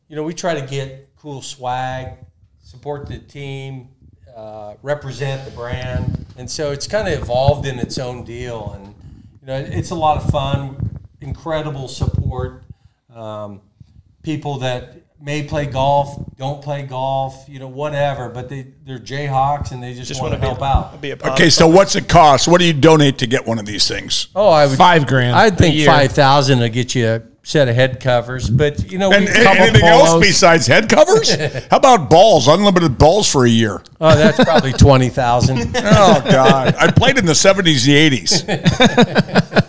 you 0.08 0.16
know, 0.16 0.22
we 0.22 0.32
try 0.32 0.58
to 0.58 0.66
get 0.66 1.10
cool 1.14 1.42
swag, 1.42 2.14
support 2.62 3.06
the 3.06 3.18
team, 3.18 3.90
uh, 4.34 4.76
represent 4.82 5.44
the 5.44 5.50
brand, 5.50 6.24
and 6.38 6.50
so 6.50 6.72
it's 6.72 6.86
kind 6.86 7.06
of 7.06 7.20
evolved 7.20 7.66
in 7.66 7.78
its 7.78 7.98
own 7.98 8.24
deal. 8.24 8.72
And 8.72 8.94
you 9.42 9.46
know, 9.46 9.56
it's 9.56 9.90
a 9.90 9.94
lot 9.94 10.16
of 10.16 10.30
fun, 10.30 11.00
incredible 11.20 11.86
support. 11.86 12.64
Um, 13.14 13.60
people 14.22 14.56
that 14.60 15.02
may 15.22 15.42
play 15.42 15.66
golf, 15.66 16.16
don't 16.36 16.62
play 16.62 16.82
golf, 16.82 17.44
you 17.48 17.58
know, 17.58 17.68
whatever, 17.68 18.28
but 18.28 18.48
they 18.48 18.66
they're 18.86 18.98
Jayhawks 18.98 19.70
and 19.72 19.82
they 19.82 19.94
just, 19.94 20.08
Just 20.08 20.22
want 20.22 20.32
to 20.34 20.40
be 20.40 20.46
help 20.46 20.60
a- 20.60 20.64
out. 20.64 21.00
be 21.00 21.10
a 21.10 21.16
Okay, 21.32 21.50
so 21.50 21.66
what's 21.68 21.94
it 21.96 22.08
cost? 22.08 22.48
What 22.48 22.58
do 22.60 22.66
you 22.66 22.72
donate 22.72 23.18
to 23.18 23.26
get 23.26 23.46
one 23.46 23.58
of 23.58 23.66
these 23.66 23.86
things? 23.86 24.28
Oh, 24.34 24.48
I 24.48 24.66
would 24.66 24.78
Five 24.78 25.06
grand 25.06 25.36
I'd 25.36 25.58
think 25.58 25.74
year. 25.76 25.86
five 25.86 26.12
thousand 26.12 26.60
to 26.60 26.68
get 26.70 26.94
you 26.94 27.06
a 27.06 27.22
set 27.42 27.68
of 27.68 27.74
head 27.74 28.00
covers, 28.00 28.48
but 28.50 28.90
you 28.90 28.98
know, 28.98 29.12
And 29.12 29.26
and 29.28 29.36
anything 29.36 29.82
else 29.84 30.20
besides 30.20 30.66
head 30.66 30.88
covers? 30.88 31.34
How 31.70 31.76
about 31.78 32.08
balls? 32.10 32.48
Unlimited 32.48 32.96
balls 32.98 33.30
for 33.30 33.44
a 33.44 33.48
year. 33.48 33.82
oh, 34.00 34.14
that's 34.16 34.42
probably 34.44 34.72
twenty 34.72 35.08
thousand. 35.10 35.58
Oh 35.76 36.22
God! 36.30 36.74
I 36.76 36.90
played 36.90 37.18
in 37.18 37.26
the 37.26 37.34
seventies, 37.34 37.84
the 37.84 37.94
eighties. 37.94 38.42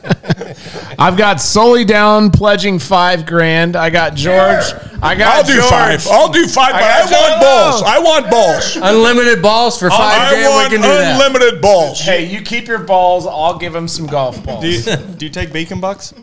I've 1.02 1.18
got 1.18 1.42
Sully 1.42 1.84
down 1.84 2.30
pledging 2.30 2.78
five 2.78 3.26
grand. 3.26 3.76
I 3.76 3.90
got 3.90 4.14
George. 4.14 4.64
I 5.02 5.16
got 5.16 5.38
I'll 5.38 5.44
do 5.44 5.56
George. 5.56 5.70
five. 5.70 6.08
I'll 6.08 6.32
do 6.32 6.48
five, 6.48 6.74
but 6.74 6.84
I, 6.84 7.10
got 7.10 7.12
want 7.12 7.42
balls. 7.42 7.84
I 7.84 8.00
want 8.00 8.30
balls. 8.30 8.76
Unlimited 8.76 9.42
balls 9.42 9.80
for 9.80 9.90
five 9.90 10.00
I 10.22 10.30
grand. 10.30 10.50
want 10.54 10.72
we 10.72 10.78
can 10.78 10.82
do 10.84 10.88
that. 10.88 11.20
unlimited 11.20 11.60
balls. 11.60 12.00
Hey, 12.00 12.26
you 12.32 12.42
keep 12.44 12.68
your 12.68 12.78
balls. 12.84 13.26
I'll 13.26 13.58
give 13.58 13.74
him 13.74 13.88
some 13.88 14.06
golf 14.06 14.44
balls. 14.44 14.62
Do 14.62 14.70
you, 14.70 14.96
do 15.18 15.26
you 15.26 15.32
take 15.32 15.52
beacon 15.52 15.80
bucks? 15.82 16.14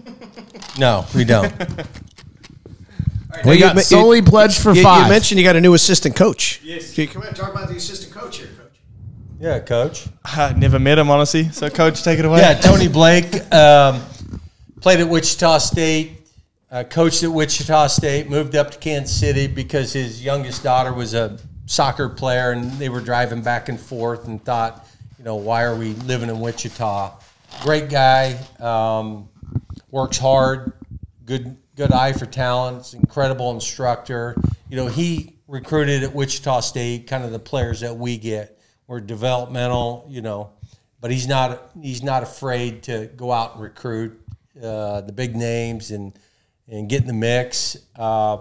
No, 0.78 1.06
we 1.14 1.24
don't. 1.24 1.52
We 3.44 3.54
you 3.54 3.60
got 3.60 3.76
me- 3.76 3.82
solely 3.82 4.20
pledged 4.22 4.60
for 4.60 4.72
you, 4.74 4.82
five. 4.82 5.04
You 5.06 5.12
mentioned 5.12 5.38
you 5.38 5.44
got 5.44 5.54
a 5.54 5.60
new 5.60 5.74
assistant 5.74 6.16
coach. 6.16 6.60
Yes. 6.64 6.92
Can 6.94 7.02
you 7.02 7.08
come 7.08 7.22
in 7.22 7.28
and 7.28 7.36
talk 7.36 7.52
about 7.52 7.68
the 7.68 7.76
assistant 7.76 8.12
coach 8.12 8.38
here, 8.38 8.48
coach? 8.58 8.80
Yeah, 9.38 9.60
coach. 9.60 10.08
I 10.24 10.54
never 10.54 10.78
met 10.80 10.98
him, 10.98 11.08
honestly. 11.10 11.48
So, 11.50 11.68
coach, 11.70 12.02
take 12.02 12.18
it 12.18 12.24
away. 12.24 12.40
Yeah, 12.40 12.54
Tony 12.54 12.88
Blake 12.88 13.36
um, 13.54 14.00
played 14.80 15.00
at 15.00 15.08
Wichita 15.08 15.58
State, 15.58 16.28
uh, 16.70 16.84
coached 16.84 17.22
at 17.22 17.32
Wichita 17.32 17.88
State, 17.88 18.28
moved 18.30 18.54
up 18.54 18.70
to 18.70 18.78
Kansas 18.78 19.18
City 19.18 19.46
because 19.46 19.92
his 19.92 20.22
youngest 20.22 20.62
daughter 20.62 20.92
was 20.92 21.14
a 21.14 21.38
soccer 21.66 22.08
player, 22.08 22.52
and 22.52 22.72
they 22.72 22.88
were 22.88 23.00
driving 23.00 23.42
back 23.42 23.68
and 23.68 23.80
forth, 23.80 24.26
and 24.26 24.42
thought, 24.44 24.86
you 25.18 25.24
know, 25.24 25.36
why 25.36 25.64
are 25.64 25.76
we 25.76 25.94
living 25.94 26.28
in 26.28 26.38
Wichita? 26.38 27.18
Great 27.62 27.88
guy, 27.88 28.38
um, 28.60 29.28
works 29.90 30.18
hard, 30.18 30.72
good 31.24 31.56
good 31.74 31.92
eye 31.92 32.12
for 32.12 32.26
talent, 32.26 32.94
incredible 32.94 33.52
instructor. 33.52 34.36
You 34.68 34.76
know, 34.76 34.86
he 34.86 35.36
recruited 35.46 36.02
at 36.02 36.14
Wichita 36.14 36.60
State, 36.60 37.06
kind 37.06 37.24
of 37.24 37.32
the 37.32 37.38
players 37.38 37.80
that 37.80 37.96
we 37.96 38.16
get. 38.18 38.60
We're 38.86 39.00
developmental, 39.00 40.06
you 40.08 40.22
know, 40.22 40.50
but 41.00 41.10
he's 41.10 41.26
not 41.26 41.70
he's 41.80 42.02
not 42.02 42.22
afraid 42.22 42.84
to 42.84 43.10
go 43.16 43.32
out 43.32 43.54
and 43.54 43.62
recruit 43.62 44.20
uh, 44.62 45.00
the 45.02 45.12
big 45.12 45.36
names 45.36 45.90
and 45.90 46.12
and 46.68 46.88
get 46.88 47.00
in 47.00 47.06
the 47.06 47.12
mix. 47.12 47.76
Uh, 47.96 48.38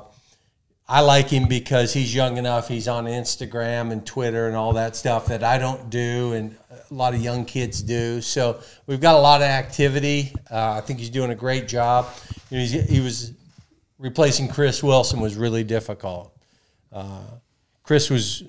I 0.89 1.01
like 1.01 1.30
him 1.30 1.47
because 1.47 1.93
he's 1.93 2.15
young 2.15 2.38
enough. 2.38 2.70
He's 2.70 2.88
on 2.88 3.05
Instagram 3.05 3.91
and 3.91 4.05
Twitter 4.05 4.47
and 4.47 4.55
all 4.55 4.74
that 4.74 4.95
stuff 4.95 5.26
that 5.28 5.43
I 5.43 5.57
don't 5.57 5.89
do, 5.89 6.32
and 6.32 6.55
a 6.89 6.93
lot 6.93 7.13
of 7.13 7.22
young 7.22 7.43
kids 7.43 7.82
do. 7.82 8.22
So 8.22 8.61
we've 8.86 9.01
got 9.01 9.15
a 9.15 9.20
lot 9.20 9.41
of 9.41 9.47
activity. 9.47 10.34
Uh, 10.49 10.72
I 10.72 10.82
think 10.82 10.99
he's 10.99 11.09
doing 11.09 11.32
a 11.32 11.36
great 11.36 11.68
job. 11.68 12.07
You 12.49 12.59
know, 12.59 12.65
he 12.65 13.01
was 13.01 13.34
replacing 13.99 14.47
Chris 14.47 14.82
Wilson 14.82 15.20
was 15.20 15.36
really 15.36 15.65
difficult. 15.65 16.34
Uh, 16.91 17.24
Chris 17.84 18.09
was 18.09 18.43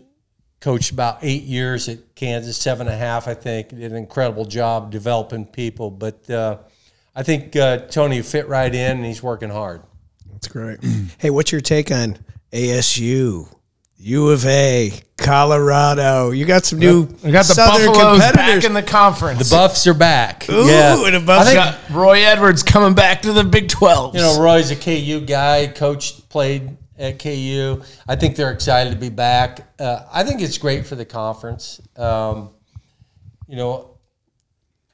coached 0.61 0.93
about 0.93 1.19
eight 1.23 1.43
years 1.43 1.89
at 1.89 2.15
Kansas, 2.15 2.57
seven 2.57 2.87
and 2.87 2.95
a 2.95 2.99
half, 2.99 3.27
I 3.27 3.35
think. 3.35 3.71
Did 3.71 3.91
an 3.91 3.97
incredible 3.97 4.45
job 4.45 4.93
developing 4.93 5.45
people, 5.45 5.91
but 5.91 6.29
uh, 6.31 6.59
I 7.19 7.25
think 7.25 7.57
uh, 7.57 7.79
Tony 7.79 8.23
fit 8.23 8.47
right 8.47 8.73
in, 8.73 8.99
and 8.99 9.05
he's 9.05 9.25
working 9.25 9.51
hard. 9.51 9.83
That's 10.31 10.47
great. 10.47 10.79
hey, 11.19 11.31
what's 11.31 11.51
your 11.51 11.61
take 11.61 11.91
on 11.91 12.17
ASU, 12.53 13.53
U 13.97 14.29
of 14.29 14.47
A, 14.47 14.93
Colorado? 15.17 16.31
You 16.31 16.47
got 16.47 16.65
some 16.65 16.79
new 16.79 17.09
we 17.25 17.33
got 17.33 17.47
the 17.47 17.55
Southern 17.55 17.89
Buffaloes 17.89 18.23
competitors. 18.23 18.63
back 18.63 18.65
in 18.65 18.73
the 18.73 18.85
conference. 18.85 19.51
The 19.51 19.57
Buffs 19.57 19.85
are 19.89 19.95
back. 19.95 20.49
Ooh, 20.49 20.69
yeah, 20.69 20.95
the 20.95 21.19
Buffs 21.19 21.49
I 21.49 21.55
think, 21.55 21.89
got 21.89 21.91
Roy 21.91 22.23
Edwards 22.23 22.63
coming 22.63 22.95
back 22.95 23.23
to 23.23 23.33
the 23.33 23.43
Big 23.43 23.69
12. 23.69 24.15
You 24.15 24.21
know, 24.21 24.41
Roy's 24.41 24.71
a 24.71 24.77
KU 24.77 25.21
guy, 25.27 25.67
coached, 25.67 26.29
played 26.29 26.77
at 26.97 27.19
KU. 27.19 27.83
I 28.07 28.15
think 28.15 28.37
they're 28.37 28.53
excited 28.53 28.91
to 28.91 28.97
be 28.97 29.09
back. 29.09 29.75
Uh, 29.81 30.05
I 30.13 30.23
think 30.23 30.41
it's 30.41 30.59
great 30.59 30.87
for 30.87 30.95
the 30.95 31.05
conference. 31.05 31.81
Um, 31.97 32.51
you 33.49 33.57
know, 33.57 33.98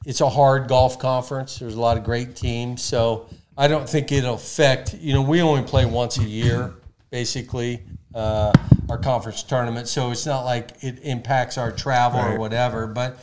it's 0.04 0.20
a 0.20 0.28
hard 0.28 0.68
golf 0.68 0.98
conference. 0.98 1.58
There's 1.58 1.74
a 1.74 1.80
lot 1.80 1.96
of 1.96 2.04
great 2.04 2.36
teams, 2.36 2.82
so 2.82 3.28
I 3.56 3.68
don't 3.68 3.88
think 3.88 4.12
it'll 4.12 4.34
affect. 4.34 4.94
You 4.94 5.14
know, 5.14 5.22
we 5.22 5.40
only 5.40 5.62
play 5.62 5.86
once 5.86 6.18
a 6.18 6.24
year, 6.24 6.74
basically, 7.10 7.82
uh, 8.14 8.52
our 8.88 8.98
conference 8.98 9.42
tournament. 9.42 9.88
So 9.88 10.10
it's 10.10 10.26
not 10.26 10.44
like 10.44 10.72
it 10.82 11.00
impacts 11.02 11.58
our 11.58 11.72
travel 11.72 12.20
or 12.20 12.38
whatever. 12.38 12.86
But 12.86 13.18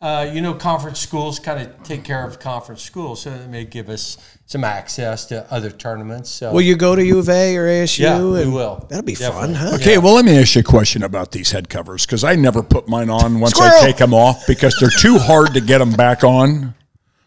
uh, 0.00 0.30
you 0.32 0.40
know, 0.40 0.54
conference 0.54 1.00
schools 1.00 1.38
kind 1.38 1.60
of 1.60 1.82
take 1.82 2.04
care 2.04 2.24
of 2.24 2.38
conference 2.38 2.82
schools, 2.82 3.22
so 3.22 3.30
it 3.30 3.48
may 3.48 3.64
give 3.64 3.88
us 3.88 4.18
some 4.46 4.62
access 4.62 5.26
to 5.26 5.52
other 5.52 5.70
tournaments. 5.70 6.30
So 6.30 6.52
Will 6.52 6.60
you 6.62 6.76
go 6.76 6.94
to 6.94 7.04
U 7.04 7.18
of 7.18 7.28
A 7.28 7.56
or 7.56 7.66
ASU? 7.66 7.98
Yeah, 7.98 8.22
we 8.22 8.42
and- 8.42 8.54
will. 8.54 8.86
That'll 8.88 9.04
be 9.04 9.14
Definitely. 9.14 9.54
fun, 9.54 9.68
huh? 9.70 9.74
Okay, 9.74 9.98
well, 9.98 10.14
let 10.14 10.24
me 10.24 10.38
ask 10.38 10.54
you 10.54 10.60
a 10.60 10.64
question 10.64 11.02
about 11.02 11.32
these 11.32 11.50
head 11.50 11.68
covers 11.68 12.06
because 12.06 12.22
I 12.24 12.36
never 12.36 12.62
put 12.62 12.88
mine 12.88 13.10
on 13.10 13.40
once 13.40 13.54
Squirrel! 13.54 13.72
I 13.76 13.80
take 13.84 13.96
them 13.96 14.14
off 14.14 14.46
because 14.46 14.76
they're 14.80 14.88
too 14.88 15.18
hard 15.18 15.52
to 15.54 15.60
get 15.60 15.78
them 15.78 15.90
back 15.92 16.22
on. 16.24 16.74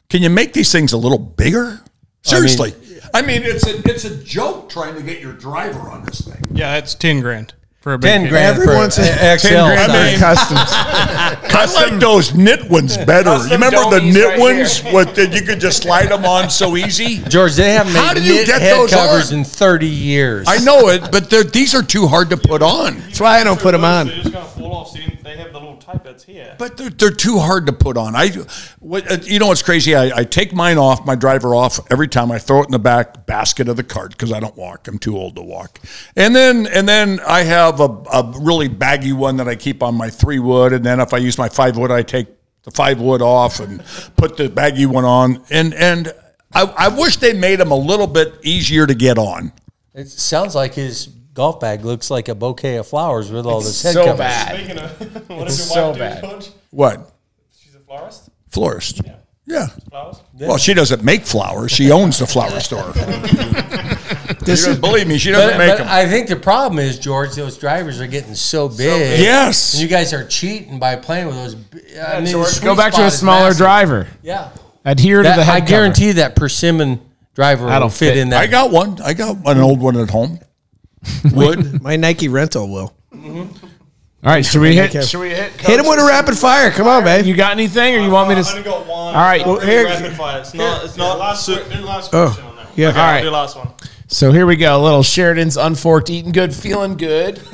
Can 0.10 0.24
you 0.24 0.30
make 0.30 0.54
these 0.54 0.72
things 0.72 0.94
a 0.94 0.98
little 0.98 1.20
bigger? 1.20 1.82
Seriously. 2.24 2.74
I 3.14 3.22
mean, 3.22 3.42
it's 3.44 3.66
a 3.68 3.78
it's 3.90 4.06
a 4.06 4.16
joke 4.24 4.70
trying 4.70 4.96
to 4.96 5.02
get 5.02 5.20
your 5.22 5.34
driver 5.34 5.80
on 5.90 6.04
this 6.06 6.22
thing. 6.22 6.44
Yeah, 6.52 6.78
it's 6.78 6.94
ten 6.96 7.22
grand 7.22 7.54
for 7.80 7.94
a 7.94 7.98
big 7.98 8.10
ten 8.12 8.22
kid. 8.24 8.30
grand 8.30 8.56
for 8.58 8.64
Everyone's 8.64 8.98
a- 8.98 9.04
a- 9.04 9.38
XL. 9.40 9.48
I 9.56 9.88
size. 9.88 9.88
mean, 9.88 10.20
I 11.52 11.66
like 11.74 12.00
those 12.00 12.34
knit 12.36 12.70
ones 12.70 12.98
better. 12.98 13.38
You 13.46 13.52
remember 13.52 13.90
the 13.90 14.02
knit 14.02 14.26
right 14.26 14.40
ones? 14.40 14.82
What 14.82 15.16
that 15.16 15.32
you 15.34 15.42
could 15.44 15.60
just 15.62 15.84
slide 15.84 16.08
them 16.10 16.26
on 16.26 16.50
so 16.50 16.76
easy? 16.76 17.20
George, 17.30 17.56
they 17.56 17.72
haven't 17.74 17.94
How 17.94 18.14
made 18.14 18.20
do 18.22 18.26
you 18.26 18.34
knit 18.36 18.48
get 18.48 18.62
head 18.62 18.76
those 18.78 18.92
covers 18.92 19.32
on? 19.32 19.40
in 19.40 19.44
30 19.46 19.88
years. 19.88 20.46
I 20.50 20.58
know 20.58 20.90
it, 20.90 21.10
but 21.12 21.30
these 21.54 21.74
are 21.74 21.84
too 21.84 22.06
hard 22.08 22.30
to 22.32 22.38
put 22.38 22.62
on. 22.62 22.98
That's 23.00 23.20
why 23.22 23.40
I 23.40 23.44
don't 23.46 23.60
put 23.60 23.72
them 23.72 23.86
on. 23.86 24.08
They're 25.94 26.12
just 26.14 26.26
going 26.26 26.26
to 26.26 26.26
fall 26.26 26.30
off. 26.30 26.30
So 26.30 26.30
you- 26.30 26.30
they 26.30 26.30
have 26.30 26.30
the 26.30 26.34
little 26.40 26.50
type 26.50 26.50
bits 26.50 26.50
here. 26.50 26.56
But 26.58 26.78
they're, 26.78 26.90
they're 26.90 27.12
too 27.12 27.40
hard 27.40 27.66
to 27.68 27.74
put 27.74 27.98
on. 27.98 28.16
I, 28.16 28.30
what, 28.80 29.12
uh, 29.12 29.18
you 29.24 29.40
know 29.40 29.48
what's 29.48 29.62
crazy? 29.62 29.96
I, 29.96 30.20
I 30.20 30.24
take 30.24 30.54
mine 30.54 30.78
off, 30.78 31.06
my 31.06 31.16
driver 31.16 31.56
off 31.56 31.80
every 31.92 32.08
time. 32.08 32.32
I 32.32 32.40
throw 32.40 32.62
it 32.62 32.66
in 32.66 32.72
the 32.72 32.80
back 32.80 33.26
basket 33.26 33.68
of 33.68 33.78
the 33.78 33.84
cart 33.84 34.12
because 34.12 34.32
I 34.32 34.40
don't 34.40 34.56
walk. 34.56 34.88
I'm 34.88 35.00
too 35.00 35.18
old 35.18 35.36
to 35.36 35.42
walk. 35.42 35.80
And 36.16 36.36
then 36.36 36.68
and 36.68 36.88
then 36.88 37.20
I 37.28 37.42
have 37.44 37.80
a, 37.80 37.86
a 38.14 38.34
really 38.42 38.68
baggy 38.68 39.14
one 39.14 39.38
that 39.38 39.48
I 39.48 39.56
keep 39.56 39.82
on 39.84 39.96
my 39.96 40.10
three 40.10 40.40
wood. 40.40 40.74
And 40.74 40.86
then 40.86 41.00
if 41.00 41.14
I 41.14 41.18
use 41.18 41.38
my 41.38 41.50
five 41.50 41.78
wood, 41.78 41.92
I 41.92 42.02
take 42.04 42.28
the 42.64 42.72
five 42.72 43.00
wood 43.00 43.22
off 43.22 43.60
and 43.60 43.84
put 44.18 44.38
the 44.38 44.50
baggy 44.50 44.86
one 44.86 45.06
on. 45.06 45.44
And 45.50 45.74
and 45.74 46.14
I, 46.54 46.64
I 46.64 46.88
wish 46.90 47.18
they 47.18 47.34
made 47.34 47.60
them 47.60 47.72
a 47.72 47.76
little 47.78 48.08
bit 48.08 48.34
easier 48.44 48.86
to 48.88 48.94
get 48.96 49.18
on. 49.18 49.54
It 49.94 50.08
sounds 50.08 50.56
like 50.56 50.74
his 50.74 51.08
golf 51.40 51.62
bag 51.62 51.86
looks 51.86 52.12
like 52.12 52.28
a 52.28 52.36
bouquet 52.36 52.76
of 52.76 52.86
flowers 52.88 53.32
with 53.32 53.46
all 53.46 53.62
this 53.62 53.82
head 53.82 53.94
so 53.94 54.04
covers. 54.04 54.18
bad. 54.20 54.56
Speaking 54.58 54.78
of, 54.78 55.30
what 55.30 55.48
It's 55.48 55.56
does 55.58 55.74
your 55.74 55.86
wife 55.86 55.88
so 55.88 55.94
do, 55.94 56.00
bad. 56.00 56.22
George? 56.22 56.50
What 56.72 57.12
She's 57.58 57.76
a 57.76 57.80
florist. 57.80 58.30
florist? 58.50 59.02
Yeah. 59.46 59.68
Flowers. 59.90 60.22
Well, 60.38 60.58
she 60.58 60.74
doesn't 60.74 61.02
make 61.02 61.26
flowers. 61.26 61.72
She 61.72 61.92
owns 61.92 62.20
the 62.20 62.28
flower 62.28 62.60
store. 62.60 62.92
This 64.42 64.66
You 64.66 64.72
is, 64.72 64.80
don't 64.80 64.82
believe 64.92 65.08
me? 65.08 65.18
She 65.18 65.32
doesn't 65.32 65.52
But, 65.52 65.58
make 65.58 65.70
but 65.72 65.78
them. 65.80 65.88
I 65.90 66.06
think 66.08 66.28
the 66.28 66.36
problem 66.36 66.80
is, 66.80 66.98
George, 66.98 67.36
those 67.36 67.58
drivers 67.58 68.00
are 68.02 68.08
getting 68.08 68.34
so 68.36 68.68
big. 68.70 69.20
Yes. 69.20 69.74
And 69.74 69.82
you 69.84 69.88
guys 69.88 70.14
are 70.14 70.26
cheating 70.26 70.80
by 70.80 70.96
playing 70.96 71.28
with 71.28 71.36
those. 71.36 71.56
bi- 71.56 71.80
I 72.02 72.16
mean, 72.16 72.26
the 72.26 72.32
George, 72.32 72.62
go 72.62 72.76
back 72.76 72.94
to 72.94 73.06
a 73.06 73.12
smaller 73.12 73.54
driver. 73.54 74.08
Yeah. 74.24 74.50
Adhere 74.86 75.24
That- 75.24 75.36
to 75.36 75.40
the 75.42 75.46
head 75.46 75.56
I 75.56 75.60
cover. 75.60 75.70
guarantee 75.70 76.12
that 76.14 76.36
persimmon 76.36 77.00
driver 77.36 77.68
That'll 77.68 77.88
will 77.88 77.92
fit, 77.92 78.10
fit. 78.14 78.18
in 78.18 78.30
that. 78.30 78.42
I 78.42 78.48
got 78.48 78.72
one. 78.72 79.00
I 79.02 79.14
got 79.14 79.38
an 79.46 79.60
old 79.60 79.80
one 79.82 79.98
at 79.98 80.10
home. 80.10 80.40
Wood. 81.34 81.82
my 81.82 81.95
Nike 81.95 82.28
rental 82.28 82.70
will. 82.70 82.95
Mm-hmm. 83.14 83.66
All 84.22 84.32
right, 84.34 84.45
should 84.45 84.62
we 84.62 84.76
hit? 84.76 84.89
Okay. 84.93 85.06
Should 85.06 85.22
we 85.22 85.30
hit? 85.30 85.54
Hit 85.54 85.80
him 85.80 85.86
with 85.88 85.97
a 86.00 86.06
rapid 86.06 86.38
fire. 86.38 86.72
Come 86.72 86.88
on, 86.88 87.04
babe. 87.06 87.26
You 87.26 87.36
got 87.36 87.52
anything, 87.52 87.95
or 87.95 88.00
you 88.00 88.12
want 88.12 88.28
me 88.30 88.36
to? 88.36 88.41
I 88.41 88.52
only 88.52 88.64
got 88.64 88.86
one. 88.86 88.91
All 88.91 89.14
right. 89.14 89.39
Not 89.39 89.47
Well, 89.47 89.56
really 89.60 89.72
here- 89.72 89.86
rapid 89.86 90.14
fire. 90.18 90.39
It's 90.41 90.54
not. 90.54 90.84
It's 90.84 90.97
not. 90.97 91.18
last, 91.20 91.45
su- 91.45 91.56
que- 91.56 91.78
do 91.78 91.86
last 91.86 92.14
Oh, 92.14 92.26
question 92.26 92.45
on 92.45 92.56
that. 92.58 92.68
yeah. 92.76 92.89
Okay, 92.89 93.00
All 93.00 93.06
I'll 93.06 93.14
right. 93.14 93.22
do 93.24 93.30
last 93.30 93.56
one. 93.56 93.70
So 94.08 94.32
here 94.34 94.45
we 94.45 94.56
go. 94.58 94.76
A 94.78 94.84
little 94.84 95.04
Sheridan's 95.04 95.56
Unforked, 95.56 96.10
eating 96.10 96.32
good, 96.34 96.54
feeling 96.54 96.97
good. 96.97 97.41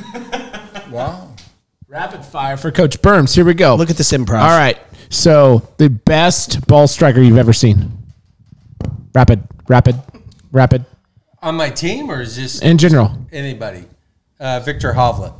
Wow. 0.91 1.33
Rapid 1.89 2.23
fire 2.23 2.55
for 2.57 2.71
Coach 2.71 3.01
Burns. 3.01 3.33
Here 3.35 3.43
we 3.43 3.53
go. 3.53 3.75
Look 3.75 3.89
at 3.89 3.97
this 3.97 4.11
improv. 4.13 4.39
All 4.41 4.57
right. 4.57 4.77
So 5.09 5.67
the 5.77 5.89
best 5.89 6.65
ball 6.67 6.87
striker 6.87 7.19
you've 7.21 7.37
ever 7.37 7.53
seen. 7.53 7.91
Rapid, 9.13 9.43
rapid, 9.67 9.95
rapid. 10.51 10.85
On 11.45 11.53
my 11.53 11.69
team, 11.69 12.09
or 12.09 12.21
is 12.21 12.35
this 12.35 12.59
In 12.59 12.79
general, 12.79 13.15
anybody? 13.31 13.85
Uh, 14.39 14.59
Viktor 14.61 14.93
Hovland. 14.93 15.35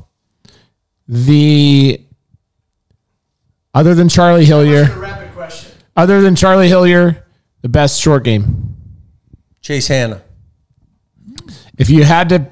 the 1.07 1.99
other 3.73 3.95
than 3.95 4.07
Charlie 4.07 4.45
Hillier, 4.45 4.83
Rapid 4.95 5.51
other 5.97 6.21
than 6.21 6.35
Charlie 6.35 6.67
Hillier, 6.67 7.25
the 7.63 7.69
best 7.69 7.99
short 7.99 8.23
game. 8.23 8.75
Chase 9.61 9.87
Hanna. 9.87 10.21
If 11.79 11.89
you 11.89 12.03
had 12.03 12.29
to 12.29 12.51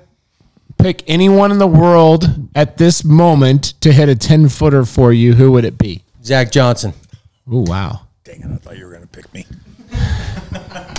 pick 0.80 1.04
anyone 1.06 1.52
in 1.52 1.60
the 1.60 1.68
world 1.68 2.50
at 2.56 2.78
this 2.78 3.04
moment 3.04 3.76
to 3.82 3.92
hit 3.94 4.10
a 4.10 4.16
ten 4.16 4.50
footer 4.50 4.84
for 4.84 5.14
you, 5.14 5.36
who 5.36 5.52
would 5.52 5.64
it 5.64 5.78
be? 5.78 6.02
Zach 6.24 6.52
Johnson. 6.52 6.94
Oh 7.48 7.64
wow! 7.68 8.08
Dang 8.24 8.42
it! 8.42 8.48
I 8.52 8.56
thought 8.56 8.80
you 8.80 8.86
were 8.86 8.92
going 8.94 9.04
to 9.04 9.08
pick 9.08 9.32
me. 9.32 9.46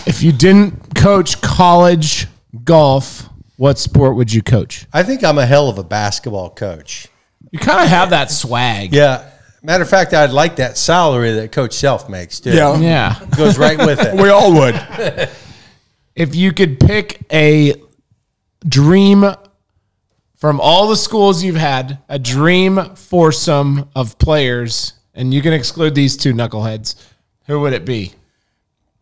If 0.07 0.23
you 0.23 0.31
didn't 0.31 0.95
coach 0.95 1.41
college 1.41 2.29
golf, 2.65 3.29
what 3.57 3.79
sport 3.79 4.17
would 4.17 4.33
you 4.33 4.43
coach? 4.43 4.87
I 4.93 5.03
think 5.03 5.23
I'm 5.23 5.39
a 5.39 5.47
hell 5.47 5.69
of 5.69 5.79
a 5.79 5.85
basketball 5.85 6.51
coach. 6.51 7.09
You 7.51 7.59
kind 7.59 7.83
of 7.83 7.89
have 7.89 8.11
that 8.11 8.31
swag. 8.31 8.93
Yeah. 8.93 9.31
Matter 9.63 9.83
of 9.83 9.89
fact, 9.89 10.13
I'd 10.13 10.31
like 10.31 10.57
that 10.57 10.77
salary 10.77 11.33
that 11.33 11.53
Coach 11.53 11.73
Self 11.73 12.09
makes 12.09 12.41
too. 12.41 12.51
Yeah. 12.51 12.77
Yeah. 12.79 13.19
Goes 13.37 13.57
right 13.57 13.79
with 13.79 14.01
it. 14.01 14.15
We 14.21 14.29
all 14.29 14.53
would. 14.53 14.75
if 16.15 16.35
you 16.35 16.53
could 16.53 16.79
pick 16.81 17.21
a 17.33 17.75
dream 18.67 19.25
from 20.37 20.61
all 20.61 20.89
the 20.89 20.97
schools 20.97 21.43
you've 21.43 21.57
had, 21.57 21.99
a 22.09 22.19
dream 22.19 22.95
foursome 22.97 23.89
of 23.97 24.19
players, 24.19 24.93
and 25.15 25.33
you 25.33 25.41
can 25.41 25.53
exclude 25.53 25.95
these 25.95 26.17
two 26.17 26.35
knuckleheads, 26.35 26.97
who 27.47 27.61
would 27.61 27.73
it 27.73 27.85
be? 27.85 28.13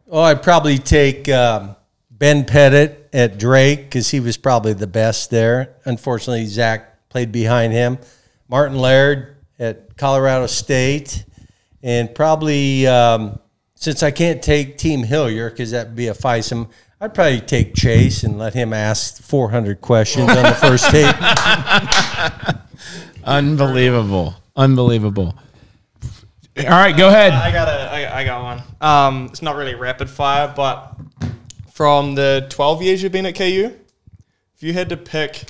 Oh, 0.09 0.21
I'd 0.21 0.43
probably 0.43 0.79
take 0.79 1.29
um, 1.29 1.75
Ben 2.11 2.45
Pettit 2.45 3.02
at 3.13 3.39
Drake 3.39 3.85
because 3.85 4.11
he 4.11 4.21
was 4.21 4.37
probably 4.37 4.73
the 4.73 4.87
best 4.87 5.31
there. 5.31 5.77
Unfortunately, 5.85 6.47
Zach 6.47 7.09
played 7.09 7.33
behind 7.33 7.73
him. 7.73 7.99
Martin 8.49 8.79
Laird 8.79 9.37
at 9.59 9.97
Colorado 9.97 10.47
State, 10.47 11.25
and 11.83 12.15
probably 12.15 12.87
um, 12.87 13.39
since 13.75 14.03
I 14.03 14.11
can't 14.11 14.43
take 14.43 14.79
Team 14.79 15.03
Hillier 15.03 15.51
because 15.51 15.73
that'd 15.73 15.97
be 15.97 16.09
a 16.09 16.15
feism, 16.15 16.71
I'd 17.01 17.15
probably 17.15 17.41
take 17.41 17.75
Chase 17.75 18.23
and 18.23 18.39
let 18.39 18.55
him 18.55 18.73
ask 18.73 19.21
400 19.23 19.81
questions 19.81 20.31
on 20.31 20.43
the 20.45 20.55
first 20.55 20.89
tape. 20.91 21.17
Unbelievable. 23.25 24.37
Unbelievable. 24.55 25.35
All 26.59 26.65
right, 26.65 26.97
go 26.97 27.09
ahead. 27.09 27.33
I 27.33 27.51
got 27.51 27.69
a, 27.69 27.91
I, 27.91 28.21
I 28.21 28.25
got 28.25 28.43
one. 28.43 28.63
Um, 28.81 29.27
it's 29.27 29.43
not 29.43 29.57
really 29.57 29.75
rapid 29.75 30.11
fire, 30.11 30.53
but 30.55 30.95
from 31.73 32.15
the 32.15 32.47
12 32.51 32.83
years 32.83 33.03
you've 33.03 33.13
been 33.13 33.27
at 33.27 33.35
KU, 33.35 33.73
if 34.55 34.63
you 34.63 34.73
had 34.73 34.89
to 34.91 34.97
pick 34.97 35.45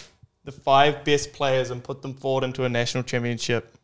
the 0.45 0.53
five 0.53 1.05
best 1.05 1.33
players 1.33 1.71
and 1.71 1.83
put 1.83 2.03
them 2.03 2.15
forward 2.15 2.45
into 2.45 2.65
a 2.65 2.69
national 2.69 3.03
championship 3.03 3.77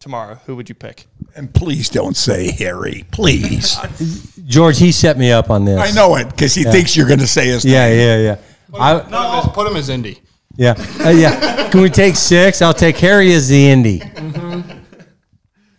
tomorrow, 0.00 0.34
who 0.46 0.56
would 0.56 0.68
you 0.68 0.74
pick? 0.74 1.06
And 1.36 1.52
please 1.52 1.88
don't 1.88 2.16
say 2.16 2.50
Harry. 2.52 3.04
Please. 3.10 3.76
George, 4.46 4.78
he 4.78 4.92
set 4.92 5.16
me 5.18 5.32
up 5.32 5.50
on 5.50 5.64
this. 5.64 5.78
I 5.80 5.94
know 5.94 6.16
it 6.16 6.28
because 6.30 6.54
he 6.54 6.62
Yeah. 6.64 6.72
thinks 6.72 6.96
you're 6.96 7.06
going 7.08 7.20
to 7.20 7.26
say 7.26 7.46
his 7.46 7.64
Yeah, 7.64 7.88
name. 7.88 7.98
yeah, 7.98 8.18
yeah. 8.18 8.36
I, 8.80 8.98
Put, 8.98 9.06
him 9.08 9.14
as, 9.14 9.46
put 9.54 9.66
him 9.68 9.76
as 9.76 9.88
Indy. 9.88 10.20
yeah, 10.56 10.74
Uh, 11.04 11.10
yeah. 11.10 11.68
Can 11.70 11.80
we 11.80 11.90
take 11.90 12.16
six? 12.16 12.60
I'll 12.60 12.74
take 12.74 12.96
Harry 12.98 13.32
as 13.32 13.48
the 13.48 13.68
Indy. 13.68 14.02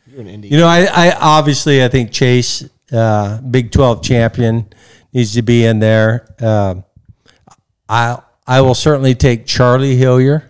You're 0.08 0.22
an 0.22 0.28
Indy. 0.28 0.48
You 0.48 0.58
know, 0.58 0.68
I, 0.68 0.86
I 0.86 1.12
obviously 1.20 1.84
I 1.84 1.90
think 1.90 2.12
Chase, 2.12 2.64
uh, 2.92 3.42
Big 3.42 3.72
Twelve 3.72 4.02
champion, 4.02 4.68
needs 5.16 5.34
to 5.34 5.42
be 5.42 5.66
in 5.66 5.80
there. 5.80 6.28
Um 6.40 6.84
I 7.90 8.20
I 8.48 8.62
will 8.62 8.76
certainly 8.76 9.16
take 9.16 9.48
Charlie 9.48 9.96
Hillier. 9.96 10.48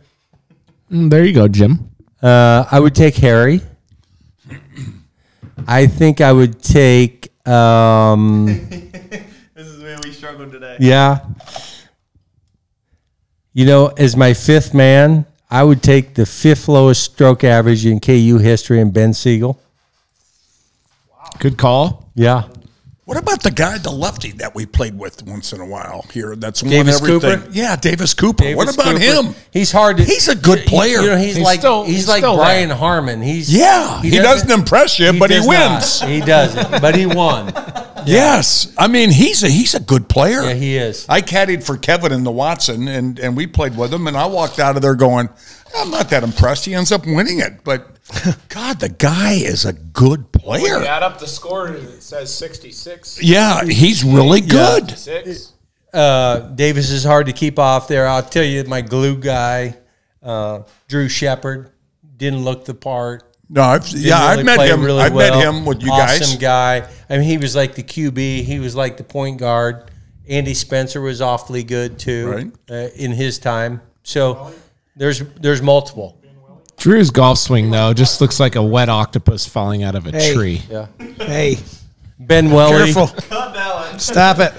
Mm, 0.91 1.09
there 1.09 1.23
you 1.23 1.33
go, 1.33 1.47
Jim. 1.47 1.89
Uh, 2.21 2.65
I 2.69 2.79
would 2.79 2.93
take 2.93 3.15
Harry. 3.15 3.61
I 5.67 5.87
think 5.87 6.19
I 6.21 6.31
would 6.33 6.61
take. 6.61 7.31
Um, 7.47 8.47
This 9.55 9.67
is 9.67 9.81
where 9.81 9.97
we 10.03 10.11
struggled 10.11 10.51
today. 10.51 10.75
yeah. 10.81 11.19
You 13.53 13.65
know, 13.65 13.87
as 13.87 14.17
my 14.17 14.33
fifth 14.33 14.73
man, 14.73 15.25
I 15.49 15.63
would 15.63 15.81
take 15.81 16.15
the 16.15 16.25
fifth 16.25 16.67
lowest 16.67 17.03
stroke 17.13 17.45
average 17.45 17.85
in 17.85 18.01
KU 18.01 18.37
history 18.39 18.81
and 18.81 18.93
Ben 18.93 19.13
Siegel. 19.13 19.57
Good 21.39 21.57
call. 21.57 22.09
Yeah. 22.15 22.43
What 23.05 23.17
about 23.19 23.43
the 23.43 23.51
guy, 23.51 23.77
the 23.77 23.91
lefty 23.91 24.31
that 24.33 24.55
we 24.55 24.65
played 24.65 24.97
with 24.97 25.21
once 25.27 25.53
in 25.53 25.61
a 25.61 25.65
while 25.65 26.05
here? 26.11 26.35
That's 26.35 26.63
won 26.63 26.71
Davis 26.71 26.95
everything. 27.03 27.39
Cooper? 27.39 27.49
Yeah, 27.51 27.75
Davis 27.75 28.15
Cooper. 28.15 28.51
what 28.55 28.73
about 28.73 28.93
Cooper. 28.99 28.99
him? 28.99 29.35
He's 29.51 29.71
hard 29.71 29.97
to. 29.97 30.03
He's 30.03 30.27
a 30.27 30.35
good 30.35 30.65
player. 30.65 31.01
You 31.01 31.09
know, 31.11 31.17
he's, 31.17 31.35
He's 31.35 31.45
like 31.45 31.59
still- 31.59 31.83
he's, 31.83 31.97
he's 31.97 32.07
like 32.07 32.23
Brian 32.23 32.69
there. 32.69 32.77
Harman. 32.79 33.21
He's 33.21 33.53
Yeah, 33.55 34.01
he 34.01 34.09
doesn't 34.09 34.49
impress 34.49 34.97
you, 34.97 35.13
but 35.19 35.29
he 35.29 35.37
wins. 35.39 36.01
not. 36.01 36.09
He 36.09 36.19
doesn't, 36.19 36.81
but 36.81 36.95
he 36.95 37.05
won. 37.05 37.53
Yes, 38.07 38.73
I 38.77 38.87
mean 38.87 39.09
he's 39.11 39.43
a 39.43 39.49
he's 39.49 39.73
a 39.75 39.79
good 39.79 40.07
player. 40.09 40.41
Yeah, 40.43 40.53
he 40.53 40.77
is. 40.77 41.05
I 41.09 41.21
caddied 41.21 41.63
for 41.65 41.77
Kevin 41.77 42.11
in 42.11 42.23
the 42.23 42.31
Watson, 42.31 42.87
and 42.87 43.19
and 43.19 43.35
we 43.35 43.47
played 43.47 43.77
with 43.77 43.93
him, 43.93 44.07
and 44.07 44.15
I 44.17 44.25
walked 44.25 44.59
out 44.59 44.75
of 44.75 44.81
there 44.81 44.95
going, 44.95 45.29
I'm 45.75 45.91
not 45.91 46.09
that 46.09 46.23
impressed. 46.23 46.65
He 46.65 46.73
ends 46.73 46.91
up 46.91 47.05
winning 47.05 47.39
it, 47.39 47.63
but 47.63 47.97
God, 48.49 48.79
the 48.79 48.89
guy 48.89 49.33
is 49.33 49.65
a 49.65 49.73
good 49.73 50.25
When 50.43 50.61
you 50.61 50.67
player. 50.67 50.83
add 50.85 51.03
up 51.03 51.19
the 51.19 51.27
score, 51.27 51.67
and 51.67 51.77
it 51.77 52.03
says 52.03 52.33
66. 52.33 53.21
Yeah, 53.23 53.63
he's 53.65 54.03
really 54.03 54.41
good. 54.41 54.91
Six. 54.97 55.53
Uh, 55.93 56.39
Davis 56.55 56.91
is 56.91 57.03
hard 57.03 57.27
to 57.27 57.33
keep 57.33 57.57
off 57.57 57.87
there. 57.87 58.07
I'll 58.07 58.21
tell 58.21 58.43
you, 58.43 58.63
my 58.65 58.81
glue 58.81 59.17
guy, 59.17 59.77
uh, 60.21 60.63
Drew 60.87 61.07
Shepard, 61.07 61.71
didn't 62.17 62.43
look 62.43 62.65
the 62.65 62.73
part. 62.73 63.34
No, 63.49 63.61
I've, 63.61 63.87
yeah, 63.89 64.29
really 64.31 64.39
I've 64.39 64.45
met 64.45 64.67
him. 64.69 64.83
really 64.83 65.01
I've 65.01 65.13
well. 65.13 65.31
met 65.39 65.47
him 65.47 65.65
with 65.65 65.81
you 65.83 65.91
awesome 65.91 66.39
guys. 66.39 66.81
guy. 66.81 66.89
I 67.09 67.17
mean, 67.19 67.27
he 67.27 67.37
was 67.37 67.55
like 67.55 67.75
the 67.75 67.83
QB. 67.83 68.43
He 68.43 68.59
was 68.59 68.75
like 68.75 68.97
the 68.97 69.03
point 69.03 69.37
guard. 69.39 69.91
Andy 70.27 70.55
Spencer 70.55 71.01
was 71.01 71.21
awfully 71.21 71.63
good 71.63 71.99
too 71.99 72.27
Right. 72.31 72.51
uh, 72.71 72.89
in 72.95 73.11
his 73.11 73.37
time. 73.37 73.81
So 74.03 74.51
there's 74.95 75.19
there's 75.39 75.61
multiple. 75.61 76.17
Drew's 76.77 77.11
golf 77.11 77.37
swing 77.37 77.69
though 77.71 77.93
just 77.93 78.19
looks 78.19 78.39
like 78.39 78.55
a 78.55 78.63
wet 78.63 78.89
octopus 78.89 79.45
falling 79.45 79.83
out 79.83 79.93
of 79.95 80.07
a 80.07 80.11
Hey. 80.11 80.33
tree. 80.33 80.61
Yeah, 80.69 80.87
Hey, 81.19 81.57
Ben 82.19 82.49
Welly. 82.51 82.91
careful. 82.91 83.07
Stop 83.99 84.39
it. 84.39 84.53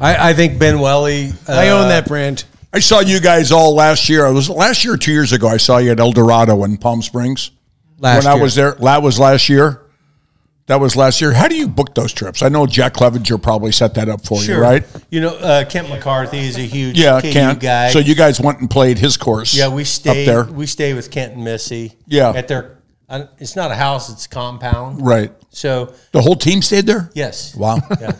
I, 0.00 0.30
I 0.30 0.32
think 0.34 0.58
Ben 0.58 0.80
Welly. 0.80 1.28
Uh, 1.48 1.52
I 1.52 1.68
own 1.68 1.88
that 1.88 2.06
brand. 2.06 2.44
I 2.72 2.78
saw 2.78 3.00
you 3.00 3.20
guys 3.20 3.52
all 3.52 3.74
last 3.74 4.08
year. 4.08 4.24
I 4.26 4.30
was 4.30 4.48
last 4.48 4.84
year, 4.84 4.96
two 4.96 5.12
years 5.12 5.32
ago. 5.32 5.48
I 5.48 5.56
saw 5.58 5.78
you 5.78 5.90
at 5.90 6.00
El 6.00 6.12
Dorado 6.12 6.64
in 6.64 6.76
Palm 6.78 7.02
Springs. 7.02 7.50
Last 8.00 8.24
when 8.24 8.32
I 8.32 8.40
was 8.40 8.54
there, 8.54 8.72
that 8.72 9.02
was 9.02 9.18
last 9.18 9.48
year. 9.48 9.82
That 10.66 10.78
was 10.80 10.94
last 10.94 11.20
year. 11.20 11.32
How 11.32 11.48
do 11.48 11.56
you 11.56 11.66
book 11.66 11.94
those 11.96 12.12
trips? 12.12 12.42
I 12.42 12.48
know 12.48 12.64
Jack 12.64 12.94
Clevenger 12.94 13.38
probably 13.38 13.72
set 13.72 13.94
that 13.94 14.08
up 14.08 14.24
for 14.24 14.40
you, 14.42 14.56
right? 14.56 14.84
You 15.10 15.20
know, 15.20 15.34
uh, 15.36 15.64
Kent 15.64 15.88
McCarthy 15.90 16.38
is 16.38 16.56
a 16.56 16.60
huge 16.62 16.96
Yeah, 16.96 17.20
KU 17.20 17.32
Kent. 17.32 17.60
guy. 17.60 17.90
So 17.90 17.98
you 17.98 18.14
guys 18.14 18.40
went 18.40 18.60
and 18.60 18.70
played 18.70 18.96
his 18.96 19.16
course. 19.16 19.52
Yeah, 19.52 19.68
we 19.68 19.82
stayed 19.84 20.28
up 20.28 20.46
there. 20.46 20.54
We 20.54 20.66
stayed 20.66 20.94
with 20.94 21.10
Kent 21.10 21.34
and 21.34 21.42
Missy. 21.44 21.96
Yeah. 22.06 22.30
at 22.30 22.46
their. 22.46 22.78
uh, 23.08 23.24
It's 23.38 23.56
not 23.56 23.72
a 23.72 23.74
house; 23.74 24.10
it's 24.10 24.26
a 24.26 24.28
compound. 24.28 25.04
Right. 25.04 25.32
So 25.50 25.92
The 26.12 26.22
whole 26.22 26.36
team 26.36 26.62
stayed 26.62 26.86
there. 26.86 27.10
yes, 27.14 27.56
Wow. 27.56 27.80
yeah. 28.00 28.12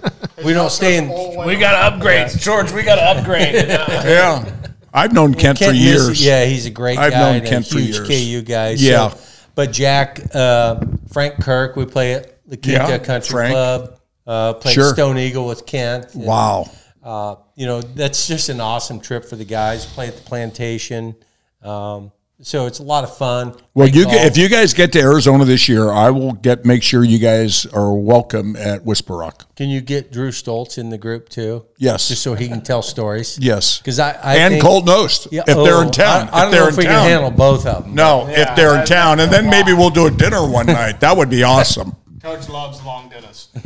we 0.45 0.53
don't 0.53 0.73
stay 0.73 0.97
in. 0.99 1.09
We 1.47 1.55
got 1.57 1.71
to 1.73 1.95
upgrade, 1.95 2.31
George. 2.37 2.73
We 2.73 2.83
got 2.83 2.97
to 2.97 3.03
upgrade. 3.21 3.55
yeah. 3.69 4.45
I've 4.93 5.13
known 5.13 5.35
Kent, 5.35 5.59
Kent 5.61 5.71
for 5.71 5.73
Missy- 5.73 5.85
years. 5.85 6.27
yeah, 6.27 6.45
he's 6.47 6.67
a 6.67 6.71
great 6.71 6.97
guy. 6.97 7.05
I've 7.07 7.13
guy. 7.13 7.21
known 7.21 7.35
and 7.37 7.47
Kent 7.47 7.67
a 7.67 7.71
for 7.71 7.79
years. 7.79 8.09
KU 8.09 8.43
guy. 8.43 8.71
Yeah. 8.71 9.11
So, 9.11 9.19
but 9.61 9.73
Jack, 9.73 10.23
uh, 10.35 10.81
Frank 11.13 11.39
Kirk, 11.43 11.77
we 11.77 11.85
play 11.85 12.15
at 12.15 12.49
the 12.49 12.57
Quinta 12.57 12.87
Yeah, 12.89 12.99
Country 12.99 13.31
Frank. 13.31 13.53
Club. 13.53 14.01
Uh, 14.27 14.55
played 14.55 14.73
Sure. 14.73 14.95
Stone 14.95 15.19
Eagle 15.19 15.47
with 15.47 15.67
Kent. 15.67 16.15
and, 16.15 16.25
Wow. 16.25 16.71
Uh, 17.03 17.35
you 17.57 17.67
know, 17.67 17.83
that's 17.83 18.27
just 18.27 18.49
an 18.49 18.59
awesome 18.59 19.01
trip 19.01 19.23
for 19.27 19.37
the 19.37 19.45
guys. 19.45 19.85
Play 19.85 20.09
at 20.09 20.17
the 20.17 20.23
plantation. 20.23 21.15
Um, 21.63 22.11
so 22.43 22.67
it's 22.67 22.79
a 22.79 22.83
lot 22.83 23.05
of 23.05 23.17
fun. 23.17 23.49
Well, 23.75 23.87
Great 23.87 23.95
you 23.95 24.05
golf. 24.05 24.17
get, 24.17 24.27
if 24.27 24.37
you 24.37 24.49
guys 24.49 24.73
get 24.73 24.93
to 24.93 25.01
Arizona 25.01 25.45
this 25.45 25.69
year, 25.69 25.91
I 25.91 26.11
will 26.11 26.33
get 26.33 26.65
make 26.65 26.83
sure 26.83 27.05
you 27.05 27.19
guys 27.19 27.67
are 27.67 27.93
welcome 27.95 28.57
at 28.57 28.85
Whisper 28.85 29.17
Rock. 29.17 29.55
Can 29.57 29.69
you 29.69 29.81
get 29.81 30.11
Drew 30.11 30.31
Stoltz 30.31 30.79
in 30.79 30.91
the 30.91 30.99
group 30.99 31.29
too? 31.29 31.67
Yes. 31.77 32.09
Just 32.09 32.23
so 32.23 32.35
he 32.35 32.49
can 32.49 32.63
tell 32.63 32.83
stories. 32.83 33.39
Yes. 33.41 33.79
Because 33.79 33.99
I, 33.99 34.13
I 34.13 34.37
and 34.37 34.53
think, 34.53 34.63
Colt 34.63 34.87
Knost 34.87 35.29
Yeah, 35.31 35.43
if 35.47 35.57
they're 35.57 35.75
oh, 35.75 35.81
in 35.83 35.91
town. 35.91 36.29
I, 36.33 36.47
I 36.47 36.51
don't 36.51 36.51
if 36.51 36.51
they're 36.53 36.61
know 36.61 36.67
in 36.67 36.73
if 36.73 36.77
we 36.79 36.85
town. 36.85 36.93
can 37.03 37.11
handle 37.11 37.31
both 37.31 37.67
of 37.67 37.85
them. 37.85 37.95
No, 37.95 38.27
if 38.29 38.57
they're 38.57 38.79
in 38.81 38.87
town, 38.87 39.21
and 39.21 39.31
then 39.33 39.51
maybe 39.51 39.73
we'll 39.73 39.91
do 39.91 40.07
a 40.07 40.11
dinner 40.11 40.49
one 40.49 40.67
night. 40.81 41.01
That 41.01 41.17
would 41.17 41.31
be 41.31 41.43
awesome. 41.43 41.97
Coach 42.23 42.49
loves 42.49 42.83
long 42.85 43.09
dinners. 43.09 43.49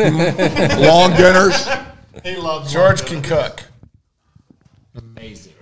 Long 0.79 1.11
dinners. 1.17 1.69
he 2.23 2.37
loves 2.37 2.73
George 2.73 3.05
can 3.05 3.21
cook. 3.21 3.63
Amazing. 4.97 5.53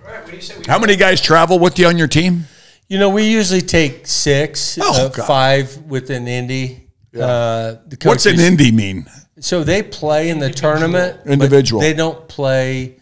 How 0.67 0.77
many 0.79 0.95
guys 0.95 1.19
travel 1.19 1.57
with 1.59 1.79
you 1.79 1.87
on 1.87 1.97
your 1.97 2.07
team? 2.07 2.45
You 2.93 2.99
know, 2.99 3.09
we 3.09 3.23
usually 3.23 3.61
take 3.61 4.05
six, 4.05 4.77
Oh, 4.79 5.07
uh, 5.07 5.09
five 5.09 5.75
with 5.87 6.11
an 6.11 6.27
Indy. 6.27 6.89
Uh, 7.11 7.77
the 7.87 7.97
What's 8.03 8.27
an 8.27 8.35
indie 8.35 8.71
mean? 8.71 9.07
So 9.39 9.63
they 9.63 9.81
play 9.81 10.29
in 10.29 10.37
the 10.37 10.51
tournament. 10.51 11.21
but 11.23 11.31
Individual. 11.33 11.81
They 11.81 11.95
don't 11.95 12.27
play 12.27 12.97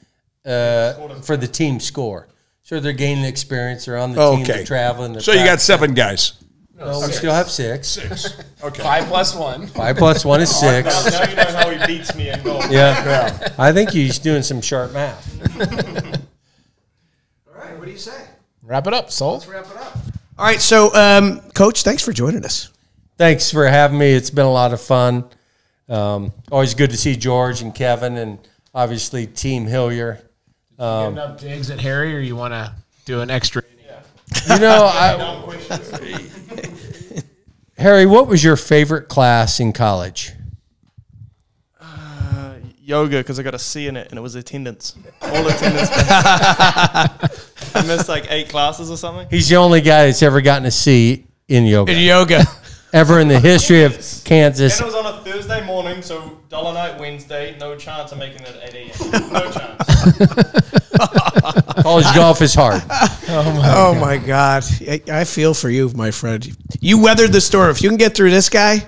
uh, 0.45 0.93
for 1.23 1.35
the 1.35 1.45
team 1.45 1.81
score. 1.81 2.29
So 2.63 2.79
they're 2.79 2.93
gaining 2.93 3.25
experience. 3.25 3.83
They're 3.83 3.97
on 3.97 4.13
the 4.13 4.31
team. 4.31 4.43
Okay. 4.43 4.53
They're 4.53 4.65
traveling. 4.65 5.11
They're 5.11 5.21
So 5.21 5.33
you 5.33 5.43
got 5.43 5.59
seven 5.59 5.93
guys. 5.93 6.41
No, 6.73 7.01
we 7.05 7.11
still 7.11 7.33
have 7.33 7.51
six. 7.51 7.89
Six. 7.89 8.41
Okay. 8.63 8.81
Five 8.81 9.07
plus 9.07 9.35
one. 9.35 9.67
Five 9.67 9.97
plus 9.97 10.23
one 10.23 10.39
is 10.39 10.49
six. 10.57 10.87
Now, 10.87 11.19
now 11.19 11.29
you 11.29 11.35
know 11.35 11.43
how 11.43 11.69
he 11.69 11.85
beats 11.85 12.15
me 12.15 12.29
in 12.29 12.41
golf. 12.43 12.71
Yeah. 12.71 13.53
I 13.59 13.73
think 13.73 13.89
he's 13.89 14.19
doing 14.19 14.43
some 14.43 14.61
sharp 14.61 14.93
math. 14.93 15.27
All 17.45 17.61
right, 17.61 17.77
what 17.77 17.83
do 17.83 17.91
you 17.91 17.97
say? 17.97 18.30
Wrap 18.71 18.87
it 18.87 18.93
up, 18.93 19.11
Soul. 19.11 19.43
Wrap 19.49 19.65
it 19.65 19.75
up. 19.75 19.97
All 20.37 20.45
right, 20.45 20.61
so 20.61 20.95
um, 20.95 21.41
Coach, 21.51 21.83
thanks 21.83 22.05
for 22.05 22.13
joining 22.13 22.45
us. 22.45 22.71
Thanks 23.17 23.51
for 23.51 23.67
having 23.67 23.99
me. 23.99 24.13
It's 24.13 24.29
been 24.29 24.45
a 24.45 24.51
lot 24.51 24.71
of 24.71 24.79
fun. 24.79 25.25
Um, 25.89 26.31
always 26.49 26.73
good 26.73 26.89
to 26.91 26.95
see 26.95 27.17
George 27.17 27.61
and 27.61 27.75
Kevin, 27.75 28.15
and 28.15 28.39
obviously 28.73 29.27
Team 29.27 29.65
Hillier. 29.65 30.21
Um, 30.79 31.15
Getting 31.15 31.31
up 31.31 31.37
digs 31.37 31.69
at 31.69 31.81
Harry, 31.81 32.15
or 32.15 32.19
you 32.19 32.37
want 32.37 32.53
to 32.53 32.73
do 33.03 33.19
an 33.19 33.29
extra? 33.29 33.61
you 34.49 34.59
know, 34.59 34.85
I, 34.89 35.41
Harry, 37.77 38.05
what 38.05 38.27
was 38.27 38.41
your 38.41 38.55
favorite 38.55 39.09
class 39.09 39.59
in 39.59 39.73
college? 39.73 40.31
Uh, 41.77 42.53
yoga 42.79 43.17
because 43.17 43.37
I 43.37 43.43
got 43.43 43.53
a 43.53 43.59
C 43.59 43.87
in 43.87 43.97
it 43.97 44.07
and 44.11 44.17
it 44.17 44.21
was 44.21 44.35
attendance. 44.35 44.95
All 45.21 45.45
attendance. 45.45 45.89
I 47.75 47.85
missed 47.85 48.09
like 48.09 48.25
eight 48.31 48.49
classes 48.49 48.89
or 48.91 48.97
something. 48.97 49.27
He's 49.29 49.49
the 49.49 49.55
only 49.57 49.81
guy 49.81 50.05
that's 50.07 50.21
ever 50.23 50.41
gotten 50.41 50.65
a 50.65 50.71
C 50.71 51.25
in 51.47 51.65
yoga. 51.65 51.91
In 51.91 51.99
yoga. 51.99 52.43
Ever 52.93 53.21
in 53.21 53.29
the 53.29 53.39
history 53.39 53.83
of 53.85 53.93
Kansas. 54.25 54.77
And 54.77 54.89
it 54.89 54.93
was 54.93 55.05
on 55.05 55.05
a 55.05 55.23
Thursday 55.23 55.65
morning, 55.65 56.01
so 56.01 56.39
dollar 56.49 56.73
night 56.73 56.99
Wednesday. 56.99 57.55
No 57.57 57.77
chance 57.77 58.11
of 58.11 58.17
making 58.17 58.41
it 58.41 58.49
at 58.61 58.75
8 58.75 58.91
a.m. 58.99 59.31
No 59.31 59.49
chance. 59.49 60.81
College 61.81 62.05
golf 62.13 62.41
is 62.41 62.53
hard. 62.53 62.81
Oh 63.29 63.95
my, 63.97 64.17
oh 64.17 64.27
God. 64.27 64.63
I, 64.81 65.01
I 65.09 65.23
feel 65.23 65.53
for 65.53 65.69
you, 65.69 65.89
my 65.95 66.11
friend. 66.11 66.45
You 66.81 67.01
weathered 67.01 67.31
the 67.31 67.39
storm. 67.39 67.69
If 67.69 67.81
you 67.81 67.87
can 67.87 67.97
get 67.97 68.13
through 68.13 68.31
this 68.31 68.49
guy, 68.49 68.85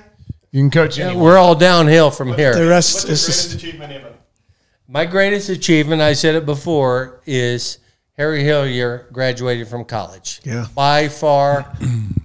You 0.52 0.62
can 0.64 0.70
coach 0.70 1.00
anyone. 1.00 1.24
We're 1.24 1.38
all 1.38 1.56
downhill 1.56 2.12
from 2.12 2.34
here. 2.34 2.54
the 2.54 2.68
rest 2.68 2.96
What's 2.96 3.06
your 3.06 3.14
is 3.14 3.24
greatest 3.26 3.52
just, 3.52 3.56
achievement 3.64 3.94
ever? 3.94 4.14
My 4.90 5.06
greatest 5.06 5.48
achievement, 5.50 6.02
I 6.02 6.12
said 6.12 6.36
it 6.36 6.46
before, 6.46 7.22
is 7.26 7.78
Harry 8.16 8.44
Hillier 8.44 9.08
graduated 9.12 9.68
from 9.68 9.86
college. 9.86 10.40
Yeah. 10.44 10.68
By 10.76 11.08
far, 11.08 11.66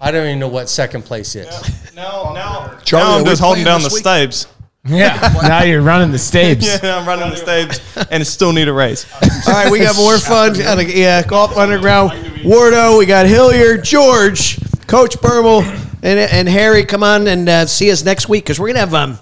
I 0.01 0.11
don't 0.11 0.27
even 0.27 0.39
know 0.39 0.49
what 0.49 0.69
second 0.69 1.03
place 1.05 1.35
is. 1.35 1.49
Now, 1.95 2.33
now, 2.35 2.79
Charlie, 2.85 3.07
now 3.07 3.17
I'm 3.17 3.25
we 3.25 3.31
just 3.31 3.41
holding 3.41 3.65
playing 3.65 3.79
down 3.79 3.81
the 3.81 3.87
this 3.89 3.95
week? 3.95 4.03
stabs. 4.03 4.47
Yeah. 4.87 5.35
now 5.43 5.63
you're 5.63 5.81
running 5.83 6.13
the 6.13 6.19
stabes. 6.19 6.67
Yeah, 6.83 6.99
I'm 6.99 7.07
running 7.09 7.31
the 7.31 7.37
stapes 7.37 8.07
and 8.11 8.27
still 8.27 8.53
need 8.53 8.69
a 8.69 8.73
raise. 8.73 9.07
all 9.47 9.55
right, 9.55 9.71
we 9.71 9.79
got 9.81 9.97
more 9.97 10.19
fun. 10.19 10.55
Yeah, 10.57 11.23
Golf 11.23 11.57
Underground. 11.57 12.11
Wardo, 12.45 12.99
we 12.99 13.07
got 13.07 13.27
Hillier, 13.27 13.79
George, 13.79 14.59
Coach 14.87 15.17
Bermel, 15.17 15.63
and, 16.03 16.19
and 16.19 16.49
Harry. 16.49 16.85
Come 16.85 17.03
on 17.03 17.27
and 17.27 17.49
uh, 17.49 17.67
see 17.67 17.91
us 17.91 18.05
next 18.05 18.29
week 18.29 18.45
because 18.45 18.61
we're 18.61 18.69
going 18.69 18.75
to 18.77 18.81
have 18.81 18.95
um, 18.95 19.19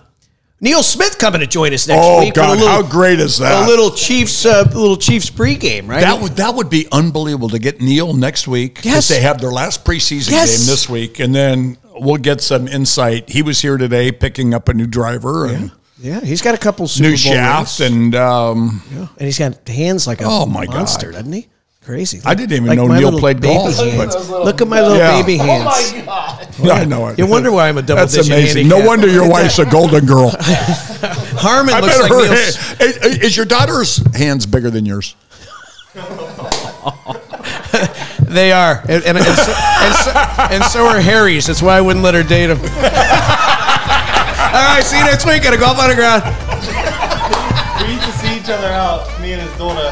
Neil 0.60 0.82
Smith 0.82 1.18
coming 1.18 1.40
to 1.42 1.46
join 1.46 1.74
us 1.74 1.86
next 1.86 2.00
Oh, 2.02 2.20
week. 2.20 2.32
God, 2.34 2.58
little, 2.58 2.66
how 2.68 2.82
great 2.82 3.20
is 3.20 3.38
that? 3.38 3.64
A 3.64 3.68
little 3.68 3.90
Chiefs, 3.90 4.46
uh, 4.46 4.62
little 4.74 4.96
Chiefs 4.96 5.28
pregame, 5.28 5.86
right? 5.86 6.00
That 6.00 6.20
would 6.22 6.36
that 6.36 6.54
would 6.54 6.70
be 6.70 6.86
unbelievable 6.92 7.50
to 7.50 7.58
get 7.58 7.80
Neil 7.82 8.14
next 8.14 8.48
week. 8.48 8.76
'cause 8.76 8.84
Yes. 8.86 9.08
they 9.08 9.20
have 9.20 9.38
their 9.40 9.52
last 9.52 9.84
preseason 9.84 10.30
Yes. 10.30 10.56
game 10.58 10.66
this 10.66 10.88
week, 10.88 11.18
and 11.20 11.34
then 11.34 11.76
we'll 11.94 12.16
get 12.16 12.40
some 12.40 12.66
insight. 12.68 13.28
He 13.28 13.42
was 13.42 13.60
here 13.60 13.76
today 13.76 14.10
picking 14.10 14.54
up 14.54 14.68
a 14.70 14.74
new 14.74 14.86
driver 14.86 15.44
and 15.46 15.72
yeah, 16.02 16.20
he's 16.20 16.40
got 16.42 16.54
a 16.54 16.58
couple 16.58 16.88
Super 16.88 17.04
new 17.10 17.16
Bowl 17.16 17.32
shaft, 17.34 17.80
rings. 17.80 17.92
and 17.92 18.14
um, 18.14 18.82
and 19.18 19.26
he's 19.26 19.38
got 19.38 19.66
hands 19.68 20.06
like 20.06 20.20
a 20.22 20.24
Oh, 20.26 20.46
my 20.46 20.64
God. 20.66 20.74
monster, 20.76 21.12
doesn't 21.12 21.32
he? 21.32 21.48
Crazy. 21.86 22.20
I 22.24 22.34
didn't 22.34 22.52
even 22.52 22.66
Like 22.66 22.76
know 22.78 22.88
Neil 22.88 23.16
played 23.16 23.40
baby 23.40 23.54
golf. 23.54 23.76
hands. 23.76 24.28
Look 24.28 24.60
at 24.60 24.66
my 24.66 24.80
little 24.80 24.96
Yeah. 24.98 25.22
baby 25.22 25.38
oh 25.40 25.44
hands. 25.44 25.94
I 26.68 26.84
know 26.84 27.06
it. 27.08 27.18
You 27.18 27.26
wonder 27.28 27.52
why 27.52 27.68
I'm 27.68 27.78
a 27.78 27.82
double 27.82 28.00
That's 28.00 28.12
digit 28.14 28.32
amazing. 28.32 28.66
No 28.66 28.84
wonder 28.84 29.06
your 29.06 29.28
wife's 29.36 29.60
a 29.60 29.64
golden 29.66 30.04
girl. 30.04 30.30
Harmon 31.38 31.74
I 31.74 31.80
looks 31.80 31.96
bet 31.96 32.02
like 32.02 32.10
her 32.10 32.28
Neil's. 32.34 32.56
hand- 32.56 32.80
is, 32.80 32.96
is 33.22 33.36
your 33.36 33.46
daughter's 33.46 33.98
hands 34.16 34.46
bigger 34.46 34.68
than 34.70 34.84
yours? 34.84 35.14
They 38.26 38.50
are, 38.50 38.80
and, 38.88 39.04
and, 39.04 39.16
and, 39.16 39.24
so, 39.24 39.52
and, 39.54 39.94
so, 39.94 40.10
and 40.50 40.64
so 40.64 40.84
are 40.86 40.98
Harry's. 41.00 41.46
That's 41.46 41.62
why 41.62 41.76
I 41.76 41.80
wouldn't 41.80 42.04
let 42.04 42.12
her 42.14 42.22
date 42.24 42.50
him. 42.50 42.58
All 42.58 42.64
right, 44.66 44.82
see 44.82 44.98
you 44.98 45.04
next 45.04 45.24
week 45.26 45.44
at 45.44 45.54
a 45.54 45.56
golf 45.56 45.78
underground. 45.78 46.24
We 47.86 47.92
used 47.94 48.04
to 48.04 48.12
see 48.18 48.36
each 48.36 48.48
other 48.50 48.66
out, 48.66 49.06
me 49.20 49.32
and 49.34 49.42
his 49.42 49.56
daughter, 49.56 49.88